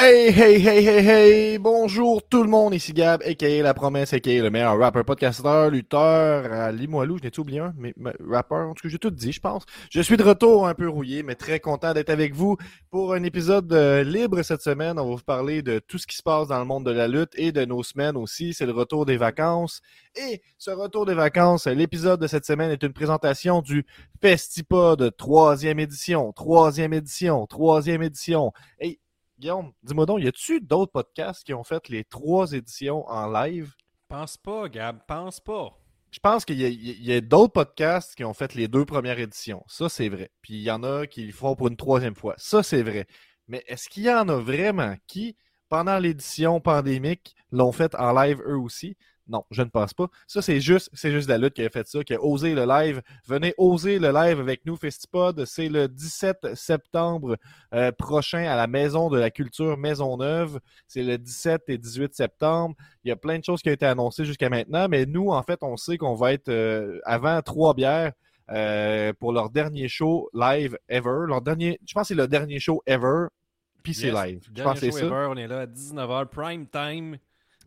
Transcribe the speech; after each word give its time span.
Hey, 0.00 0.30
hey, 0.30 0.60
hey, 0.64 0.86
hey, 0.86 1.08
hey! 1.08 1.58
Bonjour 1.58 2.22
tout 2.22 2.44
le 2.44 2.48
monde, 2.48 2.72
ici 2.72 2.92
Gab, 2.92 3.20
a.k.a. 3.24 3.62
La 3.64 3.74
Promesse, 3.74 4.12
a.k.a. 4.12 4.42
le 4.42 4.48
meilleur 4.48 4.78
rapper, 4.78 5.02
podcasteur, 5.02 5.70
lutteur, 5.70 6.52
à 6.52 6.70
Limoilou, 6.70 7.18
je 7.18 7.24
n'ai-tu 7.24 7.40
oublié 7.40 7.58
un? 7.58 7.74
Mais, 7.76 7.92
rappeur, 8.24 8.68
en 8.68 8.74
tout 8.74 8.82
cas, 8.84 8.88
j'ai 8.90 8.98
tout 9.00 9.10
dit, 9.10 9.32
je 9.32 9.40
pense. 9.40 9.64
Je 9.90 10.00
suis 10.00 10.16
de 10.16 10.22
retour 10.22 10.68
un 10.68 10.74
peu 10.74 10.88
rouillé, 10.88 11.24
mais 11.24 11.34
très 11.34 11.58
content 11.58 11.94
d'être 11.94 12.10
avec 12.10 12.32
vous 12.32 12.56
pour 12.92 13.12
un 13.12 13.24
épisode 13.24 13.72
euh, 13.72 14.04
libre 14.04 14.40
cette 14.42 14.62
semaine. 14.62 15.00
On 15.00 15.08
va 15.08 15.16
vous 15.16 15.22
parler 15.22 15.62
de 15.62 15.80
tout 15.80 15.98
ce 15.98 16.06
qui 16.06 16.14
se 16.14 16.22
passe 16.22 16.46
dans 16.46 16.60
le 16.60 16.64
monde 16.64 16.86
de 16.86 16.92
la 16.92 17.08
lutte 17.08 17.32
et 17.34 17.50
de 17.50 17.64
nos 17.64 17.82
semaines 17.82 18.16
aussi. 18.16 18.54
C'est 18.54 18.66
le 18.66 18.72
retour 18.72 19.04
des 19.04 19.16
vacances. 19.16 19.82
Et 20.14 20.42
ce 20.58 20.70
retour 20.70 21.06
des 21.06 21.14
vacances, 21.14 21.66
l'épisode 21.66 22.20
de 22.20 22.28
cette 22.28 22.46
semaine 22.46 22.70
est 22.70 22.84
une 22.84 22.92
présentation 22.92 23.62
du 23.62 23.84
Festipod, 24.22 25.16
troisième 25.16 25.80
édition, 25.80 26.32
troisième 26.32 26.92
édition, 26.92 27.48
troisième 27.48 28.04
édition. 28.04 28.52
Et 28.78 29.00
Guillaume, 29.38 29.72
dis-moi 29.84 30.04
donc, 30.04 30.20
y 30.20 30.26
a-tu 30.26 30.60
d'autres 30.60 30.90
podcasts 30.90 31.44
qui 31.44 31.54
ont 31.54 31.62
fait 31.62 31.88
les 31.88 32.02
trois 32.04 32.52
éditions 32.52 33.08
en 33.08 33.30
live? 33.30 33.72
Pense 34.08 34.36
pas, 34.36 34.68
Gab, 34.68 34.98
pense 35.06 35.38
pas. 35.38 35.78
Je 36.10 36.18
pense 36.18 36.44
qu'il 36.44 36.58
y 36.58 37.12
a, 37.12 37.20
d'autres 37.20 37.52
podcasts 37.52 38.14
qui 38.14 38.24
ont 38.24 38.32
fait 38.32 38.54
les 38.54 38.66
deux 38.66 38.84
premières 38.84 39.18
éditions. 39.18 39.62
Ça, 39.68 39.88
c'est 39.88 40.08
vrai. 40.08 40.30
Puis 40.40 40.54
il 40.54 40.62
y 40.62 40.70
en 40.70 40.82
a 40.82 41.06
qui 41.06 41.24
le 41.24 41.32
feront 41.32 41.54
pour 41.54 41.68
une 41.68 41.76
troisième 41.76 42.14
fois. 42.16 42.34
Ça, 42.38 42.62
c'est 42.62 42.82
vrai. 42.82 43.06
Mais 43.46 43.62
est-ce 43.68 43.88
qu'il 43.88 44.04
y 44.04 44.10
en 44.10 44.28
a 44.28 44.38
vraiment 44.38 44.96
qui, 45.06 45.36
pendant 45.68 45.98
l'édition 45.98 46.60
pandémique, 46.60 47.36
l'ont 47.52 47.72
fait 47.72 47.94
en 47.94 48.12
live 48.12 48.40
eux 48.46 48.58
aussi? 48.58 48.96
Non, 49.28 49.44
je 49.50 49.62
ne 49.62 49.68
pense 49.68 49.92
pas. 49.92 50.08
Ça, 50.26 50.40
c'est 50.40 50.60
juste, 50.60 50.88
c'est 50.94 51.10
juste 51.10 51.28
la 51.28 51.36
lutte 51.36 51.54
qui 51.54 51.62
a 51.62 51.68
fait 51.68 51.86
ça, 51.86 52.02
qui 52.02 52.14
a 52.14 52.22
osé 52.22 52.54
le 52.54 52.64
live. 52.64 53.02
Venez 53.26 53.54
oser 53.58 53.98
le 53.98 54.10
live 54.10 54.40
avec 54.40 54.64
nous, 54.64 54.76
Festipod. 54.76 55.44
C'est 55.44 55.68
le 55.68 55.86
17 55.86 56.54
septembre 56.54 57.36
euh, 57.74 57.92
prochain 57.92 58.44
à 58.44 58.56
la 58.56 58.66
Maison 58.66 59.10
de 59.10 59.18
la 59.18 59.30
Culture 59.30 59.76
Maisonneuve. 59.76 60.60
C'est 60.86 61.02
le 61.02 61.18
17 61.18 61.64
et 61.68 61.78
18 61.78 62.14
septembre. 62.14 62.74
Il 63.04 63.08
y 63.08 63.12
a 63.12 63.16
plein 63.16 63.38
de 63.38 63.44
choses 63.44 63.60
qui 63.60 63.68
ont 63.68 63.72
été 63.72 63.86
annoncées 63.86 64.24
jusqu'à 64.24 64.48
maintenant, 64.48 64.88
mais 64.88 65.04
nous, 65.04 65.28
en 65.28 65.42
fait, 65.42 65.62
on 65.62 65.76
sait 65.76 65.98
qu'on 65.98 66.14
va 66.14 66.32
être 66.32 66.48
euh, 66.48 66.98
avant 67.04 67.42
trois 67.42 67.74
bières. 67.74 68.12
Euh, 68.50 69.12
pour 69.12 69.34
leur 69.34 69.50
dernier 69.50 69.88
show 69.88 70.30
live 70.32 70.78
ever. 70.88 71.26
Leur 71.26 71.42
dernier, 71.42 71.78
je 71.86 71.92
pense 71.92 72.04
que 72.04 72.08
c'est 72.08 72.14
le 72.14 72.28
dernier 72.28 72.58
show 72.58 72.82
ever. 72.86 73.26
Puis 73.82 73.92
c'est 73.92 74.10
live. 74.10 74.40
Je 74.56 74.62
pense 74.62 74.78
c'est 74.78 74.90
ça. 74.90 75.06
on 75.28 75.36
est 75.36 75.46
là 75.46 75.60
à 75.60 75.66
19h 75.66 76.26
prime 76.28 76.66
time. 76.66 77.18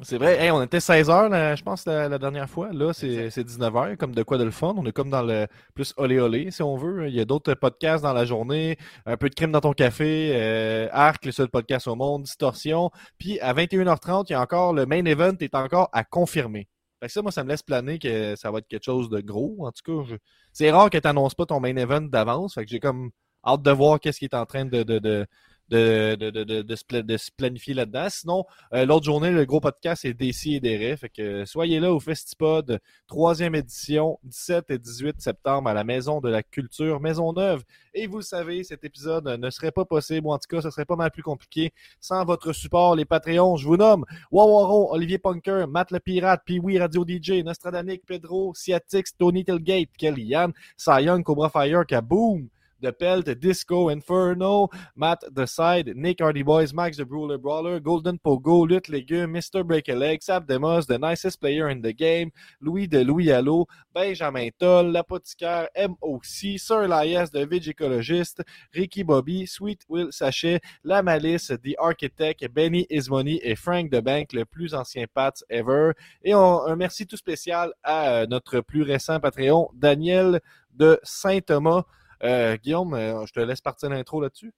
C'est 0.03 0.17
vrai. 0.17 0.49
on 0.51 0.61
était 0.63 0.79
16h, 0.79 1.55
je 1.55 1.63
pense, 1.63 1.85
la, 1.85 2.17
dernière 2.17 2.49
fois. 2.49 2.69
Là, 2.73 2.93
c'est 2.93 3.29
19h, 3.29 3.97
comme 3.97 4.15
de 4.15 4.23
quoi 4.23 4.37
de 4.37 4.43
le 4.43 4.51
fun. 4.51 4.73
On 4.77 4.85
est 4.85 4.91
comme 4.91 5.09
dans 5.09 5.21
le 5.21 5.47
plus 5.75 5.93
olé 5.97 6.19
olé, 6.19 6.49
si 6.49 6.63
on 6.63 6.75
veut. 6.75 7.07
Il 7.07 7.15
y 7.15 7.19
a 7.19 7.25
d'autres 7.25 7.53
podcasts 7.53 8.03
dans 8.03 8.13
la 8.13 8.25
journée. 8.25 8.77
Un 9.05 9.17
peu 9.17 9.29
de 9.29 9.35
crime 9.35 9.51
dans 9.51 9.61
ton 9.61 9.73
café. 9.73 10.31
Euh, 10.33 10.87
Arc, 10.91 11.25
le 11.25 11.31
seul 11.31 11.49
podcast 11.49 11.87
au 11.87 11.95
monde. 11.95 12.23
Distorsion. 12.23 12.89
Puis 13.17 13.39
à 13.41 13.53
21h30, 13.53 14.25
il 14.29 14.33
y 14.33 14.35
a 14.35 14.41
encore 14.41 14.73
le 14.73 14.85
main 14.85 15.05
event 15.05 15.35
est 15.39 15.55
encore 15.55 15.89
à 15.93 16.03
confirmer. 16.03 16.67
Fait 16.99 17.07
que 17.07 17.13
ça, 17.13 17.21
moi, 17.21 17.31
ça 17.31 17.43
me 17.43 17.49
laisse 17.49 17.63
planer 17.63 17.99
que 17.99 18.35
ça 18.35 18.51
va 18.51 18.59
être 18.59 18.67
quelque 18.67 18.85
chose 18.85 19.09
de 19.09 19.21
gros. 19.21 19.55
En 19.59 19.71
tout 19.71 20.05
cas, 20.05 20.15
c'est 20.53 20.71
rare 20.71 20.89
que 20.89 20.97
tu 20.97 21.07
n'annonces 21.07 21.35
pas 21.35 21.45
ton 21.45 21.59
main 21.59 21.75
event 21.75 22.01
d'avance. 22.01 22.55
Fait 22.55 22.63
que 22.63 22.69
j'ai 22.71 22.79
comme 22.79 23.11
hâte 23.45 23.61
de 23.61 23.71
voir 23.71 23.99
qu'est-ce 23.99 24.19
qui 24.19 24.25
est 24.25 24.35
en 24.35 24.45
train 24.45 24.65
de, 24.65 24.83
de 24.83 24.99
de, 24.99 25.27
de, 25.71 26.15
de, 26.15 26.61
de, 26.61 27.17
se, 27.17 27.31
planifier 27.31 27.73
là-dedans. 27.73 28.07
Sinon, 28.09 28.45
euh, 28.73 28.85
l'autre 28.85 29.05
journée, 29.05 29.31
le 29.31 29.45
gros 29.45 29.61
podcast 29.61 30.03
est 30.05 30.13
DC 30.13 30.47
et 30.47 30.59
des 30.59 30.97
Fait 30.97 31.09
que 31.09 31.45
soyez 31.45 31.79
là 31.79 31.93
au 31.93 31.99
Festipod, 31.99 32.79
troisième 33.07 33.55
édition, 33.55 34.19
17 34.23 34.71
et 34.71 34.77
18 34.77 35.21
septembre 35.21 35.69
à 35.69 35.73
la 35.73 35.83
Maison 35.83 36.19
de 36.19 36.29
la 36.29 36.43
Culture 36.43 36.99
Maisonneuve. 36.99 37.63
Et 37.93 38.07
vous 38.07 38.17
le 38.17 38.23
savez, 38.23 38.63
cet 38.63 38.83
épisode 38.83 39.27
ne 39.27 39.49
serait 39.49 39.71
pas 39.71 39.85
possible, 39.85 40.27
ou 40.27 40.31
en 40.31 40.37
tout 40.37 40.47
cas, 40.49 40.61
ce 40.61 40.69
serait 40.69 40.85
pas 40.85 40.95
mal 40.95 41.11
plus 41.11 41.23
compliqué 41.23 41.73
sans 41.99 42.23
votre 42.25 42.53
support, 42.53 42.95
les 42.95 43.05
Patreons. 43.05 43.55
Je 43.55 43.65
vous 43.65 43.77
nomme 43.77 44.05
Wawaron, 44.31 44.91
Olivier 44.91 45.19
Punker, 45.19 45.65
Matt 45.67 45.91
le 45.91 45.99
Pirate, 45.99 46.41
Pee-Wee 46.45 46.79
Radio 46.79 47.05
DJ, 47.07 47.43
Nostradanic, 47.43 48.05
Pedro, 48.05 48.53
Siatix, 48.53 49.15
Tony 49.17 49.45
Tilgate, 49.45 49.89
Kelly 49.97 50.23
Yann, 50.23 50.53
Cy 50.75 51.03
Young, 51.03 51.23
Cobra 51.23 51.49
Fire, 51.49 51.85
Kaboom! 51.85 52.49
The 52.81 52.91
Pelt, 52.91 53.39
Disco, 53.39 53.89
Inferno, 53.89 54.69
Matt 54.95 55.21
The 55.33 55.45
Side, 55.45 55.95
Nick 55.95 56.19
Hardy 56.19 56.43
Boys, 56.43 56.73
Max 56.73 56.97
the 56.97 57.05
Brawler 57.05 57.37
Brawler, 57.37 57.79
Golden 57.79 58.19
Pogo, 58.19 58.67
Lutte 58.67 58.89
Légume, 58.89 59.31
Mr. 59.31 59.65
Break 59.65 59.89
a 59.89 59.95
Leg, 59.95 60.21
Sab 60.23 60.47
Demos, 60.47 60.85
The 60.87 60.97
Nicest 60.97 61.39
Player 61.39 61.69
in 61.69 61.81
the 61.81 61.93
Game, 61.93 62.31
Louis 62.59 62.87
de 62.87 63.03
Louis 63.03 63.31
Allo, 63.31 63.67
Benjamin 63.93 64.49
Toll, 64.59 64.91
L'Apothicaire, 64.91 65.67
MOC, 65.75 66.59
Sir 66.59 66.83
Elias, 66.83 67.29
The 67.29 67.45
Vigicologist, 67.45 68.41
Ricky 68.73 69.03
Bobby, 69.03 69.45
Sweet 69.45 69.83
Will 69.87 70.11
Sachet, 70.11 70.59
La 70.83 71.01
Malice, 71.01 71.51
The 71.63 71.75
Architect, 71.77 72.47
Benny 72.53 72.87
Ismoney 72.89 73.39
et 73.43 73.55
Frank 73.55 73.91
the 73.91 74.01
Bank, 74.01 74.33
le 74.33 74.45
plus 74.45 74.73
ancien 74.73 75.05
Pats 75.13 75.43
ever. 75.49 75.91
Et 76.23 76.33
un 76.33 76.75
merci 76.75 77.05
tout 77.05 77.17
spécial 77.17 77.73
à 77.83 78.09
euh, 78.09 78.27
notre 78.27 78.61
plus 78.61 78.83
récent 78.83 79.19
Patreon, 79.19 79.69
Daniel 79.73 80.41
de 80.73 80.99
Saint-Thomas. 81.03 81.85
Euh, 82.23 82.55
Guillaume, 82.57 82.93
euh, 82.93 83.25
je 83.25 83.33
te 83.33 83.39
laisse 83.39 83.61
partir 83.61 83.89
l'intro 83.89 84.21
là-dessus. 84.21 84.51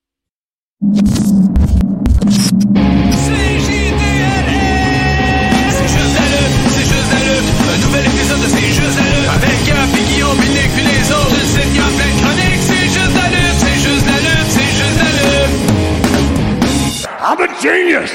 C'est 0.82 1.00
juste 3.60 3.96
la 3.96 4.42
lutte, 4.48 4.92
c'est 5.70 5.88
juste 5.88 6.18
la 6.20 7.20
lutte. 7.24 7.48
Un 7.72 7.78
nouvel 7.86 8.06
épisode 8.06 8.42
de 8.42 8.48
C'est 8.48 8.68
juste 8.68 9.00
la 9.00 9.06
lutte. 9.06 9.30
Avec 9.30 9.58
Gap 9.66 9.90
et 9.98 10.04
Guillaume, 10.12 10.38
Binic, 10.38 10.70
puis 10.76 10.84
les 10.84 11.12
autres. 11.12 11.32
Le 11.32 11.46
site 11.48 11.72
Gap, 11.74 11.92
plein 11.96 12.14
chroniques. 12.20 12.64
C'est 12.68 12.88
juste 12.92 13.16
la 13.16 13.28
lutte, 13.30 13.58
c'est 13.58 13.80
juste 13.80 14.06
la 14.06 14.18
lutte, 14.20 14.50
c'est 14.50 14.74
juste 14.76 15.00
la 15.00 15.10
lutte. 15.16 15.54
I'm 17.26 17.40
a 17.40 17.48
genius! 17.62 18.12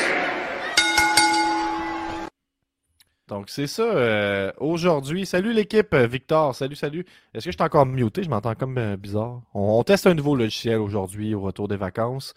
Donc, 3.29 3.51
c'est 3.51 3.67
ça. 3.67 3.83
Euh, 3.83 4.51
aujourd'hui, 4.57 5.27
salut 5.27 5.53
l'équipe, 5.53 5.93
euh, 5.93 6.07
Victor. 6.07 6.55
Salut, 6.55 6.77
salut. 6.77 7.05
Est-ce 7.35 7.45
que 7.45 7.51
je 7.51 7.57
suis 7.59 7.63
encore 7.63 7.85
muté? 7.85 8.23
Je 8.23 8.31
m'entends 8.31 8.55
comme 8.55 8.79
euh, 8.79 8.97
bizarre. 8.97 9.43
On, 9.53 9.83
teste 9.85 10.07
un 10.07 10.15
nouveau 10.15 10.35
logiciel 10.35 10.79
aujourd'hui 10.79 11.35
au 11.35 11.43
retour 11.43 11.69
des 11.69 11.77
vacances. 11.77 12.33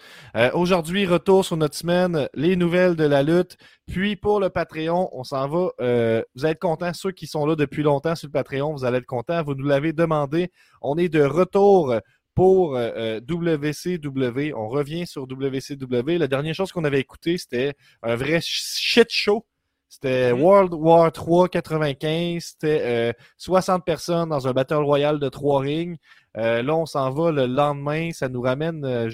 aujourd'hui, 0.54 1.06
retour 1.06 1.46
sur 1.46 1.56
notre 1.56 1.76
semaine, 1.76 2.28
les 2.34 2.58
nouvelles 2.58 2.98
de 2.98 3.06
la 3.06 3.24
lutte. 3.24 3.56
Puis, 3.88 4.18
pour 4.18 4.42
le 4.42 4.50
Patreon, 4.50 5.10
on 5.14 5.24
s'en 5.24 5.48
va. 5.48 5.72
vous 5.80 6.46
allez 6.46 6.52
être 6.52 6.60
contents. 6.60 6.94
Ceux 6.94 7.12
qui 7.12 7.26
sont 7.26 7.46
là 7.46 7.56
depuis 7.56 7.84
longtemps 7.84 8.16
sur 8.16 8.28
le 8.28 8.34
Patreon, 8.34 8.74
vous 8.74 8.84
allez 8.84 8.98
être 8.98 9.06
contents. 9.06 9.44
Vous 9.44 9.56
nous 9.56 9.66
l'avez 9.66 9.94
demandé. 9.94 10.52
On 10.82 10.98
est 10.98 11.10
de 11.10 11.24
retour 11.24 11.96
pour 12.36 12.74
WCW. 12.74 14.54
On 14.56 14.68
revient 14.68 15.08
sur 15.08 15.24
WCW. 15.24 16.18
La 16.18 16.28
dernière 16.28 16.56
chose 16.56 16.74
qu'on 16.74 16.84
avait 16.84 17.00
écouté, 17.00 17.38
c'était 17.38 17.76
un 18.04 18.16
vrai 18.16 18.40
shit 18.42 19.08
show 19.10 19.46
c'était 19.92 20.34
mhm. 20.34 20.42
World 20.42 20.74
War 20.74 21.12
3 21.12 21.50
95. 21.50 22.42
C'était 22.42 23.14
60 23.38 23.84
personnes 23.84 24.30
dans 24.30 24.48
un 24.48 24.54
Battle 24.54 24.76
Royale 24.76 25.20
de 25.20 25.28
trois 25.28 25.60
rings. 25.60 25.98
Euh, 26.38 26.64
là, 26.64 26.76
on 26.78 26.86
s'en 26.86 27.10
va 27.10 27.30
le 27.32 27.46
lendemain. 27.46 28.12
Ça 28.14 28.30
nous 28.30 28.42
ramène 28.42 28.86
euh, 28.86 29.10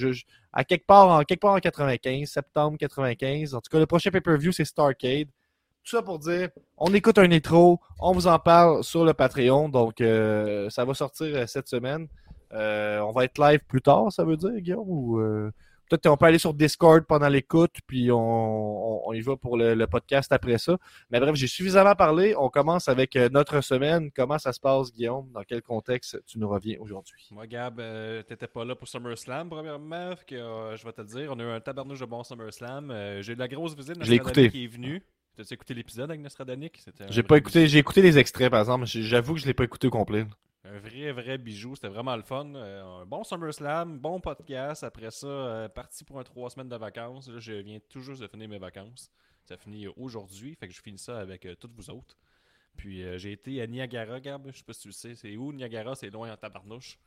à 0.53 0.63
quelque 0.63 0.85
part, 0.85 1.09
en, 1.09 1.24
quelque 1.24 1.41
part 1.41 1.56
en 1.56 1.59
95, 1.59 2.29
septembre 2.29 2.77
95. 2.77 3.56
En 3.56 3.59
tout 3.59 3.71
cas, 3.71 3.79
le 3.79 3.88
prochain 3.88 4.12
pay-per-view, 4.12 4.51
c'est 4.51 4.65
Starcade. 4.65 5.29
Tout 5.83 5.95
ça 5.95 6.03
pour 6.03 6.19
dire, 6.19 6.50
on 6.77 6.94
écoute 6.94 7.18
un 7.18 7.31
intro, 7.31 7.79
on 8.00 8.12
vous 8.12 8.27
en 8.27 8.38
parle 8.38 8.83
sur 8.83 9.03
le 9.03 9.15
Patreon. 9.15 9.69
Donc, 9.69 10.00
euh, 10.00 10.69
ça 10.69 10.85
va 10.85 10.94
sortir 10.94 11.50
cette 11.50 11.69
semaine. 11.69 12.07
on 12.51 13.12
va 13.15 13.24
être 13.24 13.39
live 13.39 13.62
plus 13.68 13.81
tard, 13.81 14.12
ça 14.12 14.24
veut 14.24 14.38
dire, 14.38 14.51
Guillaume? 14.62 14.88
Ou, 14.88 15.19
Peut-être 15.89 16.10
qu'on 16.10 16.18
peut 16.18 16.25
aller 16.25 16.38
sur 16.38 16.54
Discord 16.54 17.04
pendant 17.06 17.30
l'écoute, 17.30 17.75
puis 17.86 18.10
on, 18.12 19.13
y 19.13 19.22
va 19.22 19.38
pour 19.38 19.57
le, 19.57 19.88
podcast 19.88 20.31
après 20.34 20.57
ça. 20.57 20.78
Mais 21.10 21.19
bref, 21.19 21.36
j'ai 21.36 21.48
suffisamment 21.48 21.95
parlé. 21.95 22.36
On 22.38 22.50
commence 22.50 22.89
avec 22.89 23.16
euh, 23.16 23.30
notre 23.30 23.62
semaine. 23.62 24.12
Comment 24.12 24.38
ça 24.38 24.51
se 24.51 24.60
passe, 24.60 24.92
Guillaume? 24.92 25.31
Dans 25.31 25.44
quel 25.44 25.62
contexte 25.62 26.22
tu 26.25 26.39
nous 26.39 26.50
reviens 26.50 26.78
aujourd'hui? 26.80 27.30
Moi, 27.31 27.48
Gab, 27.48 27.80
euh, 27.80 28.22
tu 28.28 28.34
n'étais 28.34 28.48
pas 28.48 28.66
là 28.66 28.75
pour 28.75 28.88
SummerSlam, 28.88 29.50
premièrement. 29.50 30.13
Que, 30.28 30.36
euh, 30.36 30.75
je 30.75 30.84
vais 30.84 30.92
te 30.92 31.01
le 31.01 31.07
dire, 31.07 31.31
on 31.31 31.39
a 31.39 31.44
eu 31.44 31.51
un 31.51 31.62
tabarnouche 31.62 32.00
de 32.00 32.06
bon 32.06 32.24
SummerSlam. 32.24 32.94
j'ai 33.22 33.31
eu 33.31 33.36
de 33.36 33.39
la 33.39 33.48
grosse 33.48 33.75
visite 33.75 33.98
de 33.98 34.48
qui 34.50 34.63
est 34.63 34.68
venu. 34.68 35.01
T'as 35.38 35.44
écouté 35.51 35.75
l'épisode 35.75 36.10
avec 36.10 36.22
Nostradanik? 36.22 36.84
J'ai 37.10 37.24
pas 37.24 37.38
écouté, 37.38 37.68
j'ai 37.68 37.78
écouté 37.78 38.01
les 38.01 38.18
extraits 38.18 38.50
par 38.50 38.60
exemple. 38.60 38.86
J'avoue 38.86 39.36
que 39.36 39.39
je 39.39 39.45
l'ai 39.45 39.54
pas 39.54 39.66
écouté 39.66 39.88
au 39.88 39.92
complet. 39.92 40.25
Un 40.69 40.79
vrai, 40.79 41.11
vrai 41.11 41.37
bijou. 41.37 41.75
C'était 41.75 41.87
vraiment 41.87 42.15
le 42.15 42.23
fun. 42.23 42.53
Euh, 42.55 43.01
un 43.01 43.05
bon 43.05 43.23
SummerSlam, 43.23 43.99
bon 43.99 44.19
podcast. 44.19 44.83
Après 44.83 45.11
ça, 45.11 45.27
euh, 45.27 45.69
parti 45.69 46.03
pour 46.03 46.19
un 46.19 46.23
trois 46.23 46.49
semaines 46.49 46.67
de 46.67 46.75
vacances. 46.75 47.29
Là, 47.29 47.39
je 47.39 47.53
viens 47.53 47.79
tout 47.89 48.01
juste 48.01 48.21
de 48.21 48.27
finir 48.27 48.49
mes 48.49 48.57
vacances. 48.57 49.09
Ça 49.45 49.55
finit 49.55 49.87
aujourd'hui. 49.87 50.55
Fait 50.55 50.67
que 50.67 50.73
je 50.73 50.81
finis 50.81 50.97
ça 50.97 51.19
avec 51.19 51.45
euh, 51.45 51.55
toutes 51.55 51.73
vous 51.73 51.89
autres. 51.89 52.17
Puis 52.75 53.01
j'ai 53.17 53.31
été 53.31 53.61
à 53.61 53.67
Niagara, 53.67 54.19
Gab. 54.19 54.51
Je 54.51 54.57
sais 54.57 54.63
pas 54.63 54.73
si 54.73 54.81
tu 54.81 54.87
le 54.89 54.93
sais. 54.93 55.15
C'est 55.15 55.35
où? 55.35 55.51
Niagara? 55.51 55.95
C'est 55.95 56.11
loin 56.11 56.31
en 56.31 56.37
tabarnouche. 56.37 56.99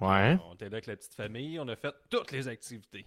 Ouais. 0.00 0.36
on 0.44 0.54
était 0.54 0.64
là 0.64 0.72
avec 0.74 0.86
la 0.86 0.96
petite 0.96 1.14
famille. 1.14 1.60
On 1.60 1.68
a 1.68 1.76
fait 1.76 1.94
toutes 2.10 2.32
les 2.32 2.48
activités. 2.48 3.06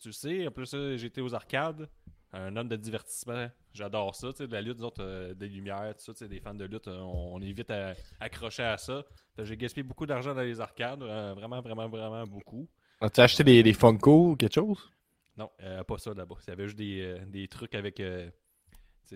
tu 0.00 0.12
sais, 0.12 0.48
en 0.48 0.50
plus, 0.50 0.74
été 0.74 1.20
aux 1.20 1.32
arcades 1.34 1.88
un 2.32 2.56
homme 2.56 2.68
de 2.68 2.76
divertissement. 2.76 3.48
J'adore 3.72 4.14
ça, 4.14 4.32
tu 4.32 4.38
sais, 4.38 4.46
de 4.46 4.52
la 4.52 4.60
lutte, 4.60 4.80
autres, 4.80 5.02
euh, 5.02 5.34
des 5.34 5.48
lumières, 5.48 5.94
tout 5.96 6.04
ça, 6.04 6.12
tu 6.12 6.18
sais, 6.18 6.28
des 6.28 6.40
fans 6.40 6.54
de 6.54 6.64
lutte, 6.64 6.88
euh, 6.88 6.98
on, 6.98 7.40
est 7.40 7.52
vite 7.52 7.70
à, 7.70 7.94
à 8.20 8.78
ça. 8.78 9.04
J'ai 9.38 9.56
gaspillé 9.56 9.82
beaucoup 9.82 10.06
d'argent 10.06 10.34
dans 10.34 10.42
les 10.42 10.60
arcades, 10.60 11.02
euh, 11.02 11.34
vraiment, 11.34 11.60
vraiment, 11.60 11.88
vraiment 11.88 12.26
beaucoup. 12.26 12.68
As-tu 13.00 13.20
acheté 13.20 13.44
des, 13.44 13.62
des 13.62 13.72
Funko 13.72 14.30
ou 14.30 14.36
quelque 14.36 14.54
chose? 14.54 14.90
Non, 15.36 15.50
euh, 15.62 15.84
pas 15.84 15.98
ça 15.98 16.12
là-bas. 16.12 16.34
Il 16.46 16.50
y 16.50 16.52
avait 16.52 16.64
juste 16.64 16.78
des, 16.78 17.18
des 17.28 17.46
trucs 17.46 17.74
avec, 17.76 18.02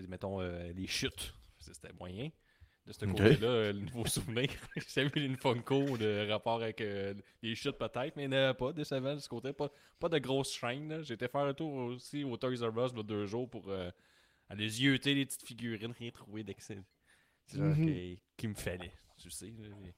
mettons, 0.07 0.39
des 0.73 0.87
chutes. 0.87 1.33
C'était 1.59 1.91
moyen. 1.99 2.29
De 2.85 2.91
ce 2.91 3.05
côté-là, 3.05 3.47
euh, 3.47 3.73
le 3.73 3.79
nouveau 3.79 4.05
souvenir. 4.07 4.49
J'avais 4.93 5.25
une 5.25 5.37
Funko 5.37 5.97
de 5.97 6.29
rapport 6.29 6.61
avec 6.61 6.81
euh, 6.81 7.13
les 7.41 7.55
chutes 7.55 7.77
peut-être, 7.77 8.15
mais 8.17 8.23
il 8.25 8.29
n'y 8.29 8.35
en 8.35 8.39
avait 8.39 8.53
pas 8.53 8.73
décevant 8.73 9.15
de 9.15 9.19
ce 9.19 9.29
côté. 9.29 9.53
Pas, 9.53 9.69
pas 9.99 10.09
de 10.09 10.17
grosse 10.19 10.51
chaîne. 10.53 10.89
là. 10.89 11.01
J'ai 11.01 11.13
été 11.13 11.27
faire 11.29 11.41
un 11.41 11.53
tour 11.53 11.73
aussi 11.73 12.23
au 12.25 12.35
Toys 12.35 12.49
R 12.61 12.85
Us 12.85 12.91
il 12.93 13.03
deux 13.03 13.25
jours 13.25 13.49
pour 13.49 13.69
euh, 13.69 13.89
aller 14.49 14.67
zioter 14.67 15.13
les 15.13 15.25
petites 15.25 15.43
figurines, 15.47 15.93
rien 15.97 16.11
trouver 16.11 16.43
d'excellent. 16.43 16.83
C'est 17.47 17.57
genre 17.57 17.75
Mhm. 17.75 18.17
qui, 18.37 18.47
me 18.47 18.53
fallait, 18.53 18.91
tu 19.17 19.29
sais. 19.29 19.53
mais 19.81 19.93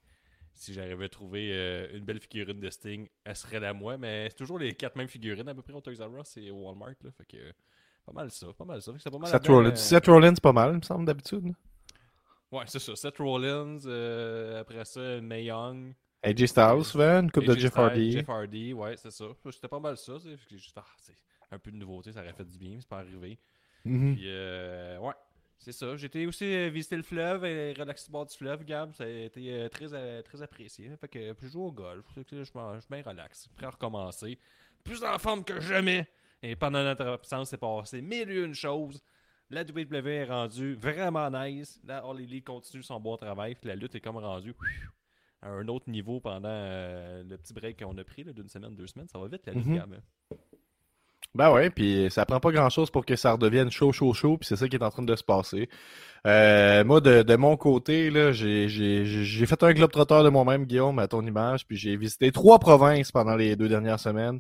si 0.54 0.74
j'arrivais 0.74 1.06
à 1.06 1.10
trouver 1.10 1.50
euh, 1.54 1.88
une 1.98 2.06
belle 2.06 2.20
figurine 2.20 2.60
de 2.60 2.70
Sting, 2.70 3.08
elle 3.24 3.36
serait 3.36 3.60
la 3.60 3.74
moi, 3.74 3.98
mais 3.98 4.28
c'est 4.30 4.36
toujours 4.38 4.58
les 4.60 4.74
quatre 4.74 4.96
mêmes 4.96 5.08
figurines 5.08 5.48
à 5.50 5.54
peu 5.56 5.62
près 5.64 5.74
au 5.74 5.82
Toys 5.82 5.96
R 6.08 6.22
Us 6.22 6.38
et 6.38 6.50
au 6.52 6.68
Walmart. 6.68 6.94
Là, 7.04 7.12
fait 7.12 7.26
que, 7.26 7.52
pas 8.06 8.14
mal 8.14 8.30
ça, 8.32 8.54
pas 8.54 8.66
mal 8.66 8.82
ça. 8.82 8.94
Fait 8.94 9.00
que 9.00 9.10
pas 9.10 9.18
mal 9.18 9.30
Seth 9.32 10.06
Rollins, 10.08 10.34
c'est 10.36 10.42
pas 10.42 10.54
mal, 10.54 10.72
il 10.74 10.78
me 10.78 10.82
semble, 10.84 11.06
d'habitude. 11.06 11.54
Ouais, 12.52 12.64
c'est 12.68 12.80
ça. 12.80 12.96
Seth 12.96 13.18
Rollins, 13.18 13.80
euh, 13.86 14.62
après 14.62 14.86
ça, 14.86 15.22
Mae 15.22 15.44
Young. 15.46 15.94
AJ 16.24 16.46
Styles, 16.48 16.84
souvent, 16.84 17.22
une 17.22 17.32
coupe 17.32 17.46
de 17.46 17.58
Jeff 17.58 17.78
Hardy. 17.78 18.12
Jeff 18.14 18.30
Hardy, 18.30 18.74
ouais, 18.74 18.96
c'est 18.98 19.12
ça. 19.12 19.26
C'était 19.52 19.68
pas 19.68 19.80
mal 19.80 19.98
ça. 19.98 20.20
sais, 20.20 20.36
J'ai 20.50 20.58
juste, 20.58 20.78
ah, 20.78 20.86
c'est 20.98 21.14
un 21.52 21.60
peu 21.60 21.72
de 21.72 21.78
nouveauté, 21.78 22.12
ça 22.12 22.22
aurait 22.22 22.34
fait 22.34 22.46
du 22.46 22.58
bien, 22.58 22.78
c'est 22.80 22.88
pas 22.88 23.00
arrivé. 23.00 23.38
Mhm. 23.84 24.16
Puis, 24.16 24.26
euh, 24.28 24.98
ouais, 25.00 25.14
c'est 25.60 25.72
ça. 25.72 25.96
J'ai 25.96 26.08
été 26.08 26.26
aussi 26.26 26.46
euh, 26.46 26.70
visiter 26.70 26.96
le 26.96 27.04
fleuve 27.04 27.46
et 27.46 27.74
relaxer 27.74 28.12
bord 28.12 28.26
du 28.26 28.36
fleuve, 28.36 28.64
Gab. 28.64 28.94
Ça 28.94 29.04
a 29.04 29.08
été 29.08 29.54
euh, 29.54 29.70
très, 29.70 30.22
très 30.24 30.42
apprécié. 30.42 30.92
Fait 31.00 31.08
que 31.08 31.34
je 31.42 31.48
joue 31.48 31.64
au 31.64 31.72
golf. 31.72 32.06
Je 32.16 32.44
suis 32.44 32.54
bien 32.90 33.04
relax. 33.06 33.48
Prêt 33.56 33.68
à 33.68 33.72
recommencer. 33.72 34.38
Plus 34.84 35.04
en 35.04 35.18
forme 35.18 35.44
que 35.44 35.60
jamais. 35.60 36.08
Et 36.42 36.56
pendant 36.56 36.84
notre 36.84 37.06
absence, 37.06 37.50
c'est 37.50 37.58
passé 37.58 38.02
mille 38.02 38.30
et 38.30 38.44
une 38.44 38.54
choses. 38.54 39.02
La 39.50 39.62
WWE 39.64 40.08
est 40.08 40.26
rendue 40.26 40.74
vraiment 40.74 41.30
nice. 41.30 41.80
La 41.86 42.00
All 42.00 42.20
Elite 42.20 42.46
continue 42.46 42.84
son 42.84 43.00
bon 43.00 43.16
travail. 43.18 43.56
Puis 43.56 43.68
la 43.68 43.76
lutte 43.76 43.96
est 43.96 44.02
comme 44.02 44.18
rendue 44.18 44.56
à 45.42 45.50
un 45.50 45.68
autre 45.68 45.90
niveau 45.90 46.20
pendant 46.20 46.50
euh, 46.50 47.24
le 47.24 47.38
petit 47.38 47.54
break 47.54 47.84
qu'on 47.84 47.98
a 47.98 48.04
pris 48.04 48.24
là, 48.24 48.34
d'une 48.34 48.50
semaine, 48.50 48.76
deux 48.76 48.88
semaines. 48.88 49.08
Ça 49.08 49.20
va 49.20 49.28
vite, 49.28 49.46
la 49.46 49.54
lutte, 49.54 49.68
Mhm. 49.68 49.76
Gab. 49.76 49.96
Ben 51.36 51.52
ouais, 51.52 51.70
puis 51.70 52.08
ça 52.12 52.26
prend 52.26 52.40
pas 52.40 52.52
grand-chose 52.54 52.90
pour 52.90 53.06
que 53.06 53.18
ça 53.18 53.34
redevienne 53.34 53.70
chaud, 53.70 53.92
chaud, 53.92 54.14
chaud, 54.14 54.38
puis 54.38 54.48
c'est 54.48 54.56
ça 54.56 54.70
qui 54.70 54.78
est 54.78 54.84
en 54.84 54.90
train 54.90 55.04
de 55.04 55.16
se 55.18 55.24
passer. 55.24 55.70
Euh, 56.26 56.86
moi, 56.86 57.02
de, 57.02 57.24
de 57.24 57.36
mon 57.36 57.58
côté, 57.58 58.10
là, 58.10 58.32
j'ai, 58.32 58.70
fait 59.46 59.62
un 59.64 59.74
globe-trotteur 59.74 60.24
de 60.24 60.30
moi-même, 60.30 60.64
Guillaume, 60.66 60.98
à 60.98 61.10
ton 61.10 61.26
image, 61.28 61.68
puis 61.68 61.76
j'ai 61.76 61.98
visité 61.98 62.32
trois 62.32 62.58
provinces 62.58 63.12
pendant 63.12 63.36
les 63.36 63.58
deux 63.58 63.68
dernières 63.68 64.00
semaines. 64.00 64.40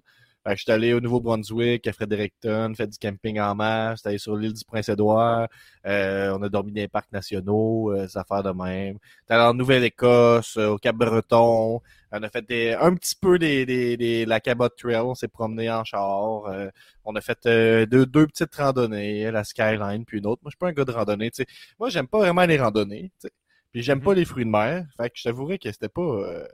Que 0.53 0.59
j'étais 0.59 0.73
allé 0.73 0.93
au 0.93 0.99
Nouveau-Brunswick, 0.99 1.87
à 1.87 1.93
Fredericton, 1.93 2.71
fait 2.75 2.85
du 2.87 2.97
camping 2.99 3.39
en 3.39 3.55
masse, 3.55 3.99
j'étais 3.99 4.09
allé 4.09 4.17
sur 4.19 4.35
l'île 4.35 4.53
du 4.53 4.63
Prince-Édouard, 4.63 5.47
euh, 5.87 6.37
on 6.37 6.43
a 6.43 6.49
dormi 6.49 6.71
dans 6.71 6.81
les 6.81 6.87
parcs 6.87 7.11
nationaux, 7.11 7.91
euh, 7.91 8.05
des 8.05 8.15
affaires 8.17 8.43
de 8.43 8.51
même. 8.51 8.97
J'étais 9.21 9.33
allé 9.33 9.43
en 9.43 9.53
Nouvelle-Écosse, 9.55 10.57
euh, 10.57 10.67
au 10.69 10.77
Cap-Breton, 10.77 11.81
on 12.11 12.23
a 12.23 12.29
fait 12.29 12.45
des, 12.47 12.73
un 12.79 12.93
petit 12.93 13.15
peu 13.19 13.39
des, 13.39 13.65
des, 13.65 13.97
des, 13.97 14.25
la 14.25 14.39
Cabot 14.39 14.69
Trail, 14.69 14.97
on 14.97 15.15
s'est 15.15 15.27
promené 15.27 15.69
en 15.71 15.83
char, 15.83 16.45
euh, 16.45 16.69
on 17.03 17.15
a 17.15 17.21
fait 17.21 17.43
euh, 17.47 17.85
deux, 17.87 18.05
deux 18.05 18.27
petites 18.27 18.53
randonnées, 18.55 19.31
la 19.31 19.43
Skyline, 19.43 20.05
puis 20.05 20.19
une 20.19 20.27
autre. 20.27 20.41
Moi, 20.43 20.49
je 20.49 20.55
suis 20.55 20.57
pas 20.59 20.67
un 20.67 20.73
gars 20.73 20.85
de 20.85 20.91
randonnée, 20.91 21.31
tu 21.31 21.37
sais. 21.37 21.47
Moi, 21.79 21.89
j'aime 21.89 22.07
pas 22.07 22.19
vraiment 22.19 22.45
les 22.45 22.59
randonnées, 22.59 23.11
tu 23.19 23.27
sais. 23.27 23.33
Puis 23.71 23.81
j'aime 23.81 23.97
Mhm. 23.97 24.03
pas 24.05 24.13
les 24.13 24.25
fruits 24.25 24.45
de 24.45 24.49
mer. 24.51 24.85
Fait 24.95 25.09
que 25.09 25.15
je 25.17 25.23
t'avouerais 25.23 25.57
que 25.57 25.71
c'était 25.71 25.89
pas... 25.89 26.45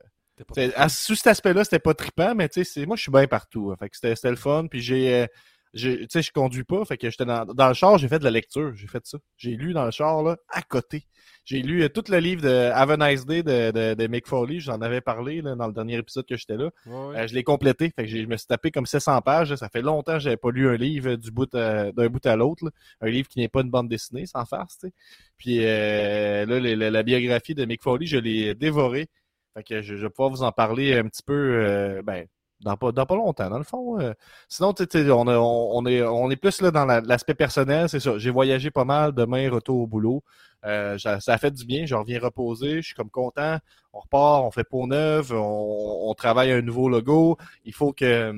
pas 0.46 0.90
sous 0.90 1.16
cet 1.16 1.28
aspect-là, 1.28 1.64
c'était 1.64 1.80
pas 1.80 1.94
trippant, 1.94 2.34
mais 2.36 2.50
tu 2.50 2.64
sais, 2.64 2.70
c'est- 2.82 2.86
moi, 2.86 2.96
je 2.96 3.02
suis 3.04 3.12
bien 3.12 3.28
partout. 3.28 3.72
hein. 3.72 3.76
Fait 3.80 3.90
que 3.90 3.98
c'était 3.98 4.30
le 4.30 4.36
fun. 4.36 4.68
Puis 4.70 4.82
j'ai, 4.82 5.14
euh, 5.14 5.28
j'ai- 5.74 6.00
tu 6.00 6.08
sais, 6.10 6.22
je 6.22 6.32
conduis 6.32 6.64
pas. 6.64 6.84
Fait 6.86 6.98
que 6.98 7.10
j'étais 7.10 7.26
dans, 7.26 7.46
dans 7.46 7.68
le 7.70 7.74
char, 7.74 7.98
j'ai 7.98 8.08
fait 8.08 8.20
de 8.20 8.24
la 8.26 8.32
lecture. 8.32 8.74
J'ai 8.76 8.88
fait 8.88 9.06
ça. 9.06 9.18
J'ai 9.38 9.52
lu 9.56 9.74
dans 9.74 9.86
le 9.86 9.92
char, 9.92 10.22
là, 10.24 10.38
à 10.50 10.62
côté. 10.62 11.06
J'ai 11.44 11.64
lu 11.64 11.82
euh, 11.82 11.90
tout 11.90 12.04
le 12.10 12.20
livre 12.20 12.44
de 12.44 12.70
Have 12.72 12.92
a 12.92 12.98
Nice 13.12 13.26
Day 13.26 13.42
de, 13.42 13.72
de, 13.72 13.94
de 13.96 14.08
Mick 14.08 14.28
Foley. 14.28 14.60
J'en 14.60 14.80
avais 14.82 15.02
parlé 15.02 15.42
là, 15.42 15.56
dans 15.56 15.66
le 15.66 15.74
dernier 15.74 15.98
épisode 15.98 16.26
que 16.28 16.36
j'étais 16.38 16.56
là. 16.56 16.70
Ouais, 16.86 16.94
ouais. 17.08 17.18
Euh, 17.20 17.28
je 17.28 17.34
l'ai 17.34 17.44
complété. 17.44 17.92
Fait 17.96 18.04
que 18.04 18.10
je 18.10 18.26
me 18.28 18.38
suis 18.38 18.46
tapé 18.46 18.70
comme 18.70 18.86
700 18.86 19.20
pages. 19.22 19.50
là. 19.50 19.58
Ça 19.58 19.68
fait 19.70 19.82
longtemps 19.82 20.14
que 20.14 20.20
j'avais 20.20 20.38
pas 20.38 20.52
lu 20.52 20.70
un 20.70 20.76
livre 20.76 21.16
du 21.16 21.32
bout 21.32 21.48
d'un 21.52 21.92
bout 22.10 22.24
à 22.28 22.36
l'autre. 22.36 22.72
Un 23.02 23.10
livre 23.10 23.28
qui 23.28 23.40
n'est 23.40 23.48
pas 23.50 23.62
une 23.62 23.72
bande 23.72 23.90
dessinée, 23.90 24.28
sans 24.28 24.46
farce, 24.46 24.78
tu 24.80 24.88
sais. 24.88 24.94
Puis 25.40 25.66
euh, 25.66 26.46
là, 26.46 26.60
la, 26.60 26.92
la 26.92 27.04
biographie 27.04 27.56
de 27.56 27.66
Mick 27.66 27.82
Foley, 27.82 28.06
je 28.06 28.18
l'ai 28.18 28.54
dévorée. 28.54 29.08
Fait 29.54 29.64
que 29.64 29.82
je, 29.82 29.96
je 29.98 30.04
vais 30.04 30.10
pouvoir 30.10 30.30
vous 30.30 30.44
en 30.44 30.52
parler 30.52 30.98
un 30.98 31.04
petit 31.08 31.24
peu, 31.24 31.34
euh, 31.34 32.02
ben, 32.04 32.26
dans 32.62 32.78
pas, 32.78 32.92
dans 32.92 33.06
pas 33.06 33.16
longtemps, 33.16 33.50
dans 33.50 33.58
le 33.58 33.64
fond. 33.64 34.00
euh. 34.00 34.14
Sinon, 34.48 34.74
tu 34.74 34.86
sais, 34.90 35.10
on, 35.12 35.28
a- 35.28 35.38
on, 35.38 35.86
est, 35.88 36.02
on 36.04 36.30
est 36.30 36.36
plus 36.36 36.62
là 36.62 36.72
dans 36.72 36.86
la- 36.86 37.02
l'aspect 37.02 37.34
personnel, 37.34 37.90
c'est 37.90 38.00
ça. 38.00 38.18
J'ai 38.18 38.30
voyagé 38.30 38.72
pas 38.72 38.86
mal, 38.86 39.14
demain, 39.14 39.50
retour 39.50 39.82
au 39.82 39.88
boulot. 39.88 40.24
Euh, 40.66 40.98
ça, 41.00 41.20
ça 41.20 41.34
a 41.34 41.38
fait 41.40 41.52
du 41.52 41.66
bien, 41.66 41.86
je 41.88 41.96
reviens 41.96 42.20
reposer, 42.20 42.78
je 42.82 42.88
suis 42.88 42.96
comme 42.96 43.10
content. 43.10 43.58
On 43.94 44.00
repart, 44.00 44.44
on 44.46 44.52
fait 44.52 44.64
peau 44.64 44.86
neuve, 44.88 45.32
on, 45.34 46.10
on 46.10 46.14
travaille 46.14 46.52
un 46.52 46.62
nouveau 46.62 46.88
logo. 46.90 47.38
Il 47.66 47.74
faut 47.74 47.94
que... 47.94 48.34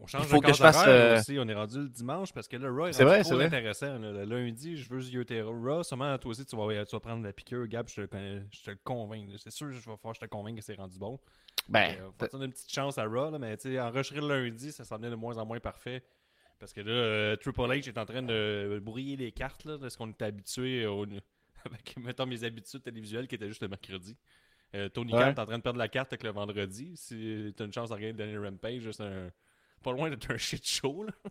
On 0.00 0.06
change 0.06 0.22
Il 0.24 0.28
faut 0.28 0.40
de 0.40 0.46
que 0.46 0.52
je 0.52 0.58
fasse, 0.58 0.84
euh, 0.86 1.18
aussi. 1.18 1.38
On 1.38 1.46
est 1.48 1.54
rendu 1.54 1.78
le 1.78 1.88
dimanche 1.88 2.32
parce 2.32 2.48
que 2.48 2.56
là, 2.56 2.68
Raw 2.68 2.86
est, 2.88 3.02
vrai, 3.02 3.22
trop 3.22 3.38
intéressant. 3.38 3.98
Le 3.98 4.24
lundi, 4.24 4.76
je 4.76 4.88
veux 4.88 5.00
zioter 5.00 5.40
Raw. 5.40 5.82
Sûrement, 5.82 6.18
toi 6.18 6.30
aussi, 6.32 6.44
tu 6.44 6.56
vas, 6.56 6.84
tu 6.84 6.96
vas 6.96 7.00
prendre 7.00 7.22
la 7.22 7.32
piqûre. 7.32 7.66
Gab, 7.68 7.88
je 7.88 8.02
te, 8.02 8.16
le 8.16 8.42
je 8.50 8.62
te 8.62 8.70
le 8.70 8.78
convainc. 8.82 9.28
C'est 9.38 9.50
sûr, 9.50 9.70
je 9.70 9.88
vais 9.88 9.96
faire 9.96 10.14
je 10.14 10.20
te 10.20 10.26
convainc 10.26 10.56
que 10.56 10.64
c'est 10.64 10.74
rendu 10.74 10.98
bon. 10.98 11.18
Ben, 11.68 11.96
Euh, 12.00 12.28
faut 12.28 12.42
une 12.42 12.50
petite 12.50 12.72
chance 12.72 12.98
à 12.98 13.04
Raw, 13.04 13.30
là, 13.30 13.38
mais 13.38 13.56
tu 13.56 13.70
sais, 13.70 13.80
enregistrer 13.80 14.20
le 14.20 14.28
lundi, 14.28 14.72
ça 14.72 14.84
s'en 14.84 14.98
vient 14.98 15.10
de 15.10 15.14
moins 15.14 15.38
en 15.38 15.46
moins 15.46 15.60
parfait. 15.60 16.02
Parce 16.58 16.72
que 16.72 16.80
là, 16.80 16.92
euh, 16.92 17.36
Triple 17.36 17.60
H 17.60 17.88
est 17.88 17.98
en 17.98 18.06
train 18.06 18.22
de 18.22 18.80
brouiller 18.82 19.16
les 19.16 19.32
cartes 19.32 19.64
là, 19.64 19.76
de 19.76 19.88
ce 19.88 19.96
qu'on 19.96 20.10
était 20.10 20.26
habitué 20.26 20.86
au, 20.86 21.04
avec, 21.64 21.96
mettons, 21.96 22.26
mes 22.26 22.44
habitudes 22.44 22.82
télévisuelles 22.82 23.26
qui 23.26 23.34
étaient 23.34 23.48
juste 23.48 23.62
le 23.62 23.68
mercredi. 23.68 24.16
Euh, 24.74 24.88
Tony 24.88 25.12
Ouais. 25.12 25.20
Khan 25.20 25.28
est 25.28 25.38
en 25.38 25.46
train 25.46 25.58
de 25.58 25.62
perdre 25.62 25.78
la 25.78 25.88
carte 25.88 26.12
avec 26.12 26.24
le 26.24 26.30
vendredi. 26.30 26.96
Si 26.96 27.54
t'as 27.56 27.64
une 27.64 27.72
chance 27.72 27.90
de 27.90 27.94
regarder 27.94 28.12
Danny 28.14 28.36
Rampage, 28.36 28.90
c'est 28.90 29.02
un, 29.02 29.30
pas 29.84 29.92
loin 29.92 30.10
d'être 30.10 30.30
un 30.32 30.38
shit 30.38 30.66
show. 30.66 31.04
Là. 31.04 31.12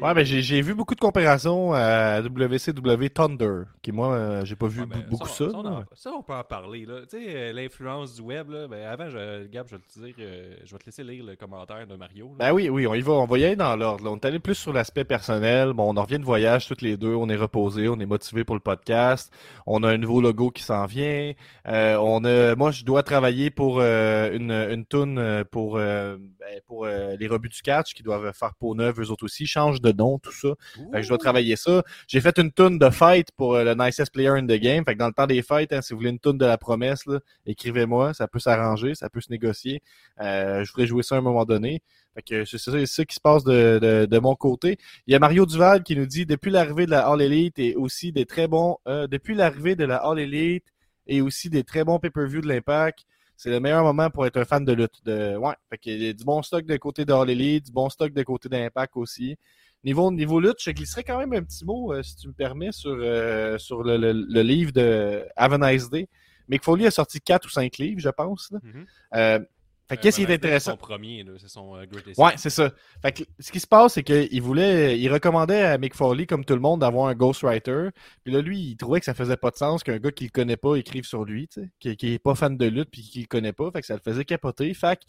Ouais, 0.00 0.12
ben 0.12 0.24
j'ai 0.24 0.60
vu 0.60 0.74
beaucoup 0.74 0.94
de 0.96 1.00
comparaisons 1.00 1.72
à 1.72 2.20
WCW 2.20 3.08
Thunder, 3.10 3.62
qui 3.80 3.92
moi, 3.92 4.12
euh, 4.14 4.44
j'ai 4.44 4.56
pas 4.56 4.66
vu 4.66 4.80
Ouais, 4.80 4.86
ben, 4.86 5.04
beaucoup 5.08 5.28
ça. 5.28 5.44
on, 5.54 5.62
là. 5.62 5.70
en- 5.70 5.84
ça, 5.94 6.10
on 6.12 6.22
peut 6.22 6.32
en 6.34 6.42
parler. 6.42 6.84
là. 6.84 7.02
Tu 7.08 7.16
sais, 7.16 7.24
euh, 7.28 7.52
l'influence 7.52 8.16
du 8.16 8.22
web, 8.22 8.50
là, 8.50 8.66
ben, 8.66 8.84
avant, 8.86 9.08
je, 9.08 9.46
Gab, 9.46 9.68
je 9.68 9.76
vais 9.76 9.82
te 9.82 10.00
dire, 10.00 10.14
euh, 10.18 10.56
je 10.64 10.72
vais 10.72 10.78
te 10.78 10.86
laisser 10.86 11.04
lire 11.04 11.24
le 11.24 11.36
commentaire 11.36 11.86
de 11.86 11.94
Mario. 11.94 12.34
là. 12.38 12.46
Ben 12.48 12.52
oui, 12.52 12.68
oui, 12.68 12.86
on 12.88 12.94
y 12.94 13.00
va, 13.02 13.12
on 13.12 13.26
va 13.26 13.38
y 13.38 13.44
aller 13.44 13.54
dans 13.56 13.76
l'ordre. 13.76 14.10
On 14.10 14.16
est 14.16 14.24
allé 14.24 14.40
plus 14.40 14.56
sur 14.56 14.72
l'aspect 14.72 15.04
personnel. 15.04 15.72
Bon, 15.74 15.92
on 15.92 15.96
en 15.96 16.02
revient 16.02 16.18
de 16.18 16.24
voyage 16.24 16.66
toutes 16.66 16.82
les 16.82 16.96
deux, 16.96 17.14
on 17.14 17.28
est 17.28 17.36
reposé, 17.36 17.88
on 17.88 17.98
est 18.00 18.06
motivé 18.06 18.42
pour 18.42 18.56
le 18.56 18.60
podcast. 18.60 19.32
On 19.66 19.82
a 19.84 19.90
un 19.90 19.96
nouveau 19.98 20.20
logo 20.20 20.50
qui 20.50 20.62
s'en 20.64 20.86
vient. 20.86 21.32
Euh, 21.68 21.96
on 21.98 22.24
a, 22.24 22.56
moi, 22.56 22.72
je 22.72 22.84
dois 22.84 23.02
travailler 23.04 23.50
pour 23.50 23.78
euh, 23.80 24.32
une 24.32 24.50
une 24.50 24.84
toune 24.86 25.18
euh, 25.18 25.44
pour 25.44 25.76
euh, 25.76 26.16
ben, 26.40 26.60
pour 26.66 26.84
euh, 26.84 27.14
les 27.20 27.28
rebuts 27.28 27.48
du 27.48 27.62
catch 27.62 27.94
qui 27.94 28.02
doivent 28.02 28.32
faire 28.32 28.54
peau 28.54 28.74
neuve 28.74 29.00
eux 29.00 29.10
autres 29.10 29.24
aussi, 29.24 29.46
change 29.46 29.80
de 29.92 29.96
nom, 29.96 30.18
tout 30.18 30.32
ça. 30.32 30.48
Fait 30.74 30.98
que 30.98 31.02
je 31.02 31.08
dois 31.08 31.18
travailler 31.18 31.56
ça. 31.56 31.82
J'ai 32.06 32.20
fait 32.20 32.38
une 32.38 32.52
toune 32.52 32.78
de 32.78 32.90
fight 32.90 33.28
pour 33.36 33.54
euh, 33.54 33.64
le 33.64 33.74
nicest 33.74 34.12
player 34.12 34.30
in 34.30 34.44
the 34.44 34.60
game. 34.60 34.84
Fait 34.84 34.94
que 34.94 34.98
dans 34.98 35.08
le 35.08 35.12
temps 35.12 35.26
des 35.26 35.42
fights, 35.42 35.72
hein, 35.72 35.82
si 35.82 35.92
vous 35.92 35.98
voulez 35.98 36.10
une 36.10 36.18
toune 36.18 36.38
de 36.38 36.46
la 36.46 36.58
promesse, 36.58 37.04
écrivez-moi. 37.46 38.14
Ça 38.14 38.28
peut 38.28 38.38
s'arranger, 38.38 38.94
ça 38.94 39.08
peut 39.08 39.20
se 39.20 39.30
négocier. 39.30 39.82
Euh, 40.20 40.64
je 40.64 40.72
voudrais 40.72 40.86
jouer 40.86 41.02
ça 41.02 41.16
à 41.16 41.18
un 41.18 41.22
moment 41.22 41.44
donné. 41.44 41.82
Fait 42.14 42.22
que 42.22 42.44
c'est 42.44 42.58
ça, 42.58 42.72
ça 42.86 43.04
qui 43.04 43.14
se 43.14 43.20
passe 43.20 43.44
de, 43.44 43.78
de, 43.82 44.06
de 44.06 44.18
mon 44.18 44.36
côté. 44.36 44.78
Il 45.06 45.12
y 45.12 45.16
a 45.16 45.18
Mario 45.18 45.46
Duval 45.46 45.82
qui 45.82 45.96
nous 45.96 46.06
dit 46.06 46.26
depuis 46.26 46.50
l'arrivée 46.50 46.86
de 46.86 46.92
la 46.92 47.08
All 47.08 47.20
Elite 47.20 47.58
et 47.58 47.74
aussi 47.74 48.12
des 48.12 48.24
très 48.24 48.46
bons 48.46 48.78
euh, 48.86 49.06
depuis 49.08 49.34
l'arrivée 49.34 49.74
de 49.74 49.84
la 49.84 49.96
All 49.96 50.18
Elite 50.18 50.64
et 51.06 51.20
aussi 51.20 51.50
des 51.50 51.64
très 51.64 51.84
bons 51.84 51.98
pay-per-view 51.98 52.40
de 52.40 52.48
l'Impact. 52.48 53.04
C'est 53.36 53.50
le 53.50 53.58
meilleur 53.58 53.82
moment 53.82 54.10
pour 54.10 54.26
être 54.26 54.36
un 54.36 54.44
fan 54.44 54.64
de 54.64 54.72
lutte. 54.72 55.04
De, 55.04 55.36
ouais, 55.36 55.54
fait 55.68 55.78
qu'il 55.78 56.02
y 56.02 56.08
a 56.08 56.12
du 56.12 56.24
bon 56.24 56.40
stock 56.42 56.64
de 56.64 56.76
côté 56.76 57.04
de 57.04 57.12
All 57.12 57.28
Elite, 57.28 57.66
du 57.66 57.72
bon 57.72 57.90
stock 57.90 58.12
de 58.12 58.22
côté 58.22 58.48
d'Impact 58.48 58.96
aussi. 58.96 59.36
Niveau, 59.84 60.10
niveau 60.10 60.40
lutte, 60.40 60.56
je 60.60 60.70
glisserais 60.70 61.04
quand 61.04 61.18
même 61.18 61.32
un 61.34 61.42
petit 61.42 61.64
mot, 61.64 61.92
euh, 61.92 62.02
si 62.02 62.16
tu 62.16 62.28
me 62.28 62.32
permets, 62.32 62.72
sur, 62.72 62.96
euh, 62.98 63.58
sur 63.58 63.82
le, 63.82 63.96
le, 63.98 64.12
le 64.12 64.42
livre 64.42 64.72
de 64.72 65.24
Have 65.36 65.52
a 65.52 65.72
Nice 65.72 65.90
Day. 65.90 66.08
Mick 66.48 66.62
Foley 66.62 66.86
a 66.86 66.90
sorti 66.90 67.20
quatre 67.20 67.46
ou 67.46 67.50
cinq 67.50 67.78
livres, 67.78 68.00
je 68.00 68.08
pense. 68.10 68.50
là. 68.50 68.58
Mhm. 68.62 68.86
Euh, 69.14 69.38
fait 69.86 69.98
que 69.98 70.02
qu'est-ce 70.02 70.16
qui 70.16 70.22
est 70.22 70.26
Dyke, 70.26 70.40
C'est 70.40 70.46
intéressant? 70.46 70.70
son 70.72 70.76
premier, 70.78 71.26
c'est 71.38 71.48
son 71.48 71.76
euh, 71.76 71.84
greatest. 71.84 72.18
Ouais, 72.18 72.32
c'est 72.36 72.48
ça. 72.48 72.72
Fait 73.02 73.12
que 73.12 73.24
ce 73.38 73.52
qui 73.52 73.60
se 73.60 73.66
passe, 73.66 73.94
c'est 73.94 74.02
qu'il 74.02 74.40
voulait, 74.40 74.98
il 74.98 75.12
recommandait 75.12 75.62
à 75.62 75.76
Mick 75.76 75.94
Foley, 75.94 76.24
comme 76.24 76.42
tout 76.42 76.54
le 76.54 76.60
monde, 76.60 76.80
d'avoir 76.80 77.08
un 77.08 77.14
ghostwriter. 77.14 77.88
Puis 78.24 78.32
là, 78.32 78.40
lui, 78.40 78.58
il 78.60 78.76
trouvait 78.76 79.00
que 79.00 79.04
ça 79.04 79.12
faisait 79.12 79.36
pas 79.36 79.50
de 79.50 79.56
sens 79.56 79.82
qu'un 79.82 79.98
gars 79.98 80.10
qui 80.10 80.24
le 80.24 80.30
connaît 80.30 80.56
pas 80.56 80.76
écrive 80.76 81.04
sur 81.04 81.24
lui, 81.24 81.48
tu 81.48 81.60
sais, 81.60 81.70
qui, 81.80 81.96
qui 81.96 82.14
est 82.14 82.18
pas 82.18 82.34
fan 82.34 82.56
de 82.56 82.64
lutte 82.64 82.88
puis 82.90 83.02
qui 83.02 83.20
le 83.20 83.26
connaît 83.26 83.52
pas. 83.52 83.70
Fait 83.72 83.82
que 83.82 83.86
ça 83.86 83.94
le 83.94 84.00
faisait 84.00 84.24
capoter. 84.24 84.72
Fait 84.72 84.96
que 84.96 85.02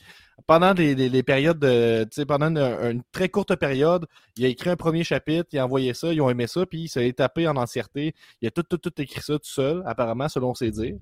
pendant 0.46 0.74
des, 0.74 1.24
périodes 1.24 1.60
de, 1.60 2.04
tu 2.04 2.10
sais, 2.12 2.26
pendant 2.26 2.48
une, 2.48 2.58
une 2.58 3.04
très 3.14 3.30
courte 3.30 3.56
période, 3.56 4.06
il 4.36 4.44
a 4.44 4.50
écrit 4.50 4.70
un 4.70 4.76
premier 4.76 5.06
chapitre, 5.06 5.48
il 5.54 5.60
a 5.60 5.66
envoyé 5.66 5.94
ça, 5.94 6.12
ils 6.12 6.22
ont 6.22 6.30
aimé 6.30 6.48
ça, 6.48 6.66
puis 6.66 6.82
il 6.82 6.90
s'est 6.90 7.14
tapé 7.14 7.48
en 7.48 7.56
entièreté. 7.56 8.14
Il 8.42 8.48
a 8.50 8.52
tout, 8.52 8.64
tout, 8.64 8.78
tout 8.78 9.02
écrit 9.02 9.22
ça 9.22 9.36
tout 9.36 9.46
seul, 9.46 9.84
apparemment, 9.86 10.28
selon 10.28 10.54
ses 10.54 10.72
dires. 10.72 10.98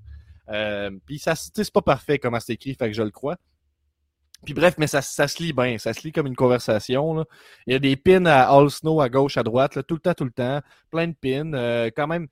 Euh, 0.48 0.90
puis 1.06 1.18
ça, 1.18 1.34
c'est 1.34 1.72
pas 1.72 1.82
parfait 1.82 2.20
comment 2.20 2.38
c'est 2.38 2.52
écrit, 2.52 2.74
fait 2.74 2.88
que 2.88 2.94
je 2.94 3.02
le 3.02 3.10
crois. 3.10 3.36
Puis 4.44 4.54
bref, 4.54 4.74
mais 4.78 4.86
ça, 4.86 5.00
se 5.02 5.42
lit 5.42 5.52
bien, 5.52 5.78
ça 5.78 5.92
se 5.92 6.02
lit 6.02 6.12
comme 6.12 6.26
une 6.26 6.36
conversation. 6.36 7.24
Il 7.66 7.72
y 7.72 7.76
a 7.76 7.78
des 7.78 7.96
pins 7.96 8.26
à 8.26 8.42
All 8.54 8.70
Snow 8.70 9.00
à 9.00 9.08
gauche, 9.08 9.36
à 9.36 9.42
droite, 9.42 9.78
tout 9.86 9.94
le 9.94 10.00
temps, 10.00 10.14
tout 10.14 10.24
le 10.24 10.30
temps. 10.30 10.60
Plein 10.90 11.08
de 11.08 11.14
pins. 11.14 11.52
Euh, 11.54 11.90
quand 11.94 12.06
même, 12.06 12.28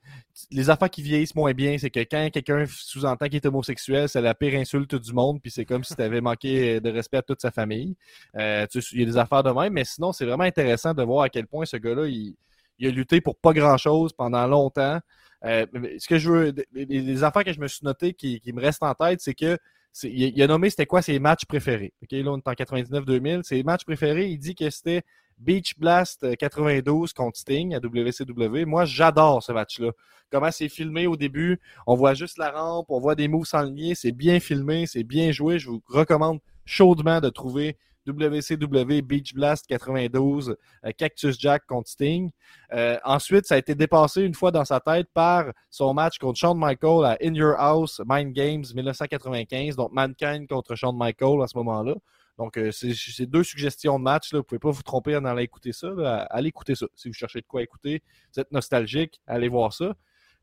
les 0.51 0.71
affaires 0.71 0.91
qui 0.91 1.03
vieillissent 1.03 1.35
moins 1.35 1.53
bien, 1.53 1.79
c'est 1.79 1.91
que 1.91 2.01
quand 2.01 2.31
quelqu'un 2.31 2.65
sous-entend 2.69 3.27
qu'il 3.27 3.37
est 3.37 3.47
homosexuel, 3.47 4.09
c'est 4.09 4.21
la 4.21 4.35
pire 4.35 4.59
insulte 4.59 4.95
du 4.95 5.13
monde, 5.13 5.41
puis 5.41 5.51
c'est 5.51 5.65
comme 5.65 5.85
si 5.85 5.95
tu 5.97 6.03
avais 6.03 6.21
manqué 6.21 6.81
de 6.81 6.91
respect 6.91 7.19
à 7.19 7.23
toute 7.23 7.41
sa 7.41 7.51
famille. 7.51 7.97
Euh, 8.37 8.67
il 8.93 9.01
y 9.01 9.03
a 9.03 9.07
des 9.07 9.17
affaires 9.17 9.43
de 9.43 9.51
même, 9.51 9.73
mais 9.73 9.85
sinon, 9.85 10.13
c'est 10.13 10.27
vraiment 10.27 10.45
intéressant 10.45 10.95
de 10.95 11.03
voir 11.03 11.25
à 11.25 11.29
quel 11.29 11.47
point 11.47 11.65
ce 11.65 11.77
gars-là, 11.77 12.07
il, 12.07 12.37
a 12.85 12.91
lutté 12.91 13.21
pour 13.21 13.37
pas 13.37 13.53
grand-chose 13.53 14.13
pendant 14.13 14.47
longtemps. 14.47 14.99
Euh, 15.45 15.67
ce 15.99 16.07
que 16.07 16.19
je 16.19 16.31
veux, 16.31 16.55
les, 16.73 17.25
affaires 17.25 17.45
que 17.45 17.53
je 17.53 17.61
me 17.61 17.69
suis 17.69 17.85
noté 17.85 18.13
qui, 18.13 18.41
qui 18.41 18.53
me 18.53 18.61
restent 18.61 18.83
en 18.83 18.95
tête, 18.95 19.21
c'est 19.21 19.35
que 19.35 19.59
il, 20.05 20.43
a 20.43 20.47
nommé 20.47 20.71
c'était 20.71 20.87
quoi 20.87 21.03
ses 21.03 21.19
matchs 21.19 21.45
préférés. 21.45 21.93
OK, 22.03 22.13
là, 22.13 22.31
on 22.31 22.39
est 22.39 22.49
en 22.49 22.53
99-2000. 22.53 23.43
Ses 23.43 23.63
matchs 23.63 23.85
préférés, 23.85 24.27
il 24.29 24.39
dit 24.39 24.55
que 24.55 24.69
c'était 24.71 25.03
Beach 25.39 25.79
Blast 25.79 26.37
92 26.37 27.11
euh, 27.11 27.13
contre 27.15 27.39
Sting 27.39 27.75
à 27.75 27.79
WCW. 27.79 28.65
Moi, 28.65 28.85
j'adore 28.85 29.43
ce 29.43 29.53
match-là. 29.53 29.91
Comment 30.31 30.51
c'est 30.51 30.69
filmé 30.69 31.07
au 31.07 31.17
début. 31.17 31.61
On 31.87 31.95
voit 31.95 32.15
juste 32.15 32.39
la 32.39 32.51
rampe, 32.51 32.87
on 32.89 33.01
voit 33.01 33.15
des 33.15 33.29
moves 33.29 33.45
sans. 33.45 33.71
C'est 33.95 34.13
bien 34.13 34.41
filmé, 34.41 34.87
c'est 34.87 35.03
bien 35.03 35.31
joué. 35.31 35.59
Je 35.59 35.69
vous 35.69 35.83
recommande 35.89 36.41
chaudement 36.65 37.21
de 37.21 37.29
trouver 37.29 37.77
WCW 38.07 39.03
Beach 39.03 39.35
Blast 39.35 39.67
92, 39.67 40.57
euh, 40.85 40.91
Cactus 40.97 41.39
Jack 41.39 41.67
contre 41.67 41.89
Sting. 41.89 42.31
Euh, 42.73 42.99
ensuite, 43.05 43.47
ça 43.47 43.55
a 43.55 43.59
été 43.59 43.75
dépassé 43.75 44.23
une 44.23 44.35
fois 44.35 44.51
dans 44.51 44.65
sa 44.65 44.81
tête 44.81 45.09
par 45.15 45.47
son 45.71 45.95
match 45.95 46.19
contre 46.19 46.39
Shawn 46.39 46.59
Michael 46.59 47.05
à 47.05 47.17
In 47.23 47.35
Your 47.35 47.55
House 47.59 48.01
Mind 48.07 48.33
Games 48.33 48.65
1995, 48.75 49.77
donc 49.77 49.93
Mankind 49.93 50.49
contre 50.49 50.75
Shawn 50.75 50.97
Michael 50.97 51.43
à 51.43 51.47
ce 51.47 51.57
moment-là. 51.59 51.95
Donc, 52.39 52.57
euh, 52.57 52.71
c'est 52.73 53.27
deux 53.27 53.45
suggestions 53.45 53.99
de 53.99 54.05
match. 54.05 54.31
Vous 54.33 54.39
ne 54.39 54.43
pouvez 54.43 54.59
pas 54.59 54.71
vous 54.71 54.83
tromper 54.83 55.15
en 55.17 55.25
allant 55.25 55.39
écouter 55.39 55.73
ça. 55.73 55.89
Allez 56.31 56.49
écouter 56.49 56.75
ça. 56.75 56.87
Si 56.95 57.09
vous 57.09 57.15
cherchez 57.15 57.41
de 57.41 57.47
quoi 57.47 57.63
écouter, 57.63 58.03
vous 58.35 58.41
êtes 58.41 58.51
nostalgique, 58.51 59.21
allez 59.27 59.49
voir 59.49 59.73
ça. 59.73 59.95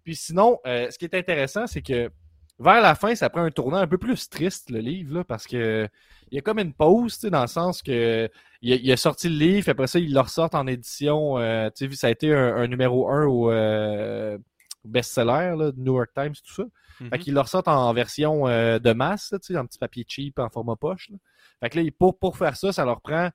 Puis 0.03 0.15
sinon, 0.15 0.59
ce 0.65 0.95
qui 0.97 1.05
est 1.05 1.15
intéressant, 1.15 1.65
c'est 1.65 1.81
que 1.81 2.09
vers 2.59 2.81
la 2.81 2.95
fin, 2.95 3.15
ça 3.15 3.29
prend 3.29 3.43
un 3.43 3.51
tournant 3.51 3.77
un 3.77 3.87
peu 3.87 3.97
plus 3.97 4.29
triste, 4.29 4.69
le 4.69 4.79
livre, 4.79 5.15
là, 5.15 5.23
parce 5.23 5.47
que 5.47 5.87
il 6.31 6.35
y 6.35 6.37
a 6.37 6.41
comme 6.41 6.59
une 6.59 6.73
pause, 6.73 7.19
dans 7.21 7.41
le 7.41 7.47
sens 7.47 7.81
que 7.81 8.29
il 8.61 8.91
a, 8.91 8.97
sorti 8.97 9.29
le 9.29 9.37
livre, 9.37 9.69
après 9.69 9.87
ça, 9.87 9.99
il 9.99 10.13
le 10.13 10.19
ressort 10.19 10.49
en 10.53 10.67
édition. 10.67 11.39
Euh, 11.39 11.69
tu 11.75 11.89
sais, 11.89 11.95
ça 11.95 12.07
a 12.07 12.09
été 12.09 12.33
un, 12.33 12.67
numéro 12.67 13.09
1 13.09 13.25
au 13.25 13.49
euh, 13.51 14.37
best-seller, 14.83 15.71
New 15.77 15.95
York 15.95 16.11
Times, 16.13 16.33
tout 16.33 16.53
ça. 16.53 16.63
Fait 16.97 17.05
mm-hmm. 17.05 17.19
qu'il 17.19 17.33
le 17.33 17.39
ressort 17.39 17.67
en 17.67 17.93
version 17.93 18.47
euh, 18.47 18.77
de 18.77 18.91
masse, 18.91 19.33
tu 19.41 19.53
sais, 19.53 19.57
en 19.57 19.65
petit 19.65 19.79
papier 19.79 20.05
cheap, 20.07 20.37
en 20.39 20.49
format 20.49 20.75
poche. 20.75 21.09
Là. 21.09 21.17
Fait 21.61 21.69
que 21.69 21.79
là, 21.79 21.89
pour, 21.97 22.19
pour 22.19 22.37
faire 22.37 22.57
ça, 22.57 22.73
ça 22.73 22.83
leur 22.83 22.99
prend 23.01 23.29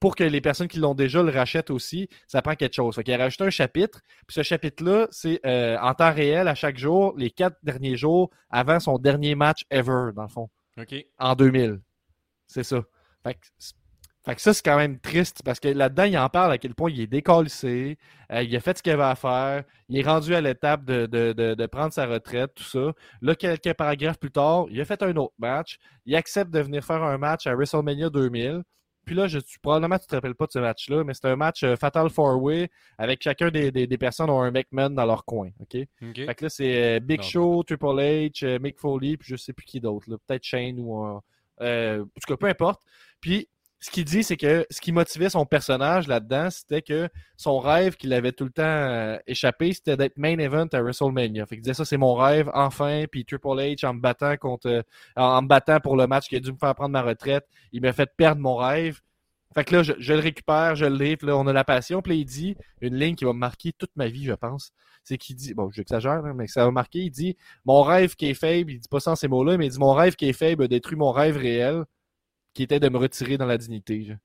pour 0.00 0.16
que 0.16 0.24
les 0.24 0.40
personnes 0.40 0.66
qui 0.66 0.78
l'ont 0.78 0.94
déjà 0.94 1.22
le 1.22 1.30
rachètent 1.30 1.70
aussi, 1.70 2.08
ça 2.26 2.40
prend 2.40 2.54
quelque 2.54 2.74
chose. 2.74 2.96
Fait 2.96 3.04
qu'il 3.04 3.14
a 3.14 3.18
rajouté 3.18 3.44
un 3.44 3.50
chapitre. 3.50 4.00
Puis 4.26 4.34
ce 4.34 4.42
chapitre-là, 4.42 5.06
c'est 5.10 5.40
euh, 5.46 5.76
en 5.78 5.94
temps 5.94 6.12
réel 6.12 6.48
à 6.48 6.54
chaque 6.54 6.78
jour, 6.78 7.14
les 7.18 7.30
quatre 7.30 7.58
derniers 7.62 7.96
jours 7.96 8.30
avant 8.48 8.80
son 8.80 8.98
dernier 8.98 9.34
match 9.34 9.64
ever, 9.70 10.12
dans 10.16 10.22
le 10.22 10.28
fond. 10.28 10.48
OK. 10.78 10.94
En 11.18 11.34
2000. 11.34 11.80
C'est 12.46 12.64
ça. 12.64 12.82
Fait 13.22 13.34
que, 14.34 14.42
ça, 14.42 14.54
c'est 14.54 14.64
quand 14.64 14.76
même 14.76 14.98
triste 14.98 15.42
parce 15.44 15.60
que 15.60 15.68
là-dedans, 15.68 16.04
il 16.04 16.16
en 16.18 16.28
parle 16.28 16.52
à 16.52 16.58
quel 16.58 16.74
point 16.74 16.90
il 16.90 17.00
est 17.00 17.06
décalissé, 17.06 17.98
euh, 18.32 18.42
il 18.42 18.54
a 18.54 18.60
fait 18.60 18.76
ce 18.76 18.82
qu'il 18.82 18.92
avait 18.92 19.02
à 19.02 19.14
faire, 19.14 19.64
il 19.88 19.98
est 19.98 20.02
rendu 20.02 20.34
à 20.34 20.40
l'étape 20.40 20.84
de, 20.84 21.06
de, 21.06 21.66
prendre 21.66 21.92
sa 21.92 22.06
retraite, 22.06 22.54
tout 22.54 22.64
ça. 22.64 22.92
Là, 23.22 23.34
quelques 23.34 23.74
paragraphes 23.74 24.18
plus 24.18 24.30
tard, 24.30 24.66
il 24.70 24.80
a 24.80 24.84
fait 24.84 25.02
un 25.02 25.16
autre 25.16 25.34
match, 25.38 25.78
il 26.06 26.16
accepte 26.16 26.50
de 26.50 26.60
venir 26.60 26.84
faire 26.84 27.02
un 27.02 27.18
match 27.18 27.46
à 27.46 27.54
WrestleMania 27.54 28.10
2000. 28.10 28.62
Puis 29.10 29.16
là, 29.16 29.26
je, 29.26 29.40
probablement 29.60 29.98
tu 29.98 30.06
te 30.06 30.14
rappelles 30.14 30.36
pas 30.36 30.46
de 30.46 30.52
ce 30.52 30.60
match-là, 30.60 31.02
mais 31.02 31.14
c'est 31.14 31.24
un 31.24 31.34
match 31.34 31.64
euh, 31.64 31.74
Fatal 31.74 32.08
Four 32.10 32.40
Way 32.40 32.70
avec 32.96 33.20
chacun 33.20 33.50
des, 33.50 33.72
des, 33.72 33.98
personnes 33.98 34.30
ont 34.30 34.40
un 34.40 34.52
McMahon 34.52 34.90
dans 34.90 35.04
leur 35.04 35.24
coin. 35.24 35.50
OK? 35.58 35.72
Fait 35.72 36.34
que 36.36 36.44
là, 36.44 36.48
c'est 36.48 36.76
euh, 36.76 37.00
Big 37.00 37.20
Show, 37.20 37.64
Triple 37.64 37.86
H, 37.86 38.44
euh, 38.44 38.60
Mick 38.60 38.78
Foley, 38.78 39.16
puis 39.16 39.30
je 39.30 39.34
sais 39.34 39.52
plus 39.52 39.64
qui 39.64 39.80
d'autre. 39.80 40.06
Peut-être 40.28 40.44
Shane 40.44 40.78
ou. 40.78 40.94
En 40.94 41.20
tout 41.58 42.28
cas, 42.28 42.36
peu 42.36 42.46
importe. 42.46 42.82
Puis 43.20 43.48
ce 43.82 43.90
qu'il 43.90 44.04
dit, 44.04 44.22
c'est 44.22 44.36
que 44.36 44.66
ce 44.70 44.78
qui 44.80 44.92
motivait 44.92 45.30
son 45.30 45.46
personnage 45.46 46.06
là-dedans, 46.06 46.50
c'était 46.50 46.82
que 46.82 47.08
son 47.38 47.58
rêve 47.58 47.96
qu'il 47.96 48.12
avait 48.12 48.32
tout 48.32 48.44
le 48.44 48.50
temps 48.50 49.18
échappé, 49.26 49.72
c'était 49.72 49.96
d'être 49.96 50.18
main 50.18 50.38
event 50.38 50.66
à 50.72 50.82
WrestleMania. 50.82 51.46
Fait 51.46 51.56
qu'il 51.56 51.62
disait 51.62 51.74
ça, 51.74 51.86
c'est 51.86 51.96
mon 51.96 52.14
rêve, 52.14 52.50
enfin. 52.52 53.04
Puis 53.10 53.24
Triple 53.24 53.48
H, 53.48 53.86
en 53.86 53.94
me 53.94 54.00
battant 54.00 54.36
contre, 54.36 54.84
en 55.16 55.40
me 55.40 55.48
battant 55.48 55.80
pour 55.80 55.96
le 55.96 56.06
match 56.06 56.28
qui 56.28 56.36
a 56.36 56.40
dû 56.40 56.52
me 56.52 56.58
faire 56.58 56.74
prendre 56.74 56.90
ma 56.90 57.00
retraite, 57.00 57.46
il 57.72 57.80
m'a 57.80 57.94
fait 57.94 58.10
perdre 58.16 58.42
mon 58.42 58.56
rêve. 58.56 59.00
Fait 59.54 59.64
que 59.64 59.74
là, 59.76 59.82
je, 59.82 60.12
le 60.12 60.20
récupère, 60.20 60.76
je 60.76 60.84
le 60.84 60.96
livre, 60.96 61.26
là, 61.26 61.36
on 61.36 61.46
a 61.46 61.52
la 61.52 61.64
passion. 61.64 62.02
Puis 62.02 62.12
là, 62.12 62.18
il 62.20 62.24
dit 62.26 62.56
une 62.82 62.96
ligne 62.96 63.16
qui 63.16 63.24
va 63.24 63.32
me 63.32 63.38
marquer 63.38 63.72
toute 63.72 63.90
ma 63.96 64.08
vie, 64.08 64.24
je 64.24 64.34
pense. 64.34 64.72
C'est 65.04 65.16
qu'il 65.16 65.36
dit, 65.36 65.54
bon, 65.54 65.70
j'exagère, 65.72 66.24
hein, 66.24 66.34
mais 66.36 66.46
ça 66.46 66.66
va 66.66 66.70
marquer, 66.70 67.00
il 67.00 67.10
dit 67.10 67.36
Mon 67.64 67.82
rêve 67.82 68.14
qui 68.14 68.26
est 68.28 68.34
faible, 68.34 68.72
il 68.72 68.78
dit 68.78 68.88
pas 68.88 69.00
ça 69.00 69.12
en 69.12 69.16
ces 69.16 69.26
mots-là, 69.28 69.56
mais 69.56 69.66
il 69.66 69.70
dit 69.70 69.78
Mon 69.78 69.94
rêve 69.94 70.16
qui 70.16 70.28
est 70.28 70.34
faible 70.34 70.68
détruit 70.68 70.96
mon 70.98 71.10
rêve 71.10 71.38
réel 71.38 71.84
qui 72.54 72.62
était 72.62 72.80
de 72.80 72.88
me 72.88 72.98
retirer 72.98 73.38
dans 73.38 73.46
la 73.46 73.58
dignité. 73.58 74.16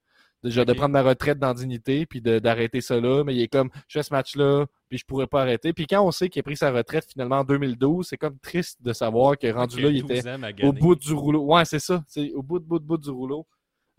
Déjà, 0.44 0.64
de 0.64 0.74
prendre 0.74 0.94
ma 0.94 1.02
retraite 1.02 1.40
dans 1.40 1.48
la 1.48 1.54
dignité, 1.56 2.06
puis 2.06 2.22
d'arrêter 2.22 2.80
ça 2.80 3.00
là. 3.00 3.24
Mais 3.24 3.36
il 3.36 3.42
est 3.42 3.48
comme, 3.48 3.72
je 3.88 3.98
fais 3.98 4.04
ce 4.04 4.14
match-là, 4.14 4.68
puis 4.90 5.00
je 5.00 5.06
pourrais 5.06 5.26
pas 5.26 5.42
arrêter. 5.42 5.74
Puis 5.74 5.88
quand 5.88 6.06
on 6.06 6.12
sait 6.12 6.30
qu'il 6.30 6.40
a 6.40 6.44
pris 6.44 6.56
sa 6.56 6.72
retraite 6.72 7.06
finalement 7.12 7.40
en 7.40 7.44
2012, 7.44 8.08
c'est 8.08 8.18
comme 8.18 8.38
triste 8.38 8.82
de 8.84 8.94
savoir 8.94 9.38
que 9.38 9.52
rendu 9.52 9.82
là, 9.82 9.90
il 9.90 9.98
était 9.98 10.22
au 10.64 10.72
bout 10.72 10.96
du 10.96 11.14
rouleau. 11.14 11.46
Ouais, 11.46 11.66
c'est 11.66 11.80
ça. 11.80 12.04
C'est 12.08 12.32
au 12.34 12.44
bout, 12.44 12.60
bout, 12.60 12.80
bout 12.80 12.98
du 12.98 13.10
rouleau. 13.10 13.48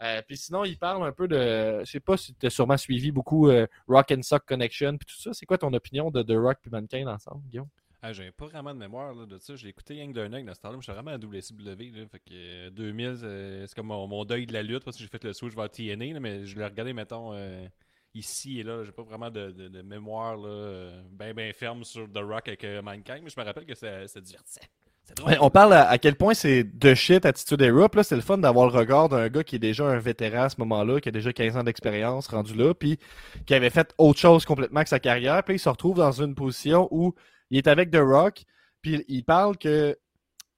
Euh, 0.02 0.22
puis 0.26 0.36
sinon, 0.36 0.64
il 0.64 0.78
parle 0.78 1.04
un 1.04 1.12
peu 1.12 1.26
de. 1.26 1.80
Je 1.80 1.90
sais 1.90 2.00
pas 2.00 2.16
si 2.16 2.34
tu 2.34 2.46
as 2.46 2.50
sûrement 2.50 2.76
suivi 2.76 3.10
beaucoup 3.10 3.48
euh, 3.48 3.66
Rock 3.88 4.12
and 4.12 4.22
Sock 4.22 4.44
Connection 4.46 4.96
puis 4.98 5.06
tout 5.06 5.20
ça. 5.20 5.32
C'est 5.32 5.46
quoi 5.46 5.58
ton 5.58 5.72
opinion 5.72 6.10
de 6.10 6.22
The 6.22 6.36
Rock 6.36 6.58
et 6.66 6.70
Mankind 6.70 7.08
ensemble, 7.08 7.42
Guillaume? 7.48 7.68
Ah, 8.06 8.12
j'ai 8.12 8.30
pas 8.30 8.46
vraiment 8.46 8.72
de 8.72 8.78
mémoire 8.78 9.12
là, 9.14 9.26
de 9.26 9.36
ça. 9.38 9.56
J'ai 9.56 9.66
écouté 9.66 9.96
que 9.96 10.12
d'un 10.12 10.32
œil 10.32 10.44
dans 10.44 10.54
ce 10.54 10.60
temps-là. 10.60 10.76
Je 10.78 10.84
suis 10.84 10.92
vraiment 10.92 11.10
à 11.10 11.16
WCW. 11.16 11.90
Là, 11.90 12.06
fait 12.06 12.20
que 12.20 12.68
2000, 12.68 13.18
euh, 13.24 13.66
c'est 13.66 13.74
comme 13.74 13.88
mon, 13.88 14.24
deuil 14.24 14.46
de 14.46 14.52
la 14.52 14.62
lutte 14.62 14.84
parce 14.84 14.96
que 14.96 15.02
j'ai 15.02 15.08
fait 15.08 15.24
le 15.24 15.32
switch 15.32 15.56
vers 15.56 15.68
TNA. 15.68 16.14
Là, 16.14 16.20
mais 16.20 16.46
je 16.46 16.56
l'ai 16.56 16.64
regardé, 16.64 16.92
mettons, 16.92 17.32
euh, 17.32 17.66
ici 18.14 18.60
et 18.60 18.62
là. 18.62 18.84
J'ai 18.84 18.92
pas 18.92 19.02
vraiment 19.02 19.28
de, 19.28 19.50
de, 19.50 19.82
mémoire 19.82 20.36
là, 20.36 20.48
euh, 20.48 21.02
bien 21.10 21.34
ben 21.34 21.52
ferme 21.52 21.82
sur 21.82 22.08
The 22.12 22.18
Rock 22.18 22.46
avec 22.46 22.64
Mankind. 22.84 23.22
Mais 23.24 23.30
je 23.30 23.40
me 23.40 23.44
rappelle 23.44 23.66
que 23.66 23.74
ça, 23.74 24.06
ça 24.06 24.20
divertissait. 24.20 24.68
on 25.40 25.50
parle 25.50 25.72
à, 25.72 25.98
quel 25.98 26.14
point 26.14 26.34
c'est 26.34 26.62
de 26.62 26.94
shit 26.94 27.26
Attitude 27.26 27.60
Era. 27.60 27.88
Là, 27.92 28.04
c'est 28.04 28.14
le 28.14 28.22
fun 28.22 28.38
d'avoir 28.38 28.70
le 28.70 28.78
regard 28.78 29.08
d'un 29.08 29.28
gars 29.28 29.42
qui 29.42 29.56
est 29.56 29.60
déjà 29.60 29.84
un 29.84 29.98
vétéran 29.98 30.44
à 30.44 30.48
ce 30.48 30.60
moment-là, 30.60 31.00
qui 31.00 31.08
a 31.08 31.12
déjà 31.12 31.32
15 31.32 31.56
ans 31.56 31.64
d'expérience 31.64 32.28
rendu 32.28 32.54
là, 32.54 32.72
puis 32.72 33.00
qui 33.46 33.54
avait 33.54 33.70
fait 33.70 33.92
autre 33.98 34.20
chose 34.20 34.44
complètement 34.44 34.84
que 34.84 34.90
sa 34.90 35.00
carrière. 35.00 35.42
Puis 35.42 35.56
il 35.56 35.58
se 35.58 35.68
retrouve 35.68 35.96
dans 35.96 36.12
une 36.12 36.36
position 36.36 36.86
où 36.92 37.12
il 37.50 37.58
est 37.58 37.68
avec 37.68 37.90
The 37.90 38.00
Rock, 38.00 38.44
puis 38.82 39.04
il 39.08 39.24
parle 39.24 39.56
que 39.56 39.96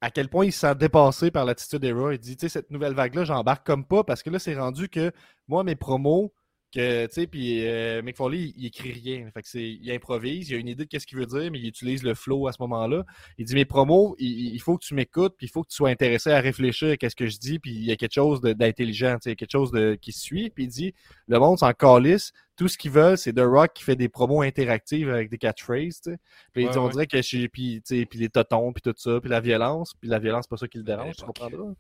à 0.00 0.10
quel 0.10 0.28
point 0.28 0.46
il 0.46 0.52
se 0.52 0.60
sent 0.60 0.74
dépassé 0.76 1.30
par 1.30 1.44
l'attitude 1.44 1.80
d'Era. 1.80 2.12
Il 2.14 2.18
dit, 2.18 2.36
tu 2.36 2.42
sais, 2.42 2.48
cette 2.48 2.70
nouvelle 2.70 2.94
vague-là, 2.94 3.24
j'embarque 3.24 3.66
comme 3.66 3.84
pas 3.84 4.04
parce 4.04 4.22
que 4.22 4.30
là, 4.30 4.38
c'est 4.38 4.56
rendu 4.56 4.88
que 4.88 5.12
moi, 5.48 5.64
mes 5.64 5.74
promos, 5.74 6.32
que, 6.72 7.06
tu 7.06 7.12
sais, 7.12 7.26
puis 7.26 7.66
euh, 7.66 8.02
Mick 8.02 8.16
Foley, 8.16 8.52
il, 8.56 8.66
écrit 8.66 8.92
rien. 8.92 9.30
Fait 9.32 9.42
que 9.42 9.48
c'est, 9.48 9.68
il 9.68 9.90
improvise, 9.90 10.50
il 10.50 10.54
a 10.54 10.58
une 10.58 10.68
idée 10.68 10.84
de 10.84 10.88
qu'est-ce 10.88 11.06
qu'il 11.06 11.18
veut 11.18 11.26
dire, 11.26 11.50
mais 11.50 11.58
il 11.58 11.66
utilise 11.66 12.02
le 12.02 12.14
flow 12.14 12.46
à 12.46 12.52
ce 12.52 12.58
moment-là. 12.60 13.04
Il 13.38 13.46
dit, 13.46 13.54
mes 13.54 13.64
promos, 13.64 14.14
il, 14.18 14.58
faut 14.60 14.76
que 14.76 14.84
tu 14.84 14.94
m'écoutes, 14.94 15.34
puis 15.36 15.46
il 15.46 15.50
faut 15.50 15.62
que 15.62 15.68
tu 15.68 15.76
sois 15.76 15.90
intéressé 15.90 16.30
à 16.30 16.40
réfléchir 16.40 16.92
à 16.92 16.96
qu'est-ce 16.96 17.16
que 17.16 17.26
je 17.26 17.38
dis, 17.38 17.58
puis 17.58 17.70
il 17.70 17.84
y 17.84 17.90
a 17.90 17.96
quelque 17.96 18.14
chose 18.14 18.40
d'intelligent, 18.40 19.14
tu 19.14 19.30
sais, 19.30 19.36
quelque 19.36 19.52
chose 19.52 19.70
de, 19.72 19.96
qui 20.00 20.12
suit, 20.12 20.50
puis 20.50 20.64
il 20.64 20.68
dit, 20.68 20.94
le 21.26 21.38
monde 21.38 21.58
s'en 21.58 21.72
calisse, 21.72 22.32
tout 22.58 22.66
ce 22.66 22.76
qu'ils 22.76 22.90
veulent, 22.90 23.16
c'est 23.16 23.32
The 23.32 23.44
Rock 23.44 23.72
qui 23.72 23.84
fait 23.84 23.94
des 23.94 24.08
promos 24.08 24.42
interactives 24.42 25.08
avec 25.08 25.30
des 25.30 25.38
catchphrases, 25.38 26.00
tu 26.00 26.10
sais. 26.10 26.18
Puis 26.52 26.66
on 26.76 26.88
dirait 26.88 27.06
que 27.06 27.22
je 27.22 27.46
puis, 27.46 27.80
puis 27.80 28.18
les 28.18 28.28
totons, 28.28 28.72
puis 28.72 28.82
tout 28.82 28.94
ça, 28.96 29.20
puis 29.20 29.30
la 29.30 29.40
violence, 29.40 29.94
puis 30.00 30.10
la 30.10 30.18
violence, 30.18 30.46
c'est 30.46 30.50
pas 30.50 30.56
ça 30.56 30.66
qui 30.66 30.78
le 30.78 30.84
dérange, 30.84 31.14
tu 31.16 31.24
comprendras. 31.24 31.72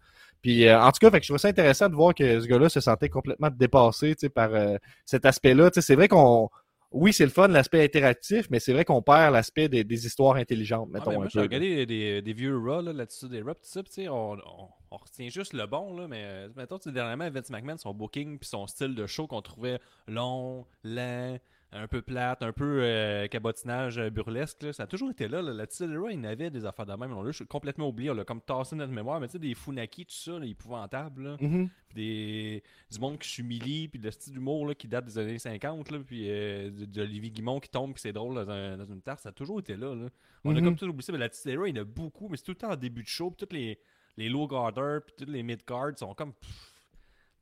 Puis 0.42 0.66
euh, 0.66 0.80
en 0.80 0.90
tout 0.92 0.98
cas, 1.00 1.10
fait 1.10 1.20
que 1.20 1.26
je 1.26 1.30
trouve 1.30 1.40
ça 1.40 1.48
intéressant 1.48 1.88
de 1.88 1.94
voir 1.94 2.14
que 2.14 2.40
ce 2.40 2.46
gars-là 2.46 2.68
se 2.68 2.80
sentait 2.80 3.08
complètement 3.08 3.50
dépassé, 3.50 4.14
par 4.34 4.54
euh, 4.54 4.76
cet 5.04 5.26
aspect-là. 5.26 5.70
C'est 5.72 5.94
vrai 5.94 6.08
qu'on 6.08 6.48
oui, 6.90 7.12
c'est 7.12 7.24
le 7.24 7.30
fun, 7.30 7.48
l'aspect 7.48 7.84
interactif, 7.84 8.48
mais 8.50 8.60
c'est 8.60 8.72
vrai 8.72 8.84
qu'on 8.84 9.02
perd 9.02 9.34
l'aspect 9.34 9.68
des, 9.68 9.84
des, 9.84 10.06
histoires 10.06 10.36
intelligentes, 10.36 10.88
mettons. 10.88 11.12
moi, 11.12 11.26
j'ai 11.28 11.40
regardé 11.40 11.84
des, 11.84 12.22
des, 12.22 12.32
vieux 12.32 12.56
Raw 12.56 12.80
là-dessus, 12.80 13.28
des 13.28 13.42
tu 13.42 14.08
on, 14.08 14.32
on, 14.32 14.68
on, 14.90 14.96
retient 14.96 15.28
juste 15.28 15.52
le 15.52 15.66
bon, 15.66 15.94
là, 15.94 16.08
mais 16.08 16.22
euh, 16.24 16.48
mettons, 16.56 16.78
dernièrement, 16.86 17.28
Vince 17.30 17.50
McMahon, 17.50 17.76
son 17.76 17.92
booking 17.92 18.38
puis 18.38 18.48
son 18.48 18.66
style 18.66 18.94
de 18.94 19.06
show 19.06 19.26
qu'on 19.26 19.42
trouvait 19.42 19.80
long, 20.06 20.64
lent, 20.82 21.38
un 21.72 21.86
peu 21.86 22.00
plate, 22.00 22.42
un 22.42 22.52
peu 22.52 22.80
euh, 22.82 23.26
cabotinage 23.28 23.98
euh, 23.98 24.10
burlesque. 24.10 24.62
Là. 24.62 24.72
Ça 24.72 24.84
a 24.84 24.86
toujours 24.86 25.10
été 25.10 25.28
là. 25.28 25.42
La 25.42 25.66
Tildera, 25.66 26.12
il 26.12 26.24
avait 26.24 26.50
des 26.50 26.64
affaires 26.64 26.86
de 26.86 26.94
même. 26.94 27.12
On 27.12 27.22
l'a 27.22 27.32
complètement 27.48 27.88
oublié. 27.88 28.10
On 28.10 28.14
l'a 28.14 28.24
comme 28.24 28.40
tassé 28.40 28.74
notre 28.74 28.92
mémoire. 28.92 29.20
Mais 29.20 29.26
tu 29.26 29.32
sais, 29.32 29.38
des 29.38 29.54
Funaki, 29.54 30.06
tout 30.06 30.14
ça, 30.14 30.38
là, 30.38 30.46
épouvantables. 30.46 31.22
Là. 31.22 31.36
Mm-hmm. 31.36 31.68
des, 31.94 32.62
du 32.90 32.98
monde 32.98 33.18
qui 33.18 33.28
s'humilie, 33.28 33.88
puis 33.88 34.00
le 34.00 34.10
style 34.10 34.32
d'humour 34.32 34.74
qui 34.76 34.88
date 34.88 35.04
des 35.04 35.18
années 35.18 35.38
50. 35.38 35.90
Là, 35.90 35.98
puis 36.06 36.24
euh, 36.28 36.70
d'Olivier 36.86 37.30
Guimont 37.30 37.60
qui 37.60 37.68
tombe, 37.68 37.92
puis 37.92 38.00
c'est 38.00 38.12
drôle 38.12 38.34
dans, 38.34 38.50
un, 38.50 38.78
dans, 38.78 38.86
une 38.86 39.02
tarte. 39.02 39.20
Ça 39.20 39.28
a 39.28 39.32
toujours 39.32 39.60
été 39.60 39.76
là. 39.76 39.94
là. 39.94 40.08
On 40.44 40.54
a 40.54 40.58
mm-hmm. 40.58 40.64
comme 40.64 40.76
tout 40.76 40.86
oublié 40.86 41.02
ça. 41.02 41.12
Mais 41.12 41.18
la 41.18 41.28
Tildera, 41.28 41.68
il 41.68 41.76
y 41.76 41.78
en 41.78 41.82
a 41.82 41.84
beaucoup, 41.84 42.28
mais 42.28 42.36
c'est 42.38 42.44
tout 42.44 42.52
le 42.52 42.56
temps 42.56 42.70
en 42.70 42.76
début 42.76 43.02
de 43.02 43.08
show. 43.08 43.30
Puis 43.30 43.36
toutes 43.38 43.52
les 43.52 43.78
les 44.18 44.28
low 44.28 44.46
guarders 44.46 45.00
puis 45.02 45.14
tous 45.16 45.30
les 45.30 45.42
mid 45.42 45.60
guards 45.66 45.96
sont 45.96 46.12
comme 46.12 46.32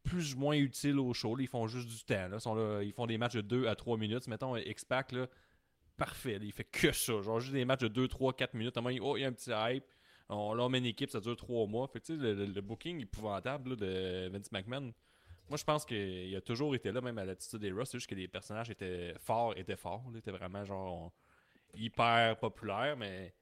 plus 0.07 0.35
ou 0.35 0.39
moins 0.39 0.57
utiles 0.57 0.99
au 0.99 1.13
show. 1.13 1.37
Ils 1.39 1.49
font 1.49 1.67
juste 1.67 1.89
du 1.89 2.05
temps. 2.05 2.81
Ils, 2.81 2.93
font 2.93 3.07
des 3.07 3.19
matchs 3.19 3.35
de 3.35 3.41
2 3.43 3.67
à 3.67 3.75
3 3.75 3.99
minutes. 3.99 4.27
Mettons, 4.29 4.57
X-Pac, 4.57 5.15
parfait. 5.97 6.39
Il 6.41 6.53
fait 6.53 6.65
que 6.65 6.93
ça. 6.93 7.21
Genre, 7.21 7.41
juste 7.41 7.53
des 7.53 7.65
matchs 7.65 7.81
de 7.81 7.89
2, 7.89 8.09
3, 8.09 8.33
4 8.33 8.55
minutes. 8.55 8.77
Oh, 9.03 9.17
il 9.17 9.21
y 9.21 9.25
a 9.25 9.29
un 9.29 9.33
petit 9.33 9.51
hype. 9.51 9.85
On 10.29 10.69
met 10.69 10.79
une 10.79 10.87
équipe, 10.87 11.11
ça 11.11 11.21
dure 11.21 11.37
3 11.37 11.67
mois. 11.67 11.89
Fait 11.89 12.01
que, 12.01 12.13
le, 12.13 12.35
le, 12.35 12.47
le 12.47 12.61
booking 12.61 13.03
épouvantable 13.03 13.77
de 13.77 14.29
Vince 14.33 14.51
McMahon. 14.53 14.93
Moi, 15.49 15.57
je 15.59 15.65
pense 15.65 15.85
qu'il 15.85 16.35
a 16.35 16.41
toujours 16.41 16.75
été 16.75 16.91
là, 16.91 17.01
même 17.01 17.19
à 17.19 17.25
l'attitude 17.25 17.61
des 17.61 17.71
Ross. 17.71 17.91
C'est 17.91 17.99
juste 17.99 18.11
que 18.11 18.15
les 18.15 18.27
personnages 18.27 18.71
étaient 18.71 19.15
forts, 19.19 19.57
étaient 19.57 19.77
forts. 19.77 20.05
Ils 20.11 20.19
étaient 20.19 20.33
vraiment 20.33 20.65
genre 20.65 21.13
hyper 21.75 22.37
populaires, 22.39 22.97
mais 22.97 23.33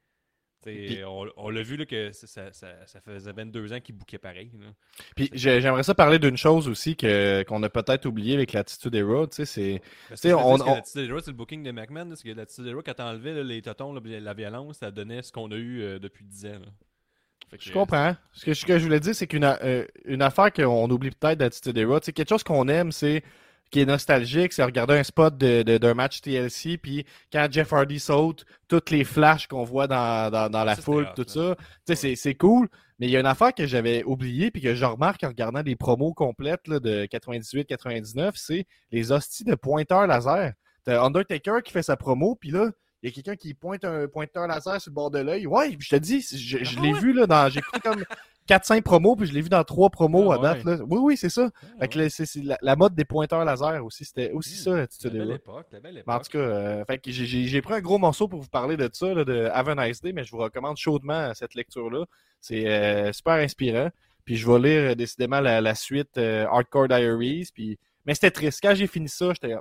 on, 1.37 1.51
l'a 1.51 1.63
vu 1.63 1.77
là, 1.77 1.87
que 1.87 2.13
ça, 2.13 2.51
faisait 3.05 3.33
22 3.33 3.73
ans 3.73 3.81
qu'il 3.81 3.95
bouquait 3.95 4.19
pareil. 4.19 4.51
Puis 5.17 5.31
j'aimerais 5.33 5.83
ça 5.83 5.95
parler 5.95 6.19
d'une 6.19 6.37
chose 6.37 6.69
aussi 6.69 6.97
que, 6.97 7.43
qu'on 7.45 7.63
a 7.63 7.69
peut-être 7.69 8.07
oublié 8.07 8.35
avec 8.35 8.53
l'attitude 8.53 8.93
des 8.93 9.03
Raw. 9.03 9.27
C'est, 9.31 9.81
on, 10.25 10.57
L'attitude 10.57 11.07
des 11.07 11.13
Raw, 11.13 11.21
c'est 11.21 11.31
le 11.31 11.37
booking 11.37 11.63
de 11.63 11.71
McMahon. 11.71 12.09
Parce 12.09 12.23
que 12.23 12.31
l'attitude 12.31 12.65
des 12.65 12.73
Raw, 12.73 12.83
quand 12.83 12.95
t'enlevais 12.95 13.43
les 13.45 13.63
totons, 13.63 13.93
la 13.93 14.35
violence, 14.35 14.79
ça 14.79 14.91
donnait 14.91 15.23
ce 15.23 15.33
qu'on 15.33 15.51
a 15.51 15.57
eu 15.57 15.83
euh, 15.83 15.99
depuis 15.99 16.25
10 16.25 16.47
ans. 16.47 16.59
je 17.59 17.73
comprends. 17.73 18.17
Ce 18.33 18.45
que, 18.45 18.79
je 18.79 18.85
voulais 18.85 19.01
dire, 19.01 19.15
c'est 19.15 19.27
qu'une 19.27 19.45
euh, 19.45 19.85
une 20.05 20.23
affaire 20.23 20.53
qu'on 20.53 20.91
oublie 20.91 21.11
peut-être 21.11 21.39
d'attitude 21.39 21.73
des 21.73 21.85
Raw, 21.85 22.01
quelque 22.01 22.29
chose 22.29 22.43
qu'on 22.43 22.69
aime, 22.69 22.93
c'est 22.93 23.23
qui 23.75 23.81
est 23.81 23.87
nostalgique, 23.87 24.53
c'est 24.53 24.63
regarder 24.63 24.95
un 24.95 25.03
spot 25.03 25.37
d'un 25.37 25.65
de, 25.65 25.93
match 25.95 26.21
TLC, 26.21 26.79
puis 26.79 27.05
quand 27.33 27.49
Jeff 27.51 27.73
Hardy 27.73 27.99
saute, 27.99 28.45
toutes 28.69 28.91
les 28.91 29.03
flashs 29.03 29.49
qu'on 29.49 29.65
voit 29.65 29.89
dans, 29.89 30.31
dans, 30.31 30.65
la 30.65 30.77
foule, 30.77 31.09
tout 31.17 31.25
ça, 31.27 31.57
c'est 31.97 32.35
cool. 32.37 32.69
Mais 33.01 33.09
il 33.09 33.11
y 33.11 33.17
a 33.17 33.21
une 33.21 33.27
affaire 33.27 33.53
que 33.53 33.67
j'avais 33.67 34.05
oubliée, 34.05 34.53
puis 34.53 34.63
que 34.63 34.77
je 34.77 34.85
remarque 34.85 35.25
en 35.25 35.29
regardant 35.29 35.65
des 35.65 35.75
promos 35.75 36.15
complètes 36.15 36.69
là, 36.69 36.79
de 36.79 37.07
98-99, 37.07 38.35
c'est 38.37 38.65
les 38.93 39.11
hosties 39.11 39.43
de 39.43 39.57
pointeur 39.57 40.07
laser. 40.07 40.53
T'as 40.85 41.03
Undertaker 41.03 41.59
qui 41.65 41.73
fait 41.73 41.83
sa 41.83 41.97
promo, 41.97 42.37
puis 42.37 42.53
là, 42.53 42.71
il 43.03 43.09
y 43.09 43.13
a 43.13 43.13
quelqu'un 43.13 43.35
qui 43.35 43.55
pointe 43.55 43.85
un 43.85 44.07
pointeur 44.07 44.47
laser 44.47 44.81
sur 44.81 44.91
le 44.91 44.95
bord 44.95 45.11
de 45.11 45.19
l'œil. 45.19 45.49
Ouais, 45.49 45.77
je 45.81 45.89
te 45.89 45.97
dis, 45.97 46.21
je, 46.21 46.63
je 46.63 46.79
ah 46.79 46.81
l'ai 46.81 46.93
vu 46.93 47.13
là 47.13 47.27
dans. 47.27 47.49
J'ai 47.49 47.61
comme 47.83 48.05
4-5 48.49 48.83
promos, 48.83 49.17
puis 49.17 49.27
je 49.27 49.33
l'ai 49.33 49.41
vu 49.41 49.49
dans 49.49 49.65
3 49.65 49.91
promos 49.91 50.31
ah 50.31 50.35
à 50.35 50.39
date. 50.39 50.65
Là. 50.65 50.79
Oui, 50.89 50.99
oui, 51.01 51.17
c'est 51.17 51.29
ça. 51.29 51.51
Ah 51.81 51.87
c'est, 51.91 52.27
la, 52.61 52.77
mode 52.77 52.95
des 52.95 53.05
pointeurs 53.05 53.45
laser 53.45 53.85
aussi. 53.85 54.05
C'était 54.05 54.33
aussi 54.33 54.57
ça, 54.57 54.77
l'attitude. 54.77 55.15
La 55.15 55.25
belle 55.25 55.35
époque, 55.37 55.67
la 55.73 55.81
belle 55.81 55.99
époque. 55.99 56.15
En 56.15 56.19
tout 56.19 56.31
cas, 56.33 56.39
euh, 56.39 56.85
fait 56.85 56.99
que 56.99 57.11
j'ai, 57.11 57.63
pris 57.63 57.75
un 57.75 57.81
gros 57.81 57.99
morceau 57.99 58.29
pour 58.29 58.41
vous 58.41 58.49
parler 58.49 58.77
de 58.77 58.89
ça, 58.93 59.15
là, 59.15 59.25
de 59.25 59.49
Have 59.53 59.69
a 59.71 59.87
Nice 59.87 60.01
Day, 60.03 60.13
mais 60.13 60.25
je 60.25 60.31
vous 60.31 60.39
recommande 60.39 60.77
chaudement 60.77 61.33
cette 61.35 61.55
lecture-là. 61.55 62.05
C'est 62.41 62.67
euh, 62.67 63.13
super 63.13 63.35
inspirant. 63.35 63.91
Puis 64.25 64.37
je 64.37 64.51
vais 64.51 64.59
lire 64.59 64.91
euh, 64.91 64.95
décidément 64.95 65.41
la, 65.41 65.75
suite 65.75 66.19
Hardcore 66.19 66.89
Diaries. 66.89 67.49
Puis... 67.55 67.79
Mais 68.05 68.15
c'était 68.15 68.31
triste. 68.31 68.61
Quand 68.63 68.75
j'ai 68.75 68.87
fini 68.87 69.09
ça, 69.09 69.33
j'étais 69.33 69.55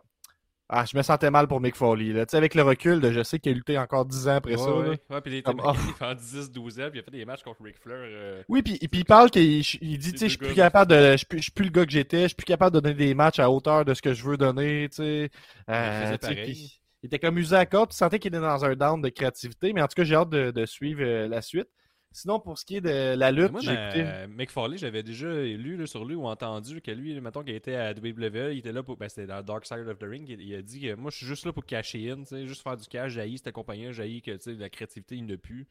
ah, 0.75 0.85
je 0.91 0.97
me 0.97 1.03
sentais 1.03 1.29
mal 1.29 1.47
pour 1.47 1.61
Mick 1.61 1.75
Foley. 1.75 2.13
Là. 2.13 2.25
Avec 2.33 2.55
le 2.55 2.63
recul, 2.63 2.99
de, 2.99 3.11
je 3.11 3.21
sais 3.21 3.37
qu'il 3.37 3.51
a 3.51 3.55
lutté 3.55 3.77
encore 3.77 4.05
10 4.05 4.27
ans 4.27 4.35
après 4.37 4.57
ça. 4.57 4.75
Ouais, 4.75 4.99
ouais, 5.09 5.21
puis 5.21 5.33
il 5.33 5.37
était 5.37 5.51
oh. 5.55 5.71
10-12 6.01 6.83
ans, 6.83 6.89
puis 6.89 6.97
il 6.97 6.99
a 6.99 7.03
fait 7.03 7.11
des 7.11 7.25
matchs 7.25 7.43
contre 7.43 7.63
Ric 7.63 7.77
Flair. 7.77 7.97
Euh, 7.99 8.41
oui, 8.49 8.63
puis, 8.63 8.79
puis 8.79 9.01
il 9.01 9.05
parle 9.05 9.29
qu'il 9.29 9.59
il 9.59 9.97
dit, 9.99 10.13
je 10.19 10.27
suis 10.27 10.37
plus 10.37 10.55
capable 10.55 10.89
de, 10.91 11.11
je 11.11 11.17
suis 11.17 11.51
plus, 11.51 11.65
le 11.65 11.69
gars 11.69 11.85
que 11.85 11.91
j'étais, 11.91 12.23
je 12.23 12.27
suis 12.27 12.35
plus 12.35 12.45
capable 12.45 12.73
de 12.75 12.79
donner 12.79 12.95
des 12.95 13.13
matchs 13.13 13.37
à 13.37 13.51
hauteur 13.51 13.85
de 13.85 13.93
ce 13.93 14.01
que 14.01 14.13
je 14.13 14.23
veux 14.23 14.35
donner. 14.35 14.89
Euh, 14.99 15.27
il, 15.69 16.79
était 17.03 17.19
comme 17.19 17.37
usé 17.37 17.55
à 17.55 17.67
corde, 17.67 17.91
tu 17.91 17.97
sentais 17.97 18.17
qu'il 18.17 18.29
était 18.29 18.41
dans 18.41 18.65
un 18.65 18.75
down 18.75 18.99
de 18.99 19.09
créativité, 19.09 19.73
mais 19.73 19.81
en 19.83 19.87
tout 19.87 19.95
cas, 19.95 20.03
j'ai 20.03 20.15
hâte 20.15 20.29
de, 20.29 20.49
de 20.49 20.65
suivre 20.65 21.03
euh, 21.03 21.27
la 21.27 21.43
suite. 21.43 21.67
Sinon, 22.13 22.39
pour 22.39 22.59
ce 22.59 22.63
qui 22.63 22.75
est 22.77 22.81
de 22.81 23.15
la 23.15 23.31
lutte, 23.31 23.59
j'ai 23.59 23.73
écouté. 23.73 24.05
Mick 24.29 24.51
Foley, 24.51 24.77
j'avais 24.77 25.01
déjà 25.01 25.33
lu 25.33 25.85
sur 25.87 26.05
lui 26.05 26.13
ou 26.13 26.27
entendu 26.27 26.79
que 26.79 26.91
lui, 26.91 27.19
mettons 27.19 27.43
qu'il 27.43 27.55
était 27.55 27.75
à 27.75 27.91
WWE, 27.91 28.53
il 28.53 28.59
était 28.59 28.71
là 28.71 28.83
pour. 28.83 28.97
Ben, 28.97 29.09
c'était 29.09 29.25
dans 29.25 29.41
Dark 29.41 29.65
Side 29.65 29.87
of 29.87 29.97
the 29.97 30.03
Ring. 30.03 30.29
Il, 30.29 30.53
a 30.53 30.61
dit 30.61 30.79
que 30.79 30.93
moi, 30.93 31.09
je 31.09 31.17
suis 31.17 31.25
juste 31.25 31.45
là 31.45 31.51
pour 31.51 31.65
cacher 31.65 32.11
in, 32.11 32.23
juste 32.45 32.61
faire 32.61 32.77
du 32.77 32.87
cash. 32.87 33.13
Jaillit 33.13 33.39
cette 33.39 33.51
compagnie, 33.51 33.91
jaillit 33.91 34.21
que 34.21 34.37
la 34.59 34.69
créativité, 34.69 35.15
il 35.15 35.25
n'a 35.25 35.37
plus. 35.37 35.67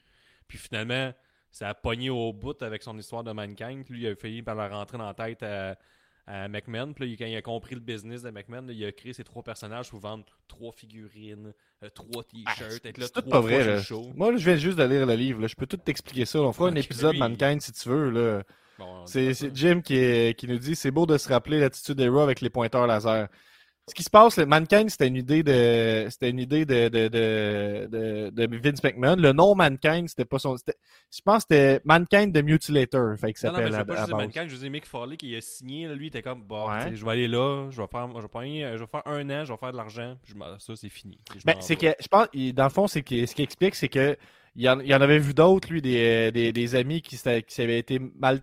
Puis 0.48 0.58
finalement, 0.58 1.12
ça 1.52 1.68
a 1.68 1.74
pogné 1.74 2.10
au 2.10 2.32
bout 2.32 2.60
avec 2.60 2.82
son 2.82 2.98
histoire 2.98 3.22
de 3.22 3.30
Mankind. 3.30 3.88
Lui, 3.88 4.02
il 4.02 4.06
a 4.08 4.16
failli 4.16 4.42
par 4.42 4.56
la 4.56 4.68
rentrer 4.68 4.98
dans 4.98 5.06
la 5.06 5.14
tête 5.14 5.44
à 5.44 5.76
à 6.26 6.48
McMahon. 6.48 6.92
Puis 6.92 7.16
quand 7.16 7.26
il 7.26 7.36
a 7.36 7.42
compris 7.42 7.74
le 7.74 7.80
business 7.80 8.22
de 8.22 8.30
McMahon, 8.30 8.66
il 8.68 8.84
a 8.84 8.92
créé 8.92 9.12
ses 9.12 9.24
trois 9.24 9.42
personnages 9.42 9.90
pour 9.90 10.00
vendre 10.00 10.24
trois 10.48 10.72
figurines, 10.72 11.52
euh, 11.82 11.88
trois 11.90 12.22
t-shirts, 12.24 12.84
être 12.84 12.98
là 12.98 13.08
trois 13.08 13.22
pas 13.22 13.40
vrai, 13.40 13.82
show. 13.82 14.10
Moi, 14.14 14.36
je 14.36 14.44
viens 14.44 14.56
juste 14.56 14.78
de 14.78 14.84
lire 14.84 15.06
le 15.06 15.14
livre. 15.14 15.46
Je 15.46 15.56
peux 15.56 15.66
tout 15.66 15.76
t'expliquer 15.76 16.24
ça. 16.24 16.40
On 16.40 16.52
fera 16.52 16.68
un 16.68 16.74
épisode 16.74 17.16
Mankind 17.16 17.60
si 17.60 17.72
tu 17.72 17.88
veux. 17.88 18.10
Là. 18.10 18.42
c'est 19.06 19.54
Jim 19.54 19.80
qui, 19.80 20.34
qui 20.34 20.46
nous 20.46 20.58
dit 20.58 20.76
c'est 20.76 20.90
beau 20.90 21.06
de 21.06 21.18
se 21.18 21.28
rappeler 21.28 21.60
l'attitude 21.60 21.96
des 21.96 22.08
Raw 22.08 22.20
avec 22.20 22.40
les 22.40 22.50
pointeurs 22.50 22.86
laser. 22.86 23.28
Ce 23.88 23.94
qui 23.94 24.04
se 24.04 24.10
passe, 24.10 24.38
le 24.38 24.46
Mankind, 24.46 24.88
c'était 24.90 25.08
une 25.08 25.16
idée 25.16 25.42
de, 25.42 26.06
c'était 26.08 26.30
une 26.30 26.38
idée 26.38 26.64
de, 26.64 26.88
de, 26.88 27.08
de, 27.08 28.30
de, 28.30 28.56
Vince 28.56 28.80
McMahon. 28.84 29.16
Le 29.16 29.32
nom 29.32 29.56
Mankind, 29.56 30.08
c'était 30.08 30.24
pas 30.24 30.38
son, 30.38 30.56
je 30.56 31.20
pense 31.24 31.44
que 31.44 31.54
c'était 31.54 31.80
Mankind 31.84 32.32
de 32.32 32.42
Mutilator. 32.42 33.18
Fait 33.18 33.32
que 33.32 33.44
non, 33.44 33.52
non, 33.52 33.58
mais 33.58 33.72
je 33.72 33.76
veux 33.76 33.84
pas 33.84 33.96
juste 33.96 34.12
Mankind, 34.12 34.48
je 34.48 34.56
veux 34.56 34.68
Mick 34.68 34.86
Foley 34.86 35.16
qui 35.16 35.34
a 35.34 35.40
signé, 35.40 35.92
lui, 35.96 36.06
il 36.06 36.08
était 36.08 36.22
comme, 36.22 36.44
bon, 36.44 36.68
je 36.94 37.04
vais 37.04 37.10
aller 37.10 37.26
là, 37.26 37.70
je 37.70 37.82
vais 37.82 37.88
faire, 37.88 38.08
je 38.08 38.22
vais, 38.22 38.28
faire, 38.28 38.76
je 38.76 38.84
vais 38.84 38.86
faire 38.86 39.02
un 39.04 39.30
an, 39.30 39.44
je 39.44 39.52
vais 39.52 39.58
faire 39.58 39.72
de 39.72 39.76
l'argent, 39.76 40.16
ça, 40.60 40.76
c'est 40.76 40.88
fini. 40.88 41.18
Ben, 41.44 41.56
c'est 41.58 41.76
que, 41.76 41.92
je 41.98 42.06
pense, 42.06 42.28
dans 42.54 42.64
le 42.64 42.70
fond, 42.70 42.86
c'est 42.86 43.02
que, 43.02 43.26
ce 43.26 43.34
qui 43.34 43.42
explique, 43.42 43.74
c'est 43.74 43.88
que, 43.88 44.16
il 44.54 44.62
y, 44.62 44.68
en, 44.68 44.80
il 44.80 44.94
en 44.94 45.00
avait 45.00 45.18
vu 45.18 45.32
d'autres, 45.32 45.72
lui, 45.72 45.80
des, 45.80 46.30
des, 46.30 46.52
des 46.52 46.74
amis 46.74 47.00
qui, 47.00 47.16
qui 47.16 47.62
avaient 47.62 47.78
été 47.78 47.98
mal. 47.98 48.42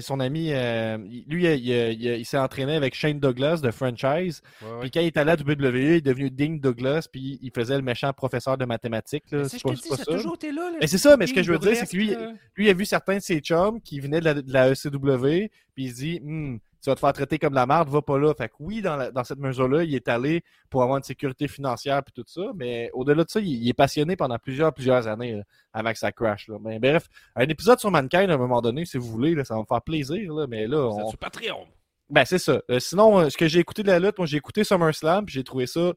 Son 0.00 0.18
ami, 0.18 0.52
euh, 0.52 0.96
lui, 1.28 1.44
il, 1.44 2.02
il 2.02 2.24
s'est 2.24 2.38
entraîné 2.38 2.76
avec 2.76 2.94
Shane 2.94 3.20
Douglas 3.20 3.60
de 3.62 3.70
franchise. 3.70 4.40
Puis 4.80 4.90
quand 4.90 5.00
il 5.00 5.06
est 5.06 5.16
allé 5.18 5.32
à 5.32 5.34
WWE, 5.34 5.76
il 5.76 5.92
est 5.92 6.00
devenu 6.00 6.30
Ding 6.30 6.60
Douglas, 6.60 7.08
puis 7.12 7.38
il 7.42 7.50
faisait 7.54 7.76
le 7.76 7.82
méchant 7.82 8.10
professeur 8.14 8.56
de 8.56 8.64
mathématiques. 8.64 9.24
C'est 9.28 9.62
pas, 9.62 9.76
ça. 9.76 10.04
toujours 10.06 10.36
été 10.36 10.50
là. 10.50 10.70
c'est 10.86 10.98
ça, 10.98 11.18
mais 11.18 11.26
ce 11.26 11.34
que 11.34 11.42
je 11.42 11.52
veux 11.52 11.58
dire, 11.58 11.76
c'est 11.76 11.86
que 11.86 11.96
lui, 11.96 12.16
lui, 12.56 12.66
il 12.66 12.70
a 12.70 12.74
vu 12.74 12.86
certains 12.86 13.16
de 13.16 13.22
ses 13.22 13.40
chums 13.40 13.82
qui 13.82 14.00
venaient 14.00 14.20
de 14.20 14.24
la, 14.24 14.34
de 14.34 14.52
la 14.52 14.70
ECW, 14.70 15.50
puis 15.74 15.84
il 15.84 15.90
se 15.90 15.96
dit, 15.96 16.20
hmm, 16.22 16.58
tu 16.82 16.88
vas 16.88 16.94
te 16.94 17.00
faire 17.00 17.12
traiter 17.12 17.38
comme 17.38 17.54
la 17.54 17.66
merde, 17.66 17.88
va 17.88 18.02
pas 18.02 18.18
là. 18.18 18.32
Fait 18.34 18.48
que 18.48 18.54
oui, 18.60 18.82
dans, 18.82 19.12
dans 19.12 19.24
cette 19.24 19.38
mesure-là, 19.38 19.84
il 19.84 19.94
est 19.94 20.08
allé 20.08 20.42
pour 20.70 20.82
avoir 20.82 20.98
une 20.98 21.04
sécurité 21.04 21.48
financière 21.48 21.98
et 21.98 22.10
tout 22.12 22.24
ça, 22.26 22.42
mais 22.54 22.90
au-delà 22.94 23.24
de 23.24 23.30
ça, 23.30 23.40
il, 23.40 23.68
est 23.68 23.74
passionné 23.74 24.16
pendant 24.16 24.38
plusieurs, 24.38 24.72
plusieurs 24.72 25.06
années 25.06 25.42
avec 25.72 25.96
sa 25.96 26.12
crash. 26.12 26.48
Là. 26.48 26.56
Mais 26.60 26.78
bref, 26.78 27.08
un 27.36 27.48
épisode 27.48 27.78
sur 27.78 27.90
Mankind 27.90 28.30
à 28.30 28.34
un 28.34 28.38
moment 28.38 28.62
donné, 28.62 28.84
si 28.84 28.98
vous 28.98 29.08
voulez, 29.08 29.44
ça 29.44 29.54
va 29.54 29.60
me 29.60 29.66
faire 29.66 29.82
plaisir, 29.82 30.32
là, 30.32 30.46
mais 30.46 30.66
là. 30.66 30.88
On... 30.88 31.10
C'est 31.10 31.16
Patreon. 31.18 31.66
Ben, 32.08 32.24
c'est 32.24 32.38
ça. 32.38 32.60
Euh, 32.70 32.80
sinon, 32.80 33.20
euh, 33.20 33.30
ce 33.30 33.36
que 33.36 33.46
j'ai 33.46 33.60
écouté 33.60 33.82
de 33.82 33.88
la 33.88 34.00
lutte, 34.00 34.18
moi, 34.18 34.26
j'ai 34.26 34.36
écouté 34.36 34.64
SummerSlam, 34.64 35.24
puis 35.24 35.34
j'ai 35.34 35.44
trouvé 35.44 35.66
ça 35.66 35.92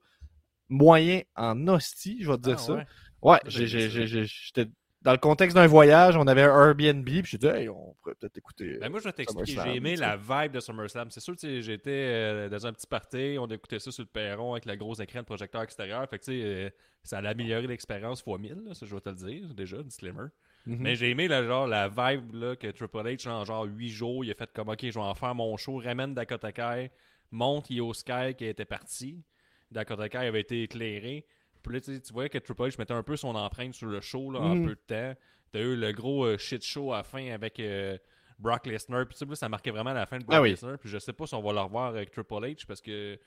moyen 0.70 1.22
en 1.36 1.68
hostie, 1.68 2.18
je 2.22 2.30
vais 2.30 2.38
te 2.38 2.44
dire 2.44 2.58
ah, 2.58 2.62
ça. 2.62 2.74
Ouais, 2.74 2.86
ouais 3.22 3.40
j'étais 3.48 4.68
dans 5.04 5.12
le 5.12 5.18
contexte 5.18 5.56
d'un 5.56 5.68
voyage, 5.68 6.16
on 6.16 6.26
avait 6.28 6.44
un 6.44 6.70
Airbnb, 6.70 7.06
puis 7.06 7.24
j'ai 7.26 7.38
dit, 7.38 7.48
hey, 7.48 7.68
on 7.68 7.94
pourrait 8.02 8.16
peut-être 8.16 8.38
écouter. 8.38 8.78
Ben 8.80 8.90
moi, 8.90 9.00
je 9.00 9.06
vais 9.06 9.12
t'expliquer. 9.12 9.60
J'ai 9.64 9.76
aimé 9.76 9.96
la 9.98 10.16
vibe 10.16 10.54
de 10.54 10.62
SummerSlam. 10.62 11.12
C'est 11.12 11.20
sûr, 11.20 11.36
j'étais 11.38 11.92
euh, 11.92 12.50
dans 12.50 12.66
un 12.66 12.72
petit 12.72 12.88
party, 12.88 13.36
on 13.38 13.48
écoutait 13.48 13.80
ça 13.80 13.92
sur 13.92 14.04
le 14.04 14.08
perron 14.08 14.54
avec 14.54 14.66
la 14.66 14.78
grosse 14.78 15.02
écran 15.02 15.20
de 15.20 15.26
projecteur 15.26 15.62
extérieur. 15.62 16.08
Fait 16.10 16.20
que, 16.20 16.24
tu 16.24 16.32
sais, 16.32 16.42
euh, 16.44 16.70
ça 17.04 17.18
a 17.18 17.28
amélioré 17.28 17.68
l'expérience 17.68 18.22
fois 18.22 18.38
1000, 18.38 18.70
ça, 18.74 18.86
je 18.86 18.96
vais 18.96 19.02
te 19.02 19.10
le 19.10 19.16
dire, 19.16 19.54
déjà, 19.54 19.84
disclaimer. 19.84 20.28
Mm 20.66 20.78
Mais 20.80 20.96
j'ai 20.96 21.10
aimé 21.10 21.28
la, 21.28 21.44
genre, 21.44 21.68
la 21.68 21.90
vibe 21.90 22.34
là, 22.34 22.56
que 22.56 22.68
Triple 22.68 23.00
H, 23.00 23.28
en 23.28 23.44
genre 23.44 23.66
8 23.66 23.90
jours, 23.90 24.24
il 24.24 24.32
a 24.32 24.36
fait 24.36 24.50
comme, 24.54 24.70
OK, 24.70 24.80
je 24.82 24.94
vais 24.94 25.00
en 25.00 25.16
faire 25.16 25.36
mon 25.36 25.58
show, 25.58 25.82
ramène 25.84 26.14
Dakota 26.14 26.54
Kai, 26.54 26.92
monte 27.30 27.70
Io 27.72 27.94
Sky 27.94 28.36
qui 28.38 28.46
était 28.46 28.64
parti. 28.64 29.22
Dakota 29.70 30.08
Kai 30.08 30.20
avait 30.20 30.42
été 30.42 30.64
éclairé. 30.64 31.26
Puis 31.64 31.74
là, 31.74 31.82
tu 31.82 32.14
vois 32.14 32.30
que 32.30 32.38
Triple 32.38 32.62
H 32.62 32.76
mettait 32.78 32.94
un 32.94 33.04
peu 33.04 33.16
son 33.16 33.36
empreinte 33.36 33.74
sur 33.74 33.88
le 33.88 34.02
show 34.02 34.32
là, 34.32 34.40
en 34.40 34.56
mhm. 34.56 34.66
peu 34.66 34.76
de 34.76 35.14
temps. 35.14 35.20
T'as 35.52 35.60
eu 35.60 35.76
le 35.76 35.92
gros 35.92 36.26
euh, 36.26 36.38
shit 36.38 36.64
show 36.64 36.94
à 36.94 36.98
la 36.98 37.04
fin 37.04 37.32
avec 37.32 37.60
euh, 37.60 37.98
Brock 38.40 38.66
Lesnar. 38.66 39.06
Puis 39.08 39.18
ça 39.36 39.50
marquait 39.50 39.72
vraiment 39.72 39.94
la 39.94 40.06
fin 40.06 40.18
de 40.18 40.26
ah 40.28 40.40
Brock 40.40 40.48
Lesnar. 40.48 40.78
Puis 40.78 40.90
je 40.90 40.98
sais 40.98 41.14
pas 41.14 41.26
si 41.26 41.36
on 41.36 41.42
va 41.42 41.54
le 41.54 41.60
revoir 41.62 41.88
avec 41.88 42.12
Triple 42.12 42.34
H 42.34 42.66
parce 42.68 42.82
que 42.82 43.18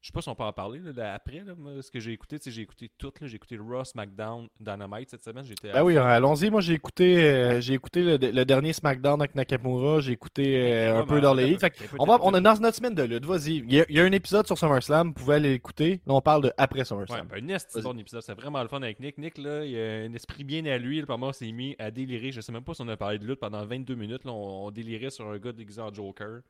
je 0.00 0.08
sais 0.08 0.12
pas 0.12 0.22
si 0.22 0.28
on 0.28 0.34
peut 0.34 0.44
en 0.44 0.52
parler 0.52 0.80
là, 0.94 1.14
après. 1.14 1.42
Là, 1.44 1.54
ce 1.82 1.90
que 1.90 1.98
j'ai 1.98 2.12
écouté, 2.12 2.38
j'ai 2.44 2.62
écouté 2.62 2.90
tout. 2.96 3.12
J'ai 3.22 3.36
écouté 3.36 3.58
Raw, 3.58 3.84
SmackDown, 3.84 4.48
Dynamite 4.60 5.10
cette 5.10 5.24
semaine. 5.24 5.44
J'étais. 5.44 5.70
Ah 5.74 5.84
oui, 5.84 5.96
allons-y. 5.96 6.48
Moi, 6.50 6.60
j'ai 6.60 6.74
écouté, 6.74 7.24
euh, 7.24 7.60
j'ai 7.60 7.74
écouté 7.74 8.16
le, 8.18 8.44
dernier 8.44 8.72
SmackDown 8.72 9.20
avec 9.20 9.34
Nakamura. 9.34 10.00
J'ai 10.00 10.12
écouté 10.12 10.72
euh, 10.72 11.00
un 11.00 11.06
peu 11.06 11.20
dans 11.20 11.34
les 11.34 11.56
on, 11.98 12.06
va, 12.06 12.18
on 12.22 12.32
est 12.34 12.40
dans 12.40 12.54
notre 12.60 12.76
semaine 12.76 12.94
de 12.94 13.02
lutte. 13.02 13.24
Vas-y. 13.24 13.56
Il, 13.56 13.72
y, 13.72 14.00
a, 14.00 14.04
un 14.04 14.12
épisode 14.12 14.46
sur 14.46 14.56
SummerSlam. 14.56 15.08
Vous 15.08 15.14
pouvez 15.14 15.36
aller 15.36 15.50
l'écouter. 15.50 16.00
Là, 16.06 16.14
on 16.14 16.20
parle 16.20 16.44
de 16.44 16.52
après 16.56 16.84
SummerSlam. 16.84 17.26
Ouais, 17.26 17.40
ben, 17.40 17.56
un 17.74 17.80
bon 17.82 17.98
épisode. 17.98 18.22
C'est 18.22 18.34
vraiment 18.34 18.62
le 18.62 18.68
fun 18.68 18.82
avec 18.82 19.00
Nick. 19.00 19.18
Nick, 19.18 19.38
là, 19.38 19.64
il 19.64 19.76
a 19.76 20.04
un 20.04 20.14
esprit 20.14 20.44
bien 20.44 20.64
à 20.66 20.78
lui. 20.78 21.00
Là, 21.00 21.16
moi, 21.16 21.32
s'est 21.32 21.50
mis 21.50 21.74
à 21.78 21.90
délirer. 21.90 22.30
Je 22.30 22.40
sais 22.40 22.52
même 22.52 22.64
pas 22.64 22.74
si 22.74 22.82
on 22.82 22.88
a 22.88 22.96
parlé 22.96 23.18
de 23.18 23.26
lutte 23.26 23.40
pendant 23.40 23.64
22 23.64 23.94
minutes. 23.94 24.22
On, 24.26 24.70
délirait 24.70 25.10
sur 25.10 25.28
un 25.28 25.38
gars 25.38 25.52
déguisé 25.52 25.80
en 25.80 25.92
Joker. 25.92 26.42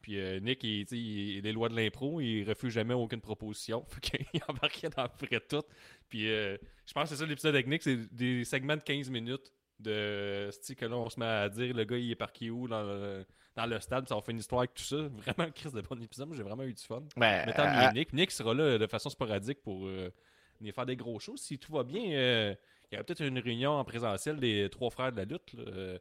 Puis 0.00 0.18
euh, 0.18 0.40
Nick, 0.40 0.62
il, 0.64 0.86
il, 0.92 1.46
est 1.46 1.52
lois 1.52 1.68
de 1.68 1.76
l'impro, 1.76 2.20
il 2.20 2.44
refuse 2.44 2.72
jamais 2.72 2.94
aucune 2.94 3.20
proposition. 3.20 3.84
il 4.32 4.40
embarquait 4.48 4.90
dans 4.90 5.08
près 5.08 5.40
tout. 5.40 5.62
Puis 6.08 6.30
euh, 6.30 6.56
je 6.86 6.92
pense 6.92 7.04
que 7.04 7.16
c'est 7.16 7.22
ça 7.22 7.26
l'épisode 7.26 7.54
avec 7.54 7.66
Nick, 7.66 7.82
c'est 7.82 7.96
des 8.14 8.44
segments 8.44 8.76
de 8.76 8.82
15 8.82 9.10
minutes 9.10 9.52
de 9.80 10.48
sais, 10.60 10.74
que 10.74 10.84
là 10.84 10.96
on 10.96 11.08
se 11.08 11.20
met 11.20 11.26
à 11.26 11.48
dire 11.48 11.74
le 11.74 11.84
gars 11.84 11.96
il 11.96 12.10
est 12.10 12.16
parqué 12.16 12.50
où 12.50 12.66
dans 12.66 12.82
le, 12.82 13.24
dans 13.54 13.66
le 13.66 13.80
stade, 13.80 14.08
ça 14.08 14.16
on 14.16 14.20
fait 14.20 14.32
une 14.32 14.38
histoire 14.38 14.60
avec 14.60 14.74
tout 14.74 14.82
ça. 14.82 14.96
Vraiment, 15.12 15.50
Chris 15.52 15.70
de 15.72 15.80
bon 15.80 16.02
épisode, 16.02 16.32
j'ai 16.34 16.42
vraiment 16.42 16.64
eu 16.64 16.72
du 16.72 16.82
fun. 16.82 17.02
Ben, 17.16 17.44
Mais 17.46 17.52
tant 17.52 17.66
mieux 17.70 17.92
Nick. 17.92 18.12
Nick 18.12 18.30
sera 18.30 18.54
là 18.54 18.78
de 18.78 18.86
façon 18.86 19.10
sporadique 19.10 19.62
pour 19.62 19.86
euh, 19.86 20.12
venir 20.60 20.74
faire 20.74 20.86
des 20.86 20.96
gros 20.96 21.18
shows. 21.18 21.36
Si 21.36 21.58
tout 21.58 21.72
va 21.72 21.84
bien, 21.84 22.12
euh, 22.12 22.54
il 22.90 22.94
y 22.94 22.98
aura 22.98 23.04
peut-être 23.04 23.22
une 23.22 23.38
réunion 23.38 23.72
en 23.72 23.84
présentiel 23.84 24.38
des 24.38 24.68
trois 24.70 24.90
frères 24.90 25.12
de 25.12 25.18
la 25.18 25.24
lutte 25.24 25.52
là, 25.54 25.64
euh, 25.66 25.98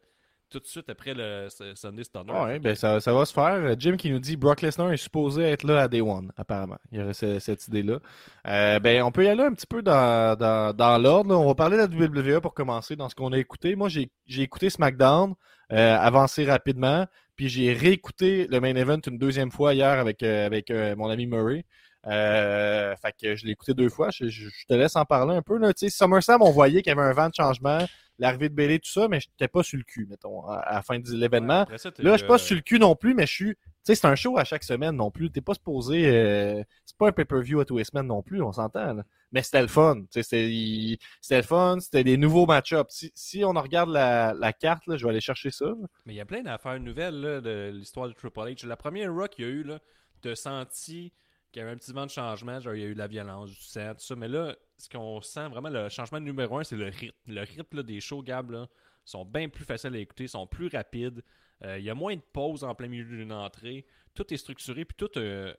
tout 0.49 0.59
de 0.59 0.65
suite 0.65 0.89
après 0.89 1.13
le 1.13 1.47
Sunday 1.75 2.03
Stunner. 2.03 2.31
Ouais, 2.31 2.59
ben 2.59 2.75
ça, 2.75 2.99
ça 2.99 3.13
va 3.13 3.25
se 3.25 3.33
faire. 3.33 3.75
Jim 3.79 3.97
qui 3.97 4.09
nous 4.11 4.19
dit 4.19 4.35
Brock 4.37 4.61
Lesnar 4.61 4.91
est 4.91 4.97
supposé 4.97 5.43
être 5.43 5.63
là 5.63 5.81
à 5.83 5.87
Day 5.87 6.01
One, 6.01 6.31
apparemment. 6.37 6.77
Il 6.91 6.99
y 6.99 7.03
aurait 7.03 7.13
ce- 7.13 7.39
cette 7.39 7.67
idée-là. 7.67 7.99
Euh, 8.47 8.79
ben, 8.79 9.03
on 9.03 9.11
peut 9.11 9.25
y 9.25 9.27
aller 9.27 9.43
un 9.43 9.53
petit 9.53 9.67
peu 9.67 9.81
dans, 9.81 10.37
dans, 10.37 10.73
dans 10.75 10.97
l'ordre. 10.97 11.35
On 11.37 11.47
va 11.47 11.55
parler 11.55 11.77
de 11.77 11.81
la 11.81 11.87
WWE 12.35 12.41
pour 12.41 12.53
commencer 12.53 12.95
dans 12.95 13.09
ce 13.09 13.15
qu'on 13.15 13.33
a 13.33 13.37
écouté. 13.37 13.75
Moi, 13.75 13.89
j'ai 13.89 14.09
écouté 14.41 14.69
SmackDown, 14.69 15.33
euh, 15.73 15.97
avancé 15.97 16.45
rapidement, 16.45 17.05
puis 17.35 17.49
j'ai 17.49 17.73
réécouté 17.73 18.47
le 18.49 18.59
main 18.61 18.75
event 18.75 18.99
une 19.05 19.17
deuxième 19.17 19.51
fois 19.51 19.73
hier 19.73 19.99
avec, 19.99 20.23
euh, 20.23 20.45
avec 20.45 20.71
euh, 20.71 20.95
mon 20.95 21.09
ami 21.09 21.27
Murray. 21.27 21.65
Euh, 22.11 22.95
fait 22.95 23.13
que 23.21 23.35
je 23.35 23.45
l'ai 23.45 23.51
écouté 23.51 23.73
deux 23.73 23.89
fois. 23.89 24.09
Je, 24.11 24.27
je- 24.29 24.47
je 24.49 24.65
te 24.67 24.73
laisse 24.73 24.95
en 24.95 25.03
parler 25.03 25.35
un 25.35 25.41
peu. 25.41 25.57
Là. 25.57 25.71
SummerSlam, 25.75 26.41
on 26.41 26.51
voyait 26.51 26.81
qu'il 26.81 26.91
y 26.91 26.97
avait 26.97 27.07
un 27.07 27.13
vent 27.13 27.27
de 27.27 27.33
changement, 27.35 27.79
l'arrivée 28.19 28.49
de 28.49 28.55
Bailey, 28.55 28.79
tout 28.79 28.89
ça, 28.89 29.07
mais 29.07 29.19
je 29.19 29.27
n'étais 29.29 29.47
pas 29.47 29.63
sur 29.63 29.77
le 29.77 29.83
cul, 29.83 30.05
mettons, 30.09 30.45
à, 30.47 30.73
la 30.73 30.81
fin 30.81 30.99
de 30.99 31.09
l'événement. 31.11 31.65
Là, 31.69 31.75
je 31.77 32.17
suis 32.17 32.27
pas 32.27 32.33
euh, 32.35 32.37
sur 32.37 32.55
le 32.55 32.61
cul 32.61 32.79
non 32.79 32.95
plus, 32.95 33.13
mais 33.13 33.25
je 33.25 33.33
suis. 33.33 33.55
Tu 33.55 33.93
sais, 33.93 33.95
c'est 33.95 34.07
un 34.07 34.15
show 34.15 34.37
à 34.37 34.43
chaque 34.43 34.63
semaine 34.63 34.95
non 34.95 35.11
plus. 35.11 35.31
T'es 35.31 35.39
pas 35.41 35.53
supposé. 35.53 36.07
euh, 36.07 36.61
C'est 36.85 36.97
pas 36.97 37.07
un 37.07 37.11
pay-per-view 37.11 37.59
à 37.61 37.65
tous 37.65 37.77
les 37.77 37.83
semaines 37.85 38.07
non 38.07 38.21
plus, 38.21 38.41
on 38.41 38.51
s'entend. 38.51 38.97
Mais 39.31 39.43
c'était 39.43 39.61
le 39.61 39.67
fun. 39.67 40.03
Tu 40.11 40.23
C'était 40.23 40.49
il- 40.51 40.97
le 41.29 41.41
fun, 41.41 41.79
c'était 41.79 42.03
des 42.03 42.17
nouveaux 42.17 42.45
match-ups. 42.45 42.93
Si, 42.93 43.11
si 43.15 43.43
on 43.45 43.51
regarde 43.51 43.89
la, 43.89 44.33
la 44.33 44.51
carte, 44.53 44.85
là, 44.87 44.97
je 44.97 45.03
vais 45.05 45.11
aller 45.11 45.21
chercher 45.21 45.51
ça. 45.51 45.65
là. 45.65 45.75
Mais 46.05 46.13
il 46.13 46.17
y 46.17 46.21
a 46.21 46.25
plein 46.25 46.41
d'affaires 46.41 46.79
nouvelles 46.79 47.19
là, 47.21 47.41
de 47.41 47.71
l'histoire 47.73 48.07
de 48.07 48.13
Triple 48.13 48.39
H. 48.39 48.65
La 48.67 48.77
première 48.77 49.13
Rock 49.13 49.31
qu'il 49.31 49.45
y 49.45 49.47
a 49.47 49.51
eu, 49.51 49.63
là, 49.63 49.79
t'as 50.21 50.35
senti 50.35 51.13
qu'il 51.51 51.61
y 51.61 51.63
avait 51.63 51.71
un 51.73 51.77
petit 51.77 51.93
vent 51.93 52.05
de 52.05 52.11
changement. 52.11 52.59
Genre, 52.59 52.75
il 52.75 52.81
y 52.81 52.85
a 52.85 52.87
eu 52.87 52.93
de 52.93 52.99
la 52.99 53.07
violence, 53.07 53.49
du 53.51 53.61
sang, 53.61 53.93
tout 53.93 54.03
ça. 54.05 54.15
Mais 54.15 54.27
là, 54.27 54.55
ce 54.77 54.89
qu'on 54.89 55.21
sent 55.21 55.47
vraiment, 55.49 55.69
le 55.69 55.89
changement 55.89 56.19
numéro 56.19 56.57
un, 56.57 56.63
c'est 56.63 56.75
le 56.75 56.85
rythme. 56.85 57.15
Le 57.27 57.41
rythme 57.41 57.83
des 57.83 57.99
shows, 57.99 58.21
Gab, 58.21 58.67
sont 59.05 59.25
bien 59.25 59.49
plus 59.49 59.63
faciles 59.65 59.95
à 59.95 59.99
écouter, 59.99 60.27
sont 60.27 60.47
plus 60.47 60.67
rapides. 60.67 61.23
Euh, 61.63 61.79
Il 61.79 61.85
y 61.85 61.89
a 61.89 61.95
moins 61.95 62.15
de 62.15 62.21
pauses 62.33 62.63
en 62.63 62.75
plein 62.75 62.87
milieu 62.87 63.05
d'une 63.05 63.31
entrée. 63.31 63.85
Tout 64.13 64.31
est 64.33 64.37
structuré, 64.37 64.85
puis 64.85 64.95
tout 64.97 65.17
euh, 65.17 65.53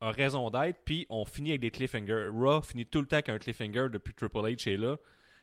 a 0.00 0.10
raison 0.10 0.50
d'être. 0.50 0.78
Puis 0.84 1.06
on 1.08 1.24
finit 1.24 1.50
avec 1.50 1.60
des 1.60 1.70
cliffhangers. 1.70 2.28
Raw 2.32 2.62
finit 2.62 2.86
tout 2.86 3.00
le 3.00 3.06
temps 3.06 3.16
avec 3.16 3.28
un 3.28 3.38
cliffhanger 3.38 3.88
depuis 3.90 4.14
Triple 4.14 4.38
H 4.38 4.70
est 4.70 4.76
là. 4.76 4.96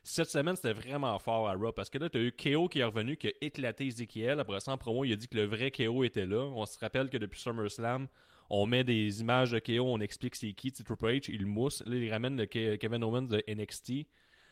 Cette 0.06 0.28
semaine, 0.28 0.54
c'était 0.54 0.74
vraiment 0.74 1.18
fort 1.18 1.48
à 1.48 1.54
Raw 1.54 1.72
parce 1.72 1.88
que 1.88 1.96
là, 1.96 2.10
tu 2.10 2.18
as 2.18 2.20
eu 2.20 2.32
KO 2.32 2.68
qui 2.68 2.80
est 2.80 2.84
revenu, 2.84 3.16
qui 3.16 3.28
a 3.28 3.32
éclaté 3.40 3.86
Ezekiel. 3.86 4.38
Après 4.38 4.60
ça, 4.60 4.72
en 4.72 4.78
promo, 4.78 5.04
il 5.04 5.12
a 5.12 5.16
dit 5.16 5.28
que 5.28 5.36
le 5.36 5.44
vrai 5.44 5.70
KO 5.70 6.04
était 6.04 6.26
là. 6.26 6.44
On 6.54 6.66
se 6.66 6.78
rappelle 6.78 7.08
que 7.08 7.16
depuis 7.16 7.40
SummerSlam, 7.40 8.06
on 8.50 8.66
met 8.66 8.84
des 8.84 9.20
images 9.20 9.50
de 9.52 9.58
KO, 9.58 9.84
on 9.86 10.00
explique 10.00 10.34
c'est 10.34 10.52
qui. 10.52 10.72
Triple 10.72 11.06
H, 11.06 11.30
il 11.32 11.46
mousse. 11.46 11.82
Là, 11.86 11.96
il 11.96 12.10
ramène 12.12 12.36
le 12.36 12.44
Ke- 12.46 12.76
Kevin 12.78 13.02
Owens 13.04 13.22
de 13.28 13.42
NXT. 13.48 14.06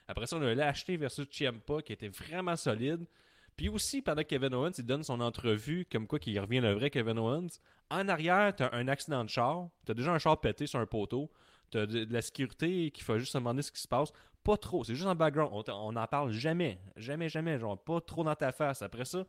Après 0.09 0.27
ça, 0.27 0.37
on 0.37 0.43
a 0.43 0.55
l'acheté 0.55 0.97
versus 0.97 1.27
Ciampa 1.31 1.83
qui 1.83 1.93
était 1.93 2.09
vraiment 2.09 2.57
solide. 2.57 3.07
Puis 3.57 3.69
aussi, 3.69 4.01
pendant 4.03 4.23
que 4.23 4.29
Kevin 4.29 4.55
Owens 4.55 4.73
il 4.79 4.87
donne 4.87 5.03
son 5.05 5.21
entrevue, 5.21 5.87
comme 5.91 6.07
quoi 6.07 6.19
qu'il 6.19 6.39
revient 6.41 6.61
le 6.61 6.73
vrai 6.73 6.91
Kevin 6.91 7.19
Owens, 7.19 7.49
en 7.91 8.09
arrière, 8.09 8.55
tu 8.57 8.63
as 8.63 8.73
un 8.75 8.89
accident 8.89 9.23
de 9.25 9.29
char. 9.29 9.69
Tu 9.85 9.93
as 9.93 9.95
déjà 9.95 10.13
un 10.13 10.19
char 10.19 10.41
pété 10.41 10.67
sur 10.67 10.79
un 10.81 10.87
poteau. 10.87 11.31
Tu 11.71 11.79
as 11.79 11.87
de, 11.87 12.05
de 12.05 12.13
la 12.13 12.23
sécurité 12.23 12.91
qui 12.91 13.03
fait 13.05 13.19
juste 13.19 13.33
se 13.33 13.39
demander 13.39 13.63
ce 13.63 13.71
qui 13.71 13.81
se 13.81 13.89
passe. 13.89 14.11
Pas 14.43 14.57
trop, 14.57 14.83
c'est 14.83 14.95
juste 14.95 15.07
en 15.07 15.15
background. 15.15 15.51
On, 15.53 15.63
t- 15.63 15.71
on 15.73 15.95
en 15.95 16.07
parle 16.07 16.33
jamais. 16.33 16.79
Jamais, 16.97 17.29
jamais. 17.29 17.59
Genre, 17.59 17.79
pas 17.79 18.01
trop 18.01 18.25
dans 18.25 18.35
ta 18.35 18.51
face. 18.53 18.81
Après 18.83 19.05
ça, 19.05 19.25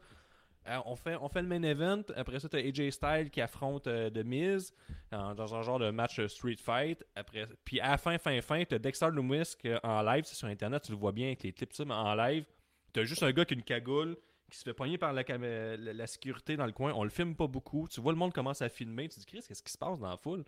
on, 0.86 0.96
fait, 0.96 1.16
on 1.20 1.30
fait 1.30 1.42
le 1.42 1.48
main 1.48 1.64
event. 1.64 2.04
Après 2.16 2.40
ça, 2.40 2.50
tu 2.50 2.58
as 2.58 2.60
AJ 2.60 2.92
Styles 2.92 3.30
qui 3.32 3.42
affronte 3.42 3.88
euh, 3.88 4.10
The 4.10 4.26
Miz 4.26 4.74
dans 5.12 5.56
un 5.56 5.62
genre 5.62 5.80
de 5.80 5.90
match 5.92 6.20
euh, 6.20 6.28
Street 6.28 6.58
Fight. 6.58 7.04
Après, 7.16 7.48
puis 7.66 7.80
à 7.80 7.98
fin, 7.98 8.18
fin, 8.18 8.40
fin, 8.42 8.64
tu 8.64 8.76
as 8.76 8.80
Dexter 8.80 9.10
Loomis 9.12 9.56
qui, 9.60 9.70
en 9.84 10.02
live, 10.02 10.24
c'est 10.26 10.36
sur 10.36 10.48
Internet, 10.48 10.84
tu 10.84 10.92
le 10.92 10.98
vois 10.98 11.12
bien 11.12 11.28
avec 11.28 11.44
les 11.44 11.52
clips, 11.52 11.80
mais 11.80 11.94
en 11.94 12.16
live, 12.16 12.46
tu 12.94 13.00
as 13.00 13.04
juste 13.04 13.24
un 13.24 13.32
gars 13.32 13.46
qui 13.46 13.54
a 13.54 13.58
une 13.58 13.64
cagoule 13.64 14.18
qui 14.50 14.60
se 14.60 14.64
fait 14.64 14.74
pogner 14.74 14.98
par 14.98 15.14
la, 15.14 16.08
sécurité 16.08 16.56
dans 16.56 16.66
le 16.66 16.72
coin. 16.72 16.94
On 16.94 17.04
le 17.04 17.10
filme 17.10 17.36
pas 17.36 17.48
beaucoup. 17.48 17.88
Tu 17.90 18.00
vois 18.00 18.12
le 18.12 18.20
monde 18.20 18.34
commence 18.34 18.62
à 18.62 18.70
filmer. 18.70 19.10
Tu 19.10 19.16
te 19.16 19.20
dis, 19.20 19.26
Chris, 19.26 19.44
qu'est-ce 19.48 19.64
qui 19.64 19.72
se 19.72 19.78
passe 19.78 20.00
dans 20.00 20.10
la 20.10 20.18
foule? 20.18 20.44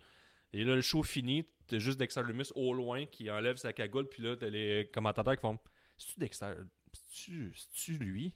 Et 0.52 0.62
là, 0.64 0.76
le 0.76 0.80
show 0.80 1.02
fini. 1.02 1.44
T'as 1.66 1.78
juste 1.78 1.98
Dexter 1.98 2.22
Lumis 2.22 2.50
au 2.54 2.72
loin 2.72 3.04
qui 3.06 3.28
enlève 3.30 3.56
sa 3.56 3.72
cagoule. 3.72 4.08
Puis 4.08 4.22
là, 4.22 4.36
t'as 4.36 4.48
les 4.48 4.88
commentateurs 4.94 5.34
qui 5.34 5.40
font 5.40 5.58
C'est-tu 5.98 6.20
Dexter? 6.20 6.52
C'est-tu 6.92 7.98
lui 7.98 8.32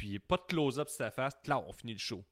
Puis 0.00 0.18
pas 0.18 0.38
de 0.38 0.42
close-up 0.48 0.88
sur 0.88 0.96
sa 0.96 1.10
face. 1.10 1.34
Là, 1.46 1.62
on 1.68 1.74
finit 1.74 1.92
le 1.92 1.98
show. 1.98 2.24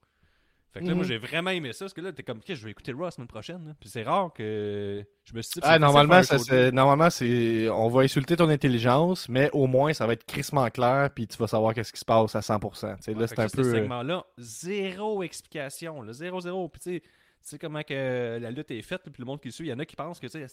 Fait 0.72 0.81
que 0.81 0.87
là, 0.87 0.92
Mhm. 0.92 0.96
moi, 0.96 1.07
j'ai 1.07 1.18
vraiment 1.18 1.50
aimé 1.50 1.74
ça. 1.74 1.85
Parce 1.85 1.92
que 1.92 2.00
là, 2.00 2.12
t'es 2.14 2.22
comme, 2.22 2.40
Chris, 2.40 2.57
je 2.57 2.64
vais 2.64 2.70
écouter 2.70 2.92
Raw 2.92 3.04
la 3.04 3.11
semaine 3.11 3.28
prochaine. 3.28 3.76
Puis 3.78 3.90
c'est 3.90 4.04
rare 4.04 4.33
que 4.33 5.04
je 5.24 5.35
me 5.35 5.42
suis 5.42 5.61
dit, 5.61 5.61
Ah, 5.62 5.78
normalement, 5.78 6.22
ça, 6.22 6.70
normalement, 6.72 7.11
c'est, 7.11 7.68
on 7.68 7.88
va 7.90 8.00
insulter 8.02 8.37
ton 8.37 8.48
intelligence, 8.48 9.28
mais 9.28 9.50
au 9.52 9.66
moins, 9.66 9.92
ça 9.92 10.07
va 10.07 10.14
être 10.14 10.24
crissement 10.24 10.66
clair, 10.70 11.11
puis 11.14 11.26
tu 11.26 11.37
vas 11.37 11.46
savoir 11.46 11.74
qu'est-ce 11.74 11.92
qui 11.92 12.00
se 12.00 12.07
passe 12.07 12.35
à 12.35 12.40
100%. 12.40 12.96
Tu 12.96 13.02
sais, 13.02 13.12
Ouais, 13.12 13.20
là, 13.20 13.26
c'est 13.26 13.38
un 13.38 13.48
peu. 13.50 13.62
Ce 13.62 13.68
euh, 13.68 13.74
segment-là, 13.74 14.24
zéro 14.38 15.22
explication. 15.22 16.00
Là, 16.00 16.14
zéro, 16.14 16.40
zéro. 16.40 16.68
Puis 16.70 16.81
tu 16.81 16.90
sais, 16.94 17.00
tu 17.00 17.07
sais 17.42 17.59
comment 17.59 17.83
que 17.83 18.38
la 18.40 18.50
lutte 18.50 18.70
est 18.70 18.81
faite, 18.81 19.02
puis 19.04 19.12
le 19.18 19.26
monde 19.26 19.40
qui 19.42 19.48
le 19.48 19.52
suit, 19.52 19.66
il 19.66 19.70
y 19.70 19.74
en 19.74 19.78
a 19.78 19.85
qui 19.85 19.94
pensent 19.96 20.20
que, 20.20 20.26
tu 20.26 20.38
sais, 20.38 20.46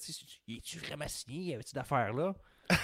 es-tu 0.50 0.80
vraiment 0.80 1.08
signé? 1.08 1.52
Y 1.52 1.54
avait-tu 1.54 1.76
d'affaires 1.76 2.14
là? 2.14 2.36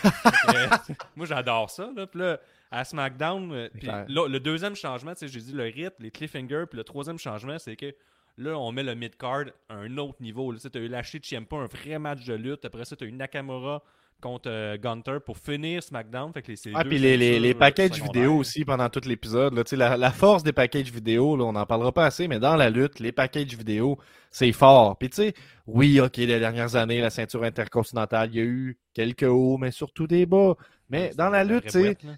Que, 0.47 0.93
moi, 1.17 1.25
j'adore 1.25 1.69
ça. 1.69 1.89
Là. 1.93 2.07
Puis 2.07 2.19
là, 2.19 2.39
à 2.71 2.85
SmackDown, 2.85 3.51
euh, 3.51 3.69
puis 3.77 3.87
là, 3.87 4.05
le 4.07 4.39
deuxième 4.39 4.75
changement, 4.75 5.11
tu 5.13 5.19
sais, 5.19 5.27
j'ai 5.27 5.41
dit 5.41 5.51
le 5.53 5.63
rythme, 5.63 5.95
les 5.99 6.11
cliffhangers, 6.11 6.65
puis 6.69 6.77
le 6.77 6.83
troisième 6.83 7.19
changement, 7.19 7.59
c'est 7.59 7.75
que 7.75 7.93
là, 8.37 8.57
on 8.57 8.71
met 8.71 8.83
le 8.83 8.95
mid-card 8.95 9.45
à 9.69 9.75
un 9.75 9.97
autre 9.97 10.21
niveau. 10.21 10.53
Tu 10.55 10.77
as 10.77 10.81
eu 10.81 10.87
lâché 10.87 11.19
Ciampa, 11.21 11.57
un 11.57 11.65
vrai 11.65 11.99
match 11.99 12.25
de 12.25 12.33
lutte. 12.33 12.63
Après 12.65 12.85
ça, 12.85 12.95
tu 12.95 13.03
as 13.03 13.07
eu 13.07 13.11
Nakamura 13.11 13.83
contre 14.21 14.49
euh, 14.49 14.77
Gunter 14.77 15.17
pour 15.25 15.37
finir 15.37 15.83
SmackDown. 15.83 16.31
Fait 16.31 16.41
que 16.43 16.51
les, 16.51 16.57
Ah, 16.73 16.85
puis 16.85 16.97
les, 16.99 17.17
les, 17.17 17.39
les 17.39 17.53
packages 17.53 17.91
secondaires. 17.93 18.13
vidéo 18.13 18.37
aussi 18.37 18.63
pendant 18.63 18.87
tout 18.87 19.01
l'épisode. 19.05 19.53
La, 19.73 19.97
la 19.97 20.11
force 20.11 20.43
des 20.43 20.53
packages 20.53 20.91
vidéo, 20.91 21.35
là, 21.35 21.43
on 21.43 21.53
n'en 21.53 21.65
parlera 21.65 21.91
pas 21.91 22.05
assez, 22.05 22.27
mais 22.27 22.39
dans 22.39 22.55
la 22.55 22.69
lutte, 22.69 22.99
les 22.99 23.11
packages 23.11 23.55
vidéo, 23.55 23.97
c'est 24.29 24.51
fort. 24.51 24.97
Puis 24.97 25.09
tu 25.09 25.15
sais, 25.17 25.33
oui, 25.67 25.99
ok, 25.99 26.17
les 26.17 26.39
dernières 26.39 26.75
années, 26.75 27.01
la 27.01 27.09
ceinture 27.09 27.43
intercontinentale, 27.43 28.29
il 28.31 28.35
y 28.37 28.39
a 28.39 28.45
eu 28.45 28.77
quelques 28.93 29.23
hauts, 29.23 29.57
mais 29.57 29.71
surtout 29.71 30.07
des 30.07 30.25
bas. 30.25 30.55
Mais 30.91 31.11
dans 31.15 31.29
la 31.29 31.43
lutte, 31.43 31.69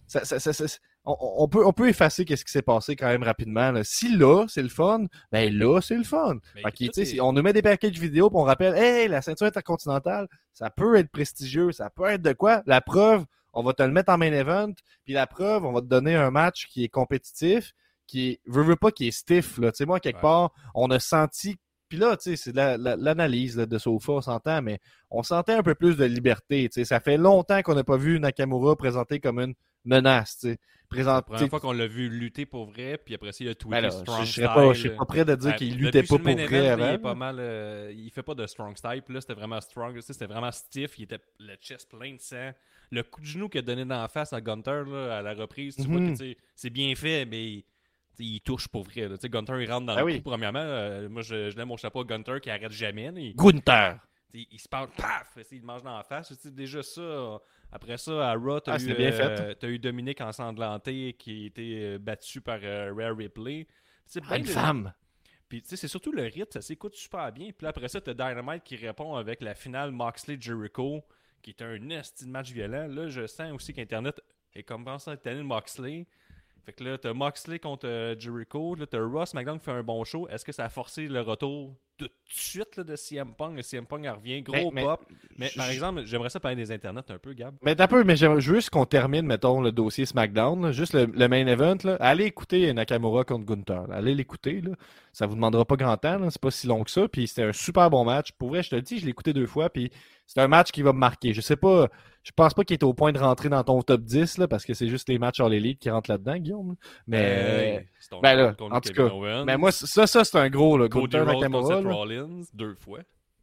ça- 0.07 0.25
ça- 0.25 0.39
ça- 0.39 0.51
ça- 0.53 0.77
on, 1.05 1.15
on 1.19 1.47
peut, 1.47 1.65
on 1.65 1.73
peut 1.73 1.87
effacer 1.89 2.25
qu'est-ce 2.25 2.43
qui 2.43 2.51
s'est 2.51 2.61
passé 2.63 2.95
quand 2.95 3.07
même 3.07 3.23
rapidement. 3.23 3.71
là. 3.71 3.81
Si 3.83 4.15
là, 4.17 4.45
c'est 4.47 4.61
le 4.63 4.69
fun, 4.69 5.05
ben 5.31 5.53
là, 5.55 5.79
c'est 5.79 5.95
le 5.95 6.03
fun. 6.03 6.37
Fait 6.53 6.61
que, 6.71 6.99
est- 6.99 7.19
on 7.21 7.33
nous 7.33 7.41
met 7.43 7.53
des 7.53 7.61
packages 7.61 7.99
vidéo, 7.99 8.29
puis 8.29 8.37
on 8.39 8.43
rappelle, 8.43 8.75
hey, 8.75 9.07
la 9.07 9.21
ceinture 9.21 9.45
intercontinentale, 9.47 10.27
ça 10.53 10.69
peut 10.69 10.95
être 10.95 11.11
prestigieux, 11.11 11.71
ça 11.71 11.89
peut 11.89 12.05
être 12.07 12.21
de 12.23 12.33
quoi? 12.33 12.63
La 12.65 12.81
preuve, 12.81 13.25
on 13.53 13.61
va 13.63 13.73
te 13.73 13.83
le 13.83 13.91
mettre 13.91 14.11
en 14.11 14.17
main 14.17 14.33
event, 14.33 14.71
puis 15.05 15.13
la 15.13 15.27
preuve, 15.27 15.65
on 15.65 15.71
va 15.71 15.81
te 15.81 15.85
donner 15.85 16.15
un 16.15 16.31
match 16.31 16.65
qui 16.67 16.83
est 16.83 16.89
compétitif, 16.89 17.73
qui 18.07 18.29
est, 18.31 18.39
veut, 18.47 18.63
veut 18.63 18.75
pas, 18.75 18.91
qui 18.91 19.07
est 19.07 19.11
stiff. 19.11 19.57
Là. 19.59 19.71
Tu 19.71 19.77
sais, 19.77 19.85
moi, 19.85 19.99
quelque 19.99 20.15
Ouais. 20.17 20.21
part, 20.21 20.51
on 20.73 20.89
a 20.89 20.99
senti. 20.99 21.57
Puis 21.93 21.99
là, 22.01 22.17
tu 22.17 22.31
sais, 22.31 22.35
c'est 22.37 22.51
de 22.53 22.57
la- 22.57 22.75
la- 22.75 22.95
l'analyse 22.95 23.55
de 23.55 23.77
Sofa, 23.77 24.13
on 24.13 24.21
s'entend, 24.21 24.63
mais 24.63 24.79
on 25.11 25.21
sentait 25.21 25.51
un 25.53 25.61
peu 25.61 25.75
plus 25.75 25.95
de 25.95 26.05
liberté. 26.05 26.67
Tu 26.67 26.73
sais, 26.73 26.85
ça 26.85 26.99
fait 26.99 27.17
longtemps 27.17 27.61
qu'on 27.61 27.75
n'a 27.75 27.83
pas 27.83 27.97
vu 27.97 28.19
Nakamura 28.19 28.75
présenté 28.75 29.19
comme 29.19 29.37
une 29.39 29.53
menace. 29.85 30.39
Tu 30.39 30.47
sais. 30.47 30.49
La 30.49 30.87
Présent- 30.89 31.21
première 31.21 31.49
fois 31.49 31.59
qu'on 31.59 31.71
l'a 31.71 31.85
vu 31.85 32.09
lutter 32.09 32.47
pour 32.47 32.65
vrai, 32.65 32.97
puis 33.03 33.13
après 33.13 33.31
ça, 33.31 33.43
il 33.43 33.49
a 33.49 33.53
tweeté 33.53 33.75
ben 33.75 33.81
là, 33.81 33.91
Strong 33.91 34.23
je, 34.25 34.31
Style. 34.31 34.43
pas, 34.45 34.73
je 34.73 34.81
serais 34.81 34.95
pas 34.95 35.05
prêt 35.05 35.23
de 35.25 35.35
dire 35.35 35.51
Ouais, 35.51 35.55
qu'il 35.55 35.77
luttait 35.77 36.01
pas 36.01 36.17
pour 36.17 36.19
vrai 36.19 36.67
avant. 36.69 36.87
Il, 36.87 36.93
est 36.93 36.97
pas 36.97 37.13
mal, 37.13 37.35
euh, 37.39 37.93
il 37.95 38.09
fait 38.09 38.23
pas 38.23 38.33
de 38.33 38.47
strong 38.47 38.75
style. 38.75 39.03
Puis 39.05 39.13
là, 39.13 39.21
c'était 39.21 39.33
vraiment 39.35 39.61
strong. 39.61 39.99
C'était 40.01 40.25
vraiment 40.25 40.51
stiff. 40.51 40.97
Il 40.97 41.03
était 41.03 41.19
le 41.39 41.53
chest 41.61 41.89
plein 41.89 42.13
de 42.15 42.19
sang. 42.19 42.51
Le 42.91 43.03
coup 43.03 43.21
de 43.21 43.25
genou 43.27 43.49
qu'il 43.49 43.59
a 43.59 43.61
donné 43.61 43.85
dans 43.85 44.01
la 44.01 44.07
face 44.07 44.33
à 44.33 44.41
Gunter 44.41 44.81
là, 44.87 45.17
à 45.17 45.21
la 45.21 45.33
reprise, 45.35 45.75
tu 45.75 45.83
vois 45.83 45.99
Mhm. 45.99 46.13
que 46.13 46.17
tu 46.23 46.31
sais, 46.31 46.37
c'est 46.55 46.69
bien 46.71 46.93
fait, 46.95 47.25
mais 47.25 47.63
il 48.19 48.41
touche 48.41 48.67
pour 48.67 48.83
vrai. 48.83 49.07
là. 49.07 49.15
Gunter, 49.21 49.53
il 49.63 49.71
rentre 49.71 49.85
dans 49.87 49.93
Ah 49.93 49.99
le 49.99 50.05
oui. 50.05 50.17
coup, 50.17 50.29
premièrement. 50.29 50.59
euh, 50.59 51.09
moi, 51.09 51.21
je, 51.21 51.49
je 51.49 51.57
lève 51.57 51.65
mon 51.65 51.77
chapeau 51.77 52.01
à 52.01 52.03
Gunter 52.03 52.39
qui 52.41 52.49
arrête 52.49 52.71
jamais. 52.71 53.11
là. 53.11 53.19
Il, 53.19 53.35
Gunther. 53.35 53.99
il, 54.33 54.47
il 54.51 54.59
se 54.59 54.67
parle, 54.69 54.89
paf! 54.95 55.37
Il 55.51 55.63
mange 55.63 55.83
dans 55.83 55.97
la 55.97 56.03
face. 56.03 56.27
Tu 56.29 56.35
sais, 56.35 56.51
déjà 56.51 56.83
ça. 56.83 57.39
Après 57.71 57.97
ça, 57.97 58.29
à 58.31 58.35
Raw, 58.35 58.59
t'as 58.59 58.73
Ah, 58.73 58.79
eu, 58.79 58.91
euh, 58.99 59.55
eu 59.63 59.79
Dominique 59.79 60.21
ensanglanté 60.21 61.13
qui 61.17 61.43
a 61.43 61.47
été 61.47 61.79
euh, 61.83 61.97
battu 61.97 62.39
par 62.39 62.59
euh, 62.61 62.93
Rare 62.95 63.17
Ripley. 63.17 63.65
Sais, 64.05 64.19
Ah, 64.25 64.29
ben 64.31 64.35
une 64.41 64.45
le- 64.45 64.51
femme. 64.51 64.93
puis, 65.49 65.61
tu 65.63 65.69
sais, 65.69 65.75
c'est 65.75 65.87
surtout 65.87 66.11
le 66.11 66.21
rythme, 66.23 66.51
ça 66.51 66.61
s'écoute 66.61 66.93
super 66.95 67.31
bien. 67.31 67.47
Puis 67.47 67.63
là, 67.63 67.69
après 67.69 67.87
ça, 67.87 67.99
t'as 67.99 68.13
Dynamite 68.13 68.63
qui 68.63 68.75
répond 68.75 69.15
avec 69.15 69.41
la 69.41 69.55
finale 69.55 69.91
Moxley-Jericho, 69.91 71.03
qui 71.41 71.49
est 71.51 71.61
un 71.61 71.89
esti 71.89 72.25
de 72.25 72.29
match 72.29 72.51
violent. 72.51 72.87
Là, 72.87 73.07
je 73.07 73.25
sens 73.27 73.51
aussi 73.53 73.73
qu'Internet 73.73 74.19
est 74.53 74.63
commencé 74.63 75.09
à 75.09 75.17
tanner 75.17 75.37
de 75.39 75.43
Moxley. 75.43 76.05
Fait 76.65 76.73
que 76.73 76.83
là, 76.83 76.97
t'as 76.97 77.13
Moxley 77.13 77.59
contre 77.59 77.87
euh, 77.87 78.15
Jericho. 78.17 78.75
Là, 78.75 78.85
t'as 78.87 79.01
Ross 79.01 79.33
McDonald 79.33 79.59
qui 79.59 79.65
fait 79.65 79.71
un 79.71 79.83
bon 79.83 80.03
show. 80.03 80.27
Est-ce 80.29 80.45
que 80.45 80.51
ça 80.51 80.65
a 80.65 80.69
forcé 80.69 81.07
le 81.07 81.21
retour 81.21 81.75
tout 81.97 82.05
de 82.05 82.11
suite 82.27 82.77
là, 82.77 82.83
de 82.83 82.95
CM 82.95 83.33
Punk. 83.35 83.61
CM 83.63 83.85
Punk 83.85 84.01
elle 84.05 84.11
revient, 84.11 84.41
gros 84.41 84.55
Mais- 84.55 84.69
mais- 84.73 84.83
pop. 84.83 85.05
Mais 85.37 85.49
par 85.55 85.69
exemple, 85.69 86.03
j'aimerais 86.05 86.29
ça 86.29 86.39
parler 86.39 86.55
des 86.57 86.71
internets 86.71 87.09
un 87.09 87.17
peu, 87.17 87.33
Gab. 87.33 87.55
Mais 87.61 87.75
t'as 87.75 87.87
peu, 87.87 88.03
mais 88.03 88.15
j'aimerais 88.15 88.41
juste 88.41 88.69
qu'on 88.69 88.85
termine, 88.85 89.25
mettons, 89.25 89.61
le 89.61 89.71
dossier 89.71 90.05
SmackDown, 90.05 90.61
là, 90.63 90.71
juste 90.71 90.93
le, 90.93 91.05
le 91.05 91.27
main 91.27 91.45
event. 91.47 91.77
Là. 91.83 91.95
Allez 91.99 92.25
écouter 92.25 92.71
Nakamura 92.73 93.23
contre 93.23 93.45
Gunther. 93.45 93.85
Allez 93.91 94.15
l'écouter. 94.15 94.61
Là. 94.61 94.71
Ça 95.11 95.25
vous 95.27 95.35
demandera 95.35 95.65
pas 95.65 95.75
grand 95.75 95.97
temps. 95.97 96.29
C'est 96.29 96.41
pas 96.41 96.51
si 96.51 96.67
long 96.67 96.83
que 96.83 96.91
ça. 96.91 97.07
Puis 97.07 97.27
c'était 97.27 97.43
un 97.43 97.53
super 97.53 97.89
bon 97.89 98.03
match. 98.05 98.31
Pour 98.33 98.49
vrai, 98.49 98.63
je 98.63 98.69
te 98.71 98.75
le 98.75 98.81
dis, 98.81 98.99
je 98.99 99.05
l'ai 99.05 99.11
écouté 99.11 99.33
deux 99.33 99.47
fois. 99.47 99.69
Puis 99.69 99.91
c'est 100.25 100.39
un 100.41 100.47
match 100.47 100.71
qui 100.71 100.81
va 100.81 100.93
me 100.93 100.99
marquer. 100.99 101.33
Je 101.33 101.41
sais 101.41 101.55
pas. 101.57 101.87
Je 102.23 102.31
pense 102.33 102.53
pas 102.53 102.63
qu'il 102.63 102.75
est 102.75 102.83
au 102.83 102.93
point 102.93 103.11
de 103.11 103.19
rentrer 103.19 103.49
dans 103.49 103.61
ton 103.65 103.81
top 103.81 103.99
10 104.01 104.37
là, 104.37 104.47
parce 104.47 104.63
que 104.63 104.73
c'est 104.73 104.87
juste 104.87 105.09
les 105.09 105.19
matchs 105.19 105.41
All 105.41 105.53
Elite 105.53 105.79
qui 105.79 105.89
rentrent 105.89 106.09
là-dedans, 106.09 106.37
Guillaume. 106.37 106.75
Mais, 107.05 107.17
Euh, 107.21 107.79
c'est 107.99 108.09
ton 108.11 108.21
ben 108.21 108.35
là, 108.35 108.55
en 108.61 108.79
tout 108.79 108.93
cas, 108.93 109.43
mais 109.45 109.57
moi, 109.57 109.73
ça, 109.73 110.07
ça 110.07 110.23
c'est 110.23 110.37
un 110.37 110.49
gros. 110.49 110.77
Là, 110.77 110.87
Cody 110.87 111.07
Gunther 111.17 111.25
Nakamura. 111.25 111.81
Seth. 111.83 111.93
Rollins, 111.93 112.41
deux 112.53 112.75
fois. 112.75 112.99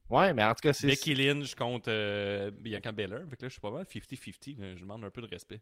Ouais, 0.08 0.34
mais 0.34 0.42
en 0.42 0.50
tout 0.54 0.60
cas, 0.62 0.72
c'est. 0.72 0.88
Becky 0.88 1.14
Lynch 1.14 1.54
contre 1.54 1.84
euh, 1.88 2.50
Bianca 2.50 2.90
Belair. 2.92 3.20
Fait 3.30 3.36
que 3.36 3.42
là, 3.42 3.48
je 3.48 3.52
suis 3.52 3.60
pas 3.60 3.70
mal 3.70 3.84
50-50. 3.84 4.56
mais 4.58 4.76
Je 4.76 4.80
demande 4.80 5.04
un 5.04 5.10
peu 5.10 5.20
de 5.22 5.28
respect. 5.28 5.60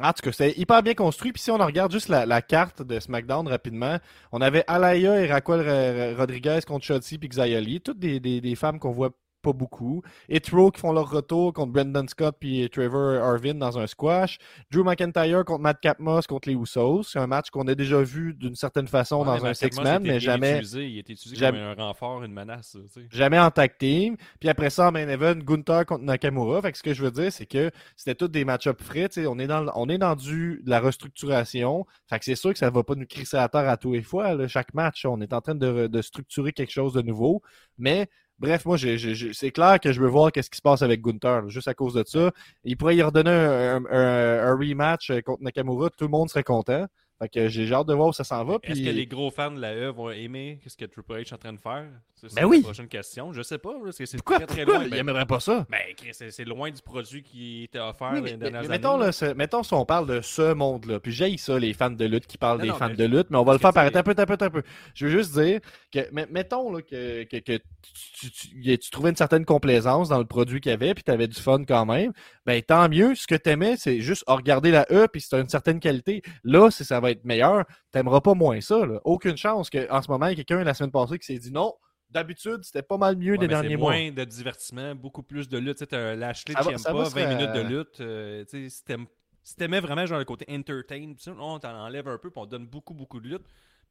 En 0.00 0.12
tout 0.12 0.22
cas, 0.22 0.32
c'était 0.32 0.58
hyper 0.58 0.82
bien 0.82 0.94
construit. 0.94 1.32
Puis 1.32 1.42
si 1.42 1.50
on 1.50 1.56
regarde 1.58 1.92
juste 1.92 2.08
la, 2.08 2.26
la 2.26 2.42
carte 2.42 2.82
de 2.82 2.98
SmackDown 3.00 3.46
rapidement, 3.48 3.98
on 4.32 4.40
avait 4.40 4.64
Alaya 4.66 5.20
et 5.20 5.26
Raquel 5.26 5.60
Ro- 5.60 6.18
Rodriguez 6.18 6.60
contre 6.66 6.84
Shotzi 6.84 7.18
puis 7.18 7.28
Xayali. 7.28 7.80
Toutes 7.80 7.98
des, 7.98 8.18
des, 8.20 8.40
des 8.40 8.54
femmes 8.56 8.78
qu'on 8.78 8.92
voit 8.92 9.10
pas 9.46 9.52
beaucoup. 9.52 10.02
Etro 10.28 10.70
qui 10.72 10.80
font 10.80 10.92
leur 10.92 11.08
retour 11.08 11.52
contre 11.52 11.72
Brendan 11.72 12.08
Scott 12.08 12.36
puis 12.40 12.68
Trevor 12.70 13.22
Arvin 13.22 13.54
dans 13.54 13.78
un 13.78 13.86
squash. 13.86 14.38
Drew 14.72 14.82
McIntyre 14.82 15.44
contre 15.44 15.60
Matt 15.60 15.80
Capmos 15.80 16.22
contre 16.28 16.48
les 16.48 16.54
Usos. 16.56 17.04
C'est 17.04 17.18
un 17.20 17.26
match 17.28 17.50
qu'on 17.50 17.66
a 17.68 17.74
déjà 17.76 18.02
vu 18.02 18.34
d'une 18.34 18.56
certaine 18.56 18.88
façon 18.88 19.20
Ouais, 19.20 19.26
dans 19.38 19.46
un 19.46 19.54
six-man, 19.54 20.02
mais 20.02 20.18
jamais, 20.20 20.52
Utilisé. 20.54 20.88
Il 20.88 20.98
était 20.98 21.12
utilisé 21.12 21.36
jamais- 21.36 21.58
comme 21.58 21.80
un 21.80 21.84
renfort, 21.86 22.24
une 22.24 22.32
menace. 22.32 22.76
tu 22.94 23.00
sais. 23.02 23.06
jamais 23.10 23.38
en 23.38 23.50
tag 23.50 23.78
team. 23.78 24.16
Puis 24.40 24.48
après 24.48 24.70
ça, 24.70 24.88
en 24.88 24.92
main 24.92 25.08
event, 25.08 25.36
Gunther 25.36 25.86
contre 25.86 26.02
Nakamura. 26.04 26.60
Fait 26.62 26.72
que 26.72 26.78
ce 26.78 26.82
que 26.82 26.92
je 26.94 27.02
veux 27.04 27.10
dire, 27.12 27.30
c'est 27.32 27.46
que 27.46 27.70
c'était 27.96 28.14
tous 28.16 28.28
des 28.28 28.44
match-ups 28.44 28.82
frais. 28.82 29.08
tu 29.08 29.20
sais. 29.22 29.26
On 29.28 29.38
est 29.38 29.46
dans, 29.46 29.64
on 29.76 29.88
est 29.88 29.98
dans 29.98 30.16
du, 30.16 30.60
de 30.64 30.70
la 30.70 30.80
restructuration. 30.80 31.86
Fait 32.08 32.18
que 32.18 32.24
c'est 32.24 32.34
sûr 32.34 32.52
que 32.52 32.58
ça 32.58 32.70
va 32.70 32.82
pas 32.82 32.94
nous 32.94 33.06
crisser 33.06 33.36
à 33.36 33.48
terre 33.48 33.68
à 33.68 33.76
tous 33.76 33.92
les 33.92 34.02
fois. 34.02 34.34
là, 34.34 34.48
chaque 34.48 34.74
match, 34.74 35.04
on 35.06 35.20
est 35.20 35.32
en 35.32 35.40
train 35.40 35.54
de, 35.54 35.86
de 35.86 36.02
structurer 36.02 36.52
quelque 36.52 36.72
chose 36.72 36.92
de 36.92 37.02
nouveau. 37.02 37.42
Mais 37.78 38.08
bref, 38.38 38.64
moi, 38.66 38.76
c'est 38.78 39.50
clair 39.52 39.80
que 39.80 39.92
je 39.92 40.00
veux 40.00 40.08
voir 40.08 40.32
qu'est-ce 40.32 40.50
qui 40.50 40.56
se 40.58 40.62
passe 40.62 40.82
avec 40.82 41.00
Gunther, 41.02 41.48
juste 41.48 41.68
à 41.68 41.74
cause 41.74 41.94
de 41.94 42.04
ça. 42.06 42.30
Il 42.64 42.76
pourrait 42.76 42.96
y 42.96 43.02
redonner 43.02 43.30
un, 43.30 43.76
un- 43.76 43.84
un- 43.90 44.48
un 44.52 44.56
rematch 44.56 45.10
euh, 45.10 45.20
contre 45.22 45.42
Nakamura. 45.42 45.90
Tout 45.90 46.04
le 46.04 46.10
monde 46.10 46.28
serait 46.30 46.44
content. 46.44 46.86
Fait 47.18 47.28
que 47.30 47.48
j'ai 47.48 47.72
hâte 47.72 47.86
de 47.86 47.94
voir 47.94 48.08
où 48.08 48.12
ça 48.12 48.24
s'en 48.24 48.44
va. 48.44 48.58
Est-ce 48.62 48.72
puis- 48.74 48.84
que 48.84 48.90
les 48.90 49.06
gros 49.06 49.30
fans 49.30 49.50
de 49.50 49.58
la 49.58 49.74
E 49.74 49.88
vont 49.90 50.10
aimer 50.10 50.60
ce 50.66 50.76
que 50.76 50.84
Triple 50.84 51.14
H 51.14 51.20
est 51.20 51.32
en 51.32 51.38
train 51.38 51.52
de 51.54 51.58
faire? 51.58 51.86
C'est 52.14 52.34
Ben 52.34 52.44
oui. 52.44 52.58
la 52.58 52.62
prochaine 52.64 52.88
question. 52.88 53.32
Je 53.32 53.42
sais 53.42 53.58
pas, 53.58 53.74
parce 53.82 53.96
que 53.98 54.06
c'est 54.06 54.16
Pourquoi, 54.18 54.38
très 54.38 54.46
très 54.46 54.64
pourquoi? 54.64 54.74
loin. 54.80 54.84
il 54.84 54.90
Ben, 54.90 54.98
aimerait 54.98 55.26
pas 55.26 55.40
ça? 55.40 55.66
ben, 55.70 55.78
Chris, 55.96 56.12
c'est 56.14 56.44
loin 56.44 56.70
du 56.70 56.80
produit 56.82 57.22
qui 57.22 57.64
était 57.64 57.78
offert 57.78 58.10
Oui, 58.14 58.18
dans 58.20 58.24
les 58.26 58.32
mais, 58.32 58.36
dernières 58.38 58.60
mais 58.62 58.66
années. 58.66 58.68
mettons, 58.78 58.96
là, 58.98 59.12
ce- 59.12 59.34
mettons 59.34 59.62
si 59.62 59.74
on 59.74 59.84
parle 59.84 60.06
de 60.08 60.20
ce 60.22 60.52
monde-là, 60.54 60.98
puis 61.00 61.12
j'ai 61.12 61.36
ça, 61.36 61.58
les 61.58 61.72
fans 61.74 61.90
de 61.90 62.04
lutte 62.06 62.26
qui 62.26 62.38
parlent 62.38 62.58
Non, 62.58 62.64
des 62.64 62.68
non, 62.70 62.76
fans 62.76 62.88
mais 62.88 62.96
de 62.96 63.04
lutte, 63.04 63.28
mais 63.30 63.36
on 63.38 63.44
va 63.44 63.52
le 63.54 63.58
faire 63.58 63.70
que 63.70 63.74
par 63.74 63.84
tu 63.84 63.92
sais- 63.92 64.00
étapes, 64.00 64.08
étapes, 64.08 64.30
étapes. 64.30 64.66
Je 64.94 65.06
veux 65.06 65.12
juste 65.12 65.32
dire 65.38 65.60
que, 65.92 66.00
mais- 66.12 66.26
mettons 66.30 66.72
là, 66.72 66.80
que, 66.82 67.24
que, 67.24 67.36
que 67.38 67.56
tu, 67.58 68.30
tu- 68.30 68.50
tu- 68.62 68.78
tu 68.78 68.90
trouvais 68.90 69.10
une 69.10 69.16
certaine 69.16 69.44
complaisance 69.44 70.08
dans 70.08 70.18
le 70.18 70.24
produit 70.26 70.60
qu'il 70.60 70.70
y 70.70 70.74
avait, 70.74 70.94
puis 70.94 71.04
tu 71.04 71.10
avais 71.10 71.28
du 71.28 71.40
fun 71.40 71.64
quand 71.64 71.84
même, 71.86 72.12
ben 72.46 72.60
tant 72.62 72.88
mieux. 72.88 73.14
Ce 73.14 73.26
que 73.26 73.34
tu 73.34 73.50
aimais, 73.50 73.76
c'est 73.78 74.00
juste 74.00 74.24
regarder 74.26 74.70
la 74.70 74.86
E, 74.90 75.06
puis 75.08 75.20
c'est 75.20 75.38
une 75.38 75.48
certaine 75.48 75.80
qualité. 75.80 76.22
Là, 76.44 76.70
si 76.70 76.84
ça 76.84 76.98
va 77.00 77.05
être 77.10 77.24
meilleur, 77.24 77.64
t'aimeras 77.90 78.20
pas 78.20 78.34
moins 78.34 78.60
ça. 78.60 78.84
là. 78.86 79.00
Aucune 79.04 79.36
chance 79.36 79.70
qu'en 79.70 80.02
ce 80.02 80.10
moment, 80.10 80.26
il 80.26 80.38
y 80.38 80.40
a 80.40 80.44
quelqu'un 80.44 80.64
la 80.64 80.74
semaine 80.74 80.90
passée 80.92 81.18
qui 81.18 81.26
s'est 81.26 81.38
dit 81.38 81.52
non. 81.52 81.74
D'habitude, 82.10 82.62
c'était 82.62 82.82
pas 82.82 82.96
mal 82.98 83.16
mieux 83.16 83.32
Ouais, 83.32 83.38
c'est 83.40 83.48
derniers 83.48 83.76
mois. 83.76 83.92
moins 83.92 84.12
de 84.12 84.24
divertissement, 84.24 84.94
beaucoup 84.94 85.24
plus 85.24 85.48
de 85.48 85.58
lutte. 85.58 85.78
Tu 85.78 85.86
sais, 85.90 86.16
Lashley 86.16 86.54
Ciampa, 86.54 86.78
ça 86.78 86.92
va 86.92 87.02
20 87.02 87.10
se- 87.10 87.34
minutes 87.34 87.52
de 87.52 87.60
lutte. 87.60 88.00
euh, 88.00 88.44
tu 88.48 88.70
sais, 88.70 88.96
si 89.42 89.56
t'aimais 89.56 89.80
vraiment 89.80 90.06
genre 90.06 90.18
le 90.18 90.24
côté 90.24 90.44
entertain, 90.48 91.12
on 91.38 91.58
t'en 91.58 91.74
enlève 91.76 92.06
un 92.08 92.18
peu, 92.18 92.30
puis 92.30 92.40
on 92.40 92.46
donne 92.46 92.66
beaucoup, 92.66 92.94
beaucoup 92.94 93.20
de 93.20 93.28
lutte. 93.28 93.44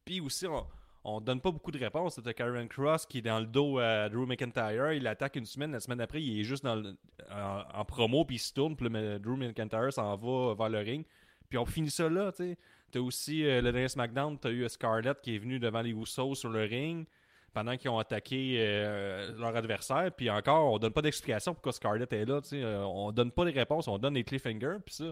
Puis 0.04 0.20
aussi, 0.20 0.46
on, 0.46 0.66
on 1.04 1.20
donne 1.20 1.40
pas 1.42 1.50
beaucoup 1.50 1.70
de 1.70 1.78
réponses. 1.78 2.18
T'as 2.22 2.32
Karen 2.32 2.68
Cross 2.68 3.04
qui 3.06 3.18
est 3.18 3.22
dans 3.22 3.38
le 3.38 3.46
dos 3.46 3.78
à 3.78 4.08
Drew 4.08 4.26
McIntyre, 4.26 4.92
il 4.92 5.06
attaque 5.06 5.36
une 5.36 5.46
semaine, 5.46 5.72
la 5.72 5.80
semaine 5.80 6.00
après, 6.00 6.22
il 6.22 6.40
est 6.40 6.44
juste 6.44 6.64
dans 6.64 6.74
le- 6.76 6.96
en, 7.30 7.80
en 7.80 7.84
promo, 7.84 8.24
puis 8.24 8.36
il 8.36 8.38
se 8.40 8.52
tourne, 8.54 8.76
puis 8.76 8.88
le- 8.88 9.18
Drew 9.18 9.36
McIntyre 9.36 9.92
s'en 9.92 10.16
va 10.16 10.54
vers 10.54 10.68
le 10.70 10.78
ring. 10.78 11.04
Puis 11.50 11.58
on 11.58 11.66
finit 11.66 11.90
ça 11.90 12.08
là, 12.08 12.32
tu 12.32 12.38
sais. 12.44 12.58
T'as 12.96 13.02
aussi 13.02 13.44
euh, 13.44 13.60
le 13.60 13.72
dernier 13.72 13.88
SmackDown, 13.88 14.38
t'as 14.38 14.50
eu 14.50 14.66
Scarlett 14.70 15.20
qui 15.20 15.34
est 15.34 15.38
venu 15.38 15.58
devant 15.58 15.82
les 15.82 15.90
Usos 15.90 16.34
sur 16.34 16.48
le 16.48 16.62
ring 16.64 17.06
pendant 17.52 17.76
qu'ils 17.76 17.90
ont 17.90 17.98
attaqué 17.98 18.56
euh, 18.58 19.36
leur 19.38 19.54
adversaire. 19.54 20.10
Puis 20.16 20.30
encore, 20.30 20.72
on 20.72 20.78
donne 20.78 20.94
pas 20.94 21.02
d'explication 21.02 21.52
pourquoi 21.52 21.72
Scarlett 21.72 22.10
est 22.14 22.24
là. 22.24 22.40
tu 22.40 22.48
sais. 22.48 22.62
Euh, 22.62 22.86
on 22.86 23.12
donne 23.12 23.32
pas 23.32 23.44
les 23.44 23.50
réponses, 23.52 23.86
on 23.88 23.98
donne 23.98 24.14
des 24.14 24.24
cliffhangers. 24.24 24.78
Puis 24.84 24.94
ça, 24.94 25.04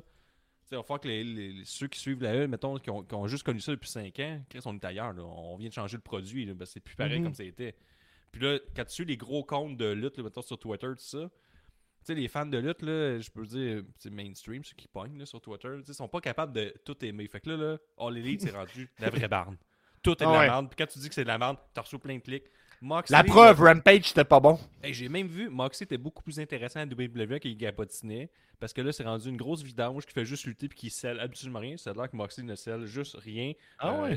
il 0.73 0.77
va 0.77 0.83
falloir 0.83 1.01
que 1.01 1.09
les, 1.09 1.25
les- 1.25 1.63
ceux 1.67 1.87
qui 1.89 1.99
suivent 2.01 2.23
la 2.23 2.35
E, 2.35 2.47
mettons, 2.47 2.79
qui 2.79 2.89
ont, 2.89 3.03
qui 3.03 3.15
ont 3.15 3.27
juste 3.27 3.43
connu 3.45 3.61
ça 3.61 3.73
depuis 3.73 3.91
5 3.91 4.19
ans, 4.21 4.41
Chris, 4.49 4.61
on 4.65 4.75
est 4.77 4.85
ailleurs. 4.87 5.13
là. 5.13 5.23
On 5.23 5.57
vient 5.59 5.69
de 5.69 5.75
changer 5.75 5.99
le 5.99 6.03
produit. 6.03 6.47
Ben, 6.55 6.65
c'est 6.65 6.81
plus 6.81 6.97
pareil 6.97 7.19
Mhm. 7.19 7.25
comme 7.25 7.35
c'était. 7.35 7.75
Puis 8.33 8.41
là, 8.41 8.59
quand 8.75 8.85
tu 8.87 8.93
suis 8.95 9.05
les 9.05 9.19
gros 9.19 9.45
comptes 9.45 9.77
de 9.77 9.93
lutte, 9.93 10.17
là, 10.17 10.25
mettons 10.25 10.41
sur 10.41 10.59
Twitter, 10.59 10.87
tout 10.89 10.95
ça, 10.99 11.31
sais, 12.07 12.15
les 12.15 12.29
fans 12.29 12.47
de 12.47 12.59
lutte, 12.59 12.83
là, 12.83 13.19
je 13.19 13.31
peux 13.31 13.47
dire, 13.47 13.83
c'est 13.99 14.11
mainstream, 14.11 14.65
ceux 14.65 14.75
qui 14.77 14.89
pognent 14.89 15.19
là, 15.19 15.27
sur 15.27 15.41
Twitter, 15.41 15.69
sais, 15.85 15.93
sont 15.93 16.09
pas 16.09 16.21
capables 16.21 16.53
de 16.53 16.75
tout 16.85 16.97
aimer. 17.05 17.27
Fait 17.29 17.41
que 17.41 17.51
là, 17.51 17.57
là 17.57 17.79
All 17.99 18.17
Elite, 18.17 18.43
c'est 18.43 18.51
rendu 18.51 18.91
la 18.99 19.11
vraie 19.11 19.29
barne. 19.29 19.57
Tout 20.03 20.13
est 20.13 20.27
de 20.27 20.31
la 20.31 20.39
ouais. 20.39 20.47
merde. 20.47 20.69
Puis 20.69 20.77
quand 20.77 20.87
tu 20.87 20.99
dis 20.99 21.09
que 21.09 21.15
c'est 21.15 21.23
de 21.23 21.29
la 21.29 21.39
merde, 21.39 21.57
t'as 21.73 21.83
reçu 21.83 21.99
plein 21.99 22.17
de 22.17 22.21
clics. 22.23 22.45
Moxley, 22.83 23.17
La 23.17 23.25
preuve, 23.25 23.63
Rampage, 23.63 24.09
c'était 24.09 24.25
pas 24.25 24.41
bon. 24.41 24.59
Hey, 24.83 24.93
j'ai 24.93 25.09
même 25.09 25.27
vu, 25.27 25.49
Moxley 25.49 25.85
était 25.85 25.97
beaucoup 25.97 26.23
plus 26.23 26.39
intéressant 26.39 26.81
à 26.81 26.85
WWE 26.85 27.39
qu'il 27.39 27.57
gabotinait. 27.57 28.31
Parce 28.61 28.73
que 28.73 28.83
là, 28.83 28.93
c'est 28.93 29.05
rendu 29.05 29.29
une 29.29 29.37
grosse 29.37 29.63
vidange 29.63 30.05
qui 30.05 30.13
fait 30.13 30.25
juste 30.25 30.45
lutter 30.45 30.69
puis 30.69 30.79
qui 30.79 30.91
scelle 30.91 31.19
absolument 31.21 31.61
rien. 31.61 31.77
A 31.87 31.93
l'air 31.93 32.11
que 32.11 32.17
Moxley 32.17 32.45
ne 32.45 32.55
scelle 32.55 32.85
juste 32.87 33.17
rien. 33.17 33.53
Ah 33.79 34.03
ouais? 34.03 34.17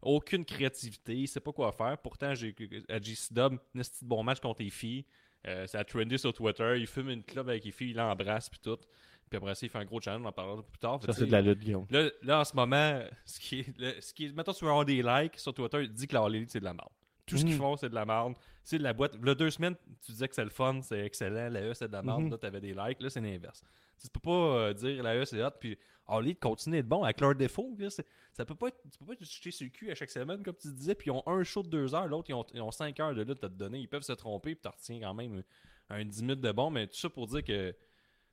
Aucune 0.00 0.44
créativité, 0.44 1.16
il 1.16 1.26
sait 1.26 1.40
pas 1.40 1.52
quoi 1.52 1.72
faire. 1.72 1.96
Pourtant, 1.98 2.34
j'ai 2.34 2.54
à 2.88 2.98
GCW, 2.98 3.40
un 3.40 3.80
de 3.80 3.84
bon 4.02 4.22
match 4.22 4.38
contre 4.38 4.62
les 4.62 4.70
filles. 4.70 5.04
Euh, 5.46 5.66
ça 5.66 5.80
a 5.80 5.84
trendé 5.84 6.16
sur 6.18 6.32
Twitter. 6.32 6.76
Il 6.78 6.86
fume 6.86 7.10
une 7.10 7.22
club 7.22 7.48
avec 7.48 7.64
les 7.64 7.70
filles, 7.72 7.90
il 7.90 7.96
l'embrasse 7.96 8.48
puis 8.48 8.60
tout. 8.62 8.78
Puis 9.28 9.36
après 9.38 9.54
ça, 9.54 9.66
il 9.66 9.68
fait 9.68 9.78
un 9.78 9.84
gros 9.84 10.00
challenge, 10.00 10.22
on 10.24 10.28
en 10.28 10.32
parlera 10.32 10.62
plus 10.62 10.78
tard. 10.78 11.00
Ça, 11.00 11.12
c'est 11.12 11.26
de 11.26 11.32
la 11.32 11.42
lutte, 11.42 11.58
Guillaume. 11.60 11.86
Là, 11.90 12.08
là, 12.22 12.40
en 12.40 12.44
ce 12.44 12.54
moment, 12.54 13.02
ce 13.24 13.40
qui 13.40 13.60
est, 13.60 13.78
le- 13.78 14.00
ce 14.00 14.12
qui 14.14 14.26
est 14.26 14.32
mettons, 14.36 14.52
tu 14.52 14.64
veux 14.64 14.70
avoir 14.70 14.84
des 14.84 15.02
likes 15.02 15.38
sur 15.38 15.52
Twitter, 15.54 15.82
il 15.82 15.92
dit 15.92 16.06
que 16.06 16.14
la 16.14 16.26
Elite, 16.26 16.50
c'est 16.50 16.60
de 16.60 16.64
la 16.64 16.72
merde. 16.74 16.88
Tout 17.26 17.38
ce 17.38 17.44
qu'ils 17.44 17.54
Mhm. 17.54 17.58
font, 17.60 17.76
c'est 17.76 17.88
de 17.88 17.94
la 17.94 18.04
merde. 18.04 18.34
C'est 18.62 18.78
de 18.78 18.82
la 18.82 18.92
boîte. 18.92 19.16
Là, 19.22 19.34
deux 19.34 19.50
semaines, 19.50 19.76
tu 20.04 20.12
disais 20.12 20.28
que 20.28 20.34
c'est 20.34 20.44
le 20.44 20.50
fun, 20.50 20.80
c'est 20.82 21.04
excellent. 21.06 21.48
La 21.50 21.62
E, 21.62 21.74
c'est 21.74 21.88
de 21.88 21.92
la 21.92 22.02
merde. 22.02 22.22
Mhm. 22.24 22.30
Là, 22.30 22.38
t'avais 22.38 22.60
des 22.60 22.74
likes. 22.74 23.00
Là, 23.00 23.10
c'est 23.10 23.20
l'inverse. 23.20 23.62
Tu 24.00 24.08
peux 24.08 24.20
pas 24.20 24.30
euh, 24.30 24.72
dire 24.74 25.02
la 25.02 25.16
E, 25.16 25.24
c'est 25.24 25.42
hot, 25.42 25.50
puis 25.58 25.78
Elite 26.10 26.40
continue 26.40 26.76
d'être 26.76 26.88
bon 26.88 27.02
avec 27.04 27.20
leurs 27.20 27.34
défauts. 27.34 27.74
ça 28.32 28.44
peut 28.44 28.54
pas 28.54 28.68
être, 28.68 28.76
tu 28.90 28.98
peux 28.98 29.06
pas 29.06 29.12
être 29.14 29.24
jeté 29.24 29.50
sur 29.50 29.64
le 29.64 29.70
cul 29.70 29.90
à 29.90 29.94
chaque 29.94 30.10
semaine, 30.10 30.42
comme 30.42 30.56
tu 30.56 30.68
disais, 30.72 30.94
puis 30.94 31.08
ils 31.08 31.12
ont 31.12 31.22
un 31.26 31.42
show 31.44 31.62
de 31.62 31.68
deux 31.68 31.94
heures, 31.94 32.06
l'autre, 32.08 32.28
ils 32.28 32.34
ont, 32.34 32.44
ils 32.52 32.60
ont 32.60 32.70
cinq 32.72 32.98
heures 33.00 33.14
de 33.14 33.22
lutte 33.22 33.42
à 33.42 33.48
te 33.48 33.54
donner. 33.54 33.78
Ils 33.78 33.88
peuvent 33.88 34.02
se 34.02 34.12
tromper, 34.12 34.54
puis 34.54 34.62
tu 34.62 34.68
retiens 34.68 35.00
quand 35.00 35.14
même 35.14 35.42
un 35.88 36.04
10 36.04 36.22
minutes 36.22 36.40
de 36.40 36.52
bon, 36.52 36.70
mais 36.70 36.86
tout 36.88 36.96
ça 36.96 37.08
pour 37.08 37.26
dire 37.28 37.44
que 37.44 37.74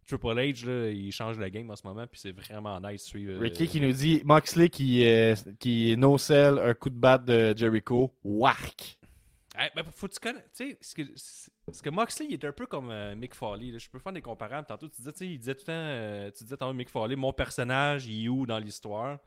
Triple 0.07 0.27
H, 0.27 0.65
là, 0.65 0.89
il 0.89 1.11
change 1.11 1.37
la 1.39 1.49
game 1.49 1.69
en 1.69 1.75
ce 1.75 1.85
moment, 1.87 2.05
puis 2.07 2.19
c'est 2.19 2.31
vraiment 2.31 2.79
nice 2.81 3.03
de 3.03 3.07
suivre. 3.07 3.33
euh, 3.33 3.39
Ricky 3.39 3.67
qui 3.67 3.79
nous 3.79 3.91
dit 3.93 4.21
Moxley 4.25 4.67
qui, 4.69 5.05
euh, 5.07 5.35
qui 5.59 5.95
no-sell 5.97 6.59
un 6.59 6.73
coup 6.73 6.89
de 6.89 6.95
batte 6.95 7.25
de 7.25 7.53
Jericho. 7.55 8.13
Wark. 8.23 8.97
Hey, 9.55 9.69
ben, 9.75 9.83
faut 9.91 10.07
que 10.07 10.13
tu 10.13 10.19
connais. 10.19 10.43
Tu 10.55 10.77
sais, 10.81 11.11
ce 11.67 11.81
que, 11.81 11.89
Moxley, 11.89 12.25
il 12.29 12.33
est 12.33 12.45
un 12.45 12.51
peu 12.51 12.65
comme 12.65 12.89
euh, 12.89 13.15
Mick 13.15 13.35
Foley. 13.35 13.71
là. 13.71 13.77
Je 13.77 13.89
peux 13.89 13.99
faire 13.99 14.13
des 14.13 14.21
comparables. 14.21 14.65
Tantôt, 14.67 14.87
tu 14.89 14.95
disais, 14.97 15.11
tu 15.11 15.17
sais, 15.19 15.27
il 15.27 15.37
disait 15.37 15.53
tout 15.55 15.61
le 15.61 15.65
temps, 15.65 15.71
euh, 15.73 16.31
tu 16.35 16.43
disais 16.43 16.57
tantôt 16.57 16.73
Mick 16.73 16.89
Foley, 16.89 17.15
mon 17.15 17.31
personnage, 17.33 18.07
il 18.07 18.25
est 18.25 18.29
où 18.29 18.45
dans 18.45 18.57
l'histoire? 18.59 19.19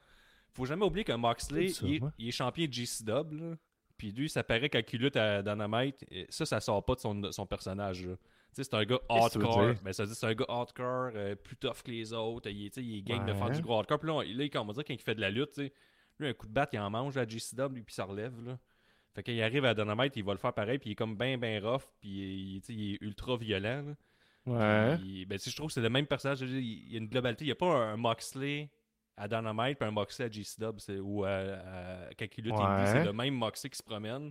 Faut 0.52 0.64
jamais 0.66 0.84
oublier 0.84 1.04
que 1.04 1.12
Moxley, 1.12 1.68
ça, 1.68 1.86
il, 1.86 1.94
est- 1.96 2.00
ouais. 2.02 2.10
il 2.18 2.28
est 2.28 2.32
champion 2.32 2.66
de 2.66 2.72
GCW. 2.72 3.54
Puis 3.96 4.10
lui, 4.12 4.28
ça 4.28 4.42
paraît 4.42 4.68
il 4.92 4.98
lutte 4.98 5.16
à 5.16 5.40
Dynamite, 5.42 6.04
ça, 6.28 6.44
ça 6.44 6.58
sort 6.60 6.84
pas 6.84 6.94
de 6.96 7.00
son, 7.00 7.30
son 7.32 7.46
personnage. 7.46 8.06
là. 8.06 8.14
Sais, 8.54 8.64
c'est 8.64 8.74
un 8.74 8.84
gars 8.84 9.00
hardcore. 9.08 9.74
Ben, 9.82 9.92
ça 9.92 10.06
c'est 10.06 10.26
un 10.26 10.34
gars 10.34 10.44
hardcore, 10.48 11.10
euh, 11.14 11.34
plus 11.34 11.56
tough 11.56 11.82
que 11.84 11.90
les 11.90 12.12
autres. 12.12 12.48
Il, 12.50 12.70
il 12.76 12.98
est 12.98 13.02
game 13.02 13.26
de 13.26 13.32
faire 13.32 13.50
du 13.50 13.60
gros 13.62 13.78
hardcore. 13.78 13.98
Puis 13.98 14.08
là, 14.08 14.14
on- 14.14 14.20
là, 14.22 14.60
on 14.62 14.64
va 14.66 14.72
dire, 14.72 14.84
quand 14.86 14.94
il 14.94 15.00
fait 15.00 15.14
de 15.14 15.20
la 15.20 15.30
lutte, 15.30 15.56
lui, 16.18 16.28
un 16.28 16.32
coup 16.34 16.46
de 16.46 16.52
batte, 16.52 16.70
il 16.72 16.78
en 16.78 16.90
mange 16.90 17.16
à 17.16 17.26
GCW, 17.26 17.82
puis 17.84 17.94
s'en 17.94 18.06
relève. 18.06 18.32
Là. 18.44 18.58
Fait 19.14 19.22
qu'il 19.22 19.40
arrive 19.42 19.64
à 19.64 19.74
Dynamite, 19.74 20.16
il 20.16 20.24
va 20.24 20.32
le 20.32 20.38
faire 20.38 20.52
pareil, 20.52 20.78
puis 20.78 20.90
il 20.90 20.92
est 20.92 20.96
comme 20.96 21.16
ben 21.16 21.38
ben 21.38 21.64
rough, 21.64 21.82
puis 22.00 22.08
il, 22.10 22.62
il 22.68 22.94
est 22.94 22.98
ultra 23.02 23.36
violent. 23.36 23.82
là. 23.86 23.94
Ouais. 24.46 24.96
Puis, 24.98 25.24
ben, 25.24 25.38
je 25.38 25.54
trouve 25.56 25.68
que 25.68 25.72
c'est 25.72 25.80
le 25.80 25.88
même 25.88 26.06
personnage. 26.06 26.42
Il 26.42 26.92
y 26.92 26.96
a 26.96 26.98
une 26.98 27.08
globalité. 27.08 27.44
Il 27.44 27.48
n'y 27.48 27.52
a 27.52 27.56
pas 27.56 27.74
un 27.74 27.96
Moxley 27.96 28.68
à 29.16 29.26
Dynamite 29.26 29.78
puis 29.78 29.88
un 29.88 29.90
Moxley 29.90 30.26
à 30.26 30.78
c'est- 30.78 30.98
ou 30.98 31.24
à, 31.24 31.28
à, 31.30 32.14
quand 32.18 32.26
il 32.36 32.44
lutte 32.44 32.52
Ouais. 32.54 32.60
indie, 32.62 32.90
c'est 32.92 33.04
le 33.04 33.12
même 33.14 33.34
Moxley 33.34 33.70
qui 33.70 33.78
se 33.78 33.82
promène. 33.82 34.30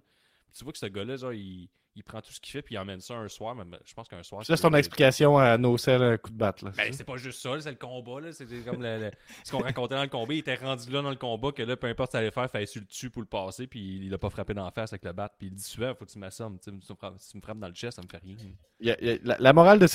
Tu 0.53 0.63
vois 0.63 0.71
que 0.73 0.77
ce 0.77 0.85
gars-là, 0.85 1.15
genre, 1.15 1.33
il, 1.33 1.67
il 1.95 2.03
prend 2.03 2.21
tout 2.21 2.31
ce 2.31 2.39
qu'il 2.39 2.51
fait 2.51 2.61
puis 2.61 2.75
il 2.75 2.77
emmène 2.77 3.01
ça 3.01 3.15
un 3.15 3.27
soir. 3.27 3.55
Mais 3.55 3.63
je 3.85 3.93
pense 3.93 4.07
qu'un 4.07 4.23
soir. 4.23 4.43
Ça, 4.45 4.55
c'est 4.55 4.61
ton 4.63 4.73
explication 4.73 5.37
à 5.37 5.57
No 5.57 5.75
un 5.87 6.17
coup 6.17 6.31
de 6.31 6.37
batte. 6.37 6.63
Ben, 6.63 6.91
c'est 6.91 7.03
pas 7.03 7.17
juste 7.17 7.41
ça, 7.41 7.59
c'est 7.59 7.69
le 7.71 7.75
combat. 7.77 8.31
C'était 8.31 8.59
comme 8.61 8.81
le- 8.81 8.99
le- 8.99 9.11
ce 9.43 9.51
qu'on 9.51 9.59
racontait 9.59 9.95
dans 9.95 10.03
le 10.03 10.09
combat. 10.09 10.33
Il 10.33 10.39
était 10.39 10.55
rendu 10.55 10.89
là 10.91 11.01
dans 11.01 11.09
le 11.09 11.15
combat 11.15 11.51
que 11.51 11.61
là, 11.63 11.75
peu 11.75 11.87
importe 11.87 12.11
ce 12.11 12.17
qu'il 12.17 12.19
allait 12.21 12.31
faire, 12.31 12.43
il 12.45 12.49
fallait 12.49 12.65
sur 12.65 12.81
le 12.81 12.87
dessus 12.87 13.09
pour 13.09 13.21
le 13.21 13.27
passer. 13.27 13.67
Puis 13.67 14.05
il 14.05 14.13
a 14.13 14.17
pas 14.17 14.29
frappé 14.29 14.53
dans 14.53 14.65
la 14.65 14.71
face 14.71 14.93
avec 14.93 15.03
le 15.05 15.13
bat. 15.13 15.29
Puis 15.37 15.47
il 15.47 15.53
dit 15.53 15.63
souvent, 15.63 15.93
faut 15.95 16.05
que 16.05 16.11
tu 16.11 16.19
m'assommes. 16.19 16.57
Si 16.61 16.69
tu 16.71 16.75
me 16.93 16.95
frappes- 16.97 17.15
si 17.19 17.31
tu 17.31 17.37
me 17.37 17.41
frappes 17.41 17.59
dans 17.59 17.67
le 17.67 17.73
chest, 17.73 17.95
ça 17.97 18.01
me 18.01 18.07
fait 18.07 18.21
rien. 18.23 18.35
Il 18.79 18.87
y 18.87 18.91
a- 18.91 18.97
il 19.01 19.07
y 19.07 19.11
a- 19.11 19.17
la, 19.23 19.37
la 19.39 19.53
morale 19.53 19.79
de, 19.79 19.85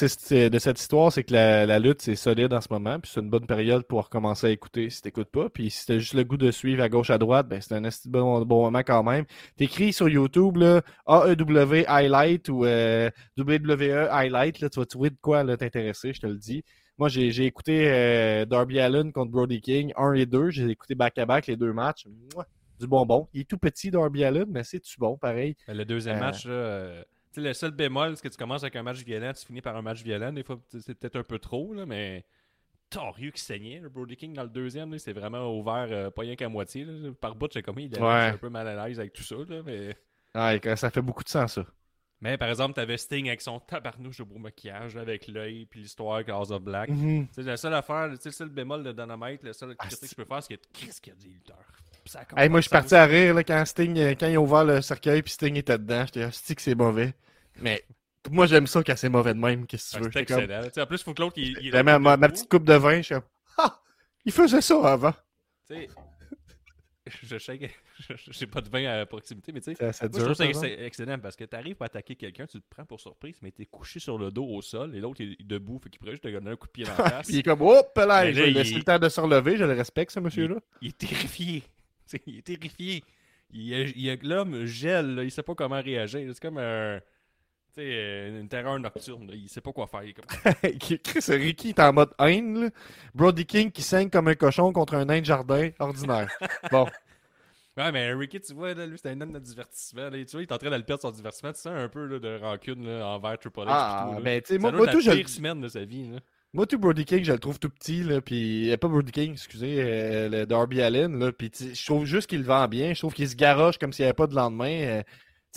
de 0.49 0.59
cette 0.59 0.81
histoire, 0.81 1.13
c'est 1.13 1.25
que 1.25 1.33
la, 1.33 1.67
la 1.67 1.79
lutte, 1.79 2.01
c'est 2.03 2.15
solide 2.17 2.53
en 2.55 2.61
ce 2.61 2.69
moment, 2.71 2.99
puis 3.01 3.11
c'est 3.13 3.21
une 3.21 3.29
bonne 3.31 3.47
période 3.47 3.83
pour 3.85 4.05
recommencer 4.05 4.47
à 4.47 4.51
écouter 4.51 4.89
si 4.91 5.03
t'écoutes 5.03 5.31
pas. 5.31 5.49
Puis 5.51 5.71
si 5.71 5.85
t'as 5.87 5.99
juste 5.99 6.15
le 6.15 6.25
goût 6.25 6.37
de 6.37 6.51
suivre 6.51 6.83
à 6.83 6.89
gauche, 6.89 7.11
à 7.11 7.19
droite, 7.19 7.49
ben 7.49 7.61
c'est 7.61 7.75
un 7.75 7.83
bon 8.13 8.45
moment 8.63 8.79
quand 8.81 9.03
même. 9.03 9.25
T'écris 9.57 9.93
sur 9.93 10.09
YouTube, 10.09 10.57
là, 10.57 10.83
AEW 11.07 11.85
Highlight 11.89 12.49
ou 12.49 12.65
euh, 12.65 13.11
WWE 13.37 14.09
Highlight, 14.11 14.61
là, 14.61 14.69
tu 14.69 14.79
vas 14.79 14.87
trouver 14.87 15.11
de 15.11 15.17
quoi 15.21 15.45
t'intéresser, 15.57 16.13
je 16.13 16.21
te 16.21 16.27
le 16.27 16.37
dis. 16.37 16.63
Moi, 16.99 17.09
j'ai 17.09 17.45
écouté 17.45 17.89
euh, 17.91 18.45
Darby 18.45 18.81
Allen 18.81 19.13
contre 19.13 19.31
Brody 19.31 19.61
King, 19.61 19.93
1 19.97 20.15
et 20.15 20.27
2. 20.27 20.51
J'ai 20.51 20.69
écouté 20.69 20.95
back-à-back 20.97 21.47
les 21.47 21.57
deux 21.57 21.73
matchs. 21.73 22.07
Mouah, 22.35 22.45
du 22.81 22.87
bonbon. 22.89 23.29
Il 23.33 23.43
est 23.43 23.45
tout 23.45 23.59
petit, 23.59 23.91
Darby 23.91 24.25
Allen, 24.25 24.47
mais 24.49 24.65
c'est 24.65 24.83
du 24.83 24.95
bon, 24.99 25.17
pareil? 25.17 25.55
Ben, 25.69 25.77
Le 25.77 25.85
deuxième 25.85 26.17
Euh. 26.17 26.21
match, 26.21 26.45
là, 26.47 27.05
le 27.37 27.53
seul 27.53 27.71
bémol, 27.71 28.17
c'est 28.17 28.23
que 28.23 28.29
tu 28.29 28.37
commences 28.37 28.65
avec 28.65 28.75
un 28.75 28.83
match 28.83 29.05
violent, 29.05 29.33
tu 29.33 29.47
finis 29.47 29.61
par 29.61 29.77
un 29.77 29.83
match 29.83 30.03
violent. 30.03 30.33
Des 30.33 30.43
fois, 30.43 30.59
c'est 30.81 30.95
peut-être 30.99 31.15
un 31.17 31.23
peu 31.23 31.39
trop, 31.39 31.73
là, 31.73 31.87
mais 31.87 32.25
Torieux 32.91 33.31
qui 33.31 33.43
saignait. 33.43 33.79
Le 33.81 33.91
Brody 33.91 34.17
King 34.17 34.33
dans 34.33 34.43
le 34.43 34.49
deuxième, 34.49 34.99
c'est 34.99 35.13
vraiment 35.13 35.57
ouvert, 35.57 35.87
euh, 35.91 36.11
pas 36.11 36.23
rien 36.23 36.35
qu'à 36.35 36.49
moitié. 36.49 36.85
là. 36.85 37.11
Par 37.21 37.37
bout, 37.37 37.49
j'ai 37.53 37.63
comme 37.63 37.79
il 37.79 37.95
est 37.95 38.01
Ouais. 38.01 38.31
un 38.33 38.39
peu 38.39 38.49
mal 38.49 38.67
à 38.67 38.89
l'aise 38.89 38.99
avec 38.99 39.13
tout 39.13 39.23
ça. 39.23 39.37
Là, 39.37 39.63
mais... 39.65 39.95
Ouais, 40.35 40.77
ça 40.77 40.91
fait 40.91 41.03
beaucoup 41.03 41.23
de 41.23 41.29
sens, 41.29 41.55
ça. 41.55 41.67
Mais 42.21 42.37
par 42.39 42.49
exemple, 42.49 42.75
t'avais 42.75 42.97
Sting 42.97 43.29
avec 43.29 43.41
son 43.41 43.61
tabarnouche 43.61 44.19
de 44.19 44.25
beau 44.25 44.39
maquillage, 44.39 44.97
avec 44.97 45.27
l'œil, 45.29 45.67
puis 45.67 45.81
l'histoire 45.81 46.17
avec 46.17 46.29
House 46.29 46.51
of 46.51 46.63
Black. 46.63 46.91
Mhm. 46.91 47.29
C'est 47.33 47.43
la 47.43 47.57
seule 47.57 47.75
affaire, 47.75 48.09
tu 48.11 48.17
sais, 48.17 48.29
le 48.29 48.33
seul 48.33 48.49
bémol 48.49 48.83
de 48.83 48.93
Dynamite, 48.93 49.43
le 49.43 49.53
seul 49.53 49.75
Ah, 49.79 49.87
critique 49.87 50.01
que 50.01 50.07
c'est- 50.07 50.13
je 50.13 50.17
peux 50.17 50.25
faire, 50.25 50.43
c'est 50.43 50.57
que 50.57 50.63
qu'est-ce 50.73 51.01
qu'il 51.01 51.13
y 51.13 51.17
a 51.17 51.21
des 51.21 51.29
lutteurs. 51.29 51.57
Ça 52.07 52.23
Hey, 52.39 52.49
moi, 52.49 52.61
je 52.61 52.63
suis 52.63 52.71
parti 52.71 52.95
à 52.95 53.05
rire 53.05 53.35
là, 53.35 53.45
quand 53.45 53.63
Sting, 53.67 53.99
euh, 53.99 54.15
quand 54.19 54.27
ils 54.29 54.39
ont 54.39 54.45
ouvert 54.45 54.65
le 54.65 54.81
cercueil 54.81 55.21
puis 55.23 55.31
Sting 55.33 55.55
était 55.57 55.77
dedans. 55.77 56.05
J'étais 56.07 56.27
dit 56.27 56.55
que 56.57 56.63
c'est 56.63 56.75
mauvais? 56.75 57.13
Mais 57.61 57.85
moi, 58.31 58.47
j'aime 58.47 58.67
ça 58.67 58.83
quand 58.83 58.97
c'est 58.97 59.11
mauvais 59.11 59.35
de 59.35 59.39
même. 59.39 59.67
Qu'est-ce 59.67 59.91
que 59.91 59.97
tu 59.99 60.03
Ouais, 60.05 60.07
veux? 60.21 60.25
Comme- 60.25 60.41
excellent. 60.41 60.85
En 60.85 60.87
plus, 60.87 60.97
il 61.01 61.05
faut 61.05 61.13
que 61.15 61.21
l'autre, 61.23 61.35
il, 61.37 61.71
ma, 61.85 62.17
petite 62.29 62.49
coupe 62.49 62.65
de 62.65 62.73
vin. 62.75 62.97
Je 62.99 63.03
suis 63.03 63.15
comme, 63.15 63.25
ah, 63.59 63.79
il 64.25 64.33
faisait 64.33 64.63
ça 64.63 64.93
avant. 64.93 65.13
Tu 65.69 65.75
sais, 65.77 65.89
je 67.23 67.39
sais 67.39 67.59
que 67.59 67.67
j'ai 68.31 68.47
pas 68.47 68.61
de 68.61 68.69
vin 68.69 68.85
à 68.87 69.07
proximité, 69.07 69.53
mais 69.53 69.61
tu 69.61 69.75
sais, 69.75 69.77
Ça, 69.77 69.93
ça 69.93 70.09
moi, 70.09 70.19
je 70.21 70.25
trouve 70.33 70.63
dure, 70.63 70.85
excellent 70.85 71.19
parce 71.19 71.37
que 71.37 71.45
tu 71.45 71.57
arrives 71.57 71.77
à 71.81 71.87
attaquer 71.87 72.15
quelqu'un, 72.17 72.47
tu 72.47 72.61
te 72.61 72.67
prends 72.69 72.85
pour 72.85 73.01
surprise, 73.01 73.37
mais 73.43 73.51
t'es 73.51 73.67
couché 73.67 74.01
sur 74.01 74.19
le 74.19 74.31
dos 74.31 74.47
au 74.47 74.63
sol 74.63 74.95
et 74.95 75.01
l'autre 75.01 75.21
il 75.21 75.33
est 75.33 75.43
debout, 75.43 75.79
fait 75.79 75.91
qu'il 75.91 75.99
pourrait 75.99 76.13
juste 76.13 76.23
te 76.25 76.29
donner 76.29 76.51
un 76.51 76.57
coup 76.57 76.67
de 76.67 76.73
pied 76.73 76.85
dans 76.85 76.91
la 76.97 76.97
face. 77.11 77.27
Puis 77.27 77.37
il 77.37 77.39
est 77.41 77.43
comme, 77.43 77.63
hop 77.63 77.93
là, 77.97 78.25
laisser 78.31 78.71
il- 78.73 78.79
le 78.79 78.85
temps 78.85 78.99
de 78.99 79.09
se 79.09 79.21
relever. 79.21 79.57
Je 79.57 79.65
le 79.65 79.73
respecte, 79.73 80.13
ce 80.13 80.21
monsieur-là. 80.21 80.57
Il 80.83 80.89
est 80.89 80.99
terrifié. 80.99 81.63
Tu 82.09 82.21
il 82.27 82.39
est 82.39 82.43
terrifié. 82.43 83.05
Il 83.51 83.75
a- 83.75 83.81
il 83.81 84.19
L'homme 84.23 84.65
gèle, 84.67 85.15
là, 85.15 85.25
il 85.25 85.31
sait 85.31 85.43
pas 85.43 85.55
comment 85.55 85.81
réagir. 85.81 86.21
C'est 86.33 86.41
comme 86.41 86.59
un. 86.59 86.61
Tu 86.61 86.65
euh, 86.65 87.01
une 87.83 88.49
terreur 88.49 88.79
nocturne. 88.79 89.27
là. 89.29 89.35
Il 89.35 89.49
sait 89.49 89.61
pas 89.61 89.73
quoi 89.73 89.87
faire. 89.87 90.03
Chris 91.05 91.25
Ricky 91.37 91.69
est 91.71 91.81
en 91.81 91.93
mode 91.93 92.11
haine. 92.19 92.65
là. 92.65 92.71
Brody 93.15 93.45
King 93.47 93.71
qui 93.71 93.83
saigne 93.83 94.11
comme 94.11 94.29
un 94.29 94.35
cochon 94.35 94.73
contre 94.73 94.95
un 94.95 95.05
nain 95.05 95.21
de 95.21 95.25
jardin 95.25 95.71
ordinaire. 95.79 96.29
Bon, 96.71 96.87
Ouais, 97.77 97.93
mais 97.93 98.13
Ricky, 98.13 98.41
tu 98.41 98.55
vois, 98.55 98.75
là, 98.75 98.87
lui, 98.87 98.99
c'est 99.01 99.09
un 99.11 99.21
homme 99.21 99.33
de 99.33 99.39
divertissement. 99.39 100.11
là. 100.11 100.25
Tu 100.25 100.25
vois, 100.33 100.41
il 100.41 100.47
est 100.49 100.53
en 100.53 100.59
train 100.59 100.69
de 100.71 100.75
le 100.75 100.83
perdre 100.83 101.03
son 101.03 101.13
divertissement. 101.13 101.53
Tu 101.53 101.61
sens 101.61 101.73
un 101.77 101.89
peu 101.89 102.07
là, 102.07 102.19
de 102.19 102.37
rancune 102.41 102.85
là, 102.85 103.07
envers 103.07 103.39
Triple 103.39 103.61
H. 103.61 103.65
Ah, 103.69 104.07
tout, 104.09 104.15
là. 104.17 104.21
ben, 104.21 104.43
tu 104.43 104.49
sais, 104.55 104.59
moi, 104.59 104.73
moi, 104.73 104.89
tout, 104.89 104.99
la 105.07 105.15
pire 105.15 105.29
semaine 105.29 105.61
de 105.61 105.69
sa 105.69 105.85
vie. 105.85 106.09
Là. 106.11 106.19
Moi, 106.53 106.67
tout 106.67 106.77
Brody 106.79 107.05
King, 107.05 107.23
je 107.23 107.31
le 107.31 107.39
trouve 107.39 107.61
tout 107.61 107.69
petit, 107.71 108.03
là, 108.03 108.21
puis 108.21 108.73
euh, 108.73 108.77
pas 108.79 108.89
Brody 108.89 109.13
King, 109.13 109.33
excusez, 109.35 109.77
euh, 109.81 110.29
le 110.29 110.45
Darby 110.47 110.83
Allen, 110.83 111.17
là, 111.21 111.31
puis 111.31 111.53
je 111.57 111.87
trouve 111.87 112.05
juste 112.05 112.27
qu'il 112.29 112.39
le 112.41 112.47
vend 112.47 112.67
bien, 112.67 112.95
je 112.95 112.99
trouve 112.99 113.13
qu'il 113.15 113.29
se 113.29 113.37
garoche 113.37 113.79
comme 113.79 113.93
s'il 113.93 114.05
n'y 114.05 114.09
avait 114.09 114.15
pas 114.15 114.27
de 114.27 114.35
lendemain. 114.35 114.71
euh. 114.73 115.03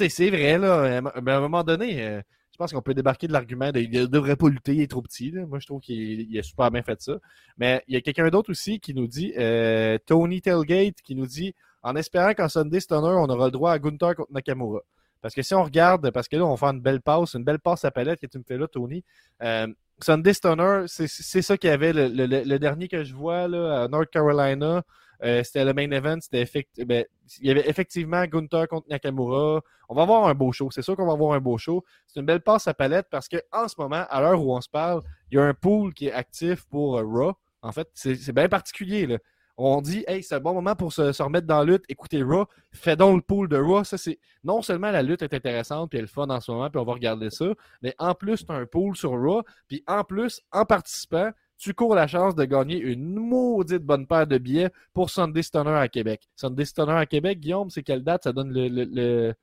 C'est 0.09 0.29
vrai, 0.29 0.57
là, 0.57 0.81
à 0.81 0.97
un- 0.99 1.05
à 1.05 1.37
un 1.37 1.39
moment 1.41 1.63
donné, 1.63 2.05
euh, 2.05 2.21
je 2.51 2.57
pense 2.57 2.73
qu'on 2.73 2.81
peut 2.81 2.93
débarquer 2.93 3.27
de 3.27 3.33
l'argument 3.33 3.71
de 3.71 3.79
il 3.79 3.89
ne 3.91 4.05
devrait 4.05 4.35
pas 4.35 4.49
lutter, 4.49 4.75
il 4.75 4.81
est 4.81 4.89
trop 4.89 5.01
petit. 5.01 5.31
Moi, 5.31 5.59
je 5.59 5.65
trouve 5.65 5.81
qu'il 5.81 6.21
il 6.29 6.39
a 6.39 6.43
super 6.43 6.69
bien 6.71 6.83
fait 6.83 7.01
ça. 7.01 7.13
Mais 7.57 7.83
il 7.87 7.93
y 7.95 7.97
a 7.97 8.01
quelqu'un 8.01 8.29
d'autre 8.29 8.51
aussi 8.51 8.79
qui 8.79 8.93
nous 8.93 9.07
dit, 9.07 9.33
euh, 9.37 9.97
Tony 10.05 10.41
Tailgate, 10.41 11.01
qui 11.03 11.15
nous 11.15 11.25
dit, 11.25 11.55
en 11.83 11.95
espérant 11.95 12.33
qu'en 12.33 12.49
Sunday 12.49 12.79
Stunner, 12.79 13.15
on 13.17 13.29
aura 13.29 13.45
le 13.45 13.51
droit 13.51 13.71
à 13.71 13.79
Gunther 13.79 14.15
contre 14.15 14.31
Nakamura. 14.31 14.81
Parce 15.21 15.35
que 15.35 15.41
si 15.41 15.53
on 15.53 15.63
regarde, 15.63 16.11
parce 16.11 16.27
que 16.27 16.35
là, 16.35 16.45
on 16.45 16.57
faire 16.57 16.69
une 16.69 16.81
belle 16.81 17.01
passe, 17.01 17.35
une 17.35 17.43
belle 17.43 17.59
passe 17.59 17.85
à 17.85 17.91
palette 17.91 18.19
que 18.19 18.25
tu 18.27 18.37
me 18.37 18.43
fais 18.43 18.57
là, 18.57 18.67
Tony. 18.67 19.03
Euh, 19.43 19.67
Sunday 20.01 20.33
Stunner, 20.33 20.85
c'est 20.87 21.41
ça 21.41 21.57
qu'il 21.57 21.69
y 21.69 21.73
avait. 21.73 21.93
Le, 21.93 22.57
dernier 22.57 22.87
que 22.87 23.03
je 23.03 23.13
vois 23.13 23.43
à 23.43 23.87
North 23.87 24.09
Carolina, 24.09 24.83
euh, 25.23 25.43
c'était 25.43 25.65
le 25.65 25.73
main 25.73 25.89
event. 25.91 26.17
C'était 26.19 26.41
effect- 26.41 26.83
ben, 26.85 27.05
il 27.39 27.47
y 27.47 27.51
avait 27.51 27.67
effectivement 27.69 28.23
Gunther 28.25 28.67
contre 28.67 28.87
Nakamura. 28.89 29.61
On 29.89 29.95
va 29.95 30.03
avoir 30.03 30.27
un 30.27 30.33
beau 30.33 30.51
show. 30.51 30.69
C'est 30.71 30.81
sûr 30.81 30.95
qu'on 30.95 31.05
va 31.05 31.13
avoir 31.13 31.33
un 31.33 31.39
beau 31.39 31.57
show. 31.57 31.83
C'est 32.07 32.19
une 32.19 32.25
belle 32.25 32.41
passe 32.41 32.67
à 32.67 32.73
palette 32.73 33.07
parce 33.09 33.27
que 33.27 33.37
en 33.51 33.67
ce 33.67 33.75
moment, 33.77 34.05
à 34.09 34.21
l'heure 34.21 34.43
où 34.43 34.55
on 34.55 34.61
se 34.61 34.69
parle, 34.69 35.01
il 35.31 35.35
y 35.35 35.39
a 35.39 35.43
un 35.43 35.53
pool 35.53 35.93
qui 35.93 36.07
est 36.07 36.13
actif 36.13 36.65
pour 36.65 36.97
euh, 36.97 37.03
Raw. 37.03 37.33
En 37.61 37.71
fait, 37.71 37.87
c'est 37.93 38.33
bien 38.33 38.49
particulier. 38.49 39.19
On 39.57 39.81
dit, 39.81 40.03
hey, 40.07 40.23
c'est 40.23 40.33
un 40.33 40.39
bon 40.39 40.53
moment 40.55 40.75
pour 40.75 40.91
se, 40.91 41.21
remettre 41.21 41.45
dans 41.45 41.59
la 41.59 41.65
lutte, 41.65 41.83
écouter 41.87 42.23
Raw, 42.23 42.45
fais 42.71 42.95
donc 42.95 43.17
le 43.17 43.21
pool 43.21 43.47
de 43.47 43.57
Raw. 43.57 43.83
Ça, 43.83 43.97
c'est 43.97 44.17
non 44.43 44.63
seulement 44.63 44.89
la 44.89 45.03
lutte 45.03 45.21
est 45.21 45.33
intéressante 45.35 45.91
puis 45.91 45.99
elle 45.99 46.05
est 46.05 46.07
fun 46.07 46.27
en 46.29 46.39
ce 46.39 46.51
moment, 46.51 46.69
puis 46.71 46.79
on 46.79 46.83
va 46.83 46.93
regarder 46.93 47.29
ça, 47.29 47.45
mais 47.83 47.93
en 47.99 48.15
plus, 48.15 48.43
tu 48.43 48.51
as 48.51 48.55
un 48.55 48.65
pool 48.65 48.95
sur 48.95 49.11
Raw, 49.11 49.43
puis 49.67 49.83
en 49.85 50.03
plus, 50.03 50.41
en 50.51 50.65
participant, 50.65 51.29
tu 51.61 51.73
cours 51.75 51.93
la 51.93 52.07
chance 52.07 52.33
de 52.35 52.43
gagner 52.45 52.79
une 52.79 53.13
maudite 53.13 53.83
bonne 53.83 54.07
paire 54.07 54.25
de 54.25 54.37
billets 54.39 54.71
pour 54.93 55.09
Sunday 55.11 55.43
Stunner 55.43 55.69
à 55.75 55.87
Québec. 55.87 56.27
Sunday 56.35 56.65
Stunner 56.65 56.93
à 56.93 57.05
Québec, 57.05 57.39
Guillaume, 57.39 57.69
c'est 57.69 57.83
quelle 57.83 58.03
date? 58.03 58.23
Ça 58.23 58.33
donne 58.33 58.51
le, 58.51 58.67
le, 58.67 58.83
le, 58.85 59.33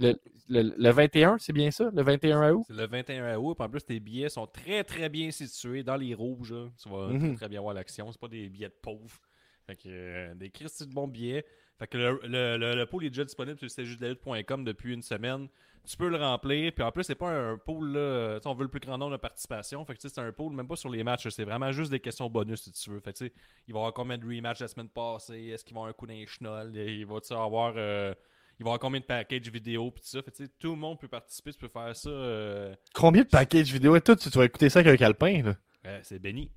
le, 0.00 0.18
le- 0.48 0.74
le 0.76 0.90
21, 0.90 1.38
c'est 1.38 1.52
bien 1.52 1.70
ça? 1.70 1.90
Le 1.94 2.02
21 2.02 2.52
août? 2.52 2.64
C'est 2.66 2.74
le 2.74 2.86
21 2.86 3.36
août. 3.38 3.56
En 3.60 3.68
plus, 3.68 3.84
tes 3.84 4.00
billets 4.00 4.28
sont 4.28 4.46
très 4.48 4.82
très 4.82 5.08
bien 5.08 5.30
situés 5.30 5.82
dans 5.84 5.96
les 5.96 6.14
rouges. 6.14 6.52
là. 6.52 6.68
Tu 6.82 6.88
vas 6.88 7.08
Mhm. 7.08 7.18
très, 7.20 7.34
très 7.36 7.48
bien 7.48 7.60
voir 7.60 7.74
l'action. 7.74 8.10
C'est 8.10 8.20
pas 8.20 8.28
des 8.28 8.48
billets 8.48 8.68
de 8.68 8.78
pauvres. 8.82 9.20
Fait 9.66 9.76
que 9.76 9.82
euh, 9.88 10.34
des 10.34 10.50
Christy 10.50 10.86
de 10.86 10.92
bons 10.92 11.06
billets. 11.08 11.44
Fait 11.78 11.86
que 11.86 11.96
le, 11.96 12.20
le, 12.24 12.56
le, 12.56 12.74
le 12.74 12.86
pool 12.86 13.04
est 13.04 13.10
déjà 13.10 13.22
disponible 13.24 13.56
sur 13.58 13.70
cjusdelutte.com 13.70 14.64
depuis 14.64 14.94
une 14.94 15.02
semaine. 15.02 15.46
Tu 15.86 15.96
peux 15.96 16.08
le 16.08 16.16
remplir. 16.16 16.72
Puis 16.72 16.82
en 16.84 16.92
plus, 16.92 17.04
c'est 17.04 17.14
pas 17.14 17.30
un 17.30 17.56
pool 17.58 17.92
là. 17.92 18.38
On 18.44 18.54
veut 18.54 18.64
le 18.64 18.68
plus 18.70 18.80
grand 18.80 18.98
nombre 18.98 19.12
de 19.12 19.16
participations. 19.16 19.84
Fait 19.84 19.94
que 19.94 20.00
c'est 20.06 20.18
un 20.18 20.32
pool 20.32 20.54
même 20.54 20.68
pas 20.68 20.76
sur 20.76 20.90
les 20.90 21.02
matchs. 21.04 21.28
C'est 21.28 21.44
vraiment 21.44 21.72
juste 21.72 21.90
des 21.90 22.00
questions 22.00 22.28
bonus 22.28 22.62
si 22.62 22.72
tu 22.72 22.90
veux. 22.90 23.00
Fait 23.00 23.12
que 23.12 23.24
il 23.24 23.72
va 23.74 23.78
y 23.78 23.80
avoir 23.80 23.92
combien 23.94 24.18
de 24.18 24.26
rematchs 24.26 24.60
la 24.60 24.68
semaine 24.68 24.88
passée? 24.88 25.46
Est-ce 25.54 25.64
qu'il 25.64 25.74
va 25.74 25.80
avoir 25.80 25.90
un 25.90 25.94
coup 25.94 26.06
d'un 26.06 26.24
chenol? 26.26 26.72
Il 26.76 27.06
va 27.06 27.16
avoir. 27.42 27.74
euh, 27.76 28.14
il 28.60 28.64
va 28.64 28.70
y 28.70 28.72
avoir 28.72 28.78
combien 28.80 28.98
de 29.00 29.04
packages 29.04 29.48
vidéo 29.50 29.90
puis 29.92 30.02
tout 30.02 30.08
ça. 30.08 30.20
Fait 30.22 30.32
que, 30.32 30.42
tout 30.58 30.70
le 30.72 30.76
monde 30.76 30.98
peut 30.98 31.06
participer, 31.08 31.52
tu 31.52 31.58
peux 31.58 31.68
faire 31.68 31.94
ça. 31.94 32.10
euh, 32.10 32.74
Combien 32.92 33.22
de 33.22 33.28
packages 33.28 33.72
vidéo 33.72 33.94
et 33.94 34.00
tout? 34.00 34.16
Tu, 34.16 34.28
vas 34.30 34.44
écouter 34.46 34.68
ça 34.68 34.80
avec 34.80 34.92
un 34.94 34.96
calepin, 34.96 35.42
là? 35.44 35.54
euh, 35.86 36.00
c'est 36.02 36.18
Benny. 36.18 36.50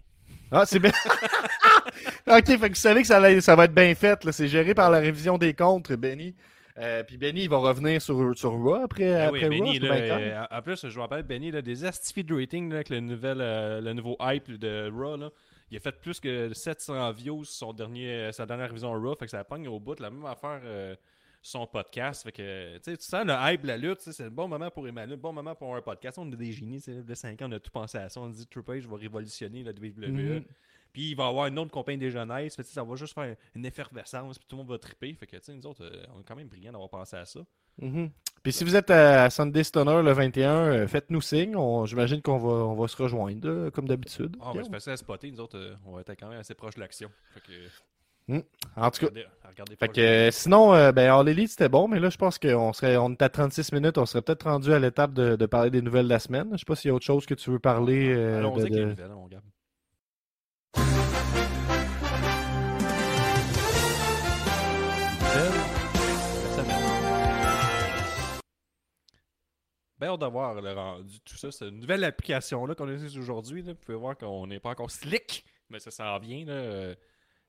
Ah, 0.51 0.65
c'est 0.65 0.80
bien. 0.80 0.91
ok, 2.28 2.45
fait 2.45 2.57
que 2.57 2.67
vous 2.69 2.76
savez 2.76 3.01
que 3.01 3.07
ça, 3.07 3.19
va- 3.19 3.39
ça 3.41 3.55
va 3.55 3.65
être 3.65 3.74
bien 3.76 3.93
fait. 3.95 4.24
là. 4.24 4.32
C'est 4.32 4.47
géré 4.47 4.74
par 4.74 4.89
la 4.89 4.99
révision 4.99 5.38
des 5.38 5.53
comptes, 5.53 5.91
Benny. 5.93 6.36
Euh, 6.82 7.03
puis 7.03 7.17
Benny, 7.17 7.43
il 7.43 7.49
va 7.49 7.57
revenir 7.57 8.01
sur, 8.01 8.38
sur 8.38 8.51
Raw 8.51 8.75
après, 8.75 9.13
Ah 9.13 9.27
après 9.27 9.47
oui, 9.47 9.59
Raw. 9.59 9.65
Benny, 9.65 9.79
là, 9.79 9.93
euh, 9.93 10.45
en 10.49 10.61
plus, 10.61 10.88
je 10.88 10.93
vous 10.93 11.01
rappelle, 11.01 11.23
Benny, 11.23 11.51
là, 11.51 11.61
des 11.61 11.86
Astifeed 11.86 12.32
Rating 12.32 12.69
là, 12.69 12.77
avec 12.77 12.89
le, 12.89 12.99
nouvel, 12.99 13.39
euh, 13.39 13.82
le 13.82 13.93
nouveau 13.93 14.17
hype 14.19 14.51
de 14.51 14.91
Raw. 14.91 15.17
Là. 15.17 15.29
Il 15.69 15.77
a 15.77 15.79
fait 15.79 15.91
plus 15.99 16.19
que 16.19 16.53
700 16.53 17.11
views 17.11 17.45
sur 17.45 17.67
son 17.67 17.73
dernier, 17.73 18.32
sa 18.32 18.45
dernière 18.45 18.67
révision 18.67 18.91
Raw. 18.91 19.15
Fait 19.15 19.25
que 19.25 19.32
ça 19.32 19.43
pogne 19.43 19.67
au 19.67 19.79
bout. 19.79 19.99
La 19.99 20.09
même 20.09 20.25
affaire 20.25 20.61
son 21.41 21.65
podcast. 21.65 22.23
Fait 22.23 22.32
que, 22.32 22.77
tu 22.77 22.95
sens 22.99 23.25
le 23.25 23.34
hype 23.34 23.61
de 23.61 23.67
la 23.67 23.77
lutte. 23.77 24.01
C'est 24.01 24.23
le 24.23 24.29
bon 24.29 24.47
moment 24.47 24.69
pour 24.69 24.88
Emmanuel, 24.88 25.11
le 25.11 25.15
bon 25.15 25.34
moment 25.34 25.55
pour 25.55 25.75
un 25.75 25.82
podcast. 25.82 26.17
On 26.17 26.32
est 26.32 26.36
des 26.36 26.51
génies. 26.51 26.82
De 26.88 27.13
5 27.13 27.41
ans, 27.41 27.47
on 27.49 27.51
a 27.53 27.59
tout 27.59 27.71
pensé 27.71 27.97
à 27.97 28.09
ça. 28.09 28.19
On 28.19 28.29
dit 28.29 28.45
Triple 28.47 28.71
H 28.71 28.88
va 28.88 28.97
révolutionner 28.97 29.63
la 29.63 29.71
WWE. 29.71 30.09
Mhm. 30.09 30.43
Puis 30.94 31.12
il 31.12 31.16
va 31.16 31.26
y 31.26 31.30
avoir 31.30 31.48
une 31.48 31.58
autre 31.60 31.72
compagnie 31.72 31.98
des 31.98 32.12
jeunesses. 32.12 32.56
Fait 32.56 32.64
ça 32.64 32.84
va 32.84 32.96
juste 32.96 33.14
faire 33.14 33.36
une 33.56 33.66
effervescence. 33.66 34.38
Puis 34.38 34.48
tout 34.48 34.56
le 34.56 34.64
monde 34.64 34.72
va 34.72 34.78
triper. 34.78 35.14
Fait 35.14 35.26
que, 35.28 35.38
tu 35.38 35.44
sais, 35.44 35.54
nous 35.54 35.66
autres, 35.66 35.84
euh, 35.86 36.04
on 36.16 36.20
est 36.20 36.24
quand 36.24 36.36
même 36.36 36.48
brillants 36.48 36.72
d'avoir 36.74 36.89
pensé 36.89 37.16
à 37.16 37.26
ça. 37.26 37.39
Mhm. 37.82 38.10
Puis 38.44 38.52
si 38.52 38.64
vous 38.64 38.76
êtes 38.76 38.89
à 38.92 39.30
Sunday 39.30 39.64
Stunner 39.64 40.02
le 40.04 40.12
21, 40.12 40.52
euh, 40.54 40.88
faites-nous 40.88 41.22
signe. 41.22 41.56
On- 41.56 41.86
J'imagine 41.86 42.22
qu'on 42.22 42.38
va, 42.38 42.50
on 42.66 42.76
va 42.76 42.88
se 42.88 43.02
rejoindre, 43.02 43.48
là, 43.50 43.72
comme 43.72 43.88
d'habitude. 43.88 44.36
Ah, 44.42 44.52
ben, 44.54 44.64
c'est 44.64 44.72
facile 44.72 44.92
à 44.94 44.98
spotter. 44.98 45.32
Nous 45.32 45.39
autres, 45.39 45.58
euh, 45.58 45.76
on 45.86 45.94
va 45.94 46.02
être 46.02 46.14
quand 46.20 46.28
même 46.28 46.39
assez 46.39 46.54
proche 46.56 46.76
de 46.76 46.82
l'action. 46.82 47.10
Fait 47.34 47.39
que, 47.42 47.54
en 48.30 48.92
tout 48.92 49.00
cas, 49.02 49.08
regardez, 49.08 49.26
regardez 49.48 49.76
Fait 49.76 49.88
que 49.89 50.00
euh, 50.02 50.32
sinon, 50.32 50.74
euh, 50.74 50.92
ben 50.92 51.12
All 51.12 51.28
Elite 51.28 51.50
c'était 51.50 51.68
bon, 51.70 51.88
mais 51.89 52.00
là 52.00 52.10
je 52.10 52.18
pense 52.18 52.38
qu'on 52.39 52.72
serait 52.72 52.96
on 52.96 53.10
est 53.12 53.22
à 53.22 53.30
36 53.30 53.74
minutes, 53.74 53.98
on 53.98 54.06
serait 54.06 54.22
peut-être 54.22 54.44
rendu 54.44 54.72
à 54.72 54.80
l'étape 54.80 55.12
de, 55.14 55.36
de 55.36 55.46
parler 55.48 55.70
des 55.70 55.82
nouvelles 55.82 56.06
de 56.06 56.10
la 56.10 56.20
semaine. 56.20 56.48
Je 56.54 56.58
sais 56.60 56.66
pas 56.66 56.76
s'il 56.76 56.89
y 56.89 56.92
a 56.92 56.96
autre 56.96 57.06
chose 57.06 57.26
que 57.26 57.34
tu 57.34 57.50
veux 57.50 57.60
parler. 57.60 58.14
euh, 58.14 58.38
Allons-y 58.38 58.56
de- 58.56 58.62
avec 58.62 58.74
les 58.74 58.86
nouvelles, 58.86 59.10
mon 59.10 59.28
gars. 59.28 59.42
Ben, 70.02 70.10
on 70.10 70.18
doit 70.18 70.30
voir 70.30 70.60
le 70.60 70.74
rendu, 70.74 71.20
tout 71.20 71.38
ça. 71.38 71.52
C'est 71.52 71.70
une 71.70 71.80
nouvelle 71.80 72.04
application-là 72.04 72.74
qu'on 72.74 72.89
utilise 72.89 73.20
aujourd'hui. 73.20 73.62
Vous 73.62 73.76
pouvez 73.76 73.97
voir 73.97 74.18
qu'on 74.18 74.47
n'est 74.47 74.60
pas 74.60 74.72
encore 74.72 74.89
slick, 74.89 75.45
mais 75.70 75.78
ça 75.80 75.91
s'en 75.91 76.18
vient. 76.18 76.43
Là. 76.43 76.54
Euh, 76.54 76.95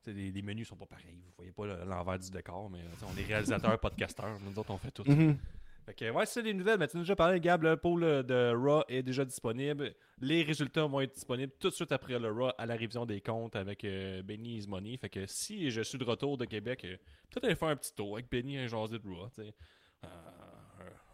les, 0.05 0.31
les, 0.31 0.43
menus 0.43 0.69
sont 0.69 0.77
pas 0.77 0.85
pareils. 0.85 1.23
Vous 1.25 1.33
voyez 1.39 1.53
pas 1.53 1.67
l'envers 1.87 2.19
du 2.19 2.31
décor, 2.31 2.69
mais 2.69 2.81
on 3.11 3.17
est 3.17 3.25
réalisateurs, 3.25 3.79
podcasteurs. 3.81 4.39
Nous 4.45 4.59
autres, 4.59 4.71
on 4.71 4.77
fait 4.77 4.91
tout. 4.91 5.03
Mhm. 5.07 5.39
Fait 5.87 5.95
que, 5.95 6.11
ouais, 6.11 6.27
c'est 6.27 6.43
des 6.43 6.53
nouvelles. 6.53 6.79
Mais 6.79 6.89
tu 6.89 6.99
as 6.99 7.01
déjà 7.01 7.17
parlé, 7.17 7.41
Gab, 7.41 7.63
le 7.63 7.79
pôle 7.79 8.03
de 8.03 8.55
Raw 8.55 8.85
est 8.87 9.03
déjà 9.03 9.25
disponible. 9.25 9.95
Les 10.21 10.43
résultats 10.43 10.85
vont 10.85 11.01
être 11.01 11.15
disponibles 11.15 11.55
tout 11.59 11.71
de 11.71 11.75
suite 11.75 11.91
après 11.91 12.19
le 12.19 12.31
Raw 12.31 12.51
à 12.59 12.67
la 12.67 12.75
révision 12.75 13.07
des 13.07 13.23
comptes 13.23 13.57
avec 13.57 13.83
euh, 13.85 14.23
Benny 14.23 14.63
Money. 14.69 14.99
Fait 14.99 15.09
que 15.09 15.27
si 15.27 15.71
je 15.71 15.81
suis 15.81 15.97
de 15.97 16.05
retour 16.05 16.37
de 16.37 16.45
Québec, 16.45 16.85
euh, 16.85 16.97
peut-être 17.31 17.45
aller 17.45 17.57
faire 17.57 17.69
un 17.69 17.77
petit 17.77 17.95
tour 17.95 18.17
avec 18.17 18.31
Benny 18.31 18.59
et 18.59 18.69
jaser 18.69 18.99
de 18.99 19.09
Raw. 19.09 19.31
Euh, 19.39 20.11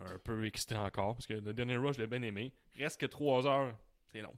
un, 0.01 0.19
peu 0.25 0.45
excité 0.47 0.77
encore 0.77 1.15
parce 1.15 1.27
que 1.27 1.35
le 1.35 1.53
dernier 1.53 1.77
Raw, 1.77 1.93
je 1.93 2.01
l'ai 2.01 2.07
bien 2.07 2.23
aimé. 2.23 2.53
Reste 2.77 3.01
que 3.01 3.07
3 3.07 3.47
heures, 3.47 3.75
c'est 4.13 4.21
long. 4.21 4.35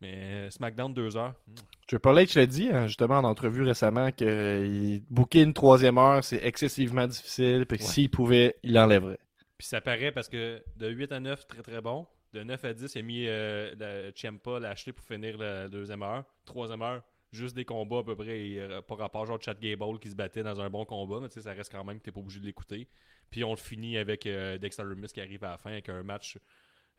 Mais 0.00 0.50
SmackDown, 0.50 0.94
2 0.94 1.16
heures. 1.16 1.34
Hmm. 1.46 1.54
Triple 1.86 2.08
H 2.08 2.38
l'a 2.38 2.46
dit, 2.46 2.70
hein, 2.72 2.86
justement, 2.86 3.18
en 3.18 3.24
entrevue 3.24 3.62
récemment, 3.62 4.10
que 4.12 5.00
booker 5.10 5.42
une 5.42 5.52
troisième 5.52 5.98
heure, 5.98 6.24
c'est 6.24 6.42
excessivement 6.42 7.06
difficile. 7.06 7.66
Puis 7.66 7.78
s'il 7.78 8.10
pouvait, 8.10 8.56
il 8.62 8.72
l'enlèverait. 8.72 9.18
Puis 9.58 9.66
ça 9.66 9.80
paraît 9.80 10.12
parce 10.12 10.28
que 10.28 10.62
de 10.76 10.88
8 10.88 11.12
à 11.12 11.20
9, 11.20 11.46
très 11.46 11.62
très 11.62 11.80
bon. 11.82 12.06
De 12.32 12.42
9 12.42 12.64
à 12.64 12.72
10, 12.72 12.94
il 12.94 12.98
a 12.98 13.02
mis 13.02 13.26
euh, 13.26 13.74
la 13.78 14.12
Ciampa, 14.12 14.58
l'a 14.60 14.70
acheté 14.70 14.92
pour 14.92 15.04
finir 15.04 15.36
la 15.36 15.68
deuxième 15.68 16.02
heure. 16.02 16.24
Troisième 16.46 16.80
heure, 16.80 17.02
juste 17.32 17.56
des 17.56 17.64
combats 17.64 17.98
à 17.98 18.02
peu 18.02 18.16
près, 18.16 18.56
par 18.86 18.98
rapport 18.98 19.26
genre 19.26 19.40
Chad 19.42 19.58
Gable 19.60 19.98
qui 19.98 20.08
se 20.08 20.14
battait 20.14 20.42
dans 20.42 20.60
un 20.60 20.70
bon 20.70 20.84
combat, 20.84 21.18
mais 21.20 21.28
tu 21.28 21.34
sais, 21.34 21.42
ça 21.42 21.52
reste 21.52 21.72
quand 21.72 21.84
même 21.84 21.98
que 21.98 22.04
t'es 22.04 22.12
pas 22.12 22.20
obligé 22.20 22.40
de 22.40 22.46
l'écouter. 22.46 22.88
Puis 23.30 23.44
on 23.44 23.50
le 23.50 23.56
finit 23.56 23.96
avec 23.96 24.26
euh, 24.26 24.58
Dexter 24.58 24.84
Lumis 24.84 25.08
qui 25.08 25.20
arrive 25.20 25.44
à 25.44 25.50
la 25.50 25.58
fin 25.58 25.70
avec 25.70 25.88
un 25.88 26.02
match 26.02 26.38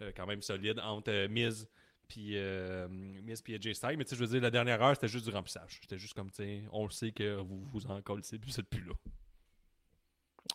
euh, 0.02 0.12
quand 0.16 0.26
même 0.26 0.42
solide 0.42 0.80
entre 0.80 1.12
euh, 1.12 1.28
Miz 1.28 1.68
puis 2.08 2.36
Miz 3.24 3.42
puis 3.42 3.58
Styles. 3.74 3.96
Mais 3.98 4.04
tu 4.04 4.10
sais, 4.10 4.16
je 4.18 4.22
veux 4.22 4.28
dire, 4.28 4.42
la 4.42 4.52
dernière 4.52 4.82
heure, 4.82 4.96
c'était 4.96 5.08
juste 5.08 5.26
du 5.26 5.32
remplissage. 5.32 5.80
C'était 5.82 5.98
juste 5.98 6.14
comme, 6.14 6.30
tu 6.30 6.44
sais, 6.44 6.64
on 6.74 6.84
le 6.84 6.92
sait 6.92 7.14
que 7.14 7.38
vous 7.38 7.64
vous 7.72 7.88
en 7.88 8.02
collez, 8.02 8.22
puis 8.22 8.52
c'est 8.52 8.64
plus 8.64 8.84
là. 8.84 8.94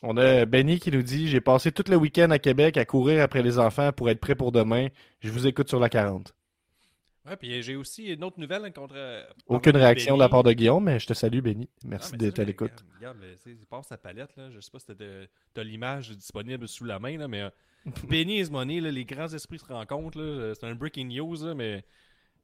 On 0.03 0.19
a 0.19 0.45
Benny 0.45 0.79
qui 0.79 0.91
nous 0.91 1.03
dit 1.03 1.29
J'ai 1.29 1.41
passé 1.41 1.73
tout 1.73 1.85
le 1.89 1.97
week-end 1.97 2.31
à 2.31 2.39
Québec 2.39 2.77
à 2.77 2.85
courir 2.85 3.23
après 3.23 3.43
les 3.43 3.59
enfants 3.59 3.91
pour 3.91 4.11
être 4.11 4.21
prêt 4.21 4.35
pour 4.35 4.53
demain. 4.53 4.89
Je 5.21 5.31
vous 5.31 5.47
écoute 5.47 5.71
sur 5.71 5.81
la 5.81 5.89
40. 5.89 6.36
Ouais, 7.27 7.37
puis 7.37 7.63
j'ai 7.63 7.75
aussi 7.75 8.13
une 8.13 8.23
autre 8.23 8.39
nouvelle 8.39 8.73
contre. 8.73 8.95
Euh, 8.97 9.25
Aucune 9.47 9.77
réaction 9.77 10.15
de 10.15 10.21
la 10.21 10.29
part 10.29 10.45
de 10.45 10.53
Guillaume, 10.53 10.85
mais 10.85 11.01
je 11.01 11.07
te 11.07 11.13
salue, 11.15 11.41
Benny. 11.41 11.69
Merci 11.85 12.17
d'être 12.17 12.39
à 12.39 12.45
l'écoute. 12.45 12.85
Regarde, 12.97 13.19
il 13.47 13.67
passe 13.67 13.89
sa 13.89 13.99
palette. 13.99 14.37
Là. 14.37 14.51
Je 14.51 14.61
sais 14.61 14.71
pas 14.71 14.79
si 14.79 14.87
tu 14.87 15.61
as 15.61 15.65
l'image 15.65 16.11
disponible 16.11 16.69
sous 16.69 16.85
la 16.85 16.99
main, 17.01 17.19
là, 17.19 17.27
mais 17.27 17.43
euh, 17.43 17.51
Benny 18.09 18.41
is 18.41 18.51
money, 18.51 18.81
les 18.81 19.05
grands 19.05 19.33
esprits 19.33 19.59
se 19.59 19.65
rencontrent. 19.65 20.55
C'est 20.55 20.67
un 20.67 20.75
breaking 20.75 21.09
news, 21.09 21.55
mais 21.55 21.85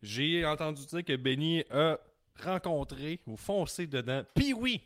j'ai 0.02 0.44
entendu 0.44 0.84
dire 0.86 1.04
que 1.04 1.16
Benny 1.16 1.62
a 1.70 1.98
rencontré 2.42 3.20
ou 3.26 3.36
foncé 3.36 3.86
dedans 3.86 4.24
puis 4.34 4.52
oui 4.52 4.80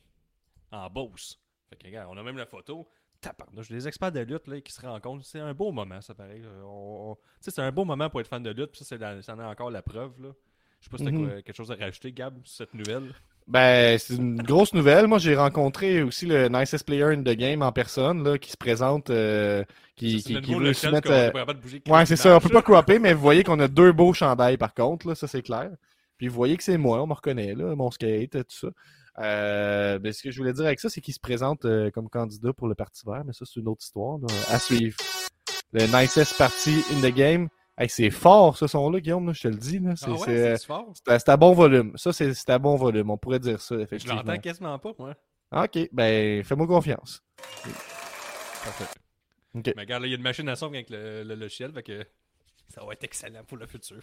en 0.72 0.90
Beauce. 0.90 1.40
Fait 1.70 1.76
que, 1.76 1.86
regarde, 1.86 2.11
on 2.12 2.18
a 2.18 2.22
même 2.22 2.36
la 2.36 2.47
photo. 2.47 2.86
Taparnouche, 3.20 3.70
les 3.70 3.86
experts 3.88 4.12
de 4.12 4.20
lutte 4.20 4.46
là, 4.46 4.60
qui 4.60 4.72
se 4.72 4.80
rencontrent, 4.80 5.24
c'est 5.24 5.40
un 5.40 5.54
beau 5.54 5.72
moment, 5.72 6.00
ça 6.00 6.14
pareil. 6.14 6.42
C'est 7.40 7.58
un 7.58 7.72
beau 7.72 7.84
moment 7.84 8.10
pour 8.10 8.20
être 8.20 8.28
fan 8.28 8.42
de 8.42 8.50
lutte, 8.50 8.72
puis 8.72 8.84
ça, 8.84 8.96
en 8.96 9.18
est 9.20 9.44
encore 9.44 9.70
la 9.70 9.82
preuve. 9.82 10.12
Là. 10.20 10.28
Je 10.80 10.84
sais 10.84 10.90
pas 10.90 10.98
si 10.98 11.04
tu 11.04 11.08
as 11.08 11.12
mhm. 11.12 11.42
quelque 11.42 11.56
chose 11.56 11.70
à 11.70 11.74
rajouter, 11.74 12.12
Gab, 12.12 12.34
sur 12.44 12.56
cette 12.56 12.74
nouvelle. 12.74 13.12
Ben, 13.46 13.96
c'est 13.98 14.16
une 14.16 14.42
grosse 14.42 14.74
nouvelle. 14.74 15.06
Moi, 15.06 15.18
j'ai 15.18 15.36
rencontré 15.36 16.02
aussi 16.02 16.26
le 16.26 16.48
nicest 16.48 16.84
player 16.84 17.04
in 17.04 17.22
the 17.22 17.36
game 17.36 17.62
en 17.62 17.70
personne, 17.70 18.24
là, 18.24 18.38
qui 18.38 18.50
se 18.50 18.56
présente, 18.56 19.08
euh, 19.10 19.64
qui, 19.94 20.22
qui, 20.22 20.40
qui 20.40 20.54
veut 20.54 20.72
se 20.72 20.88
mettre. 20.88 21.10
Euh... 21.10 21.30
Ouais, 21.88 22.06
c'est 22.06 22.16
ça. 22.16 22.36
On 22.36 22.40
peut 22.40 22.48
pas 22.48 22.62
cropper, 22.62 22.98
mais 22.98 23.14
vous 23.14 23.20
voyez 23.20 23.44
qu'on 23.44 23.60
a 23.60 23.68
deux 23.68 23.92
beaux 23.92 24.12
chandails 24.12 24.56
par 24.56 24.74
contre, 24.74 25.08
là, 25.08 25.14
ça 25.14 25.28
c'est 25.28 25.42
clair. 25.42 25.70
Puis 26.18 26.28
vous 26.28 26.34
voyez 26.34 26.56
que 26.56 26.64
c'est 26.64 26.78
moi, 26.78 27.02
on 27.02 27.06
me 27.06 27.12
reconnaît, 27.12 27.54
là, 27.54 27.76
mon 27.76 27.90
skate, 27.90 28.32
tout 28.32 28.44
ça. 28.48 28.68
Euh, 29.18 29.98
ben, 29.98 30.12
ce 30.12 30.22
que 30.22 30.30
je 30.30 30.38
voulais 30.38 30.52
dire 30.52 30.66
avec 30.66 30.80
ça, 30.80 30.90
c'est 30.90 31.00
qu'il 31.00 31.14
se 31.14 31.20
présente 31.20 31.64
euh, 31.64 31.90
comme 31.90 32.08
candidat 32.08 32.52
pour 32.52 32.68
le 32.68 32.74
Parti 32.74 33.02
vert, 33.06 33.24
mais 33.24 33.32
ça, 33.32 33.44
c'est 33.46 33.60
une 33.60 33.68
autre 33.68 33.82
histoire 33.82 34.18
à 34.48 34.58
suivre. 34.58 34.96
Le 35.72 35.86
nicest 35.86 36.36
party 36.36 36.82
in 36.92 37.00
the 37.00 37.14
game. 37.14 37.48
c'est 37.88 38.10
fort 38.10 38.56
ce 38.56 38.66
son-là, 38.66 39.00
Guillaume, 39.00 39.34
je 39.34 39.42
te 39.42 39.48
le 39.48 39.56
dis. 39.56 39.80
C'est 39.96 40.06
ah 40.06 40.12
ouais, 40.12 41.18
c'est 41.18 41.28
à 41.28 41.36
bon 41.36 41.52
volume. 41.52 41.92
Ça, 41.96 42.12
c'est 42.12 42.50
à 42.50 42.58
bon 42.58 42.76
volume. 42.76 43.10
On 43.10 43.16
pourrait 43.16 43.40
dire 43.40 43.60
ça, 43.60 43.76
effectivement. 43.76 44.20
Je 44.20 44.26
l'entends 44.26 44.40
quasiment 44.40 44.78
pas, 44.78 44.92
moi. 44.98 45.14
Ah, 45.50 45.64
ok, 45.64 45.88
ben, 45.92 46.44
fais-moi 46.44 46.66
confiance. 46.66 47.22
Parfait. 48.64 48.84
Mais 49.54 49.72
regarde, 49.78 50.04
il 50.04 50.10
y 50.10 50.12
a 50.12 50.16
une 50.16 50.22
machine 50.22 50.48
à 50.48 50.56
son 50.56 50.66
avec 50.66 50.90
le, 50.90 51.22
le 51.22 51.34
logiciel, 51.34 51.72
fait 51.72 51.82
que 51.82 52.04
ça 52.68 52.84
va 52.84 52.92
être 52.92 53.04
excellent 53.04 53.44
pour 53.44 53.56
le 53.56 53.66
futur. 53.66 54.02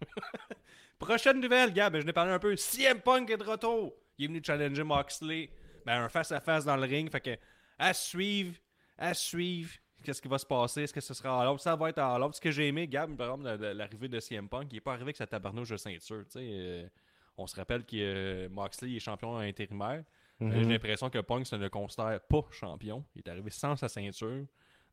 Prochaine 0.98 1.40
nouvelle, 1.40 1.72
Gab, 1.72 1.92
ben, 1.92 2.00
je 2.00 2.06
n'ai 2.06 2.12
parlé 2.12 2.32
un 2.32 2.38
peu. 2.38 2.54
CM 2.56 3.00
Punk 3.00 3.30
est 3.30 3.36
de 3.36 3.44
retour 3.44 3.94
il 4.18 4.24
est 4.24 4.28
venu 4.28 4.42
challenger 4.44 4.82
Moxley. 4.82 5.50
Ben, 5.84 6.02
un 6.02 6.08
face-à-face 6.08 6.64
dans 6.64 6.76
le 6.76 6.84
ring. 6.84 7.10
Fait 7.10 7.20
que, 7.20 7.36
à 7.78 7.94
suivre, 7.94 8.56
à 8.98 9.14
suivre. 9.14 9.72
Qu'est-ce 10.02 10.20
qui 10.20 10.28
va 10.28 10.38
se 10.38 10.46
passer? 10.46 10.82
Est-ce 10.82 10.92
que 10.92 11.00
ce 11.00 11.14
sera 11.14 11.40
à 11.40 11.44
l'autre? 11.44 11.60
Ça 11.60 11.74
va 11.74 11.88
être 11.88 11.98
à 11.98 12.18
l'autre. 12.18 12.36
Ce 12.36 12.40
que 12.40 12.50
j'ai 12.50 12.68
aimé, 12.68 12.86
Gab, 12.86 13.14
par 13.16 13.34
exemple, 13.34 13.64
l'arrivée 13.72 14.08
de 14.08 14.20
CM 14.20 14.48
Punk, 14.48 14.68
il 14.70 14.74
n'est 14.74 14.80
pas 14.80 14.92
arrivé 14.92 15.04
avec 15.04 15.16
sa 15.16 15.26
tabarnouche 15.26 15.70
de 15.70 15.76
ceinture. 15.76 16.24
Euh, 16.36 16.88
on 17.36 17.46
se 17.46 17.56
rappelle 17.56 17.84
que 17.84 17.96
euh, 17.96 18.48
Moxley 18.48 18.96
est 18.96 19.00
champion 19.00 19.36
intérimaire. 19.36 20.04
Mm 20.38 20.52
J'ai 20.52 20.64
l'impression 20.64 21.08
que 21.10 21.18
Punk 21.18 21.50
ne 21.50 21.58
le 21.58 21.70
considère 21.70 22.20
pas 22.20 22.44
champion. 22.50 23.04
Il 23.14 23.20
est 23.20 23.28
arrivé 23.28 23.50
sans 23.50 23.76
sa 23.76 23.88
ceinture. 23.88 24.44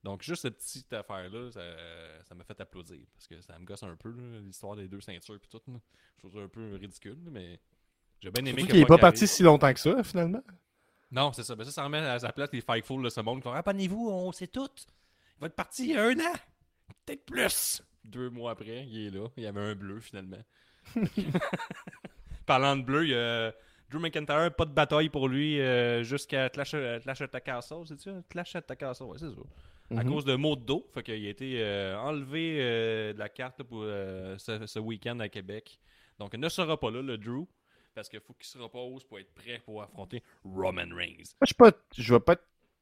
Donc, 0.03 0.21
juste 0.21 0.41
cette 0.41 0.57
petite 0.57 0.91
affaire-là, 0.91 1.51
ça 1.51 2.35
m'a 2.35 2.43
fait 2.43 2.59
applaudir. 2.59 3.05
Parce 3.13 3.27
que 3.27 3.41
ça 3.41 3.57
me 3.57 3.65
gosse 3.65 3.83
un 3.83 3.95
peu, 3.95 4.13
l'histoire 4.41 4.75
des 4.75 4.87
deux 4.87 5.01
ceintures 5.01 5.35
et 5.35 5.47
tout. 5.47 5.61
Je 5.67 6.19
trouve 6.19 6.33
ça 6.33 6.39
un 6.39 6.49
peu 6.49 6.75
ridicule, 6.75 7.19
mais 7.31 7.59
j'ai 8.23 8.31
bien 8.31 8.45
aimé 8.45 8.65
qu'il 8.65 8.79
n'est 8.79 8.85
pas 8.85 8.97
parti 8.97 9.27
si 9.27 9.43
longtemps 9.43 9.73
que 9.73 9.79
ça, 9.81 10.01
finalement. 10.01 10.41
Non, 11.11 11.33
c'est 11.33 11.43
ça. 11.43 11.57
Mais 11.57 11.65
ça, 11.65 11.71
ça 11.71 11.83
remet 11.83 11.97
à 11.97 12.19
sa 12.19 12.31
place 12.31 12.49
les 12.53 12.61
Fightful 12.61 13.03
de 13.03 13.09
ce 13.09 13.19
monde 13.19 13.41
qui 13.41 13.49
vont 13.49 13.53
Abonnez-vous, 13.53 14.09
on 14.09 14.31
sait 14.31 14.47
tout. 14.47 14.69
Il 15.37 15.41
va 15.41 15.47
être 15.47 15.55
parti 15.55 15.89
il 15.89 15.91
y 15.91 15.97
a 15.97 16.05
un 16.05 16.17
an. 16.19 16.33
Peut-être 17.05 17.25
plus. 17.25 17.83
Deux 18.05 18.29
mois 18.29 18.51
après, 18.51 18.85
il 18.87 19.07
est 19.07 19.09
là. 19.09 19.27
Il 19.35 19.43
y 19.43 19.45
avait 19.45 19.59
un 19.59 19.75
bleu, 19.75 19.99
finalement. 19.99 20.41
Parlant 22.45 22.77
de 22.77 22.83
bleu, 22.83 23.03
il 23.03 23.09
y 23.09 23.13
a 23.13 23.51
Drew 23.91 23.99
McIntyre, 23.99 24.55
pas 24.55 24.65
de 24.65 24.71
bataille 24.71 25.09
pour 25.09 25.27
lui 25.27 25.59
euh, 25.59 26.01
jusqu'à 26.03 26.49
Clash, 26.49 26.75
Clash 27.01 27.21
Attack 27.21 27.43
Castle, 27.43 27.83
c'est 27.85 27.99
ça? 27.99 28.11
Clash 28.29 28.55
Attack 28.55 28.79
Castle, 28.79 29.03
ouais, 29.03 29.17
c'est 29.19 29.29
ça. 29.29 29.97
À 29.97 30.03
mhm. 30.03 30.09
cause 30.09 30.23
de 30.23 30.35
mots 30.35 30.55
de 30.55 30.61
dos. 30.61 30.87
Fait 30.93 31.03
qu'il 31.03 31.25
a 31.25 31.29
été 31.29 31.61
euh, 31.61 31.97
enlevé 31.97 32.57
euh, 32.59 33.13
de 33.13 33.19
la 33.19 33.27
carte 33.27 33.63
pour 33.63 33.81
ce, 33.83 34.65
ce 34.65 34.79
week-end 34.79 35.19
à 35.19 35.27
Québec. 35.27 35.77
Donc, 36.19 36.31
il 36.33 36.39
ne 36.39 36.47
sera 36.47 36.79
pas 36.79 36.89
là, 36.89 37.01
le 37.01 37.17
Drew 37.17 37.47
parce 37.93 38.09
qu'il 38.09 38.19
faut 38.19 38.33
qu'il 38.33 38.47
se 38.47 38.57
repose 38.57 39.03
pour 39.03 39.19
être 39.19 39.33
prêt 39.33 39.61
pour 39.63 39.81
affronter 39.81 40.23
Roman 40.43 40.93
Reigns. 40.93 41.35
je 41.41 41.45
suis 41.45 41.55
pas. 41.55 41.71
Je 41.97 42.13
vais 42.13 42.19
pas. 42.19 42.35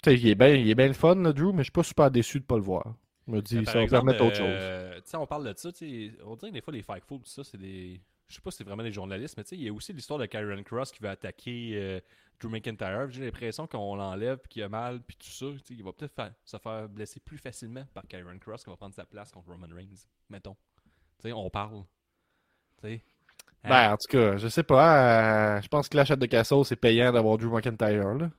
Il 0.08 0.28
est, 0.28 0.36
bien, 0.36 0.50
il 0.50 0.68
est 0.68 0.76
bien 0.76 0.88
le 0.88 0.94
fun, 0.94 1.16
Drew, 1.16 1.52
mais 1.54 1.60
je 1.60 1.66
suis 1.66 1.72
pas 1.72 1.84
super 1.84 2.10
déçu 2.10 2.40
de 2.40 2.46
pas 2.46 2.56
le 2.56 2.64
voir. 2.64 2.96
Je 3.28 3.32
me 3.34 3.42
dis, 3.42 3.64
ça 3.66 3.80
va 3.80 3.86
permettre 3.86 4.24
autre 4.26 4.38
chose. 4.38 4.48
Euh, 4.50 5.00
on 5.14 5.28
parle 5.28 5.54
de 5.54 5.58
ça, 5.58 5.70
on 6.26 6.36
dirait 6.36 6.50
que 6.50 6.54
des 6.56 6.62
fois 6.62 6.74
les 6.74 6.82
Fightful, 6.82 7.20
tout 7.20 7.30
ça, 7.30 7.44
c'est 7.44 7.58
des. 7.58 8.02
Je 8.28 8.36
sais 8.36 8.42
pas 8.42 8.50
si 8.50 8.58
c'est 8.58 8.64
vraiment 8.64 8.84
des 8.84 8.94
journalistes, 8.94 9.36
mais 9.38 9.44
il 9.52 9.64
y 9.64 9.70
a 9.70 9.74
aussi 9.74 9.94
l'histoire 9.94 10.18
de 10.18 10.26
Karen 10.26 10.64
Cross 10.64 10.92
qui 10.92 11.04
veut 11.04 11.10
attaquer 11.10 11.74
euh, 11.76 12.00
Drew 12.40 12.50
McIntyre. 12.50 13.12
J'ai 13.12 13.26
l'impression 13.26 13.68
qu'on 13.68 13.96
l'enlève, 13.96 14.40
qu'il 14.50 14.64
a 14.64 14.70
mal, 14.70 15.02
puis 15.02 15.18
tout 15.18 15.28
ça. 15.28 15.48
Il 15.70 15.84
va 15.84 15.92
peut-être 15.92 16.32
se 16.46 16.58
faire 16.58 16.88
blesser 16.88 17.20
plus 17.20 17.38
facilement 17.38 17.86
par 17.94 18.08
Karen 18.08 18.40
Cross 18.40 18.64
qui 18.64 18.70
va 18.70 18.78
prendre 18.78 18.96
sa 18.96 19.06
place 19.06 19.32
contre 19.32 19.50
Roman 19.50 19.68
Reigns, 19.70 20.08
mettons. 20.30 20.56
sais 21.20 21.34
on 21.34 21.50
parle. 21.50 21.84
sais 22.82 23.04
ben, 23.64 23.72
hein? 23.72 23.94
en 23.94 23.98
tout 23.98 24.08
cas, 24.10 24.38
je 24.38 24.48
sais 24.48 24.64
pas. 24.64 25.58
Euh, 25.58 25.62
je 25.62 25.68
pense 25.68 25.88
que 25.88 25.98
l'achat 25.98 26.16
de 26.16 26.26
Castle, 26.26 26.66
c'est 26.66 26.76
payant 26.76 27.12
d'avoir 27.12 27.38
Drew 27.38 27.52
McIntyre, 27.56 28.14
là. 28.16 28.32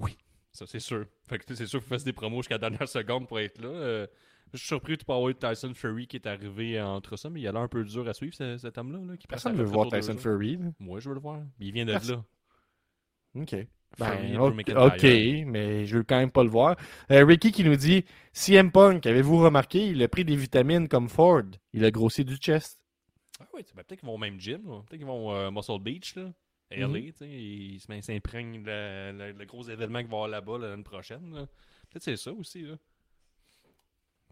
Oui, 0.00 0.16
ça 0.52 0.66
c'est 0.66 0.80
sûr. 0.80 1.06
Fait 1.28 1.38
que 1.38 1.54
c'est 1.54 1.66
sûr 1.66 1.80
qu'il 1.80 1.88
fasse 1.88 2.04
des 2.04 2.12
promos 2.12 2.38
jusqu'à 2.38 2.54
la 2.54 2.70
dernière 2.70 2.88
seconde 2.88 3.26
pour 3.28 3.40
être 3.40 3.60
là. 3.60 3.68
Euh, 3.68 4.06
je 4.52 4.58
suis 4.58 4.68
surpris 4.68 4.96
de 4.96 5.04
pas 5.04 5.16
avoir 5.16 5.32
Tyson 5.36 5.72
Fury 5.74 6.06
qui 6.06 6.16
est 6.16 6.26
arrivé 6.26 6.80
entre 6.80 7.16
ça, 7.16 7.28
mais 7.28 7.40
il 7.40 7.48
a 7.48 7.52
l'air 7.52 7.62
un 7.62 7.68
peu 7.68 7.84
dur 7.84 8.08
à 8.08 8.14
suivre, 8.14 8.34
cet 8.34 8.78
homme-là. 8.78 8.98
Là, 9.06 9.16
qui 9.16 9.26
Personne 9.26 9.52
ne 9.52 9.58
veut 9.58 9.64
voir 9.64 9.88
Tyson 9.88 10.16
Fury. 10.16 10.58
Moi, 10.78 11.00
je 11.00 11.08
veux 11.08 11.14
le 11.14 11.20
voir. 11.20 11.40
Il 11.58 11.72
vient 11.72 11.84
de 11.84 11.92
là. 11.92 12.24
OK. 13.34 13.56
Ben, 13.98 14.38
ok, 14.38 15.02
mais 15.46 15.86
je 15.86 15.98
veux 15.98 16.02
quand 16.02 16.18
même 16.18 16.30
pas 16.30 16.42
le 16.42 16.50
voir. 16.50 16.76
Euh, 17.10 17.24
Ricky 17.24 17.50
qui 17.50 17.64
nous 17.64 17.76
dit 17.76 18.04
CM 18.32 18.70
Punk, 18.70 19.06
avez-vous 19.06 19.38
remarqué, 19.38 19.86
il 19.86 20.02
a 20.02 20.08
pris 20.08 20.24
des 20.24 20.36
vitamines 20.36 20.86
comme 20.86 21.08
Ford. 21.08 21.44
Il 21.72 21.84
a 21.84 21.90
grossi 21.90 22.24
du 22.24 22.36
chest. 22.36 22.78
Ah 23.40 23.46
oui, 23.54 23.62
ben, 23.74 23.82
peut-être 23.84 24.00
qu'ils 24.00 24.06
vont 24.06 24.14
au 24.14 24.18
même 24.18 24.40
gym. 24.40 24.62
Peut-être 24.62 24.96
qu'ils 24.98 25.06
vont 25.06 25.32
euh, 25.32 25.50
Muscle 25.50 25.78
Beach, 25.80 26.14
là. 26.16 26.32
LA, 26.70 26.86
-hmm. 26.88 27.24
ils 27.26 28.02
s'imprègnent 28.02 28.64
le, 28.64 29.32
le, 29.38 29.44
gros 29.44 29.62
événement 29.62 30.00
qu'il 30.00 30.08
va 30.08 30.16
y 30.16 30.20
avoir 30.20 30.28
là-bas 30.28 30.58
l'année 30.58 30.82
prochaine. 30.82 31.46
Peut-être 31.88 32.02
c'est 32.02 32.16
ça 32.16 32.32
aussi. 32.32 32.62
Là. 32.62 32.76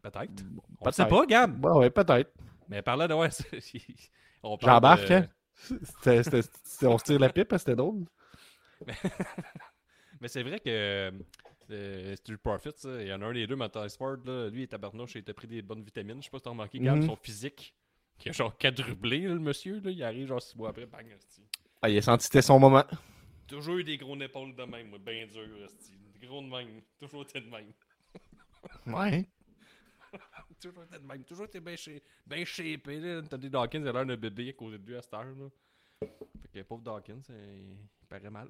Peut-être. 0.03 0.43
On 0.81 0.87
ne 0.87 0.91
sait 0.93 1.07
pas, 1.07 1.27
Gab. 1.27 1.65
Ouais 1.65 1.91
peut-être. 1.91 2.33
Mais 2.69 2.83
par 2.83 2.97
là 2.97 3.07
de 3.07 3.15
ouais, 3.15 3.29
J'embarque, 4.61 5.09
de... 5.09 5.15
hein? 5.15 5.29
on 6.83 6.99
se 6.99 7.05
tire 7.05 7.21
la 7.21 7.29
pipe, 7.31 7.53
hein, 7.53 7.59
c'était 7.59 7.77
drôle. 7.77 8.05
Mais 10.21 10.29
c'est 10.29 10.43
vrai 10.43 10.59
que 10.59 11.13
C'est 11.69 12.27
du 12.27 12.37
profit, 12.37 12.73
ça. 12.77 13.01
Il 13.01 13.09
y 13.09 13.13
en 13.13 13.23
a 13.23 13.27
un 13.27 13.33
des 13.33 13.47
deux, 13.47 13.57
Matt 13.57 13.89
Sport, 13.89 14.19
là. 14.27 14.51
Lui, 14.51 14.61
il 14.61 14.65
est 14.65 14.67
tabarnouche, 14.69 15.15
il 15.15 15.25
t'a 15.25 15.33
pris 15.35 15.47
des 15.47 15.63
bonnes 15.63 15.83
vitamines. 15.83 16.19
Je 16.21 16.25
sais 16.25 16.31
pas 16.31 16.39
si 16.39 16.45
t'as 16.45 16.51
remarqué, 16.51 16.79
Gab, 16.81 16.99
Mhm. 16.99 17.07
son 17.07 17.17
physique. 17.17 17.75
Qui 18.19 18.29
a 18.29 18.33
genre 18.33 18.57
quadruplé, 18.57 19.21
là, 19.21 19.35
le 19.35 19.41
monsieur, 19.41 19.81
là. 19.81 19.91
Il 19.91 20.03
arrive 20.03 20.29
genre 20.29 20.41
six 20.43 20.57
mois 20.57 20.71
après, 20.71 20.87
bang, 20.87 21.07
esti. 21.13 21.43
Ah, 21.83 21.89
il 21.91 21.99
a 21.99 22.03
senti 22.03 22.19
que 22.19 22.25
c'était 22.25 22.43
son 22.43 22.59
moment. 22.59 22.85
Toujours 23.47 23.77
eu 23.77 23.85
des 23.85 23.99
gros 23.99 24.19
épaules 24.19 24.55
de 24.55 24.63
même, 24.65 24.89
moi, 24.89 24.99
ben 25.01 25.29
dur, 25.29 25.43
esti. 25.65 25.93
Des 26.21 26.27
gros 26.27 26.41
de 26.43 26.47
même. 26.49 26.81
Toujours 26.99 27.23
été 27.23 27.41
de 27.41 27.51
même. 27.51 27.73
Ouais. 28.87 29.27
Toujours 30.61 30.85
été 30.85 30.99
de 30.99 31.07
même. 31.07 31.25
Toujours 31.25 31.45
été 31.47 31.61
bien 31.61 31.77
shapé. 31.77 32.03
Ben 32.27 32.45
shapé, 32.45 33.01
là. 33.01 33.23
Tony 33.23 33.51
Dawkins, 33.51 33.81
il 33.83 33.89
a 33.89 33.93
l'air 33.93 34.07
d'un 34.07 34.17
bébé 34.17 34.49
à 34.51 34.53
côté 34.53 34.79
de 34.79 34.87
lui 34.87 34.97
à 34.97 35.03
cette 35.03 35.13
heure, 35.15 35.25
là. 35.25 36.09
Fait 36.53 36.61
que 36.61 36.63
pauvre 36.63 36.83
Dawkins, 36.83 37.21
il 37.29 37.77
paraît 38.09 38.31
mal. 38.31 38.49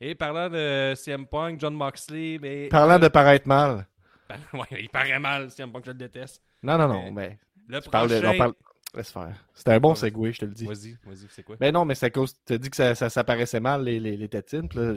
Et 0.00 0.14
parlant 0.14 0.48
de 0.50 0.94
CM 0.96 1.26
Punk, 1.26 1.60
John 1.60 1.74
Moxley, 1.74 2.38
mais. 2.40 2.68
Parlant 2.68 2.98
de 2.98 3.08
paraître 3.08 3.46
mal. 3.46 3.86
Ouais, 4.54 4.80
il 4.80 4.88
paraît 4.88 5.18
mal, 5.20 5.50
CM 5.50 5.70
Punk, 5.70 5.84
je 5.84 5.90
le 5.90 5.98
déteste. 5.98 6.42
Non, 6.62 6.78
non, 6.78 6.88
non, 6.88 7.06
Euh, 7.06 7.10
mais. 7.12 7.38
Le 7.68 7.80
parles 7.82 8.08
de- 8.10 8.18
prochain. 8.18 8.34
on 8.34 8.38
parle- 8.38 8.54
Laisse 8.94 9.10
faire. 9.10 9.44
C'était 9.54 9.72
un 9.72 9.80
bon 9.80 9.94
segway, 9.94 10.32
je 10.32 10.40
te 10.40 10.44
le 10.44 10.52
dis. 10.52 10.66
Vas-y, 10.66 10.96
vas-y, 11.04 11.26
c'est 11.30 11.42
quoi? 11.42 11.56
Ben 11.58 11.72
non, 11.72 11.84
mais 11.84 11.94
c'est 11.94 12.06
à 12.06 12.10
cause. 12.10 12.34
Tu 12.46 12.52
as 12.52 12.58
dit 12.58 12.70
que 12.70 12.76
ça, 12.76 12.94
ça, 12.94 13.10
ça 13.10 13.24
paraissait 13.24 13.60
mal, 13.60 13.84
les, 13.84 13.98
les, 13.98 14.16
les 14.16 14.28
tétines. 14.28 14.68
là, 14.74 14.94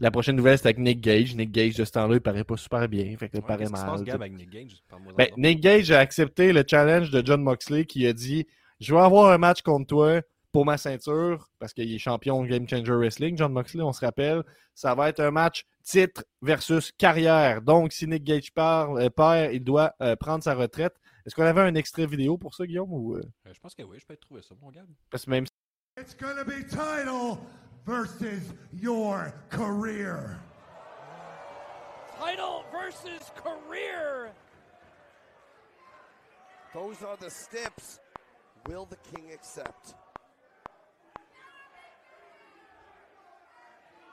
la 0.00 0.10
prochaine 0.10 0.36
nouvelle, 0.36 0.56
c'était 0.56 0.68
avec 0.68 0.78
Nick 0.78 1.00
Gage. 1.00 1.34
Nick 1.36 1.52
Gage, 1.52 1.74
de 1.74 1.84
ce 1.84 1.92
temps-là, 1.92 2.14
il 2.14 2.20
paraît 2.20 2.44
pas 2.44 2.56
super 2.56 2.88
bien. 2.88 3.14
Fait 3.18 3.28
que 3.28 3.36
il 3.36 3.42
paraît 3.42 3.66
se 3.66 3.72
passe, 3.72 3.84
mal. 3.84 4.04
Gab, 4.04 4.16
tout. 4.16 4.22
avec 4.22 4.32
Nick 4.34 4.50
Gage? 4.50 4.82
Parle-moi 4.88 5.12
Ben. 5.16 5.28
Nick 5.36 5.60
Gage 5.60 5.90
a 5.90 5.98
accepté 5.98 6.52
le 6.52 6.64
challenge 6.66 7.10
de 7.10 7.24
John 7.24 7.42
Moxley 7.42 7.84
qui 7.84 8.06
a 8.06 8.12
dit 8.12 8.46
Je 8.80 8.94
vais 8.94 9.00
avoir 9.00 9.30
un 9.30 9.38
match 9.38 9.62
contre 9.62 9.86
toi 9.86 10.22
pour 10.54 10.64
ma 10.64 10.78
ceinture, 10.78 11.50
parce 11.58 11.72
qu'il 11.72 11.92
est 11.92 11.98
champion 11.98 12.40
de 12.40 12.46
Game 12.46 12.68
Changer 12.68 12.92
Wrestling, 12.92 13.36
John 13.36 13.52
Moxley, 13.52 13.82
on 13.82 13.92
se 13.92 14.04
rappelle. 14.04 14.44
Ça 14.72 14.94
va 14.94 15.08
être 15.08 15.18
un 15.18 15.32
match 15.32 15.66
titre 15.82 16.24
versus 16.42 16.92
carrière. 16.92 17.60
Donc, 17.60 17.92
si 17.92 18.06
Nick 18.06 18.22
Gage 18.22 18.52
parle, 18.52 19.00
euh, 19.00 19.10
perd, 19.10 19.52
il 19.52 19.64
doit 19.64 19.94
euh, 20.00 20.14
prendre 20.14 20.44
sa 20.44 20.54
retraite. 20.54 20.94
Est-ce 21.26 21.34
qu'on 21.34 21.44
avait 21.44 21.62
un 21.62 21.74
extrait 21.74 22.06
vidéo 22.06 22.36
pour 22.36 22.54
ça, 22.54 22.66
Guillaume? 22.66 22.92
Ou, 22.92 23.14
euh, 23.16 23.22
Euh, 23.46 23.52
je 23.54 23.60
pense 23.60 23.74
que 23.74 23.82
oui, 23.82 23.98
je 23.98 24.06
peux 24.06 24.14
te 24.16 24.20
trouver 24.20 24.42
ça, 24.42 24.54
mon 24.60 24.70
Gab. 24.70 24.86
parce 25.10 25.24
que 25.24 25.30
même 25.30 25.46
It's 25.98 26.14
gonna 26.14 26.44
be 26.44 26.64
title 26.68 27.38
versus 27.86 28.52
your 28.72 29.32
career. 29.48 30.38
title 32.18 32.64
versus 32.72 33.30
career. 33.42 34.32
Those 36.72 37.02
are 37.04 37.16
the 37.16 37.30
steps. 37.30 38.00
Will 38.66 38.86
the 38.86 38.96
king 39.14 39.32
accept? 39.32 39.94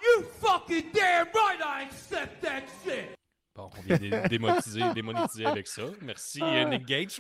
You 0.02 0.24
fucking 0.40 0.92
damn 0.94 1.28
right 1.34 1.62
I 1.64 1.84
accept 1.84 2.42
that 2.44 2.64
shit. 2.84 3.16
Bon, 3.54 3.70
on 3.78 3.82
vient 3.82 3.98
de 3.98 4.28
démonétiser, 4.30 4.82
démonétiser 4.96 5.46
avec 5.46 5.68
ça. 5.68 5.82
Merci, 6.02 6.40
euh, 6.42 6.64
Nick 6.70 6.86
Gage. 6.86 7.20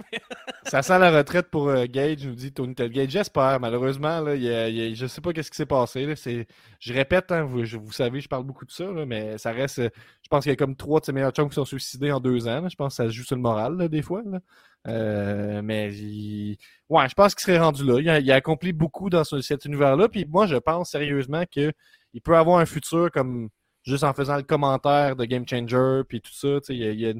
Ça 0.63 0.81
sent 0.81 0.97
la 0.97 1.11
retraite 1.11 1.49
pour 1.49 1.67
euh, 1.67 1.85
Gage, 1.89 2.25
nous 2.25 2.35
dit 2.35 2.53
Tony 2.53 2.73
Tel 2.73 2.89
Gage. 2.89 3.09
J'espère, 3.09 3.59
malheureusement. 3.59 4.21
Là, 4.21 4.35
il 4.35 4.43
y 4.43 4.49
a- 4.49 4.69
il 4.69 4.75
y 4.75 4.91
a- 4.91 4.93
je 4.93 5.07
sais 5.07 5.19
pas 5.19 5.33
qu'est-ce 5.33 5.51
qui 5.51 5.57
s'est 5.57 5.65
passé. 5.65 6.05
Là. 6.05 6.13
Je 6.79 6.93
répète, 6.93 7.33
hein, 7.33 7.43
vous, 7.43 7.65
je- 7.65 7.75
vous 7.75 7.91
savez, 7.91 8.21
je 8.21 8.29
parle 8.29 8.45
beaucoup 8.45 8.63
de 8.65 8.71
ça, 8.71 8.85
là, 8.85 9.05
mais 9.05 9.37
ça 9.37 9.51
reste. 9.51 9.79
euh, 9.79 9.89
Je 10.23 10.29
pense 10.29 10.43
qu'il 10.43 10.51
y 10.51 10.53
a 10.53 10.55
comme 10.55 10.77
trois 10.77 11.01
de 11.01 11.05
ses 11.05 11.11
meilleurs 11.11 11.31
chums 11.33 11.49
qui 11.49 11.55
sont 11.55 11.65
suicidés 11.65 12.13
en 12.13 12.21
deux 12.21 12.47
ans. 12.47 12.69
Je 12.69 12.75
pense 12.77 12.93
que 12.93 13.03
ça 13.03 13.09
se 13.09 13.13
joue 13.13 13.23
sur 13.25 13.35
le 13.35 13.41
moral, 13.41 13.89
des 13.89 14.01
fois. 14.01 14.21
Euh, 14.87 15.61
mais 15.61 15.93
il- 15.93 16.57
ouais, 16.87 17.09
je 17.09 17.13
pense 17.13 17.35
qu'il 17.35 17.43
serait 17.43 17.59
rendu 17.59 17.83
là. 17.83 17.99
Il 17.99 18.09
a, 18.09 18.19
il 18.19 18.31
a 18.31 18.35
accompli 18.35 18.71
beaucoup 18.71 19.09
dans 19.09 19.25
ce- 19.25 19.41
cet 19.41 19.65
univers-là. 19.65 20.07
Puis 20.07 20.25
moi, 20.25 20.47
je 20.47 20.55
pense 20.55 20.91
sérieusement 20.91 21.43
qu'il 21.45 21.73
peut 22.23 22.37
avoir 22.37 22.59
un 22.59 22.65
futur 22.65 23.11
comme 23.11 23.49
juste 23.83 24.03
en 24.03 24.13
faisant 24.13 24.35
le 24.37 24.43
commentaire 24.43 25.15
de 25.15 25.25
Game 25.25 25.47
Changer, 25.47 26.01
puis 26.07 26.21
tout 26.21 26.31
ça. 26.33 26.59
tu 26.61 26.67
sais, 26.67 26.75
Il 26.75 26.81
y 26.81 26.85
a, 26.87 26.91
y 26.91 27.05
a- 27.07 27.13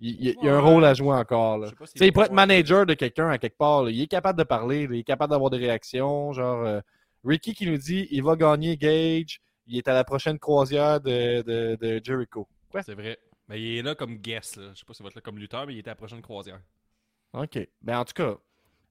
il 0.00 0.24
y 0.24 0.28
a- 0.30 0.34
il 0.40 0.44
y 0.44 0.48
a 0.48 0.54
un 0.56 0.60
rôle 0.60 0.84
à 0.84 0.92
jouer 0.94 1.14
encore. 1.14 1.58
Là. 1.58 1.68
Sais, 1.94 2.06
il 2.06 2.12
pourrait 2.12 2.26
être 2.26 2.32
manager 2.32 2.84
de 2.86 2.94
quelqu'un 2.94 3.28
à 3.30 3.38
quelque 3.38 3.56
part. 3.56 3.82
là. 3.84 3.90
Il 3.90 4.00
est 4.00 4.06
capable 4.06 4.38
de 4.38 4.44
parler, 4.44 4.86
là. 4.86 4.94
il 4.94 5.00
est 5.00 5.04
capable 5.04 5.30
d'avoir 5.30 5.50
des 5.50 5.56
réactions. 5.58 6.32
Genre, 6.32 6.64
euh, 6.66 6.80
Ricky 7.24 7.54
qui 7.54 7.66
nous 7.66 7.78
dit 7.78 8.06
il 8.10 8.22
va 8.22 8.36
gagner 8.36 8.76
Gage. 8.76 9.40
Il 9.66 9.76
est 9.78 9.88
à 9.88 9.94
la 9.94 10.04
prochaine 10.04 10.38
croisière 10.38 11.00
de, 11.00 11.42
de, 11.42 11.76
de 11.80 12.00
Jericho. 12.04 12.46
C'est 12.82 12.94
vrai. 12.94 13.18
Mais 13.48 13.60
il 13.60 13.78
est 13.78 13.82
là 13.82 13.94
comme 13.94 14.16
guest, 14.16 14.56
là. 14.56 14.70
Je 14.74 14.78
sais 14.80 14.84
pas 14.84 14.92
s'il 14.94 15.02
va 15.02 15.08
être 15.08 15.14
là 15.16 15.20
comme 15.22 15.38
lutteur, 15.38 15.66
mais 15.66 15.74
il 15.74 15.78
était 15.78 15.88
à 15.90 15.92
la 15.92 15.96
prochaine 15.96 16.20
croisière. 16.22 16.60
OK. 17.32 17.58
Ben, 17.82 17.98
en 17.98 18.04
tout 18.04 18.12
cas, 18.14 18.36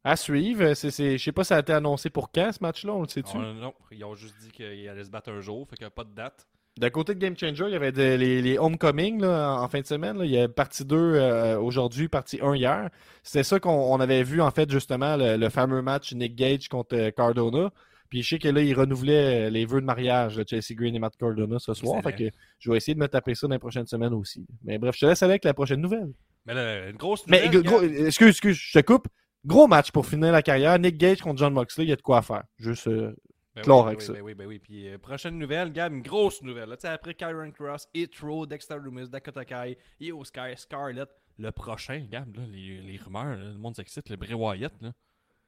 à 0.04 0.16
suivre. 0.16 0.74
C'est, 0.74 0.92
c'est- 0.92 1.18
je 1.18 1.24
sais 1.24 1.32
pas 1.32 1.44
si 1.44 1.50
ça 1.50 1.58
a 1.58 1.60
été 1.60 1.74
annoncé 1.74 2.10
pour 2.10 2.32
quand 2.32 2.52
ce 2.52 2.60
match-là, 2.62 2.94
on 2.94 3.02
le 3.04 3.08
sait-tu? 3.08 3.38
Ah, 3.38 3.54
non, 3.54 3.74
ils 3.92 4.04
ont 4.04 4.16
juste 4.16 4.36
dit 4.42 4.52
qu'il 4.52 4.88
allait 4.90 5.04
se 5.04 5.10
battre 5.10 5.30
un 5.32 5.40
jour, 5.42 5.68
fait 5.70 5.76
qu'il 5.78 5.84
n'y 5.86 5.88
a 5.88 5.92
pas 5.92 6.04
de 6.04 6.14
date. 6.14 6.48
D'un 6.78 6.90
côté 6.90 7.16
de 7.16 7.20
Game 7.20 7.38
Changer, 7.38 7.66
il 7.68 7.72
y 7.72 7.76
avait 7.76 7.92
les, 8.18 8.42
les 8.42 8.58
Homecoming 8.58 9.22
là, 9.22 9.60
en, 9.62 9.68
fin 9.70 9.80
de 9.80 9.86
semaine. 9.86 10.18
là. 10.18 10.26
Il 10.26 10.32
y 10.32 10.38
a 10.38 10.50
partie 10.50 10.84
2 10.84 10.96
euh, 10.98 11.58
aujourd'hui, 11.58 12.10
partie 12.10 12.40
1 12.42 12.56
hier. 12.56 12.90
C'était 13.24 13.44
ça 13.44 13.60
qu'on 13.62 13.72
on 13.72 14.00
avait 14.02 14.24
vu, 14.24 14.42
en 14.42 14.52
fait, 14.52 14.70
justement, 14.70 15.16
le, 15.16 15.38
le 15.38 15.50
fameux 15.50 15.82
match 15.82 16.14
Nick 16.14 16.36
Gage 16.36 16.68
contre 16.68 16.96
euh, 16.98 17.12
Cardona. 17.12 17.70
Puis 18.10 18.24
je 18.24 18.30
sais 18.32 18.40
que 18.40 18.50
là, 18.50 18.62
il 18.62 18.74
renouvelait 18.74 19.48
euh, 19.48 19.50
les 19.50 19.66
vœux 19.66 19.80
de 19.80 19.86
mariage 19.86 20.36
de 20.36 20.44
Chelsea 20.48 20.76
Green 20.76 20.94
et 20.96 21.00
Matt 21.00 21.16
Cardona 21.18 21.60
ce 21.60 21.74
soir. 21.74 22.02
Fait 22.04 22.14
que 22.14 22.26
je 22.60 22.70
vais 22.70 22.76
essayer 22.78 22.94
de 22.94 23.00
me 23.00 23.08
taper 23.08 23.36
ça 23.36 23.48
dans 23.48 23.54
les 23.56 23.60
prochaines 23.60 23.88
semaines 23.88 24.14
aussi. 24.14 24.46
Mais 24.66 24.78
bref, 24.78 24.96
je 24.96 25.02
te 25.02 25.06
laisse 25.06 25.24
avec 25.24 25.46
la 25.46 25.54
prochaine 25.54 25.80
nouvelle. 25.82 26.12
Mais 26.46 26.54
là, 26.54 26.90
une 26.90 26.98
grosse 26.98 27.26
Mais 27.28 27.46
nouvelle, 27.48 27.64
gros- 27.64 27.82
Gab. 27.82 27.92
excuse, 28.06 28.28
excuse, 28.30 28.58
je 28.62 28.80
te 28.80 28.86
coupe. 28.86 29.08
Gros 29.46 29.68
match 29.68 29.92
pour 29.92 30.06
finir 30.06 30.32
la 30.34 30.42
carrière. 30.42 30.78
Nick 30.78 30.98
Gage 30.98 31.22
contre 31.22 31.38
John 31.40 31.54
Moxley, 31.54 31.86
il 31.86 31.90
y 31.90 31.94
a 31.94 31.96
de 31.96 32.02
quoi 32.02 32.22
faire. 32.22 32.44
Juste. 32.58 32.88
euh, 32.88 33.16
Ben 33.56 33.62
clore 33.64 33.84
oui, 33.86 33.88
avec 33.88 34.00
ben 34.00 34.06
ça. 34.06 34.14
oui, 34.14 34.20
Ben 34.20 34.26
oui, 34.26 34.34
ben 34.36 34.48
oui. 34.48 34.60
Puis 34.60 34.90
euh, 34.90 34.98
prochaine 34.98 35.38
nouvelle, 35.38 35.72
Gab, 35.72 35.94
une 35.94 36.02
grosse 36.02 36.42
nouvelle. 36.42 36.70
Là, 36.70 36.76
après 36.92 37.14
Kyron 37.16 37.52
Cross, 37.52 37.88
Hitro, 37.94 38.46
Dexter 38.46 38.78
Loomis, 38.82 39.10
Dakota 39.10 39.46
Kai, 39.46 39.78
Io 40.00 40.24
Sky, 40.24 40.56
Scarlett, 40.56 41.10
le 41.38 41.52
prochain, 41.52 42.06
Gab, 42.10 42.36
là, 42.36 42.44
les, 42.48 42.82
les 42.82 42.98
rumeurs, 42.98 43.38
là, 43.38 43.46
le 43.52 43.58
monde 43.58 43.76
s'excite, 43.76 44.10
le 44.10 44.16
Bray 44.18 44.34
Wyatt, 44.34 44.74
là. 44.82 44.92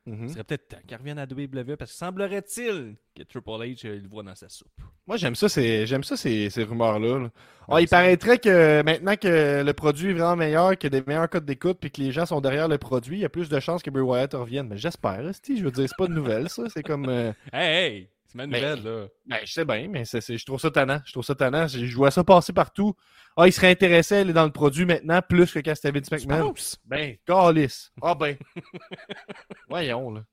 Mhm. 0.07 0.27
Ce 0.27 0.33
serait 0.33 0.43
peut-être 0.43 0.67
temps 0.69 0.77
qu'il 0.87 0.97
revienne 0.97 1.19
à 1.19 1.25
WWE 1.25 1.75
parce 1.77 1.91
que 1.91 1.97
semblerait-il 1.97 2.95
que 3.15 3.23
Triple 3.23 3.49
H 3.49 3.85
euh, 3.85 3.99
le 4.01 4.07
voit 4.07 4.23
dans 4.23 4.35
sa 4.35 4.49
soupe. 4.49 4.71
Moi, 5.05 5.17
j'aime 5.17 5.35
ça, 5.35 5.49
ces, 5.49 5.85
j'aime 5.85 6.03
ça, 6.03 6.17
ces, 6.17 6.49
ces 6.49 6.63
rumeurs-là. 6.63 7.19
là. 7.19 7.29
Ah, 7.67 7.75
Ouais, 7.75 7.83
il 7.83 7.87
paraîtrait 7.87 8.39
que 8.39 8.81
maintenant 8.83 9.15
que 9.15 9.63
le 9.63 9.73
produit 9.73 10.09
est 10.11 10.13
vraiment 10.13 10.35
meilleur, 10.35 10.77
que 10.77 10.87
des 10.87 11.03
meilleurs 11.05 11.29
codes 11.29 11.45
d'écoute, 11.45 11.77
puis 11.79 11.91
que 11.91 12.01
les 12.01 12.11
gens 12.11 12.25
sont 12.25 12.41
derrière 12.41 12.67
le 12.67 12.77
produit, 12.77 13.17
il 13.17 13.21
y 13.21 13.25
a 13.25 13.29
plus 13.29 13.49
de 13.49 13.59
chances 13.59 13.83
que 13.83 13.89
Bray 13.89 14.03
Wyatt 14.03 14.33
revienne. 14.33 14.67
Mais 14.69 14.77
j'espère, 14.77 15.21
je 15.23 15.63
veux 15.63 15.71
dire, 15.71 15.87
c'est 15.87 15.97
pas 15.97 16.05
une 16.07 16.13
nouvelle, 16.13 16.49
ça. 16.49 16.63
C'est 16.69 16.83
comme. 16.83 17.07
euh, 17.09 17.31
Hey, 17.53 17.75
hey! 17.75 18.09
C'est 18.27 18.35
ma 18.35 18.45
Mais- 18.45 18.59
nouvelle, 18.59 18.83
là. 18.83 19.07
Ben, 19.25 19.37
je 19.45 19.53
sais 19.53 19.63
bien, 19.65 19.87
mais 19.89 20.03
je 20.05 20.45
trouve 20.45 20.59
ça 20.59 20.69
tannant. 20.69 20.99
Je 21.05 21.11
trouve 21.13 21.23
ça 21.23 21.33
tannant. 21.33 21.65
Je, 21.67 21.85
je 21.85 21.95
vois 21.95 22.11
ça 22.11 22.23
passer 22.23 22.51
partout. 22.53 22.93
Ah, 23.37 23.47
il 23.47 23.53
serait 23.53 23.71
intéressé 23.71 24.15
à 24.15 24.19
aller 24.19 24.33
dans 24.33 24.43
le 24.45 24.51
produit 24.51 24.85
maintenant, 24.85 25.21
plus 25.21 25.51
que 25.51 25.59
quand 25.59 25.73
c'était 25.75 25.91
Vince 25.91 26.11
McMahon. 26.11 26.53
Ben, 26.85 27.15
calice. 27.25 27.91
Ah 28.01 28.15
ben. 28.15 28.35
Voyons, 29.69 30.11
là. 30.11 30.23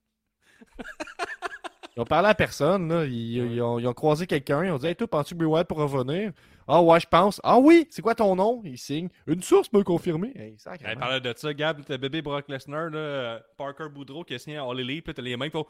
Ils 1.97 2.01
ont 2.01 2.05
parlé 2.05 2.29
à 2.29 2.35
personne, 2.35 2.89
là. 2.89 3.05
Ils, 3.05 3.37
ils 3.53 3.63
ont, 3.63 3.79
ils 3.79 3.87
ont 3.87 3.93
croisé 3.95 4.27
quelqu'un. 4.27 4.65
Ils 4.65 4.71
ont 4.73 4.79
dit 4.79 4.87
Hey, 4.89 4.97
toi, 4.97 5.07
penses-tu 5.07 5.37
que 5.37 5.45
Bray 5.45 5.65
pour 5.65 5.79
revenir? 5.79 6.33
Ah, 6.67 6.83
ouais, 6.83 6.99
je 6.99 7.07
pense. 7.07 7.41
Ah 7.45 7.59
oui, 7.59 7.87
c'est 7.91 8.03
quoi 8.03 8.17
ton 8.17 8.35
nom? 8.35 8.63
Il 8.65 8.79
signe. 8.79 9.09
Une 9.29 9.43
source 9.43 9.73
me 9.73 9.83
confirmer. 9.85 10.33
Hey, 10.35 10.57
Hey, 10.83 11.21
de 11.21 11.35
ça, 11.37 11.55
Gab, 11.55 11.85
t'as 11.85 11.97
bébé 11.99 12.23
Brock 12.23 12.49
Lesnar, 12.49 12.91
là, 12.91 12.99
euh, 12.99 13.41
Parker 13.57 13.89
Boudreau 13.95 14.25
qui 14.25 14.35
a 14.35 14.39
signé 14.41 14.57
à 14.57 14.65
All 14.65 14.81
Elite, 14.81 15.05
puis 15.05 15.15
t'as 15.15 15.23
les 15.23 15.37
mains 15.37 15.47
qui 15.47 15.53
font 15.53 15.67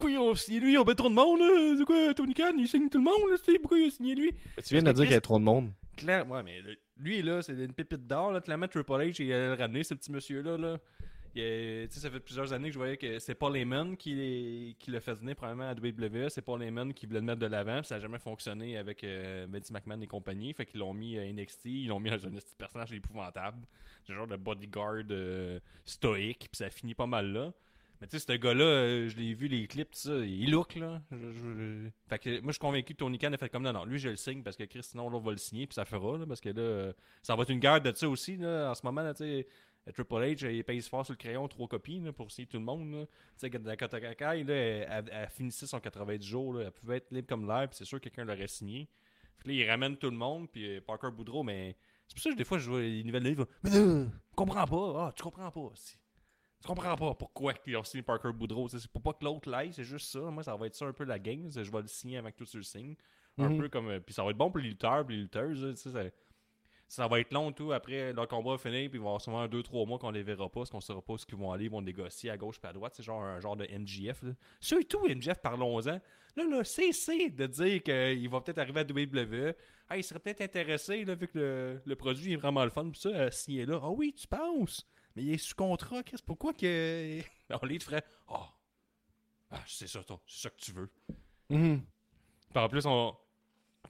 pourquoi 0.00 0.10
ils 0.10 0.18
ont 0.18 0.34
signé 0.34 0.60
lui 0.60 0.72
Ils 0.72 0.78
ont 0.78 0.84
bien 0.84 0.94
trop 0.94 1.08
de 1.10 1.14
monde, 1.14 1.38
là? 1.40 1.74
C'est 1.78 1.84
quoi, 1.84 2.14
Tony 2.14 2.34
Khan, 2.34 2.52
il 2.58 2.66
signe 2.66 2.88
tout 2.88 2.98
le 2.98 3.04
monde, 3.04 3.20
là, 3.30 3.36
pourquoi 3.60 3.78
il 3.78 3.86
a 3.88 3.90
signé 3.90 4.14
lui? 4.14 4.32
Tu 4.64 4.74
viens 4.74 4.82
de 4.82 4.92
dire 4.92 5.04
qu'il 5.04 5.12
y 5.12 5.16
a 5.16 5.20
trop 5.20 5.38
de 5.38 5.44
monde. 5.44 5.70
Claire, 5.96 6.28
ouais, 6.30 6.42
mais 6.42 6.60
le- 6.62 6.76
lui, 6.96 7.20
là, 7.22 7.42
c'est 7.42 7.52
une 7.52 7.72
pépite 7.74 8.06
d'or, 8.06 8.32
là, 8.32 8.40
clairement, 8.40 8.66
Triple 8.68 8.92
H, 8.92 9.22
il 9.22 9.32
a 9.32 9.54
ramené 9.56 9.84
ce 9.84 9.94
petit 9.94 10.10
monsieur-là, 10.10 10.56
là. 10.56 10.78
Il 11.34 11.42
a- 11.42 11.86
tu 11.86 11.94
sais, 11.94 12.00
ça 12.00 12.10
fait 12.10 12.18
plusieurs 12.18 12.52
années 12.52 12.68
que 12.68 12.72
je 12.74 12.78
voyais 12.78 12.96
que 12.96 13.18
c'est 13.20 13.36
Paul 13.36 13.56
Heyman 13.56 13.96
qui, 13.96 14.74
qui 14.80 14.90
l'a 14.90 15.00
fait 15.00 15.14
venir 15.14 15.36
probablement 15.36 15.68
à 15.68 15.74
WWE. 15.74 16.28
C'est 16.28 16.42
Paul 16.42 16.60
Heyman 16.60 16.92
qui 16.92 17.06
voulait 17.06 17.20
le 17.20 17.26
mettre 17.26 17.38
de 17.38 17.46
l'avant. 17.46 17.84
Ça 17.84 17.94
n'a 17.96 18.00
jamais 18.00 18.18
fonctionné 18.18 18.76
avec 18.76 19.04
euh, 19.04 19.46
Vince 19.48 19.70
McMahon 19.70 20.00
et 20.00 20.08
compagnie. 20.08 20.52
Fait 20.54 20.66
qu'ils 20.66 20.80
l'ont 20.80 20.92
mis 20.92 21.18
à 21.18 21.22
NXT. 21.32 21.66
Ils 21.66 21.86
l'ont 21.86 22.00
mis 22.00 22.10
dans 22.10 22.16
un 22.26 22.30
petit 22.30 22.56
personnage 22.58 22.92
épouvantable. 22.92 23.58
Genre 24.08 24.26
de 24.26 24.34
bodyguard 24.34 25.04
euh, 25.10 25.60
stoïque. 25.84 26.48
Puis 26.50 26.56
ça 26.56 26.68
finit 26.68 26.96
pas 26.96 27.06
mal 27.06 27.30
là. 27.32 27.52
Mais 28.00 28.06
tu 28.06 28.18
sais, 28.18 28.24
ce 28.26 28.32
gars-là, 28.38 28.64
euh, 28.64 29.08
je 29.08 29.16
l'ai 29.16 29.34
vu 29.34 29.46
les 29.46 29.66
clips, 29.66 29.94
ça, 29.94 30.14
il 30.16 30.50
look 30.50 30.74
là. 30.74 31.02
Fait 32.08 32.18
que 32.18 32.40
moi, 32.40 32.46
je 32.46 32.52
suis 32.52 32.58
convaincu 32.58 32.94
que 32.94 32.98
Tony 32.98 33.18
Khan 33.18 33.32
a 33.32 33.36
fait 33.36 33.50
comme 33.50 33.62
non, 33.62 33.72
non, 33.74 33.84
lui, 33.84 33.98
je 33.98 34.08
le 34.08 34.16
signe 34.16 34.42
parce 34.42 34.56
que 34.56 34.64
Chris, 34.64 34.82
sinon, 34.82 35.10
l'autre 35.10 35.24
va 35.26 35.32
le 35.32 35.36
signer, 35.38 35.66
puis 35.66 35.74
ça 35.74 35.84
fera, 35.84 36.16
là, 36.16 36.24
parce 36.26 36.40
que 36.40 36.48
là, 36.48 36.62
euh, 36.62 36.92
ça 37.22 37.36
va 37.36 37.42
être 37.42 37.50
une 37.50 37.60
guerre 37.60 37.80
de 37.82 37.92
ça 37.94 38.08
aussi, 38.08 38.36
là, 38.36 38.70
en 38.70 38.74
ce 38.74 38.80
moment, 38.84 39.02
là, 39.02 39.12
tu 39.12 39.24
sais. 39.24 39.46
euh, 39.88 39.92
Triple 39.92 40.14
H, 40.14 40.44
euh, 40.46 40.52
il 40.52 40.64
pèse 40.64 40.88
fort 40.88 41.04
sur 41.04 41.12
le 41.12 41.18
crayon, 41.18 41.46
trois 41.48 41.68
copies 41.68 42.00
pour 42.16 42.30
signer 42.30 42.46
tout 42.46 42.58
le 42.58 42.64
monde. 42.64 43.06
Tu 43.38 43.50
sais, 43.50 43.50
Dakota 43.50 44.00
Kai, 44.00 44.44
là, 44.44 44.54
elle, 44.54 45.28
finissait 45.30 45.66
son 45.66 45.80
90 45.80 46.26
jours, 46.26 46.54
là, 46.54 46.64
elle 46.66 46.72
pouvait 46.72 46.96
être 46.98 47.10
libre 47.10 47.28
comme 47.28 47.46
l'air, 47.46 47.68
puis 47.68 47.76
c'est 47.76 47.84
sûr 47.84 47.98
que 47.98 48.04
quelqu'un 48.04 48.24
l'aurait 48.24 48.48
signé. 48.48 48.88
Puis 49.38 49.48
là, 49.48 49.64
il 49.64 49.70
ramène 49.70 49.96
tout 49.96 50.10
le 50.10 50.16
monde, 50.16 50.50
puis 50.50 50.76
euh, 50.76 50.80
Parker 50.80 51.10
Boudreau, 51.10 51.42
mais 51.42 51.76
c'est 52.06 52.14
pour 52.14 52.22
ça 52.22 52.30
que 52.30 52.36
des 52.36 52.44
fois, 52.44 52.58
je 52.58 52.68
vois 52.70 52.80
les 52.80 53.04
nouvelles 53.04 53.24
livres, 53.24 53.46
mais 53.62 53.70
je 53.70 54.06
comprends 54.36 54.66
pas, 54.66 55.06
ah, 55.06 55.12
tu 55.14 55.22
comprends 55.22 55.50
pas. 55.50 55.72
Tu 56.60 56.66
comprends 56.68 56.94
pas 56.96 57.14
pourquoi 57.14 57.54
ils 57.66 57.76
ont 57.76 57.84
signé 57.84 58.02
Parker 58.02 58.32
Boudreau. 58.34 58.68
C'est 58.68 58.86
pour 58.88 59.00
pas 59.00 59.14
que 59.14 59.24
l'autre 59.24 59.48
l'aille, 59.48 59.72
c'est 59.72 59.84
juste 59.84 60.10
ça. 60.12 60.20
Moi, 60.20 60.42
ça 60.42 60.54
va 60.56 60.66
être 60.66 60.74
ça 60.74 60.84
un 60.86 60.92
peu 60.92 61.04
la 61.04 61.18
game. 61.18 61.48
Je 61.50 61.70
vais 61.70 61.80
le 61.80 61.86
signer 61.86 62.18
avec 62.18 62.36
tout 62.36 62.44
ce 62.44 62.58
le 62.58 62.62
signe. 62.62 62.94
Un 63.38 63.48
Mhm. 63.48 63.58
peu 63.58 63.68
comme. 63.70 63.88
euh, 63.88 64.00
Puis 64.00 64.14
ça 64.14 64.22
va 64.22 64.30
être 64.30 64.36
bon 64.36 64.50
pour 64.50 64.58
les 64.60 64.68
lutteurs, 64.68 65.00
pour 65.00 65.10
les 65.10 65.16
lutteuses. 65.18 65.74
ça- 65.76 66.02
ça 66.86 67.06
va 67.06 67.20
être 67.20 67.32
long, 67.32 67.52
tout. 67.52 67.72
Après, 67.72 68.12
le 68.12 68.26
combat 68.26 68.50
va 68.50 68.58
finir, 68.58 68.90
puis 68.90 68.98
il 68.98 69.00
va 69.00 69.04
y 69.04 69.06
avoir 69.06 69.20
souvent 69.20 69.38
un, 69.40 69.48
deux, 69.48 69.62
trois 69.62 69.86
mois 69.86 69.98
qu'on 69.98 70.10
les 70.10 70.24
verra 70.24 70.48
pas, 70.50 70.60
parce 70.60 70.70
qu'on 70.70 70.80
saura 70.80 71.00
pas 71.00 71.16
ce 71.16 71.24
qu'ils 71.24 71.38
vont 71.38 71.52
aller. 71.52 71.66
Ils 71.66 71.70
vont 71.70 71.80
négocier 71.80 72.28
à 72.30 72.36
gauche 72.36 72.56
et 72.62 72.66
à 72.66 72.72
droite. 72.72 72.92
C'est 72.96 73.04
genre 73.04 73.22
un 73.22 73.38
genre 73.40 73.56
de 73.56 73.64
NGF. 73.64 74.22
Là. 74.24 74.32
Surtout 74.60 75.06
NGF, 75.06 75.40
parlons-en. 75.40 76.00
Là, 76.36 76.44
là, 76.48 76.64
cessez 76.64 77.30
de 77.30 77.46
dire 77.46 77.82
qu'il 77.82 78.28
va 78.28 78.40
peut-être 78.40 78.58
arriver 78.58 78.80
à 78.80 78.84
WWE. 78.84 79.54
Ah, 79.88 79.96
il 79.96 80.04
serait 80.04 80.18
peut-être 80.20 80.40
intéressé, 80.42 81.04
là, 81.04 81.14
vu 81.14 81.26
que 81.28 81.38
le, 81.38 81.82
le 81.86 81.96
produit 81.96 82.32
est 82.32 82.36
vraiment 82.36 82.64
le 82.64 82.70
fun. 82.70 82.90
Puis 82.90 83.00
ça, 83.00 83.10
à 83.16 83.30
signer 83.30 83.64
là. 83.66 83.80
Ah 83.82 83.90
oui, 83.90 84.12
tu 84.12 84.26
penses? 84.26 84.86
Mais 85.16 85.22
il 85.22 85.34
est 85.34 85.38
sous 85.38 85.54
contrat, 85.54 86.02
Chris. 86.02 86.18
Pourquoi 86.24 86.52
que. 86.54 87.20
On 87.62 87.66
les 87.66 87.78
ferait. 87.80 88.04
Ah, 88.28 88.48
ah 89.50 89.60
c'est 89.66 89.88
ça, 89.88 90.02
toi. 90.04 90.20
C'est 90.26 90.42
ça 90.42 90.50
que 90.50 90.60
tu 90.60 90.72
veux. 90.72 90.90
Mhm. 91.48 91.82
Puis 92.50 92.58
en 92.58 92.68
plus, 92.68 92.86
on 92.86 93.16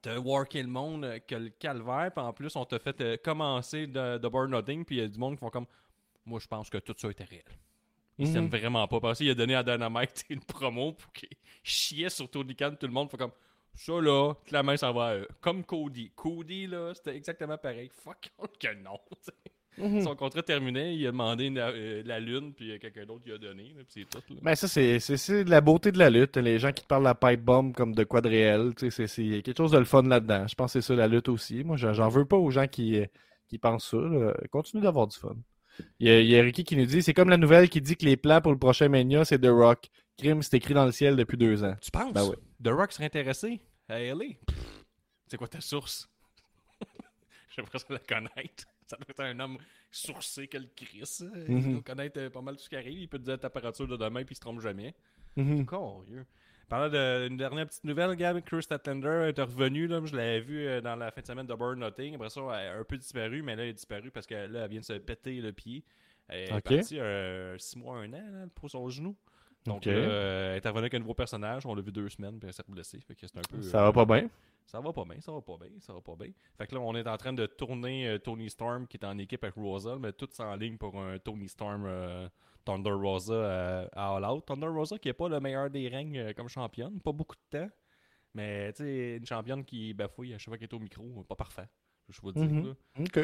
t'a 0.03 0.18
worké 0.18 0.62
le 0.62 0.68
monde 0.68 1.05
euh, 1.05 1.18
que 1.18 1.35
le 1.35 1.51
calvaire. 1.51 2.11
Puis 2.14 2.25
en 2.25 2.33
plus, 2.33 2.55
on 2.57 2.64
t'a 2.64 2.79
fait 2.79 3.01
euh, 3.01 3.16
commencer 3.23 3.87
de, 3.87 4.18
de 4.18 4.29
Burn 4.29 4.51
Nothing. 4.51 4.85
Puis 4.85 4.97
il 4.97 4.99
y 5.01 5.05
a 5.05 5.09
du 5.09 5.18
monde 5.18 5.35
qui 5.35 5.41
font 5.41 5.51
comme 5.51 5.66
Moi, 6.25 6.41
je 6.41 6.47
pense 6.47 6.68
que 6.71 6.79
tout 6.79 6.95
ça 6.97 7.11
était 7.11 7.25
réel. 7.25 7.45
Il 8.18 8.27
Mhm. 8.27 8.33
s'aime 8.33 8.49
vraiment 8.49 8.87
pas. 8.89 9.01
Parce 9.01 9.18
qu'il 9.18 9.31
a 9.31 9.35
donné 9.35 9.55
à 9.55 9.62
Dynamite 9.62 10.25
une 10.31 10.41
promo 10.45 10.93
pour 10.93 11.12
qu'il 11.12 11.29
chiait 11.62 12.11
sur 12.11 12.31
Tony 12.31 12.55
Khan. 12.55 12.75
Tout 12.79 12.87
le 12.87 12.93
monde 12.93 13.11
fait 13.11 13.16
comme 13.18 13.33
Ça 13.75 13.93
là, 14.01 14.35
clairement, 14.47 14.77
ça 14.77 14.93
va. 14.93 15.07
à 15.09 15.16
eux. 15.16 15.29
Comme 15.41 15.64
Cody. 15.64 16.11
Cody, 16.14 16.66
là, 16.66 16.93
c'était 16.95 17.16
exactement 17.16 17.57
pareil. 17.59 17.91
Fuck 17.91 18.31
que 18.61 18.75
non. 18.75 18.99
tu 19.25 19.31
Mhm. 19.79 20.03
Son 20.03 20.16
contrat 20.16 20.43
terminé, 20.43 20.93
il 20.95 21.07
a 21.07 21.11
demandé 21.12 21.45
une- 21.47 21.59
euh, 21.59 22.03
la 22.05 22.18
lune, 22.21 22.53
puis 22.55 22.73
euh, 22.73 22.79
quelqu'un 22.79 23.07
d'autre 23.07 23.23
lui 23.25 23.33
a 23.33 23.39
donné. 23.39 23.73
là, 23.77 23.83
Puis 23.89 24.05
c'est 24.05 24.09
tout. 24.09 24.35
Là. 24.35 24.41
Ben 24.43 24.55
ça, 24.55 24.66
c'est 24.68 24.99
c'est- 25.01 25.16
c'est 25.16 25.45
de 25.45 25.51
la 25.51 25.61
beauté 25.61 25.93
de 25.93 25.99
la 25.99 26.11
lutte. 26.11 26.37
Les 26.37 26.59
gens 26.59 26.73
qui 26.73 26.83
te 26.83 26.89
parlent 26.89 27.03
de 27.05 27.09
la 27.09 27.14
pipe 27.14 27.41
bomb 27.43 27.73
comme 27.73 27.95
de 27.95 28.05
quoi 28.05 28.21
de 28.21 28.29
réel. 28.29 28.75
tu 28.77 28.87
sais, 28.87 28.91
C'est 28.91 29.07
c'est- 29.07 29.23
il 29.25 29.35
y 29.35 29.39
a 29.39 29.43
quelque 29.43 29.57
chose 29.57 29.71
de 29.71 29.79
le 29.79 29.85
fun 29.85 30.03
là-dedans. 30.03 30.47
Je 30.49 30.55
pense 30.55 30.73
que 30.73 30.81
c'est 30.81 30.87
ça 30.87 30.95
la 30.97 31.07
lutte 31.09 31.29
aussi. 31.29 31.62
Moi, 31.64 31.77
j'en 31.77 31.93
j'en 31.95 32.09
veux 32.09 32.25
pas 32.25 32.37
aux 32.37 32.51
gens 32.51 32.66
qui, 32.66 32.99
euh, 32.99 33.07
qui 33.49 33.59
pensent 33.59 33.89
ça. 33.91 33.97
là. 33.97 34.35
Continue 34.51 34.83
d'avoir 34.83 35.07
du 35.07 35.16
fun. 35.16 35.37
Il 35.99 36.09
y, 36.09 36.11
a, 36.11 36.21
il 36.21 36.27
y 36.29 36.37
a 36.39 36.43
Ricky 36.43 36.62
qui 36.64 36.77
nous 36.77 36.85
dit 36.85 37.01
c'est 37.03 37.14
comme 37.14 37.31
la 37.31 37.39
nouvelle 37.39 37.68
qui 37.71 37.81
dit 37.81 37.97
que 37.97 38.05
les 38.05 38.16
plans 38.16 38.41
pour 38.43 38.53
le 38.53 38.59
prochain 38.59 38.89
Mania, 38.89 39.25
c'est 39.25 39.39
The 39.39 39.47
Rock. 39.51 39.89
Crime, 40.18 40.43
c'est 40.43 40.57
écrit 40.59 40.75
dans 40.75 40.85
le 40.85 40.93
ciel 40.93 41.16
depuis 41.16 41.39
deux 41.39 41.64
ans. 41.64 41.75
Tu 41.81 41.91
penses? 41.91 42.12
Ben 42.12 42.25
ouais. 42.29 42.37
The 42.62 42.68
Rock 42.68 42.93
serait 42.93 43.07
intéressé 43.07 43.61
à 43.89 43.99
LA 43.99 44.35
C'est 45.27 45.39
quoi 45.39 45.49
ta 45.49 45.61
source? 45.62 46.07
J'aimerais 47.57 47.79
ça 47.79 47.87
la 47.89 47.99
connaître. 47.99 48.64
Ça 48.91 48.97
doit 48.97 49.07
être 49.09 49.20
un 49.20 49.38
homme 49.41 49.59
sourcé 49.91 50.49
que 50.49 50.59
le 50.59 50.68
Chris. 50.74 51.20
Il 51.49 51.57
Mhm. 51.57 51.72
doit 51.74 51.82
connaître 51.82 52.18
euh, 52.20 52.30
pas 52.30 52.41
mal 52.43 52.57
tout 52.57 52.62
ce 52.64 52.68
qui 52.68 52.76
arrive. 52.76 52.99
Il 52.99 53.09
peut 53.09 53.18
te 53.18 53.24
dire 53.24 53.32
la 53.34 53.38
température 53.38 53.86
de 53.86 53.97
demain 53.97 54.24
puis 54.24 54.32
il 54.32 54.36
se 54.36 54.41
trompe 54.41 54.61
jamais. 54.61 54.95
Corieux. 55.66 56.26
Parlant 56.68 56.88
d'une 57.26 57.36
dernière 57.36 57.66
petite 57.66 57.82
nouvelle, 57.84 58.14
Gab, 58.14 58.41
Chris 58.43 58.62
Statlander 58.62 59.32
est 59.36 59.41
revenu. 59.41 59.86
Là, 59.88 60.01
je 60.05 60.14
l'avais 60.14 60.41
vu 60.41 60.66
euh, 60.66 60.80
dans 60.80 60.95
la 60.97 61.11
fin 61.11 61.20
de 61.20 61.26
semaine 61.26 61.47
de 61.47 61.55
Burn 61.55 61.78
Nothing. 61.80 62.14
Après 62.14 62.30
ça, 62.30 62.41
elle 62.61 62.68
a 62.68 62.78
un 62.78 62.84
peu 62.84 62.97
disparu, 62.97 63.43
mais 63.43 63.57
là, 63.57 63.64
elle 63.64 63.70
est 63.70 63.74
disparue 63.74 64.11
parce 64.12 64.26
que 64.26 64.34
là, 64.34 64.61
elle 64.64 64.70
vient 64.70 64.80
de 64.80 64.84
se 64.84 64.93
péter 64.95 65.41
le 65.41 65.53
pied. 65.53 65.82
Elle 66.28 66.49
est 66.49 66.53
Ok. 66.53 66.62
partie 66.62 67.01
euh, 67.01 67.59
six 67.59 67.76
mois, 67.76 67.99
un 67.99 68.12
an 68.12 68.22
là, 68.32 68.45
pour 68.55 68.70
son 68.70 68.88
genou. 68.88 69.16
Donc, 69.66 69.84
là, 69.84 69.93
euh, 69.93 70.51
elle 70.53 70.57
est 70.64 70.68
revenue 70.68 70.78
avec 70.84 70.95
un 70.95 71.01
nouveau 71.01 71.14
personnage. 71.14 71.66
On 71.66 71.74
l'a 71.74 71.82
vu 71.82 71.91
deux 71.93 72.09
semaines, 72.09 72.38
puis 72.38 72.47
elle 72.49 72.55
s'est 72.55 72.62
blessée. 72.68 73.01
Fait 73.01 73.14
que 73.16 73.26
c'est 73.26 73.36
un 73.36 73.43
peu. 73.51 73.61
Ça 73.62 73.82
va 73.82 73.93
pas 73.93 74.05
bien. 74.05 74.30
Ça 74.71 74.81
va 74.81 74.93
pas 74.93 75.05
bien, 75.05 75.21
ça 75.21 75.33
va 75.33 75.41
pas 75.41 75.57
bien, 75.59 75.81
ça 75.81 75.93
va 75.93 76.01
pas 76.01 76.14
bien. 76.14 76.31
Fait 76.57 76.68
que 76.68 76.77
là, 76.77 76.81
on 76.81 76.95
est 76.95 77.09
en 77.09 77.16
train 77.16 77.33
de 77.33 77.45
tourner 77.45 78.07
euh, 78.07 78.18
Tony 78.18 78.49
Storm 78.49 78.87
qui 78.87 78.99
est 78.99 79.05
en 79.05 79.18
équipe 79.18 79.43
avec 79.43 79.57
Rosa, 79.57 79.97
mais 79.99 80.12
tout 80.12 80.29
en 80.39 80.55
ligne 80.55 80.77
pour 80.77 80.97
un 80.97 81.18
Tony 81.18 81.49
Storm 81.49 81.87
euh, 81.87 82.29
Thunder 82.64 82.93
Rosa 82.93 83.35
euh, 83.35 83.89
à 83.91 84.14
All 84.14 84.25
Out. 84.25 84.47
Thunder 84.47 84.68
Rosa 84.68 84.97
qui 84.97 85.09
est 85.09 85.12
pas 85.12 85.29
le 85.29 85.41
meilleur 85.41 85.71
des 85.71 85.89
règnes 85.89 86.33
comme 86.35 86.49
championne, 86.49 87.01
pas 87.01 87.11
beaucoup 87.11 87.35
de 87.35 87.59
temps, 87.59 87.68
mais 88.33 88.73
tu 88.75 88.85
sais, 88.85 89.16
une 89.16 89.27
championne 89.27 89.64
qui 89.64 89.93
bafouille 89.93 90.35
à 90.35 90.39
chaque 90.39 90.51
fois 90.51 90.57
qu'elle 90.57 90.68
est 90.68 90.75
au 90.75 90.79
micro, 90.79 91.25
pas 91.29 91.35
parfait. 91.35 91.66
Je 92.09 92.21
vous 92.21 92.31
dire. 92.31 92.45
Mhm. 92.45 92.66
là. 92.66 92.75
OK. 93.01 93.18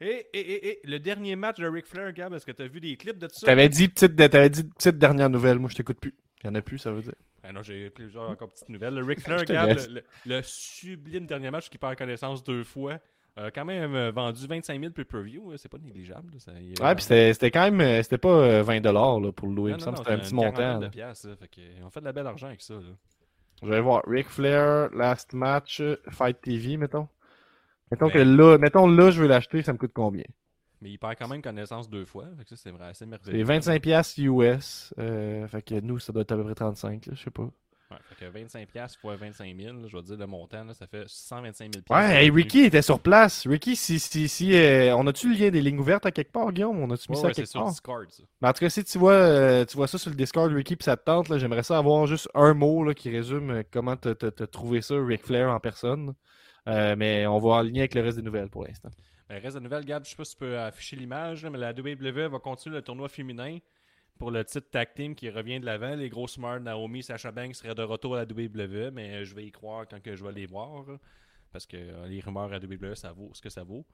Et, 0.00 0.04
et, 0.04 0.38
et, 0.38 0.68
et, 0.68 0.80
le 0.84 0.98
dernier 0.98 1.34
match 1.34 1.60
de 1.60 1.66
Ric 1.66 1.86
Flair, 1.86 2.12
Gab, 2.12 2.34
est-ce 2.34 2.44
que 2.44 2.52
tu 2.52 2.60
as 2.60 2.68
vu 2.68 2.80
des 2.80 2.98
clips 2.98 3.18
de 3.18 3.28
ça? 3.28 3.46
T'avais 3.46 3.70
dit 3.70 3.88
petite, 3.88 4.16
t'avais 4.16 4.50
dit 4.50 4.64
petite 4.64 4.98
dernière 4.98 5.30
nouvelle. 5.30 5.58
Moi, 5.58 5.70
je 5.70 5.76
t'écoute 5.76 5.98
plus. 5.98 6.14
Il 6.42 6.48
y 6.48 6.50
en 6.50 6.54
a 6.56 6.60
plus, 6.60 6.76
ça 6.76 6.92
veut 6.92 7.00
dire. 7.00 7.14
Ah 7.44 7.52
non, 7.52 7.62
j'ai 7.62 7.90
plusieurs 7.90 8.30
encore 8.30 8.50
petites 8.50 8.68
nouvelles. 8.68 8.94
Le 8.94 9.04
Ric 9.04 9.20
Flair, 9.24 9.44
laisse. 9.66 9.88
le, 9.88 9.94
le- 9.94 10.36
le 10.36 10.42
sublime 10.42 11.26
dernier 11.26 11.50
match 11.50 11.68
qui 11.68 11.78
perd 11.78 11.96
connaissance 11.96 12.44
deux 12.44 12.62
fois, 12.64 12.98
quand 13.54 13.64
même 13.64 13.94
euh, 13.94 14.10
vendu 14.12 14.46
25 14.46 14.78
000 14.80 14.92
pay-per-view. 14.92 15.50
là, 15.50 15.56
C'est 15.58 15.68
pas 15.68 15.78
négligeable. 15.78 16.32
là, 16.34 16.38
ça- 16.38 16.52
il 16.60 16.70
y 16.78 16.80
a- 16.80 16.84
Ouais, 16.86 16.94
puis 16.94 17.04
c'était 17.04 17.50
quand 17.50 17.64
même. 17.64 17.80
euh, 17.80 18.02
C'était 18.02 18.18
pas 18.18 18.28
euh, 18.28 18.62
20$ 18.62 18.82
là, 19.20 19.32
pour 19.32 19.48
le 19.48 19.54
louer. 19.54 19.74
C'était 19.78 19.88
un 19.88 20.18
petit 20.18 20.34
montant. 20.34 20.52
quarantaine 20.52 20.80
là. 20.80 20.86
de 20.86 20.92
piastres, 20.92 21.28
là, 21.28 21.36
fait 21.36 21.48
que, 21.48 21.60
euh, 21.60 21.84
on 21.84 21.90
fait 21.90 22.00
de 22.00 22.04
la 22.04 22.12
belle 22.12 22.26
argent 22.26 22.46
avec 22.48 22.60
ça. 22.62 22.74
Là. 22.74 22.80
Je 23.62 23.68
vais 23.68 23.80
voir. 23.80 24.02
Ric 24.06 24.28
Flair, 24.28 24.90
last 24.94 25.32
match, 25.32 25.80
euh, 25.80 25.96
Fight 26.10 26.40
TV, 26.40 26.76
mettons. 26.76 27.08
Mettons 27.90 28.06
Ben. 28.06 28.12
que 28.12 28.18
là, 28.20 28.58
mettons 28.58 28.86
là, 28.86 29.10
je 29.10 29.20
veux 29.20 29.28
l'acheter, 29.28 29.62
ça 29.62 29.72
me 29.72 29.78
coûte 29.78 29.92
combien? 29.94 30.24
Mais 30.82 30.90
il 30.90 30.98
perd 30.98 31.16
quand 31.18 31.28
même 31.28 31.40
connaissance 31.42 31.88
deux 31.88 32.04
fois. 32.04 32.26
Fait 32.36 32.44
que 32.44 32.50
ça, 32.50 32.56
c'est 32.56 32.70
vrai, 32.72 32.88
assez 32.88 33.06
C'est 33.24 33.44
merveilleux. 33.44 33.44
25$ 33.44 33.80
piastres 33.80 34.18
US. 34.20 34.92
euh, 34.98 35.48
fait 35.48 35.62
que 35.62 35.80
nous, 35.80 35.98
ça 35.98 36.12
doit 36.12 36.22
être 36.22 36.32
à 36.32 36.36
peu 36.36 36.44
près 36.44 36.54
35$, 36.54 37.06
là, 37.08 37.14
je 37.14 37.22
sais 37.22 37.30
pas. 37.30 37.48
Ouais, 37.90 37.98
fait 38.04 38.26
que 38.26 38.30
25 38.32 38.68
piastres 38.68 38.98
fois 39.00 39.16
25 39.16 39.54
000, 39.56 39.74
là, 39.82 39.86
je 39.88 39.96
vais 39.96 40.02
dire 40.02 40.16
le 40.16 40.26
montant, 40.26 40.64
là, 40.64 40.74
ça 40.74 40.86
fait 40.86 41.04
125 41.06 41.72
000 41.72 41.84
Ouais, 41.90 42.24
hey, 42.24 42.30
Ricky 42.30 42.60
était 42.62 42.82
sur 42.82 43.00
place. 43.00 43.46
Ricky, 43.46 43.76
si, 43.76 44.00
si, 44.00 44.28
si, 44.28 44.54
euh, 44.56 44.96
on 44.96 45.06
a-tu 45.06 45.28
le 45.32 45.38
lien 45.38 45.50
des 45.50 45.60
lignes 45.60 45.78
ouvertes 45.78 46.06
à 46.06 46.10
quelque 46.10 46.32
part, 46.32 46.50
Guillaume? 46.52 46.78
On 46.80 46.90
a-tu 46.90 47.12
mis 47.12 47.16
Ouais, 47.16 47.22
ça 47.22 47.28
ouais, 47.28 47.34
c'est 47.34 47.42
quelque 47.42 47.50
sur 47.50 47.60
part? 47.60 47.68
Discord, 47.68 48.10
ça. 48.10 48.22
Mais 48.40 48.48
en 48.48 48.52
tout 48.54 48.60
cas, 48.60 48.70
si 48.70 48.82
tu 48.84 48.98
vois, 48.98 49.12
euh, 49.12 49.64
tu 49.66 49.76
vois 49.76 49.86
ça 49.88 49.98
sur 49.98 50.10
le 50.10 50.16
Discord, 50.16 50.50
Ricky, 50.52 50.76
puis 50.76 50.84
ça 50.84 50.96
te 50.96 51.04
tente, 51.04 51.36
j'aimerais 51.38 51.62
ça 51.62 51.78
avoir 51.78 52.06
juste 52.06 52.28
un 52.34 52.54
mot 52.54 52.82
là, 52.84 52.94
qui 52.94 53.10
résume 53.10 53.50
euh, 53.50 53.62
comment 53.70 53.96
t'as 53.96 54.14
trouvé 54.46 54.80
ça, 54.82 54.94
Ric 54.98 55.22
Flair 55.24 55.50
en 55.50 55.60
personne. 55.60 56.14
Euh, 56.68 56.94
mais 56.96 57.26
on 57.26 57.38
va 57.40 57.50
en 57.56 57.60
ligne 57.62 57.80
avec 57.80 57.94
le 57.94 58.02
reste 58.02 58.16
des 58.18 58.22
nouvelles 58.22 58.48
pour 58.50 58.64
l'instant. 58.64 58.90
Ben, 59.32 59.40
reste 59.40 59.56
de 59.56 59.62
nouvelles, 59.62 59.86
Gab, 59.86 60.04
je 60.04 60.10
sais 60.10 60.16
pas 60.16 60.26
si 60.26 60.34
tu 60.34 60.40
peux 60.40 60.58
afficher 60.58 60.94
l'image, 60.94 61.46
mais 61.46 61.56
la 61.56 61.72
WWE 61.72 62.28
va 62.30 62.38
continuer 62.38 62.76
le 62.76 62.82
tournoi 62.82 63.08
féminin 63.08 63.60
pour 64.18 64.30
le 64.30 64.44
titre 64.44 64.68
tag 64.70 64.92
team 64.92 65.14
qui 65.14 65.30
revient 65.30 65.58
de 65.58 65.64
l'avant. 65.64 65.94
Les 65.94 66.10
grosses 66.10 66.36
mères 66.36 66.60
Naomi, 66.60 67.02
Sacha 67.02 67.32
Banks 67.32 67.54
seraient 67.54 67.74
de 67.74 67.82
retour 67.82 68.14
à 68.14 68.18
la 68.18 68.30
WWE, 68.30 68.90
mais 68.92 69.14
euh, 69.14 69.24
je 69.24 69.34
vais 69.34 69.46
y 69.46 69.50
croire 69.50 69.88
quand 69.88 70.02
que 70.02 70.14
je 70.14 70.22
vais 70.22 70.32
les 70.32 70.44
voir. 70.44 70.84
parce 71.50 71.64
que 71.64 71.78
euh, 71.78 72.06
les 72.08 72.20
rumeurs 72.20 72.52
à 72.52 72.58
WWE, 72.58 72.94
ça 72.94 73.12
vaut 73.12 73.30
ce 73.32 73.40
que 73.40 73.48
ça 73.48 73.62
vaut. 73.62 73.86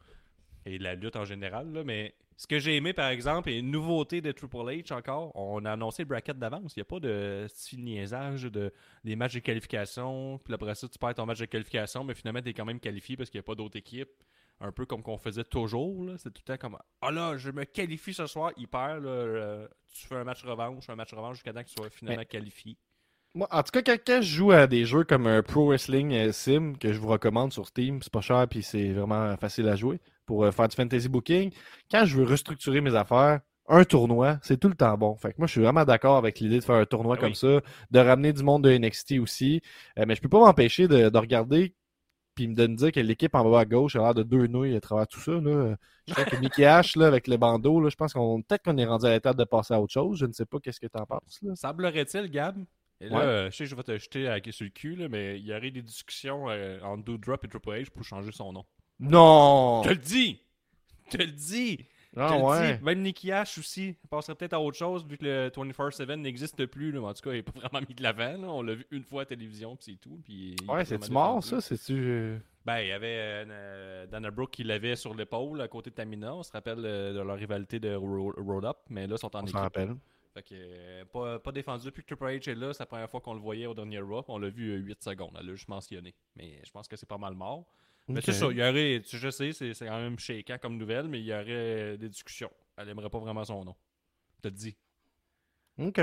Et 0.67 0.77
la 0.77 0.97
lutte 0.97 1.15
en 1.15 1.25
général. 1.25 1.85
mais 1.85 2.17
ce 2.37 2.49
que 2.49 2.59
j'ai 2.59 2.75
aimé, 2.75 2.93
par 2.93 3.09
exemple, 3.09 3.49
et 3.49 3.59
une 3.59 3.71
nouveauté 3.71 4.21
de 4.21 4.33
Triple 4.33 4.57
H 4.57 4.93
encore, 4.93 5.31
on 5.37 5.65
a 5.65 5.71
annoncé 5.71 6.03
le 6.03 6.09
bracket 6.09 6.37
d'avance. 6.37 6.75
Il 6.75 6.81
n'y 6.81 6.83
a 6.83 6.85
pas 6.85 6.99
de 6.99 7.47
style 7.49 7.85
niaisage 7.85 8.43
de 8.43 8.73
des 9.05 9.15
matchs 9.15 9.35
de 9.35 9.41
qualification. 9.41 10.41
Puis 10.45 10.53
après 10.53 10.75
ça, 10.75 10.89
tu 10.89 10.99
perds 10.99 11.15
ton 11.15 11.27
match 11.27 11.39
de 11.39 11.45
qualification, 11.45 12.03
mais 12.03 12.15
finalement, 12.15 12.43
tu 12.43 12.49
es 12.49 12.55
quand 12.55 12.65
même 12.65 12.81
qualifié 12.81 13.17
parce 13.17 13.31
qu'il 13.31 13.39
n'y 13.39 13.45
a 13.45 13.47
pas 13.47 13.55
d'autre 13.55 13.77
équipe 13.77 14.11
un 14.61 14.73
peu 14.73 14.87
comme 14.87 15.03
qu'on 15.03 15.19
faisait 15.19 15.45
toujours. 15.45 16.11
C'est 16.19 16.33
tout 16.33 16.43
le 16.47 16.55
temps 16.55 16.61
comme 16.61 16.79
Ah 17.01 17.11
là, 17.11 17.37
je 17.37 17.51
me 17.51 17.65
qualifie 17.65 18.15
ce 18.15 18.27
soir, 18.27 18.53
il 18.57 18.69
perd. 18.69 19.05
là, 19.05 19.11
euh, 19.11 19.69
tu 19.93 20.07
fais 20.07 20.17
un 20.17 20.25
match 20.25 20.45
revanche, 20.45 20.89
un 20.89 20.97
match 20.97 21.13
revanche 21.13 21.37
jusqu'à 21.37 21.53
temps 21.53 21.63
que 21.63 21.69
tu 21.69 21.75
sois 21.77 21.91
finalement 21.91 22.25
qualifié. 22.25 22.77
Moi, 23.35 23.47
en 23.51 23.63
tout 23.63 23.71
cas, 23.73 23.83
quand, 23.83 23.97
quand 24.07 24.23
je 24.23 24.37
joue 24.37 24.53
à 24.53 24.67
des 24.67 24.85
jeux 24.85 25.05
comme 25.05 25.27
un 25.27 25.43
Pro 25.43 25.67
Wrestling 25.67 26.13
euh, 26.13 26.33
Sim, 26.33 26.75
que 26.81 26.93
je 26.93 26.99
vous 26.99 27.09
recommande 27.09 27.53
sur 27.53 27.67
Steam, 27.67 28.03
c'est 28.03 28.13
pas 28.13 28.21
cher 28.23 28.47
puis 28.49 28.63
c'est 28.63 28.93
vraiment 28.93 29.37
facile 29.37 29.69
à 29.69 29.77
jouer 29.77 30.01
pour 30.29 30.45
euh, 30.45 30.51
faire 30.53 30.69
du 30.69 30.77
fantasy 30.77 31.09
booking, 31.09 31.51
quand 31.91 32.05
je 32.05 32.17
veux 32.17 32.25
restructurer 32.25 32.81
mes 32.81 32.95
affaires, 32.95 33.41
un 33.67 33.85
tournoi, 33.85 34.39
c'est 34.43 34.59
tout 34.59 34.69
le 34.69 34.75
temps 34.75 34.97
bon. 34.97 35.17
Fait 35.17 35.33
que 35.33 35.39
moi, 35.39 35.47
je 35.47 35.53
suis 35.53 35.61
vraiment 35.61 35.85
d'accord 35.85 36.17
avec 36.17 36.41
l'idée 36.41 36.59
de 36.61 36.65
faire 36.65 36.77
un 36.77 36.87
tournoi 36.87 37.17
Ah 37.19 37.21
comme 37.21 37.35
ça, 37.35 37.61
de 37.91 37.99
ramener 37.99 38.33
du 38.33 38.43
monde 38.43 38.65
de 38.65 38.77
NXT 38.77 39.19
aussi. 39.21 39.61
Euh, 39.99 40.05
mais 40.07 40.15
je 40.15 40.21
peux 40.23 40.29
pas 40.29 40.39
m'empêcher 40.39 40.89
de, 40.89 41.09
de 41.09 41.19
regarder 41.19 41.75
puis 42.39 42.47
de 42.47 42.67
me 42.69 42.77
dire 42.77 42.93
que 42.93 43.01
l'équipe 43.01 43.35
en 43.35 43.51
bas 43.51 43.59
à 43.61 43.65
gauche 43.65 43.97
a 43.97 43.99
l'air 43.99 44.15
de 44.15 44.23
deux 44.23 44.47
nouilles 44.47 44.77
à 44.77 44.81
travers 44.81 45.09
tout 45.09 45.19
ça. 45.19 45.33
Là. 45.33 45.75
Je 46.07 46.13
crois 46.15 46.25
que 46.25 46.37
Mickey 46.37 46.63
H, 46.63 46.97
là, 46.97 47.09
avec 47.09 47.27
le 47.27 47.37
bandeau, 47.37 47.81
là, 47.81 47.89
je 47.89 47.97
pense 47.97 48.13
qu'on 48.13 48.43
peut-être 48.43 48.63
qu'on 48.63 48.79
est 48.79 48.85
rendu 48.85 49.07
à 49.07 49.11
l'étape 49.11 49.37
de 49.37 49.43
passer 49.43 49.75
à 49.75 49.81
autre 49.81 49.93
chose. 49.93 50.19
Je 50.21 50.27
ne 50.27 50.33
sais 50.33 50.47
pas 50.47 50.61
qu'est-ce 50.61 50.79
que 50.79 50.87
tu 50.87 51.01
en 51.01 51.05
penses. 51.05 51.41
Là. 51.43 51.57
Semblerait-il, 51.57 52.31
Gab? 52.31 52.57
Et 53.01 53.09
là, 53.09 53.17
Ouais. 53.19 53.23
euh, 53.25 53.51
je 53.51 53.57
sais 53.57 53.65
que 53.65 53.71
je 53.71 53.75
vais 53.75 53.83
te 53.83 53.99
jeter 53.99 54.29
à, 54.29 54.39
sur 54.53 54.65
le 54.65 54.71
cul, 54.71 54.95
là, 54.95 55.09
mais 55.09 55.41
il 55.41 55.47
y 55.47 55.53
aurait 55.53 55.73
des 55.73 55.83
discussions 55.83 56.49
euh, 56.49 56.81
entre 56.83 57.03
Doudrop 57.03 57.45
et 57.45 57.49
Triple 57.49 57.71
H 57.71 57.91
pour 57.91 58.05
changer 58.05 58.31
son 58.31 58.53
nom. 58.53 58.65
Non! 59.01 59.83
Je 59.83 59.89
te 59.89 59.95
le 59.95 60.01
dis! 60.01 60.41
Je 61.11 61.17
te 61.19 61.23
le 61.25 61.33
dis! 61.33 61.87
Ah 62.17 62.37
ouais. 62.39 62.77
dis! 62.79 62.85
Même 62.85 63.03
Nicky 63.03 63.29
H 63.29 63.59
aussi 63.61 63.95
passerait 64.11 64.35
peut-être 64.35 64.55
à 64.55 64.61
autre 64.61 64.77
chose 64.77 65.07
vu 65.07 65.19
que 65.19 65.25
le 65.25 65.51
24-7 65.51 66.15
n'existe 66.17 66.67
plus. 66.67 66.91
Là, 66.93 67.03
en 67.03 67.13
tout 67.15 67.23
cas, 67.23 67.31
il 67.33 67.37
n'est 67.37 67.43
pas 67.43 67.53
vraiment 67.61 67.85
mis 67.89 67.95
de 67.95 68.03
l'avant. 68.03 68.35
On 68.59 68.63
l'a 68.63 68.75
vu 68.75 68.87
une 68.91 69.05
fois 69.05 69.23
à 69.23 69.25
la 69.25 69.27
télévision, 69.27 69.77
puis 69.77 69.93
c'est 69.93 70.01
tout. 70.01 70.19
Puis 70.25 70.57
Ouais, 70.69 70.85
c'est-tu 70.85 71.11
mort, 71.13 71.43
ça? 71.45 71.61
C'est-tu... 71.61 71.93
euh, 71.95 72.39
Ben, 72.65 72.81
il 72.81 72.89
y 72.89 72.93
avait 72.93 73.07
euh, 73.19 73.45
euh, 73.51 74.07
Dana 74.07 74.31
Brooke 74.31 74.51
qui 74.53 74.65
l'avait 74.65 74.97
sur 74.97 75.15
l'épaule 75.15 75.61
à 75.61 75.69
côté 75.69 75.91
de 75.91 75.95
Tamina. 75.95 76.35
On 76.35 76.43
se 76.43 76.51
rappelle 76.53 76.83
euh, 76.85 77.13
de 77.13 77.21
leur 77.21 77.37
rivalité 77.37 77.79
de 77.79 77.95
Ro- 77.95 78.35
Road 78.39 78.65
Up, 78.65 78.79
mais 78.89 79.07
là, 79.07 79.15
ils 79.17 79.19
sont 79.19 79.35
en 79.37 79.41
On 79.41 79.45
équipe. 79.45 79.57
rappelle. 79.57 79.95
Fait 80.35 80.43
que, 80.43 80.55
euh, 80.55 81.05
pas, 81.13 81.39
pas 81.39 81.53
défendu 81.53 81.85
depuis 81.87 82.03
que 82.03 82.15
Triple 82.15 82.25
H 82.27 82.51
est 82.51 82.55
là. 82.55 82.73
C'est 82.73 82.83
la 82.83 82.87
première 82.87 83.11
fois 83.11 83.21
qu'on 83.21 83.35
le 83.35 83.41
voyait 83.41 83.67
au 83.67 83.75
dernier 83.75 83.99
Raw. 84.01 84.25
On 84.29 84.39
l'a 84.39 84.49
vu 84.51 84.71
euh, 84.73 84.77
8 84.77 85.03
secondes. 85.03 85.37
Elle 85.39 85.47
l'a 85.47 85.55
juste 85.55 85.69
mentionné. 85.69 86.15
Mais 86.37 86.61
je 86.65 86.71
pense 86.71 86.87
que 86.89 86.97
c'est 86.97 87.09
pas 87.09 87.19
mal 87.19 87.35
mort. 87.35 87.67
Mais 88.09 88.19
Ok. 88.21 88.25
c'est 88.27 88.33
ça. 88.33 88.47
Il 88.51 88.57
y 88.59 88.63
aurait, 88.63 89.03
tu- 89.05 89.19
je 89.19 89.29
sais, 89.31 89.53
c'est 89.53 89.73
quand 89.87 89.99
même 90.01 90.19
shakeant 90.19 90.59
comme 90.59 90.77
nouvelle, 90.79 91.09
mais 91.09 91.21
il 91.21 91.27
y 91.27 91.33
aurait 91.33 91.45
euh, 91.49 91.97
des 91.97 92.09
discussions. 92.09 92.51
Elle 92.77 92.89
aimerait 92.89 93.11
pas 93.11 93.19
vraiment 93.19 93.45
son 93.45 93.65
nom. 93.65 93.77
Je 94.37 94.49
te 94.49 94.55
dis. 94.55 94.77
OK. 95.79 96.01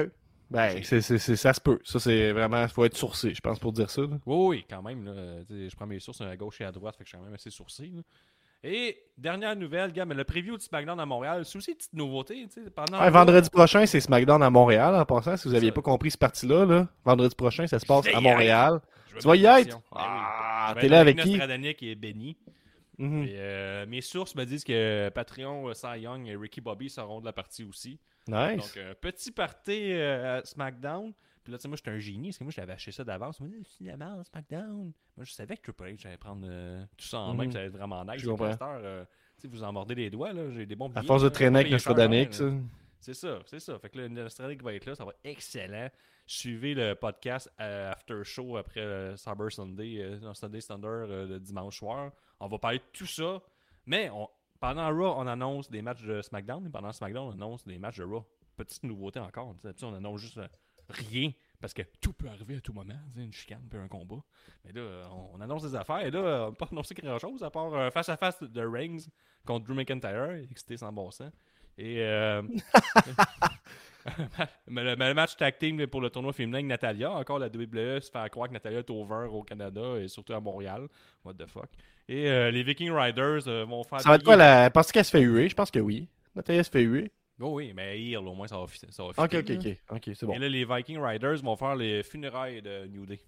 Ben, 0.52 0.84
c'est, 0.84 1.02
c'est, 1.02 1.18
c'est- 1.18 1.36
ça 1.36 1.54
se 1.54 1.60
peut. 1.60 1.80
Ça, 1.84 2.00
c'est 2.00 2.32
vraiment... 2.32 2.62
Il 2.62 2.70
faut 2.70 2.86
être 2.86 2.96
sourcé, 2.96 3.34
je 3.34 3.42
pense, 3.42 3.58
pour 3.60 3.74
dire 3.74 3.90
ça. 3.90 4.02
là. 4.04 4.20
Oui, 4.26 4.48
oui, 4.58 4.66
quand 4.70 4.84
même. 4.84 5.04
Là, 5.06 5.42
je 5.50 5.76
prends 5.76 5.88
mes 5.88 6.00
sources 6.00 6.22
à 6.22 6.38
gauche 6.38 6.62
et 6.62 6.66
à 6.66 6.72
droite, 6.72 6.96
fait 6.96 7.04
que 7.04 7.08
je 7.10 7.16
suis 7.16 7.18
quand 7.18 7.24
même 7.26 7.34
assez 7.34 7.50
sourcé. 7.50 7.88
là. 7.88 8.02
Et 8.68 8.98
dernière 9.16 9.56
nouvelle, 9.56 9.92
gars, 9.92 10.06
mais 10.06 10.16
le 10.16 10.24
preview 10.24 10.58
du 10.58 10.66
SmackDown 10.66 11.00
à 11.00 11.06
Montréal, 11.06 11.46
c'est 11.46 11.56
aussi 11.58 11.72
une 11.72 11.78
petite 11.78 11.94
nouveauté. 11.94 12.48
tu 12.52 12.64
sais, 12.64 12.70
Pendant 12.72 13.00
Ouais, 13.00 13.12
vendredi 13.12 13.48
prochain, 13.52 13.86
c'est 13.86 14.00
SmackDown 14.00 14.42
à 14.42 14.50
Montréal, 14.50 14.96
en 14.96 15.06
passant, 15.06 15.38
si 15.38 15.48
vous 15.48 15.54
n'aviez 15.54 15.72
pas 15.72 15.84
compris 15.84 16.10
ce 16.10 16.18
parti-là. 16.18 16.66
Là. 16.66 16.88
Vendredi 17.04 17.36
prochain, 17.36 17.68
ça 17.68 17.78
se 17.78 17.86
passe 17.86 18.08
à 18.12 18.20
Montréal. 18.20 18.82
Tu 19.20 19.28
vas 19.28 19.36
y 19.36 19.46
être? 19.46 19.70
Ben 19.78 19.82
Ah, 19.94 20.72
vais 20.76 20.82
t'es 20.82 20.88
là 20.90 21.00
avec 21.00 21.20
qui? 21.20 21.30
Nostradamus 21.30 21.76
et 21.82 21.96
Benny. 21.96 22.36
Mhm. 22.98 23.24
Et, 23.24 23.36
euh, 23.36 23.86
mes 23.86 24.02
sources 24.02 24.36
me 24.36 24.46
disent 24.46 24.64
que 24.64 25.10
Patreon, 25.10 25.70
euh, 25.70 25.74
Cy 25.74 26.00
Young 26.02 26.28
et 26.28 26.36
Ricky 26.36 26.60
Bobby 26.62 26.90
seront 26.90 27.20
de 27.20 27.26
la 27.26 27.34
partie 27.34 27.64
aussi. 27.64 28.00
Nice. 28.28 28.58
Donc, 28.58 28.80
petit 29.02 29.32
party 29.32 29.92
euh, 29.94 30.40
à 30.40 30.46
SmackDown. 30.46 31.14
Puis 31.46 31.52
là, 31.52 31.58
tu 31.58 31.62
sais, 31.62 31.68
moi, 31.70 31.78
j'étais 31.78 31.92
un 31.92 32.00
génie. 32.00 32.30
Parce 32.30 32.40
que 32.40 32.44
moi, 32.44 32.52
j'avais 32.54 32.74
acheté 32.74 32.92
ça 32.92 33.04
d'avance. 33.06 33.40
Moi, 33.40 33.50
la 33.82 33.96
merde, 33.98 34.26
SmackDown. 34.26 34.92
Moi, 35.16 35.24
je 35.26 35.32
savais 35.32 35.56
que 35.56 35.62
Triple 35.72 35.84
H 35.94 36.08
allait 36.08 36.18
prendre 36.18 36.46
euh, 36.50 36.84
tout 36.98 37.06
ça 37.06 37.20
en 37.20 37.34
main. 37.36 37.44
Mhm. 37.44 37.50
que 37.50 37.54
ça 37.54 37.60
allait 37.60 37.68
être 37.68 37.78
vraiment 37.78 38.04
nice. 38.04 38.20
Je 38.22 38.30
comprends. 38.30 38.58
Euh, 38.62 39.06
tu 39.38 39.42
sais, 39.44 39.48
vous 39.48 39.64
en 39.64 39.72
mordez 39.72 39.96
les 39.96 40.10
doigts. 40.10 40.34
là. 40.34 40.50
J'ai 40.52 40.66
des 40.66 40.76
bons 40.76 40.92
À 40.96 41.04
force 41.04 41.24
de 41.24 41.30
traîner 41.30 41.60
avec 41.60 41.72
Nostradamus, 41.72 42.32
ça. 42.32 42.46
C'est 43.00 43.14
ça, 43.14 43.40
c'est 43.46 43.60
ça. 43.60 43.78
Fait 43.78 43.90
que 43.90 44.00
là, 44.00 44.10
Nostradamus 44.10 44.58
va 44.64 44.74
être 44.74 44.86
là, 44.88 44.96
ça 44.96 45.06
va 45.06 45.12
être 45.12 45.20
excellent. 45.24 45.90
Suivez 46.26 46.74
le 46.74 46.96
podcast 46.96 47.52
euh, 47.62 47.92
After 47.92 48.24
Show 48.24 48.58
après 48.58 49.16
Cyber 49.16 49.52
Sunday, 49.52 50.18
Sunday 50.34 50.60
Thunder 50.62 51.06
le 51.08 51.40
dimanche 51.40 51.78
soir. 51.78 52.12
On 52.40 52.48
va 52.48 52.58
parler 52.58 52.80
de 52.80 52.84
tout 52.92 53.06
ça. 53.06 53.40
Mais 53.86 54.10
on- 54.10 54.28
pendant 54.60 54.88
Raw, 54.90 55.14
on 55.22 55.28
annonce 55.28 55.70
des 55.70 55.84
matchs 55.84 56.02
de 56.02 56.24
SmackDown 56.24 56.66
et 56.66 56.70
pendant 56.70 56.92
SmackDown, 56.92 57.28
on 57.28 57.32
annonce 57.34 57.64
des 57.66 57.78
matchs 57.78 57.98
de 57.98 58.04
Raw. 58.06 58.26
Petite 58.58 58.82
nouveauté 58.84 59.20
encore. 59.20 59.52
tu 59.52 59.58
sais, 59.58 59.68
D'habitude, 59.68 59.88
on 59.90 59.94
annonce 59.94 60.22
juste 60.22 60.40
rien 60.90 61.32
parce 61.62 61.74
que 61.74 61.82
tout 62.02 62.14
peut 62.14 62.28
arriver 62.28 62.58
à 62.58 62.62
tout 62.62 62.74
moment. 62.74 63.00
Une 63.16 63.34
chicane 63.34 63.64
puis 63.70 63.80
un 63.80 63.88
combat. 63.88 64.22
Mais 64.64 64.72
là, 64.72 65.10
on, 65.12 65.38
on 65.38 65.42
annonce 65.42 65.64
des 65.64 65.76
affaires 65.76 66.06
et 66.06 66.12
là, 66.12 66.20
on 66.20 66.50
n'a 66.50 66.56
pas 66.56 66.68
annoncé 66.72 66.94
grand 66.94 67.20
chose 67.20 67.44
à 67.44 67.50
part 67.50 67.74
euh, 67.74 67.90
face 67.90 68.10
à 68.10 68.18
face 68.18 68.42
de 68.42 68.62
Reigns 68.62 69.08
contre 69.46 69.66
Drew 69.66 69.76
McIntyre, 69.76 70.32
excité 70.52 70.78
sans 70.78 70.92
bon 70.92 71.12
sens. 71.12 71.32
Et 71.78 72.02
euh, 72.02 72.42
mais 74.68 74.96
le, 74.96 75.14
match 75.14 75.36
tag 75.36 75.58
team 75.58 75.88
pour 75.88 76.02
le 76.02 76.10
tournoi 76.10 76.34
féminin 76.34 76.58
avec 76.58 76.68
Natalia, 76.68 77.12
encore 77.12 77.40
la 77.40 77.48
WWE 77.48 78.00
se 78.02 78.12
fait 78.12 78.30
croire 78.30 78.48
que 78.48 78.54
Natalia 78.54 78.80
est 78.80 78.90
over 78.90 79.28
au 79.30 79.44
Canada 79.44 79.98
et 80.00 80.08
surtout 80.08 80.34
à 80.34 80.40
Montréal. 80.40 80.88
What 81.24 81.34
the 81.34 81.48
fuck. 81.48 81.70
Et 82.08 82.30
euh, 82.30 82.52
les 82.52 82.64
Viking 82.64 82.92
Riders 82.92 83.48
euh, 83.48 83.66
vont 83.66 83.84
faire. 83.84 84.02
Ça 84.02 84.10
va 84.10 84.16
être 84.16 84.24
quoi 84.24 84.36
la. 84.36 84.70
Penses-tu 84.70 84.94
qu'elle 84.94 85.06
se 85.06 85.12
fait 85.12 85.22
huer? 85.22 85.50
Je 85.50 85.56
pense 85.56 85.72
que 85.72 85.80
oui. 85.80 86.08
Natalia 86.36 86.64
se 86.64 86.70
fait 86.70 86.84
huer. 86.84 87.12
Oh 87.40 87.56
oui, 87.56 87.74
mais 87.76 88.00
hier, 88.00 88.24
au 88.24 88.34
moins, 88.34 88.48
ça 88.48 88.58
va, 88.58 88.66
ça 88.90 89.04
va 89.04 89.10
Ok, 89.10 89.34
ok, 89.34 89.52
ok. 89.52 89.78
Ok, 89.92 90.02
c'est 90.16 90.26
bon. 90.26 90.34
Et 90.34 90.40
là, 90.40 90.48
les 90.48 90.64
Viking 90.66 91.00
Riders 91.00 91.42
vont 91.44 91.56
faire 91.58 91.76
les 91.76 92.02
funérailles 92.04 92.62
de 92.62 92.88
New 92.88 93.06
Day. 93.06 93.20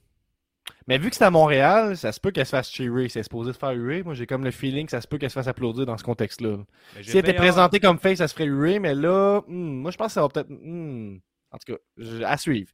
Mais 0.88 0.98
vu 0.98 1.10
que 1.10 1.16
c'est 1.16 1.24
à 1.26 1.32
Montréal, 1.32 1.96
ça 1.98 2.12
se 2.12 2.20
peut 2.20 2.32
qu'elle 2.32 2.46
se 2.46 2.52
fasse 2.52 2.70
cheerer. 2.72 3.10
C'est 3.10 3.24
supposé 3.24 3.52
se 3.54 3.58
faire 3.58 3.72
huer. 3.72 4.04
Moi, 4.04 4.14
j'ai 4.14 4.26
comme 4.28 4.44
le 4.44 4.52
feeling 4.52 4.86
que 4.86 4.92
ça 4.92 5.02
se 5.02 5.08
peut 5.08 5.18
qu'elle 5.18 5.30
se 5.30 5.34
fasse 5.36 5.48
applaudir 5.48 5.86
dans 5.86 5.98
ce 5.98 6.04
contexte-là. 6.04 6.58
Si 7.04 7.12
elle 7.12 7.18
était 7.20 7.34
présentée 7.34 7.80
comme 7.80 8.00
face, 8.00 8.18
ça 8.20 8.28
se 8.28 8.34
ferait 8.34 8.48
huer, 8.48 8.80
mais 8.80 8.94
là, 8.96 9.42
hmm, 9.48 9.54
moi, 9.82 9.92
je 9.92 9.98
pense 9.98 10.08
que 10.08 10.14
ça 10.14 10.22
va 10.22 10.30
peut-être. 10.30 10.50
hmm, 10.50 11.18
en 11.52 11.58
tout 11.58 11.74
cas, 11.74 11.80
je- 11.98 12.24
à 12.24 12.38
suivre. 12.38 12.72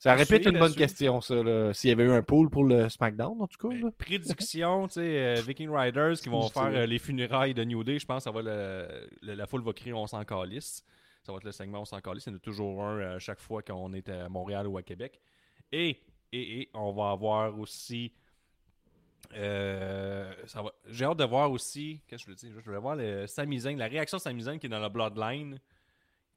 Ça 0.00 0.14
aurait 0.14 0.26
pu 0.26 0.34
être 0.34 0.46
une 0.46 0.58
bonne 0.58 0.70
suivre. 0.72 0.86
question, 0.86 1.20
ça, 1.20 1.34
s'il 1.74 1.90
y 1.90 1.92
avait 1.92 2.04
eu 2.04 2.10
un 2.12 2.22
pool 2.22 2.48
pour 2.50 2.64
le 2.64 2.88
SmackDown, 2.88 3.40
en 3.40 3.46
tout 3.46 3.68
cas. 3.68 3.74
là. 3.74 3.90
Prédiction, 3.98 4.86
tu 4.88 4.94
sais, 4.94 5.00
euh, 5.00 5.42
Viking 5.46 5.70
Riders 5.70 6.14
qui 6.20 6.28
vont 6.28 6.48
faire 6.48 6.68
dirais. 6.68 6.82
euh, 6.82 6.86
les 6.86 6.98
funérailles 6.98 7.54
de 7.54 7.64
New 7.64 7.82
Day. 7.82 7.98
Je 7.98 8.06
pense 8.06 8.18
que 8.18 8.24
ça 8.24 8.30
va 8.30 8.42
le, 8.42 9.08
le- 9.22 9.34
la 9.34 9.46
foule 9.46 9.62
va 9.62 9.72
crier 9.72 9.92
On 9.94 10.06
s'en 10.06 10.24
calisse. 10.24 10.84
Ça 11.22 11.32
va 11.32 11.38
être 11.38 11.44
le 11.44 11.50
segment 11.52 11.80
On 11.80 11.84
s'en 11.84 12.00
calisse. 12.00 12.26
Il 12.26 12.30
y 12.30 12.32
en 12.34 12.36
a 12.36 12.40
toujours 12.40 12.84
un 12.84 13.00
à 13.16 13.18
chaque 13.18 13.40
fois 13.40 13.62
qu'on 13.62 13.92
est 13.94 14.08
à 14.08 14.28
Montréal 14.28 14.66
ou 14.68 14.76
à 14.78 14.82
Québec. 14.82 15.18
Et, 15.72 15.98
et, 16.32 16.60
et 16.60 16.70
on 16.74 16.92
va 16.92 17.10
avoir 17.10 17.58
aussi. 17.58 18.12
euh, 19.34 20.32
ça 20.46 20.62
va- 20.62 20.72
J'ai 20.88 21.04
hâte 21.04 21.18
de 21.18 21.24
voir 21.24 21.50
aussi. 21.50 22.00
Qu'est-ce 22.06 22.24
que 22.24 22.32
je 22.32 22.36
veux 22.36 22.48
dire? 22.50 22.60
Je 22.60 22.64
voulais 22.64 22.78
voir 22.80 22.96
le 22.96 23.26
Sami 23.26 23.58
Zayn, 23.60 23.76
la 23.76 23.86
réaction 23.88 24.18
de 24.18 24.22
Sami 24.22 24.42
Zayn 24.42 24.58
qui 24.58 24.66
est 24.66 24.70
dans 24.70 24.78
la 24.78 24.88
Bloodline. 24.88 25.58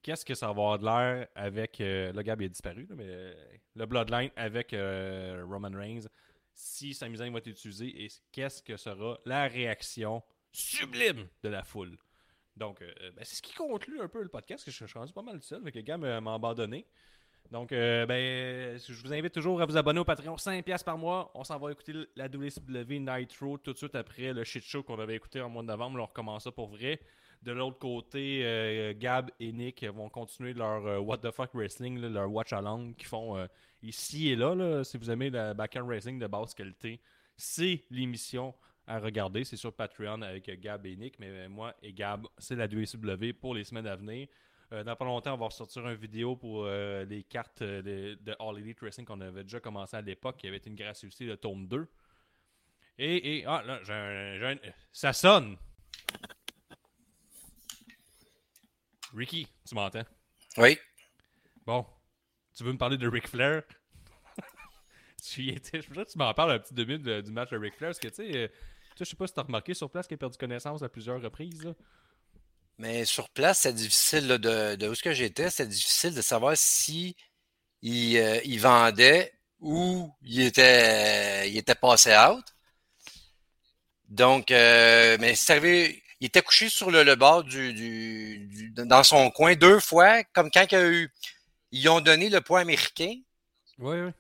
Qu'est-ce 0.02 0.24
que 0.24 0.34
ça 0.34 0.48
va 0.48 0.52
avoir 0.52 0.80
de 0.80 0.86
l'air 0.86 1.28
avec. 1.36 1.82
euh, 1.82 2.14
le 2.14 2.22
Gab 2.22 2.42
il 2.42 2.46
a 2.46 2.50
disparu, 2.50 2.86
là, 2.90 2.96
mais 2.96 3.06
euh, 3.06 3.34
le 3.76 3.86
Bloodline 3.86 4.32
avec 4.36 4.74
euh, 4.74 5.46
Roman 5.48 5.72
Reigns 5.74 6.08
si 6.54 6.94
Sami 6.94 7.18
Zayn 7.18 7.32
va 7.32 7.38
être 7.38 7.48
utilisé 7.48 8.04
et 8.04 8.08
qu'est-ce 8.32 8.62
que 8.62 8.76
sera 8.76 9.18
la 9.26 9.48
réaction 9.48 10.22
sublime 10.52 11.28
de 11.42 11.50
la 11.50 11.64
foule? 11.64 11.98
Donc, 12.58 12.82
ben, 12.82 13.24
c'est 13.24 13.38
ce 13.38 13.42
qui 13.42 13.54
conclut 13.54 14.02
un 14.02 14.10
peu 14.10 14.22
le 14.22 14.28
podcast, 14.28 14.66
que 14.66 14.72
je, 14.72 14.86
suis 14.86 15.00
rendu 15.00 15.14
pas 15.14 15.22
mal 15.22 15.42
seul, 15.42 15.64
le 15.64 15.72
gars 15.72 15.98
m'a 15.98 16.34
abandonné. 16.34 16.86
Donc, 17.50 17.70
ben, 17.70 18.78
je 18.78 19.02
vous 19.02 19.14
invite 19.14 19.32
toujours 19.32 19.62
à 19.62 19.66
vous 19.66 19.78
abonner 19.78 20.02
au 20.02 20.04
Patreon, 20.04 20.36
5$ 20.36 20.84
par 20.84 20.98
mois. 20.98 21.32
On 21.34 21.46
s'en 21.46 21.58
va 21.58 21.72
écouter 21.72 21.94
la 22.18 22.26
WCW 22.26 23.00
Nitro 23.00 23.58
tout 23.58 23.72
de 23.72 23.78
suite 23.78 23.96
après 23.96 24.34
le 24.34 24.44
shit 24.44 24.66
show 24.66 24.84
qu'on 24.84 25.00
avait 25.00 25.16
écouté 25.16 25.40
en 25.40 25.48
mois 25.48 25.62
de 25.62 25.68
novembre. 25.68 26.02
On 26.02 26.06
recommence 26.06 26.44
ça 26.44 26.52
pour 26.52 26.68
vrai. 26.68 27.00
De 27.42 27.54
l'autre 27.54 27.80
côté, 27.80 28.42
euh, 28.44 28.94
Gab 28.98 29.32
et 29.40 29.54
Nick 29.54 29.86
vont 29.86 30.10
continuer 30.10 30.54
leur 30.54 30.86
euh, 30.86 31.00
What 31.00 31.20
the 31.20 31.32
fuck 31.32 31.52
Wrestling, 31.54 31.98
leur 32.02 32.30
watch 32.30 32.52
along 32.52 32.94
qu'ils 32.96 33.08
font 33.08 33.38
euh, 33.38 33.48
ici 33.82 34.30
et 34.30 34.36
là. 34.36 34.84
Si 34.84 34.98
vous 34.98 35.10
aimez 35.10 35.30
le 35.30 35.54
backhand 35.54 35.86
wrestling 35.86 36.20
de 36.20 36.28
basse 36.28 36.54
qualité, 36.54 37.00
c'est 37.38 37.86
l'émission 37.92 38.54
à 38.86 39.00
regarder. 39.00 39.46
C'est 39.46 39.56
sur 39.56 39.72
Patreon 39.74 40.22
avec 40.22 40.50
Gab 40.60 40.86
et 40.86 40.98
Nick, 40.98 41.18
mais 41.18 41.48
moi 41.48 41.74
et 41.82 41.94
Gab, 41.94 42.28
c'est 42.38 42.58
la 42.58 42.66
WCW 42.66 43.32
pour 43.40 43.56
les 43.56 43.64
semaines 43.64 43.88
à 43.88 43.96
venir. 43.96 44.28
Dans 44.72 44.96
pas 44.96 45.06
longtemps, 45.06 45.34
on 45.34 45.38
va 45.38 45.46
ressortir 45.48 45.88
une 45.88 45.96
vidéo 45.96 46.36
pour 46.36 46.66
les 46.68 47.26
cartes 47.28 47.64
de, 47.64 48.18
All 48.40 48.58
Elite 48.60 48.82
Wrestling 48.82 49.06
qu'on 49.06 49.22
avait 49.22 49.44
déjà 49.44 49.60
commencé 49.60 49.96
à 49.98 50.02
l'époque, 50.02 50.38
qui 50.38 50.48
avait 50.48 50.58
été 50.58 50.70
une 50.70 50.78
aussi, 51.08 51.26
le 51.26 51.38
tome 51.38 51.68
2. 51.68 51.88
Et, 53.00 53.38
et 53.38 53.46
ah 53.48 53.64
là, 53.66 53.80
j'ai 53.84 54.46
un- 54.46 54.58
ça 54.92 55.14
sonne. 55.14 55.58
Ricky, 59.14 59.48
tu 59.68 59.76
m'entends? 59.76 60.06
Oui. 60.58 60.78
Bon, 61.66 61.86
tu 62.56 62.64
veux 62.64 62.74
me 62.74 62.78
parler 62.78 62.98
de 62.98 63.08
Ric 63.08 63.28
Flair? 63.28 63.64
tu 65.24 65.44
y 65.44 65.50
étais. 65.50 65.82
Je 65.82 65.90
veux 65.94 66.04
que 66.06 66.12
tu 66.12 66.18
m'en 66.18 66.34
parles 66.34 66.52
un 66.52 66.60
petit 66.60 66.74
deux 66.74 66.86
minutes 66.86 67.04
de- 67.04 67.22
du 67.22 67.32
match 67.32 67.50
de 67.52 67.58
Ric 67.58 67.76
Flair. 67.76 67.90
Parce 67.90 68.00
que, 68.00 68.08
tu 68.08 68.16
sais, 68.16 68.38
euh, 68.38 68.48
je 68.98 69.04
sais 69.04 69.16
pas 69.16 69.28
si 69.28 69.34
tu 69.34 69.40
as 69.40 69.44
remarqué 69.44 69.74
sur 69.74 69.90
place 69.90 70.08
qu'il 70.08 70.16
a 70.16 70.18
perdu 70.18 70.38
connaissance 70.38 70.84
à 70.84 70.90
plusieurs 70.90 71.22
reprises. 71.22 71.64
là. 71.64 71.74
Mais 72.78 73.06
sur 73.06 73.30
place, 73.30 73.60
c'est 73.60 73.74
difficile 73.74 74.28
là, 74.28 74.38
de, 74.38 74.76
de 74.76 74.88
où 74.88 74.96
ce 74.96 75.04
que 75.04 75.14
j'étais, 75.14 75.50
c'est 75.50 75.68
difficile 75.68 76.14
de 76.14 76.22
savoir 76.22 76.56
si 76.58 77.16
il, 77.82 78.18
euh, 78.18 78.40
il 78.46 78.60
vendait 78.62 79.34
ou 79.60 80.12
il 80.24 80.42
était, 80.42 81.50
il 81.50 81.58
était 81.58 81.76
passé 81.76 82.16
out. 82.18 82.46
Donc, 84.10 84.52
euh, 84.52 85.18
mais 85.20 85.36
c'est 85.36 85.54
arrivé, 85.54 86.02
il 86.20 86.28
était 86.28 86.42
couché 86.42 86.70
sur 86.70 86.92
le, 86.92 87.04
le 87.04 87.16
bord 87.16 87.44
du, 87.44 87.74
du, 87.74 88.48
du- 88.48 88.72
dans 88.72 89.04
son 89.04 89.32
coin 89.32 89.56
deux 89.56 89.80
fois, 89.80 90.24
comme 90.34 90.52
quand 90.52 90.66
il 90.72 90.76
a 90.76 90.88
eu, 90.90 91.10
ils 91.72 91.88
ont 91.90 92.02
donné 92.02 92.30
le 92.30 92.42
poids 92.42 92.60
américain. 92.60 93.16
Oui, 93.78 93.98
oui. 94.00 94.12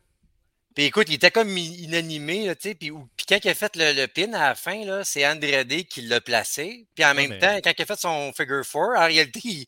Puis 0.75 0.85
écoute, 0.85 1.07
il 1.09 1.15
était 1.15 1.31
comme 1.31 1.57
inanimé, 1.57 2.45
là, 2.45 2.55
tu 2.55 2.69
sais. 2.69 2.75
Puis, 2.75 2.91
quand 3.27 3.39
il 3.43 3.49
a 3.49 3.55
fait 3.55 3.75
le, 3.75 3.91
le 3.93 4.07
pin 4.07 4.31
à 4.33 4.49
la 4.49 4.55
fin, 4.55 4.85
là, 4.85 5.03
c'est 5.03 5.27
Andrade 5.27 5.83
qui 5.89 6.01
l'a 6.03 6.21
placé. 6.21 6.87
Puis 6.95 7.03
en 7.03 7.13
même 7.13 7.31
mais- 7.31 7.39
temps, 7.39 7.59
quand 7.61 7.73
il 7.77 7.81
a 7.81 7.85
fait 7.85 7.99
son 7.99 8.31
figure 8.33 8.63
four, 8.65 8.91
en 8.95 9.05
réalité, 9.07 9.39
il, 9.43 9.65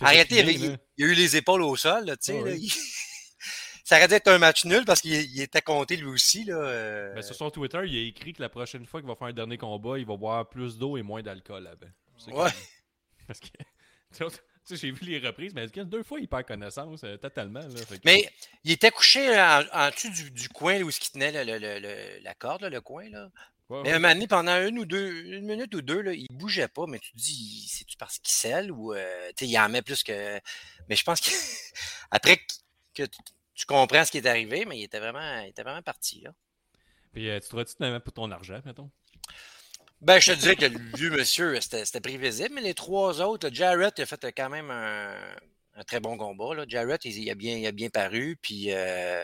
en 0.00 0.06
réalité, 0.06 0.44
il, 0.46 0.72
a 0.72 0.76
eu 1.08 1.14
les 1.14 1.36
épaules 1.36 1.62
au 1.62 1.74
sol, 1.76 2.04
là, 2.04 2.16
tu 2.16 2.26
sais. 2.26 2.40
Ouais, 2.40 2.58
Ça 3.92 3.98
aurait 3.98 4.08
dû 4.08 4.14
être 4.14 4.28
un 4.28 4.38
match 4.38 4.64
nul 4.64 4.86
parce 4.86 5.02
qu'il 5.02 5.12
il 5.12 5.42
était 5.42 5.60
compté 5.60 5.96
lui 5.98 6.06
aussi, 6.06 6.44
là. 6.44 6.54
euh, 6.54 7.12
Ben, 7.14 7.20
sur 7.20 7.34
son 7.34 7.50
Twitter, 7.50 7.80
il 7.84 7.94
a 7.98 8.08
écrit 8.08 8.32
que 8.32 8.40
la 8.40 8.48
prochaine 8.48 8.86
fois 8.86 9.00
qu'il 9.02 9.06
va 9.08 9.14
faire 9.16 9.26
un 9.28 9.34
dernier 9.34 9.58
combat, 9.58 9.98
il 9.98 10.06
va 10.06 10.16
boire 10.16 10.48
plus 10.48 10.78
d'eau 10.78 10.96
et 10.96 11.02
moins 11.02 11.20
d'alcool 11.22 11.66
avant. 11.66 12.32
Ouais. 12.42 12.50
comme- 12.50 12.60
Parce 13.26 13.40
que. 13.40 13.48
tu 13.48 14.24
sais, 14.64 14.76
j'ai 14.76 14.90
vu 14.92 15.04
les 15.04 15.18
reprises, 15.18 15.52
mais 15.52 15.66
deux 15.66 16.02
fois, 16.02 16.20
il 16.20 16.26
perd 16.26 16.46
connaissance 16.46 17.04
euh, 17.04 17.18
totalement. 17.18 17.60
Là, 17.60 17.68
que- 17.68 17.94
Mais 18.06 18.30
il 18.64 18.72
était 18.72 18.90
couché 18.90 19.38
en, 19.38 19.62
en 19.74 19.90
dessous 19.90 20.08
du, 20.08 20.30
du 20.30 20.48
coin 20.48 20.78
là, 20.78 20.84
où 20.86 20.90
tenait 20.90 21.44
le- 21.44 21.52
le- 21.52 21.58
le- 21.58 21.78
le- 21.80 22.22
la 22.22 22.32
corde, 22.32 22.62
là, 22.62 22.70
le 22.70 22.80
coin, 22.80 23.10
là. 23.10 23.28
Ouais, 23.68 23.82
Mais 23.82 23.90
ouais. 23.90 23.94
un 23.96 23.98
moment 23.98 24.14
donné, 24.14 24.26
pendant 24.26 24.56
une 24.66 24.78
ou 24.78 24.86
deux, 24.86 25.22
une 25.26 25.44
minute 25.44 25.74
ou 25.74 25.82
deux, 25.82 26.00
là, 26.00 26.14
il 26.14 26.28
bougeait 26.30 26.68
pas, 26.68 26.86
mais 26.88 26.98
tu 26.98 27.12
te 27.12 27.18
dis, 27.18 27.68
c'est-tu 27.70 27.98
parce 27.98 28.18
qu'il 28.18 28.32
scelle 28.32 28.72
ou 28.72 28.94
euh, 28.94 29.30
il 29.38 29.58
en 29.58 29.68
met 29.68 29.82
plus 29.82 30.02
que. 30.02 30.40
Mais 30.88 30.96
je 30.96 31.04
pense 31.04 31.20
que 31.20 31.28
après 32.10 32.40
que 32.94 33.02
tu, 33.62 33.66
comprends 33.66 34.04
ce 34.04 34.10
qui 34.10 34.18
est 34.18 34.26
arrivé, 34.26 34.64
mais 34.64 34.78
il 34.78 34.84
était 34.84 34.98
vraiment, 35.00 35.40
il 35.40 35.48
était 35.48 35.62
vraiment 35.62 35.82
parti. 35.82 36.20
Là. 36.20 36.32
Puis 37.12 37.28
euh, 37.28 37.40
tu 37.40 37.48
trouves-tu 37.48 37.74
de 37.78 37.98
pour 37.98 38.12
ton 38.12 38.30
argent, 38.30 38.60
mettons? 38.64 38.90
Ben, 40.00 40.18
je 40.18 40.32
te 40.32 40.38
dirais 40.38 40.56
que 40.56 40.64
le 40.66 40.78
vieux 40.96 41.10
monsieur, 41.10 41.60
c'était 41.60 41.84
c'était 41.84 42.00
prévisible, 42.00 42.54
mais 42.54 42.60
les 42.60 42.74
trois 42.74 43.20
autres, 43.20 43.50
Jarrett 43.52 43.94
il 43.98 44.02
a 44.02 44.06
fait 44.06 44.32
quand 44.32 44.48
même 44.48 44.70
un, 44.70 45.14
un 45.76 45.84
très 45.84 46.00
bon 46.00 46.16
combat. 46.16 46.54
Là. 46.54 46.64
Jarrett, 46.66 47.04
il, 47.04 47.16
il 47.18 47.30
a 47.30 47.34
bien, 47.34 47.56
il 47.56 47.66
a 47.66 47.72
bien 47.72 47.88
paru, 47.88 48.36
puis 48.42 48.72
euh, 48.72 49.22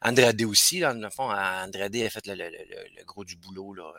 Andrade 0.00 0.40
aussi, 0.42 0.80
dans 0.80 0.98
le 0.98 1.10
fond, 1.10 1.30
Andrade 1.30 1.96
a 1.96 2.08
fait 2.10 2.26
le, 2.26 2.34
le- 2.34 2.48
le- 2.50 2.88
le 2.96 3.04
gros 3.04 3.24
du 3.24 3.36
boulot. 3.36 3.74
Là. 3.74 3.92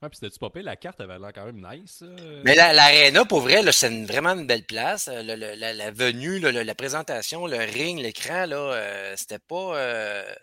Ouais, 0.00 0.08
puis 0.08 0.18
c'était-tu 0.20 0.38
pas 0.38 0.50
pire? 0.50 0.62
La 0.62 0.76
carte 0.76 1.00
avait 1.00 1.18
l'air 1.18 1.32
quand 1.34 1.44
même 1.44 1.60
nice. 1.60 2.00
euh. 2.02 2.42
Mais 2.44 2.54
la- 2.54 2.72
l'aréna, 2.72 3.24
pour 3.24 3.40
vrai, 3.40 3.62
c'est 3.72 4.04
vraiment 4.04 4.30
une 4.34 4.46
belle 4.46 4.64
place. 4.64 5.08
Euh, 5.08 5.22
le- 5.24 5.34
le- 5.34 5.54
la, 5.54 5.72
la 5.72 5.90
venue, 5.90 6.38
le- 6.38 6.50
la 6.62 6.74
présentation, 6.76 7.46
le 7.48 7.56
ring, 7.58 8.00
l'écran, 8.00 8.46
là, 8.46 8.56
euh, 8.56 9.14
c'était 9.16 9.40
pas. 9.40 9.76
euh, 9.76 10.34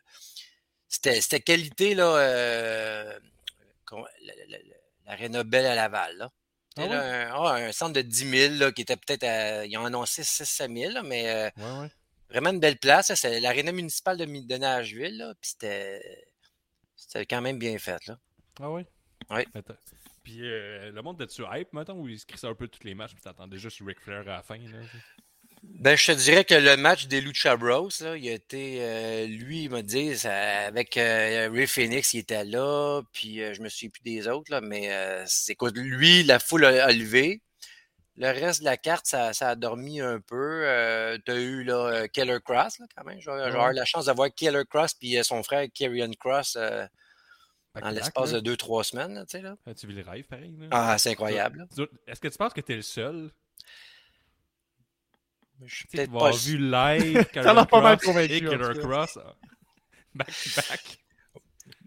c'était, 0.89 1.39
qualité, 1.39 1.95
là. 1.95 3.13
comment- 3.85 4.05
la, 4.23 4.33
la- 4.47 4.57
la- 4.57 4.75
l'Arena 5.05 5.43
Belle 5.43 5.65
à 5.67 5.75
Laval. 5.75 6.17
Là. 6.17 6.29
Ah 6.77 6.81
C'était 6.81 6.93
là, 6.95 7.03
un, 7.03 7.45
ah, 7.45 7.53
un 7.55 7.71
centre 7.71 7.93
de 7.93 8.01
10 8.01 8.29
000 8.29 8.55
là, 8.55 8.71
qui 8.73 8.81
était 8.81 8.97
peut-être 8.97 9.23
à. 9.23 9.65
Ils 9.65 9.77
ont 9.77 9.85
annoncé 9.85 10.23
6-7 10.23 10.69
000, 10.75 10.91
là, 10.91 11.03
mais 11.03 11.51
Ouais, 11.57 11.89
vraiment 12.29 12.49
une 12.49 12.59
belle 12.59 12.77
place. 12.77 13.13
C'est 13.15 13.39
l'Arena 13.39 13.71
municipale 13.71 14.17
de, 14.17 14.25
de 14.25 14.57
Nashville. 14.57 15.17
Là, 15.17 15.33
puis 15.39 15.51
c'était. 15.51 16.25
C'était 16.97 17.25
quand 17.25 17.41
même 17.41 17.57
bien 17.59 17.77
fait. 17.77 18.05
Là. 18.07 18.17
Ah 18.59 18.69
ouais? 18.71 18.85
Ouais. 19.30 19.45
Puis 20.23 20.39
euh, 20.41 20.91
le 20.91 21.01
monde 21.01 21.21
était-tu 21.21 21.43
hype, 21.51 21.71
mettons, 21.73 21.99
ou 21.99 22.07
il 22.07 22.19
se 22.19 22.26
crissait 22.26 22.47
un 22.47 22.55
peu 22.55 22.67
tous 22.67 22.84
les 22.84 22.95
matchs, 22.95 23.13
puis 23.13 23.21
t'attendais 23.21 23.57
juste 23.57 23.80
Ric 23.86 23.99
Flair 24.01 24.21
à 24.21 24.38
la 24.38 24.43
fin, 24.43 24.57
là? 24.57 24.78
Ben, 25.63 25.95
je 25.95 26.11
te 26.11 26.17
dirais 26.17 26.45
que 26.45 26.53
le 26.53 26.78
match 26.78 27.07
des 27.07 27.21
Lucha 27.21 27.55
Bros, 27.57 27.89
là, 28.01 28.15
il 28.17 28.30
a 28.30 28.34
été. 28.34 28.78
euh, 28.82 29.26
lui, 29.26 29.63
il 29.63 29.69
m'a 29.71 29.82
dit, 29.82 30.15
ça- 30.15 30.65
avec 30.67 30.95
euh, 30.97 31.49
Ray 31.51 31.65
Phoenix, 31.65 32.13
il 32.13 32.19
était 32.19 32.43
là, 32.45 33.01
puis 33.13 33.38
je 33.53 33.61
me 33.61 33.69
souviens 33.69 33.89
plus 33.89 34.01
des 34.03 34.28
autres, 34.28 34.51
là, 34.51 34.61
mais 34.61 34.89
c'est 35.26 35.53
écoute, 35.53 35.76
lui, 35.76 36.23
la 36.23 36.38
foule 36.39 36.65
a, 36.65 36.86
a 36.86 36.91
levé. 36.91 37.41
Le 38.17 38.28
reste 38.28 38.59
de 38.61 38.65
la 38.65 38.78
carte, 38.78 39.07
ça, 39.07 39.34
ça 39.34 39.49
a 39.49 39.55
dormi 39.55 39.99
un 40.01 40.19
peu. 40.21 40.61
Tu 41.26 41.32
as 41.32 41.36
eu 41.36 41.63
là, 41.63 42.07
Keller 42.09 42.38
Cross, 42.45 42.80
là, 42.80 42.86
quand 42.95 43.03
même. 43.03 43.19
J'ai 43.19 43.30
eu 43.32 43.73
la 43.73 43.86
chance 43.86 44.05
d'avoir 44.05 44.34
Keller 44.34 44.63
Cross 44.69 44.93
puis 44.93 45.17
son 45.23 45.43
frère 45.43 45.67
Kerrion 45.73 46.11
Cross 46.19 46.57
en 47.84 47.89
l'espace 47.89 48.32
de 48.32 48.39
deux, 48.39 48.57
trois 48.57 48.84
semaines. 48.84 49.13
Là, 49.13 49.26
tu 49.26 49.32
sais, 49.32 49.41
là. 49.41 49.55
Ah, 49.65 49.73
Tu 49.73 49.88
vis 49.88 49.95
le 49.95 50.03
rêve, 50.09 50.26
pareil, 50.26 50.55
là? 50.57 50.67
Ah, 50.71 50.97
c'est 50.97 51.11
incroyable. 51.11 51.67
Tu 51.76 51.84
Est-ce 52.07 52.19
que 52.19 52.28
tu 52.28 52.38
penses 52.38 52.53
que 52.53 52.61
t'es 52.61 52.76
le 52.76 52.82
seul? 52.82 53.32
Je 55.63 55.73
suis 55.76 55.88
Tu 55.88 55.97
sais, 55.97 56.07
peut-être 56.07 56.19
pas. 56.19 56.32
vu 56.32 56.57
live 56.57 57.26
Keller 57.34 57.65
pas 57.69 57.82
mal 57.82 57.97
convaincu, 57.99 58.34
et 58.34 58.41
tout 58.41 58.49
cas. 58.57 58.73
Cross 58.73 59.19
ah, 59.23 59.36
back 60.15 60.28
to 60.28 60.49
back. 60.55 60.99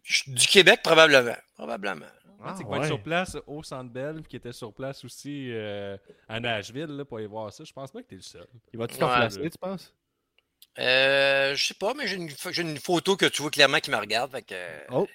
Je 0.02 0.16
suis 0.16 0.32
Du 0.32 0.46
Québec, 0.46 0.80
probablement. 0.82 1.36
Probablement. 1.54 2.06
Ah, 2.42 2.52
tu 2.52 2.58
sais, 2.58 2.64
va 2.68 2.76
être 2.76 2.82
ouais. 2.82 2.86
sur 2.86 3.02
place 3.02 3.36
au 3.46 3.62
Centre 3.62 3.90
Bell, 3.92 4.14
puis 4.22 4.28
qui 4.30 4.36
était 4.36 4.52
sur 4.52 4.72
place 4.72 5.04
aussi 5.04 5.50
euh, 5.52 5.96
à 6.28 6.38
Nashville 6.40 6.86
là, 6.86 7.04
pour 7.04 7.18
aller 7.18 7.26
voir 7.26 7.52
ça. 7.52 7.64
Je 7.64 7.72
pense 7.72 7.90
pas 7.90 8.00
que 8.00 8.06
t'es 8.08 8.14
le 8.14 8.22
seul. 8.22 8.46
Il 8.72 8.78
va-tu 8.78 8.96
te 8.96 9.04
Ouais. 9.04 9.10
remplacer, 9.10 9.50
tu 9.50 9.58
penses? 9.58 9.92
Euh, 10.78 11.54
je 11.56 11.66
sais 11.66 11.74
pas, 11.74 11.92
mais 11.94 12.06
j'ai 12.06 12.16
une, 12.16 12.30
j'ai 12.52 12.62
une 12.62 12.78
photo 12.78 13.16
que 13.16 13.26
tu 13.26 13.42
vois 13.42 13.50
clairement 13.50 13.80
qui 13.80 13.90
me 13.90 13.96
regarde. 13.96 14.30
Fait 14.30 14.42
que, 14.42 14.54
Oh. 14.90 15.08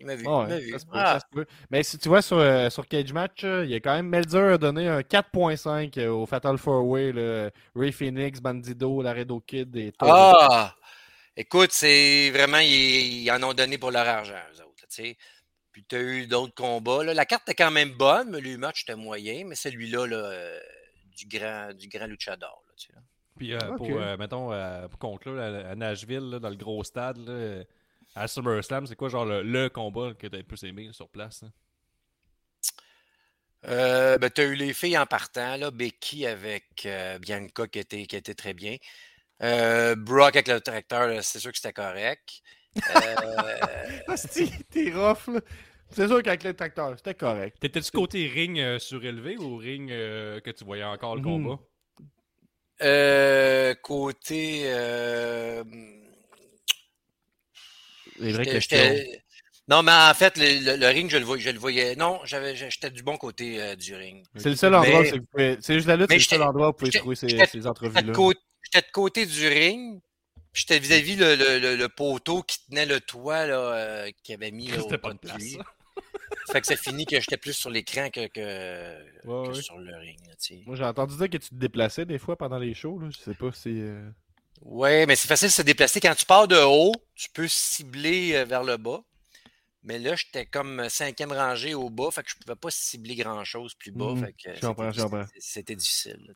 Il 0.00 0.06
m'a 0.06 0.14
vu. 0.16 0.24
Ah 0.26 0.44
il 0.44 0.48
m'a 0.48 0.54
ouais, 0.54 0.60
vu. 0.60 0.70
ça 0.72 0.78
se 0.78 0.84
peut, 0.86 0.90
Ah, 0.94 1.12
ça 1.14 1.20
se 1.20 1.24
peut. 1.30 1.46
Mais 1.70 1.82
si 1.82 1.98
tu 1.98 2.08
vois 2.08 2.22
sur, 2.22 2.38
euh, 2.38 2.70
sur 2.70 2.88
Cage 2.88 3.12
Match, 3.12 3.44
euh, 3.44 3.64
il 3.64 3.70
y 3.70 3.74
a 3.74 3.80
quand 3.80 3.94
même 3.94 4.08
Melzer 4.08 4.54
a 4.54 4.58
donné 4.58 4.88
un 4.88 5.00
4.5 5.02 5.98
euh, 5.98 6.08
au 6.10 6.26
Fatal 6.26 6.56
4-Way. 6.56 7.12
là. 7.12 7.50
Ray 7.76 7.92
Phoenix, 7.92 8.40
Bandido, 8.40 9.02
Laredo 9.02 9.40
Kid 9.40 9.76
et 9.76 9.92
tout. 9.92 10.06
Ah! 10.08 10.74
Écoute, 11.36 11.70
c'est 11.72 12.30
vraiment, 12.30 12.58
ils, 12.58 13.22
ils 13.22 13.30
en 13.30 13.42
ont 13.42 13.54
donné 13.54 13.78
pour 13.78 13.90
leur 13.90 14.06
argent, 14.08 14.32
eux 14.54 14.62
autres. 14.62 14.86
tu 14.88 15.02
sais. 15.04 15.16
Puis 15.72 15.84
tu 15.88 15.94
as 15.96 16.00
eu 16.00 16.26
d'autres 16.26 16.54
combats. 16.54 17.04
là. 17.04 17.14
La 17.14 17.24
carte 17.26 17.42
était 17.48 17.62
quand 17.62 17.70
même 17.70 17.90
bonne, 17.92 18.30
mais 18.30 18.40
le 18.40 18.56
match 18.58 18.82
était 18.82 18.96
moyen, 18.96 19.44
mais 19.46 19.54
celui-là, 19.54 20.06
là, 20.06 20.16
euh, 20.16 20.58
du 21.16 21.26
grand, 21.26 21.72
du 21.72 21.88
grand 21.88 22.06
luchador. 22.06 22.62
Là. 22.66 23.00
Puis 23.36 23.54
euh, 23.54 23.58
Ok. 23.70 23.76
pour, 23.78 23.90
euh, 23.92 24.16
mettons, 24.18 24.52
euh, 24.52 24.88
pour 24.88 24.98
conclure, 24.98 25.40
à, 25.40 25.74
Nashville, 25.74 26.28
là, 26.30 26.38
dans 26.40 26.50
le 26.50 26.56
gros 26.56 26.82
stade, 26.84 27.16
là, 27.18 27.62
à 28.14 28.28
SummerSlam, 28.28 28.86
c'est 28.86 28.96
quoi 28.96 29.08
genre 29.08 29.24
le, 29.24 29.42
le 29.42 29.68
combat 29.68 30.14
que 30.14 30.26
t'as 30.26 30.38
le 30.38 30.42
plus 30.44 30.62
aimé 30.64 30.90
sur 30.92 31.08
place? 31.08 31.42
là? 31.42 31.48
Euh, 33.66 34.16
ben, 34.18 34.30
tu 34.30 34.40
as 34.40 34.44
eu 34.44 34.54
les 34.54 34.72
filles 34.72 34.96
en 34.96 35.06
partant, 35.06 35.56
là, 35.56 35.70
Becky 35.70 36.26
avec 36.26 36.86
euh, 36.86 37.18
Bianca 37.18 37.66
qui 37.66 37.78
était, 37.78 38.06
qui 38.06 38.16
était 38.16 38.34
très 38.34 38.54
bien. 38.54 38.76
Euh, 39.42 39.96
Brock 39.96 40.36
avec 40.36 40.48
le 40.48 40.60
tracteur, 40.60 41.08
là, 41.08 41.22
c'est 41.22 41.40
sûr 41.40 41.50
que 41.50 41.58
c'était 41.58 41.72
correct. 41.72 42.40
Euh, 42.88 43.86
Asti, 44.08 44.50
t'es 44.70 44.92
rough, 44.92 45.28
là. 45.28 45.40
C'est 45.90 46.06
sûr 46.06 46.22
qu'avec 46.22 46.44
le 46.44 46.54
tracteur, 46.54 46.94
c'était 46.96 47.14
correct. 47.14 47.56
T'étais-tu 47.60 47.90
côté 47.90 48.26
ring 48.28 48.58
euh, 48.58 48.78
surélevé 48.78 49.36
ou 49.36 49.56
ring 49.56 49.90
euh, 49.90 50.40
que 50.40 50.50
tu 50.50 50.64
voyais 50.64 50.84
encore 50.84 51.16
le 51.16 51.20
Mhm. 51.20 51.42
combat? 51.42 51.58
euh, 52.82 53.74
côté. 53.82 54.62
Les 58.20 58.32
j'étais- 58.32 58.44
questions. 58.50 58.76
j'étais- 58.78 59.22
Non, 59.68 59.82
mais 59.82 59.92
en 59.92 60.14
fait, 60.14 60.36
le, 60.36 60.72
le- 60.72 60.76
le 60.76 60.86
ring, 60.88 61.08
je 61.10 61.16
le, 61.18 61.24
voyais, 61.24 61.42
je 61.42 61.50
le 61.50 61.58
voyais. 61.58 61.94
Non, 61.96 62.20
j'avais, 62.24 62.56
j'étais 62.56 62.90
du 62.90 63.02
bon 63.02 63.16
côté 63.16 63.60
euh, 63.62 63.76
du 63.76 63.94
ring. 63.94 64.24
C'est 64.36 64.48
le 64.50 64.56
seul 64.56 64.74
endroit 64.74 65.00
où 65.00 65.02
Mais- 65.02 65.10
vous 65.12 65.24
pouvez- 65.30 65.56
c'est 65.60 65.74
juste 65.74 65.86
la 65.86 65.96
lutte, 65.96 66.08
c'est 66.10 66.16
le 66.16 66.20
seul 66.22 66.42
endroit 66.42 66.68
où 66.68 66.70
vous 66.72 66.76
pouvez 66.78 66.90
trouver 66.90 67.14
ces, 67.16 67.28
ces 67.28 67.38
J'étais 67.38 67.66
entrevues-là. 67.66 68.02
de, 68.02 68.12
côté- 68.12 68.40
j'étais 68.64 68.86
de 68.86 68.92
côté 68.92 69.26
du 69.26 69.46
ring. 69.48 70.00
puis 70.52 70.62
J'étais 70.66 70.78
vis-à-vis 70.80 71.14
le, 71.16 71.36
le, 71.36 71.58
le, 71.60 71.76
le 71.76 71.88
poteau 71.88 72.42
qui 72.42 72.58
tenait 72.66 72.86
le 72.86 73.00
toit 73.00 73.46
là, 73.46 73.54
euh, 73.58 74.10
qu'il 74.24 74.34
avait 74.34 74.50
mis 74.50 74.66
là, 74.68 74.82
au 74.82 74.88
pas 74.98 75.12
de 75.12 75.18
place. 75.18 75.36
Fait 76.52 76.60
que 76.60 76.66
ça 76.66 76.76
finit 76.76 77.06
que 77.06 77.20
j'étais 77.20 77.36
plus 77.36 77.52
sur 77.52 77.70
l'écran 77.70 78.08
que, 78.10 78.26
que, 78.26 78.98
Ouais, 79.24 79.48
que 79.48 79.52
ouais. 79.54 79.62
sur 79.62 79.78
le 79.78 79.96
ring. 79.96 80.18
là. 80.26 80.34
Moi, 80.66 80.74
j'ai 80.74 80.84
entendu 80.84 81.16
dire 81.16 81.30
que 81.30 81.36
tu 81.36 81.50
te 81.50 81.54
déplaçais 81.54 82.04
des 82.06 82.18
fois 82.18 82.36
pendant 82.36 82.58
les 82.58 82.74
shows. 82.74 82.98
Là. 82.98 83.08
Je 83.12 83.18
sais 83.18 83.34
pas 83.34 83.52
si. 83.52 83.68
euh, 83.80 84.08
Ouais, 84.62 85.06
mais 85.06 85.16
c'est 85.16 85.28
facile 85.28 85.48
de 85.48 85.52
se 85.52 85.62
déplacer. 85.62 86.00
Quand 86.00 86.14
tu 86.14 86.26
pars 86.26 86.46
de 86.48 86.56
haut, 86.56 86.92
tu 87.14 87.28
peux 87.30 87.48
cibler 87.48 88.34
euh, 88.34 88.44
vers 88.44 88.62
le 88.62 88.76
bas. 88.76 89.00
Mais 89.82 89.98
là, 89.98 90.14
j'étais 90.14 90.44
comme 90.44 90.86
cinquième 90.90 91.32
rangée 91.32 91.72
au 91.74 91.88
bas, 91.88 92.10
fait 92.12 92.22
que 92.22 92.30
je 92.30 92.34
pouvais 92.36 92.54
pas 92.56 92.68
cibler 92.70 93.14
grand-chose 93.16 93.72
plus 93.74 93.90
bas. 93.92 94.12
Fait 94.20 94.32
que 94.34 94.54
Je 94.54 94.60
comprends, 94.66 94.90
c'était- 94.92 94.98
je 94.98 95.02
comprends. 95.06 95.24
C'était 95.38 95.74
difficile. 95.74 96.18
là. 96.28 96.34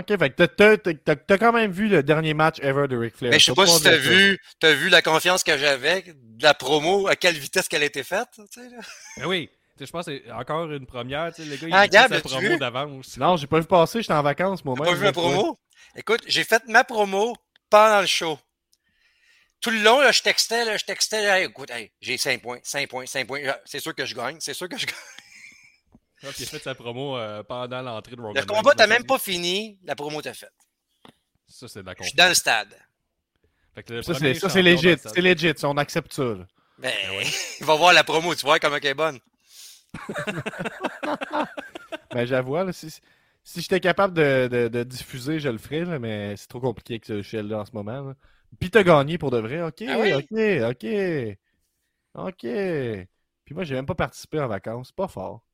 Ok, 0.00 0.18
fait 0.18 0.30
que 0.30 0.94
t'as- 1.14 1.38
quand 1.38 1.52
même 1.52 1.70
vu 1.70 1.88
le 1.88 2.02
dernier 2.02 2.34
match 2.34 2.58
ever 2.60 2.88
de 2.88 2.96
Ric 2.98 3.16
Flair. 3.16 3.30
Mais 3.30 3.38
je 3.38 3.46
sais 3.46 3.54
pas 3.54 3.66
si 3.66 3.82
t'as 3.82 3.96
vu, 3.96 4.38
t'as 4.58 4.72
vu 4.74 4.88
la 4.90 5.00
confiance 5.00 5.42
que 5.44 5.56
j'avais 5.56 6.02
de 6.02 6.42
la 6.42 6.52
promo, 6.54 7.06
à 7.06 7.16
quelle 7.16 7.38
vitesse 7.38 7.68
qu'elle 7.68 7.82
a 7.82 7.86
été 7.86 8.02
faite. 8.02 8.28
tu 8.34 8.42
sais, 8.50 8.68
là. 8.68 8.78
Ben 9.16 9.26
oui, 9.26 9.48
je 9.80 9.86
pense 9.86 10.04
que 10.06 10.20
c'est 10.26 10.30
encore 10.32 10.70
une 10.70 10.86
première. 10.86 11.32
tu 11.32 11.44
sais, 11.44 11.48
Le 11.48 11.56
gars, 11.56 11.68
il 11.68 11.72
Ah, 11.74 11.86
dit 11.86 11.92
Gab, 11.92 12.12
sa 12.12 12.20
promo 12.20 12.56
d'avance. 12.58 13.16
Non, 13.16 13.36
j'ai 13.36 13.46
pas 13.46 13.60
vu 13.60 13.66
passer, 13.66 14.02
j'étais 14.02 14.12
en 14.12 14.22
vacances 14.22 14.60
T'as 14.62 14.68
moi-même. 14.70 14.86
pas 14.86 14.94
vu 14.94 15.04
ma 15.04 15.12
promo? 15.12 15.58
Écoute, 15.94 16.20
j'ai 16.26 16.44
fait 16.44 16.62
ma 16.66 16.82
promo 16.84 17.34
pendant 17.70 18.00
le 18.00 18.06
show. 18.06 18.38
Tout 19.60 19.70
le 19.70 19.80
long, 19.82 20.00
là, 20.00 20.12
je 20.12 20.22
textais, 20.22 20.64
là, 20.64 20.76
je 20.76 20.84
textais, 20.84 21.22
là, 21.24 21.40
Hey, 21.40 21.46
écoute, 21.46 21.70
hey, 21.70 21.90
j'ai 22.00 22.18
5 22.18 22.40
points, 22.42 22.58
5 22.62 22.88
points, 22.88 23.06
5 23.06 23.26
points. 23.26 23.40
Ah, 23.48 23.58
C'est 23.64 23.80
sûr 23.80 23.94
que 23.94 24.04
je 24.04 24.14
gagne, 24.14 24.36
c'est 24.40 24.54
sûr 24.54 24.68
que 24.68 24.76
je 24.78 24.86
gagne. 24.86 24.94
Ah, 26.22 26.28
puis 26.32 26.42
il 26.42 26.44
a 26.44 26.46
fait 26.46 26.62
sa 26.62 26.74
promo 26.74 27.16
euh, 27.16 27.42
pendant 27.42 27.82
l'entrée 27.82 28.16
de 28.16 28.20
Roman 28.20 28.34
Le 28.34 28.44
combat 28.44 28.74
t'a 28.74 28.86
là, 28.86 28.94
même 28.94 29.04
pas 29.06 29.18
fini, 29.18 29.78
la 29.84 29.94
promo 29.94 30.20
t'a 30.22 30.34
faite. 30.34 30.52
Ça, 31.48 31.68
c'est 31.68 31.82
de 31.82 31.86
la 31.86 31.94
Je 31.98 32.04
suis 32.04 32.14
dans 32.14 32.28
le 32.28 32.34
stade. 32.34 32.74
Fait 33.74 33.82
que 33.82 33.92
le 33.92 34.02
Ça, 34.02 34.14
c'est 34.14 34.34
ça, 34.34 34.48
c'est 34.48 34.62
legit. 34.62 34.96
C'est 34.98 35.20
legit. 35.20 35.52
ça, 35.56 35.68
On 35.68 35.76
accepte 35.76 36.12
ça. 36.12 36.22
là. 36.22 36.46
Ben, 36.78 36.92
ouais. 37.10 37.24
il 37.60 37.66
va 37.66 37.74
voir 37.76 37.92
la 37.92 38.04
promo, 38.04 38.34
tu 38.34 38.42
vois 38.42 38.58
comment 38.58 38.76
elle 38.76 38.86
est 38.86 38.94
bonne. 38.94 39.18
Ben, 42.10 42.24
j'avoue, 42.24 42.56
là, 42.56 42.72
si, 42.72 42.88
si 43.46 43.62
j'étais 43.62 43.80
capable 43.80 44.14
de, 44.14 44.48
de- 44.48 44.68
de 44.68 44.84
diffuser, 44.84 45.40
je 45.40 45.48
le 45.50 45.58
ferais, 45.58 45.84
là, 45.84 45.98
mais 45.98 46.36
c'est 46.36 46.48
trop 46.48 46.60
compliqué 46.60 46.94
avec 46.94 47.06
ce 47.06 47.14
logiciel-là 47.14 47.60
en 47.60 47.64
ce 47.66 47.72
moment. 47.72 48.02
là. 48.02 48.14
Puis 48.60 48.70
t'as 48.70 48.82
gagné 48.84 49.18
pour 49.18 49.30
de 49.30 49.38
vrai. 49.38 49.62
Ok, 49.62 49.82
Ah 49.86 49.98
oui? 49.98 50.28
ok, 50.30 50.32
ok. 50.70 51.38
Ok. 52.14 52.40
Puis 53.44 53.54
moi, 53.54 53.64
j'ai 53.64 53.74
même 53.76 53.86
pas 53.86 53.94
participé 53.94 54.40
en 54.40 54.48
vacances. 54.48 54.92
Pas 54.92 55.08
fort. 55.08 55.44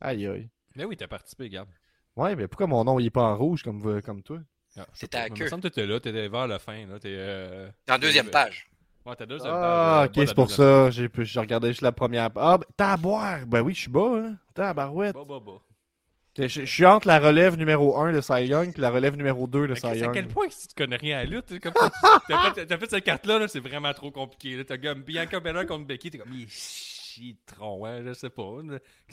Aïe, 0.00 0.26
aïe. 0.26 0.50
Mais 0.74 0.84
oui, 0.84 0.98
t'as 0.98 1.08
participé, 1.08 1.48
Gab. 1.48 1.68
Ouais, 2.16 2.36
mais 2.36 2.48
pourquoi 2.48 2.66
mon 2.66 2.84
nom 2.84 2.98
il 2.98 3.06
est 3.06 3.10
pas 3.10 3.22
en 3.22 3.36
rouge 3.36 3.62
comme, 3.62 4.00
comme 4.02 4.22
toi? 4.22 4.40
Ah, 4.76 4.86
C'était 4.92 5.18
à 5.18 5.30
mais 5.30 5.36
Il 5.36 5.40
queue. 5.40 5.44
me 5.44 5.46
semble 5.46 5.62
que 5.62 5.68
t'étais 5.68 5.86
là, 5.86 6.00
t'étais 6.00 6.28
vers 6.28 6.46
la 6.46 6.58
fin. 6.58 6.86
Là, 6.86 6.98
t'es, 6.98 7.14
euh... 7.16 7.70
Dans 7.86 7.94
la 7.94 7.98
deuxième 7.98 8.30
page. 8.30 8.68
Ouais, 9.06 9.16
t'as 9.16 9.26
deuxième 9.26 9.58
Ah, 9.58 9.58
page, 9.58 10.08
euh, 10.08 10.08
ok, 10.08 10.14
c'est 10.26 10.34
pour 10.34 10.50
ça. 10.50 10.90
J'ai 10.90 11.08
regardais 11.40 11.68
juste 11.68 11.80
la 11.82 11.92
première. 11.92 12.30
Ah, 12.36 12.58
ben, 12.58 12.66
t'as 12.76 12.92
à 12.92 12.96
boire. 12.96 13.46
Ben 13.46 13.60
oui, 13.62 13.74
je 13.74 13.80
suis 13.82 13.90
bas, 13.90 14.16
hein. 14.16 14.38
T'as 14.54 14.72
barouette. 14.74 15.16
Bah, 15.16 15.24
bah, 15.24 15.40
bah. 15.40 15.62
Je, 16.38 16.46
je 16.48 16.64
suis 16.64 16.86
entre 16.86 17.06
la 17.08 17.18
relève 17.18 17.56
numéro 17.58 17.98
1 17.98 18.12
de 18.12 18.20
Cy 18.22 18.44
Young 18.46 18.72
puis 18.72 18.80
la 18.80 18.90
relève 18.90 19.16
numéro 19.16 19.46
2 19.46 19.68
de 19.68 19.74
Cy 19.74 19.86
À 19.86 19.94
Young. 19.96 20.14
quel 20.14 20.28
point 20.28 20.46
si 20.48 20.68
tu 20.68 20.74
connais 20.74 20.96
rien 20.96 21.18
à 21.18 21.24
la 21.24 21.30
lutte? 21.30 21.60
Comme, 21.60 21.72
t'as, 22.28 22.54
fait, 22.54 22.76
fait 22.78 22.90
cette 22.90 23.04
carte-là, 23.04 23.38
là, 23.38 23.48
c'est 23.48 23.60
vraiment 23.60 23.92
trop 23.92 24.10
compliqué. 24.10 24.64
T'as 24.64 24.78
comme 24.78 25.02
Bianca 25.02 25.40
Belair 25.40 25.66
contre 25.66 25.86
Becky, 25.86 26.10
t'es 26.10 26.16
comme, 26.18 26.32
il 26.32 26.48
chitron, 26.48 27.84
hein, 27.84 28.02
je 28.06 28.14
sais 28.14 28.30
pas. 28.30 28.42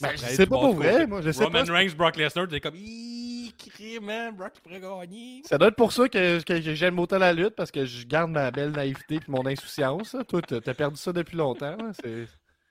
Ben, 0.02 0.12
je 0.12 0.18
sais 0.18 0.46
pas 0.46 0.58
pour 0.60 0.74
vrai, 0.76 1.06
moi, 1.08 1.22
je 1.22 1.32
sais 1.32 1.44
Roman 1.44 1.66
pas. 1.66 1.74
Reigns, 1.74 1.92
Brock 1.98 2.16
Lesnar, 2.16 2.48
t'es 2.48 2.62
comme, 2.62 2.76
Ih, 2.78 3.54
crime, 3.58 4.06
man, 4.06 4.34
Brock 4.36 4.54
pourrait 4.64 4.80
gagner. 4.80 5.42
Ça 5.44 5.58
doit 5.58 5.68
être 5.68 5.76
pour 5.76 5.92
ça 5.92 6.08
que, 6.08 6.42
que 6.42 6.62
j'aime 6.62 6.98
autant 7.00 7.18
la 7.18 7.34
lutte, 7.34 7.56
parce 7.56 7.72
que 7.72 7.84
je 7.86 8.08
garde 8.08 8.32
ma 8.32 8.50
belle 8.52 8.72
naïveté 8.72 9.16
et 9.16 9.20
mon 9.28 9.46
insouciance. 9.46 10.14
là. 10.14 10.24
Toi, 10.24 10.42
t'as 10.42 10.74
perdu 10.74 10.96
ça 10.98 11.12
depuis 11.12 11.36
longtemps. 11.36 11.76
là. 11.76 11.92
C'est 12.02 12.28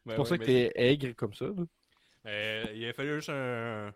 Ben 0.07 0.15
pour 0.15 0.25
ouais, 0.25 0.31
ça 0.31 0.37
mais- 0.37 0.39
que 0.39 0.45
t'es 0.47 0.73
aigre 0.77 1.15
comme 1.15 1.35
ça. 1.35 1.45
là. 1.45 1.65
Euh, 2.27 2.65
il 2.75 2.89
a 2.89 2.93
fallu 2.95 3.15
juste 3.17 3.29
un, 3.31 3.93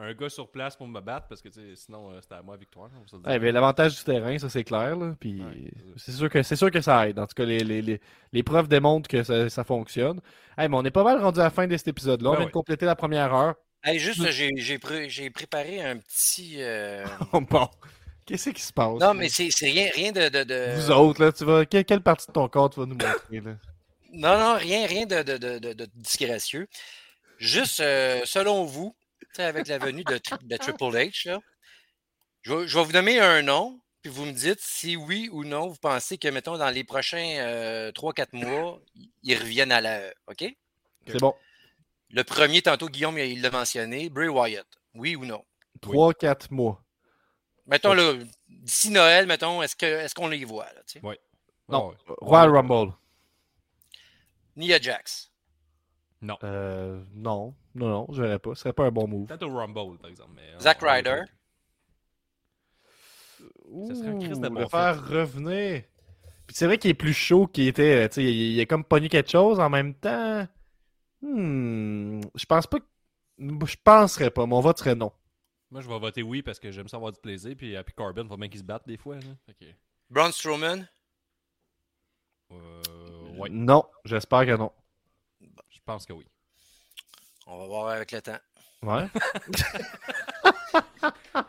un 0.00 0.14
gars 0.14 0.28
sur 0.28 0.48
place 0.50 0.76
pour 0.76 0.86
me 0.86 1.00
battre 1.00 1.26
parce 1.28 1.42
que 1.42 1.48
sinon 1.74 2.10
euh, 2.12 2.20
c'était 2.20 2.36
à 2.36 2.42
moi 2.42 2.56
victoire. 2.56 2.88
Ouais, 3.26 3.38
mais 3.38 3.50
L'avantage 3.52 3.96
du 3.96 4.04
terrain, 4.04 4.38
ça 4.38 4.48
c'est 4.48 4.64
clair. 4.64 4.96
Là. 4.96 5.14
Puis 5.18 5.42
Ouais. 5.42 5.70
c'est 5.96 6.12
sûr, 6.12 6.28
que, 6.30 6.42
c'est 6.42 6.56
sûr 6.56 6.70
que 6.70 6.80
ça 6.80 7.08
aide. 7.08 7.18
En 7.18 7.26
tout 7.26 7.34
cas, 7.34 7.44
les, 7.44 7.58
les, 7.60 7.82
les, 7.82 8.00
les 8.32 8.42
preuves 8.42 8.68
démontrent 8.68 9.08
que 9.08 9.22
ça, 9.24 9.48
ça 9.50 9.64
fonctionne. 9.64 10.20
Hey, 10.56 10.68
mais 10.68 10.76
on 10.76 10.84
est 10.84 10.90
pas 10.92 11.02
mal 11.04 11.20
rendu 11.20 11.40
à 11.40 11.44
la 11.44 11.50
fin 11.50 11.66
de 11.66 11.76
cet 11.76 11.88
épisode-là. 11.88 12.30
On 12.30 12.32
Ben 12.32 12.38
vient 12.38 12.44
ouais. 12.46 12.50
de 12.50 12.54
compléter 12.54 12.86
la 12.86 12.96
première 12.96 13.34
heure. 13.34 13.54
Hey, 13.82 13.98
juste, 13.98 14.28
j'ai, 14.30 14.50
j'ai, 14.56 14.78
pré- 14.78 15.08
j'ai 15.08 15.30
préparé 15.30 15.82
un 15.82 15.96
petit. 15.98 16.56
euh, 16.58 17.04
bon, 17.50 17.68
qu'est-ce 18.26 18.50
qui 18.50 18.62
se 18.62 18.72
passe? 18.72 18.98
Non, 19.00 19.14
mais 19.14 19.28
c'est, 19.28 19.50
c'est 19.50 19.66
rien, 19.66 19.88
rien 19.94 20.12
de. 20.12 20.28
de, 20.28 20.44
de- 20.44 20.74
Vous 20.76 20.90
autres, 20.90 21.24
là, 21.24 21.32
tu 21.32 21.44
vas... 21.44 21.64
quelle, 21.64 21.84
quelle 21.84 22.02
partie 22.02 22.26
de 22.28 22.32
ton 22.32 22.48
corps 22.48 22.70
tu 22.70 22.80
vas 22.80 22.86
nous 22.86 22.94
montrer? 22.96 23.40
Là? 23.40 23.56
Non, 24.12 24.38
non, 24.38 24.56
rien, 24.56 24.86
rien 24.86 25.06
de, 25.06 25.22
de, 25.22 25.36
de, 25.36 25.58
de, 25.58 25.72
de 25.74 25.86
disgracieux. 25.94 26.66
Juste 27.38 27.80
euh, 27.80 28.20
selon 28.24 28.64
vous, 28.64 28.96
avec 29.36 29.68
la 29.68 29.78
venue 29.78 30.04
de, 30.04 30.18
Tri- 30.18 30.36
de 30.42 30.56
Triple 30.58 30.84
H, 30.96 31.28
là, 31.28 31.40
je, 32.42 32.54
vais, 32.54 32.68
je 32.68 32.78
vais 32.78 32.84
vous 32.84 32.92
nommer 32.92 33.20
un 33.20 33.42
nom, 33.42 33.80
puis 34.02 34.10
vous 34.10 34.24
me 34.24 34.32
dites 34.32 34.60
si 34.60 34.96
oui 34.96 35.28
ou 35.32 35.44
non 35.44 35.68
vous 35.68 35.76
pensez 35.76 36.18
que, 36.18 36.28
mettons, 36.28 36.56
dans 36.56 36.70
les 36.70 36.84
prochains 36.84 37.18
3-4 37.94 38.28
mois, 38.32 38.80
ils 39.22 39.36
reviennent 39.36 39.72
à 39.72 39.80
la. 39.80 40.00
OK? 40.28 40.44
C'est 41.06 41.20
bon. 41.20 41.34
Le 42.10 42.24
premier, 42.24 42.62
tantôt, 42.62 42.88
Guillaume, 42.88 43.18
il 43.18 43.42
l'a 43.42 43.50
mentionné, 43.50 44.08
Bray 44.08 44.28
Wyatt. 44.28 44.66
Oui 44.94 45.14
ou 45.16 45.24
non? 45.26 45.44
3-4 45.82 46.46
mois. 46.50 46.82
Mettons, 47.66 47.92
là, 47.92 48.14
d'ici 48.48 48.90
Noël, 48.90 49.26
mettons, 49.26 49.62
est-ce 49.62 49.76
que 49.76 49.84
est-ce 49.84 50.14
qu'on 50.14 50.28
les 50.28 50.44
voit, 50.44 50.64
là, 50.72 50.82
tu 50.86 50.94
sais? 50.94 51.00
Ouais. 51.04 51.20
Non. 51.68 51.88
Ouais. 51.88 51.96
Royal 52.20 52.50
Rumble. 52.50 52.94
Nia 54.56 54.80
Jax. 54.80 55.27
Non. 56.20 56.36
Euh, 56.42 57.02
non. 57.14 57.54
Non, 57.74 57.88
non, 57.88 58.06
je 58.10 58.22
verrais 58.22 58.38
pas. 58.38 58.54
Ce 58.54 58.62
serait 58.62 58.72
pas 58.72 58.84
un 58.86 58.90
bon 58.90 59.06
move. 59.06 59.26
Peut-être 59.26 59.44
au 59.46 59.54
Rumble, 59.56 59.98
par 59.98 60.10
exemple. 60.10 60.30
mais, 60.34 60.54
euh, 60.54 60.58
Zack 60.60 60.78
Ryder. 60.82 61.22
Ce 63.88 63.94
serait 63.94 64.08
un 64.08 64.18
Christ 64.18 64.40
de 64.40 64.48
bon 64.48 64.68
faire 64.68 65.06
revenir. 65.08 65.82
Puis 66.46 66.56
c'est 66.56 66.66
vrai 66.66 66.78
qu'il 66.78 66.90
est 66.90 66.94
plus 66.94 67.12
chaud 67.12 67.46
qu'il 67.46 67.68
était. 67.68 68.04
euh, 68.04 68.08
Tu 68.08 68.14
sais, 68.14 68.24
il, 68.24 68.54
il 68.56 68.60
a 68.60 68.66
comme 68.66 68.82
pogné 68.84 69.08
quelque 69.08 69.30
chose 69.30 69.60
en 69.60 69.68
même 69.70 69.94
temps. 69.94 70.46
Hmm. 71.20 72.20
Je 72.34 72.44
pense 72.46 72.66
pas 72.66 72.80
que. 72.80 72.84
Je 73.38 73.76
penserais 73.84 74.30
pas. 74.30 74.46
Mon 74.46 74.60
vote 74.60 74.78
serait 74.78 74.94
non. 74.96 75.12
Moi, 75.70 75.82
je 75.82 75.88
vais 75.88 75.98
voter 75.98 76.22
oui 76.22 76.42
parce 76.42 76.58
que 76.58 76.70
j'aime 76.72 76.88
ça 76.88 76.96
avoir 76.96 77.12
du 77.12 77.20
plaisir. 77.20 77.54
Puis, 77.56 77.76
puis 77.84 77.94
Corbin, 77.94 78.26
faut 78.26 78.36
bien 78.38 78.48
qu'ils 78.48 78.60
se 78.60 78.64
battent 78.64 78.86
des 78.88 78.96
fois. 78.96 79.16
Là. 79.16 79.54
Braun 80.10 80.32
Strowman? 80.32 80.88
euh, 82.50 82.82
ouais, 83.36 83.50
Non, 83.50 83.84
j'espère 84.04 84.46
que 84.46 84.56
non. 84.56 84.72
Je 85.88 85.92
pense 85.94 86.04
que 86.04 86.12
oui. 86.12 86.26
On 87.46 87.58
va 87.60 87.66
voir 87.66 87.88
avec 87.88 88.12
le 88.12 88.20
temps. 88.20 88.36
Ouais. 88.82 89.06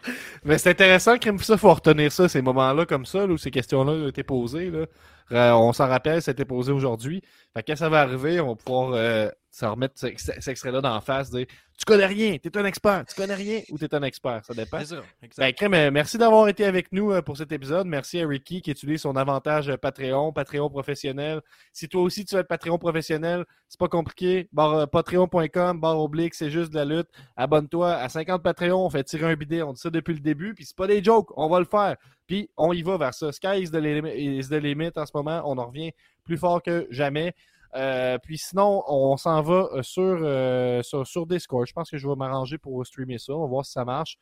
Mais 0.45 0.57
c'est 0.57 0.69
intéressant, 0.69 1.17
Crime, 1.17 1.37
ça, 1.39 1.57
faut 1.57 1.73
retenir 1.73 2.09
ça, 2.09 2.29
ces 2.29 2.41
moments-là 2.41 2.85
comme 2.85 3.05
ça, 3.05 3.27
là, 3.27 3.33
où 3.33 3.37
ces 3.37 3.51
questions-là 3.51 3.91
ont 3.91 4.07
été 4.07 4.23
posées. 4.23 4.71
Là. 4.71 4.85
Euh, 5.33 5.51
on 5.51 5.73
s'en 5.73 5.89
rappelle, 5.89 6.21
ça 6.21 6.31
a 6.31 6.33
été 6.33 6.45
posé 6.45 6.71
aujourd'hui. 6.71 7.21
Fait 7.53 7.63
que 7.63 7.71
quand 7.73 7.75
ça 7.75 7.89
va 7.89 7.99
arriver, 7.99 8.39
on 8.39 8.47
va 8.47 8.55
pouvoir 8.55 8.93
euh, 8.93 9.29
s'en 9.51 9.71
remettre 9.71 9.95
cet 9.97 10.47
extrait-là 10.47 10.81
d'en 10.81 11.01
face, 11.01 11.31
dire 11.31 11.45
Tu 11.77 11.85
connais 11.85 12.05
rien, 12.05 12.37
t'es 12.37 12.55
un 12.57 12.65
expert, 12.65 13.03
tu 13.07 13.15
connais 13.15 13.35
rien 13.35 13.61
ou 13.71 13.77
t'es 13.77 13.93
un 13.95 14.03
expert, 14.03 14.43
ça 14.45 14.53
dépend. 14.53 14.79
C'est 14.79 14.95
ça. 14.95 15.01
exact. 15.23 15.39
Ben, 15.39 15.53
Crème, 15.53 15.73
euh, 15.73 15.91
merci 15.91 16.17
d'avoir 16.17 16.47
été 16.47 16.65
avec 16.65 16.91
nous 16.91 17.11
euh, 17.11 17.21
pour 17.21 17.37
cet 17.37 17.51
épisode. 17.51 17.87
Merci 17.87 18.21
à 18.21 18.27
Ricky 18.27 18.61
qui 18.61 18.71
utilise 18.71 19.01
son 19.01 19.15
avantage 19.15 19.69
euh, 19.69 19.77
Patreon, 19.77 20.31
Patreon 20.31 20.69
professionnel. 20.69 21.41
Si 21.73 21.87
toi 21.87 22.01
aussi 22.01 22.25
tu 22.25 22.35
veux 22.35 22.41
être 22.41 22.47
Patreon 22.47 22.77
professionnel, 22.77 23.45
c'est 23.67 23.79
pas 23.79 23.87
compliqué. 23.87 24.49
Patreon.com, 24.55 25.79
barre 25.79 25.99
oblique, 25.99 26.35
c'est 26.35 26.51
juste 26.51 26.71
de 26.71 26.75
la 26.75 26.85
lutte. 26.85 27.09
Abonne-toi 27.35 27.95
à 27.95 28.07
50 28.07 28.43
Patreon, 28.43 28.85
on 28.85 28.89
fait 28.89 29.03
tirer 29.03 29.31
un 29.31 29.35
bidet. 29.35 29.63
On 29.63 29.73
dit 29.73 29.81
ça 29.81 29.89
depuis 29.89 30.13
le 30.13 30.19
début, 30.19 30.53
puis 30.53 30.65
c'est 30.65 30.77
pas 30.77 30.87
des 30.87 31.03
jokes, 31.03 31.29
on 31.35 31.49
va 31.49 31.59
le 31.59 31.65
faire. 31.65 31.97
Puis 32.27 32.49
on 32.57 32.71
y 32.73 32.83
va 32.83 32.97
vers 32.97 33.13
ça. 33.13 33.31
Sky 33.31 33.61
is 33.61 33.71
the, 33.71 33.75
limit, 33.75 34.11
is 34.15 34.47
the 34.49 34.61
limit 34.61 34.91
en 34.95 35.05
ce 35.07 35.11
moment. 35.15 35.41
On 35.45 35.57
en 35.57 35.65
revient 35.65 35.91
plus 36.23 36.37
fort 36.37 36.61
que 36.61 36.87
jamais. 36.91 37.33
Euh, 37.75 38.17
puis 38.17 38.37
sinon, 38.37 38.83
on 38.87 39.15
s'en 39.17 39.41
va 39.41 39.69
euh, 39.73 39.83
sur, 39.83 40.01
euh, 40.01 40.81
sur, 40.81 41.05
sur 41.05 41.27
Discord. 41.27 41.67
Je 41.67 41.73
pense 41.73 41.89
que 41.89 41.97
je 41.97 42.07
vais 42.07 42.15
m'arranger 42.15 42.57
pour 42.57 42.85
streamer 42.85 43.17
ça. 43.19 43.33
On 43.33 43.41
va 43.41 43.47
voir 43.47 43.65
si 43.65 43.71
ça 43.71 43.85
marche. 43.85 44.17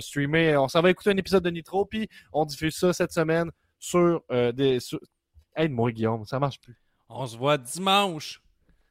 Streamer, 0.00 0.56
on 0.56 0.68
s'en 0.68 0.80
va 0.80 0.90
écouter 0.90 1.10
un 1.10 1.16
épisode 1.16 1.44
de 1.44 1.50
Nitro, 1.50 1.84
puis 1.84 2.08
on 2.32 2.44
diffuse 2.44 2.74
ça 2.74 2.92
cette 2.92 3.12
semaine 3.12 3.50
sur 3.78 4.22
des. 4.30 4.78
Aide-moi, 5.54 5.92
Guillaume, 5.92 6.24
ça 6.24 6.38
marche 6.38 6.60
plus. 6.60 6.78
On 7.08 7.26
se 7.26 7.36
voit 7.36 7.58
dimanche 7.58 8.42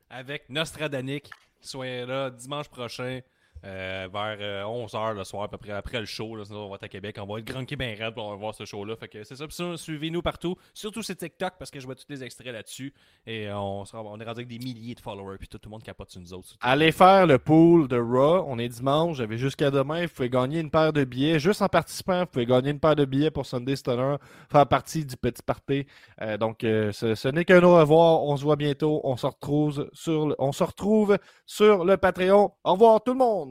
avec 0.09 0.47
Nostradanic. 0.49 1.29
Soyez 1.59 2.05
là 2.05 2.29
dimanche 2.29 2.69
prochain 2.69 3.21
euh, 3.63 4.07
vers 4.11 4.67
11h 4.67 5.13
le 5.13 5.23
soir, 5.23 5.43
à 5.43 5.47
peu 5.47 5.57
près 5.57 5.71
après 5.71 5.99
le 5.99 6.05
show. 6.05 6.35
Là, 6.35 6.45
sinon, 6.45 6.65
on 6.65 6.69
va 6.69 6.75
être 6.75 6.83
à 6.83 6.89
Québec. 6.89 7.17
On 7.19 7.25
va 7.25 7.39
être 7.39 7.45
grand 7.45 7.65
Québec 7.65 7.99
raide 7.99 8.13
pour 8.13 8.35
voir 8.37 8.55
ce 8.55 8.65
show-là. 8.65 8.95
Que 8.95 9.23
c'est 9.23 9.35
ça. 9.35 9.45
Suivez-nous 9.77 10.21
partout. 10.21 10.55
Surtout 10.73 11.03
sur 11.03 11.15
TikTok 11.15 11.53
parce 11.59 11.69
que 11.71 11.79
je 11.79 11.85
vois 11.85 11.95
tous 11.95 12.05
les 12.09 12.23
extraits 12.23 12.53
là-dessus. 12.53 12.93
Et 13.25 13.47
euh, 13.47 13.57
on, 13.57 13.85
sera, 13.85 14.01
on 14.03 14.19
est 14.19 14.23
rendu 14.23 14.39
avec 14.39 14.47
des 14.47 14.59
milliers 14.59 14.95
de 14.95 14.99
followers. 14.99 15.37
Puis 15.37 15.47
tout, 15.47 15.59
le 15.63 15.69
monde 15.69 15.83
capote 15.83 16.09
sur 16.09 16.21
nous 16.21 16.33
autres. 16.33 16.55
Allez 16.61 16.91
faire 16.91 17.27
le 17.27 17.37
pool 17.37 17.87
de 17.87 17.97
Raw. 17.97 18.45
On 18.47 18.57
est 18.57 18.69
dimanche. 18.69 19.17
J'avais 19.17 19.37
jusqu'à 19.37 19.71
demain. 19.71 20.03
Vous 20.03 20.13
pouvez 20.13 20.29
gagner 20.29 20.59
une 20.59 20.71
paire 20.71 20.93
de 20.93 21.03
billets. 21.03 21.39
Juste 21.39 21.61
en 21.61 21.67
participant, 21.67 22.21
vous 22.21 22.27
pouvez 22.27 22.45
gagner 22.45 22.71
une 22.71 22.79
paire 22.79 22.95
de 22.95 23.05
billets 23.05 23.31
pour 23.31 23.45
Sunday 23.45 23.75
Stunner. 23.75 24.15
Faire 24.51 24.67
partie 24.67 25.05
du 25.05 25.17
petit 25.17 25.43
party. 25.43 25.85
Euh, 26.21 26.37
donc, 26.37 26.63
euh, 26.63 26.91
ce, 26.91 27.15
ce 27.15 27.27
n'est 27.27 27.45
qu'un 27.45 27.63
au 27.63 27.75
revoir. 27.75 28.23
On 28.23 28.37
se 28.37 28.43
voit 28.43 28.55
bientôt. 28.55 29.01
On 29.03 29.17
se 29.17 29.27
retrouve 29.27 29.89
sur 29.93 30.27
le, 30.27 30.35
on 30.39 30.51
se 30.51 30.63
retrouve 30.63 31.17
sur 31.45 31.85
le 31.85 31.97
Patreon. 31.97 32.51
Au 32.63 32.73
revoir 32.73 33.03
tout 33.03 33.11
le 33.11 33.19
monde. 33.19 33.50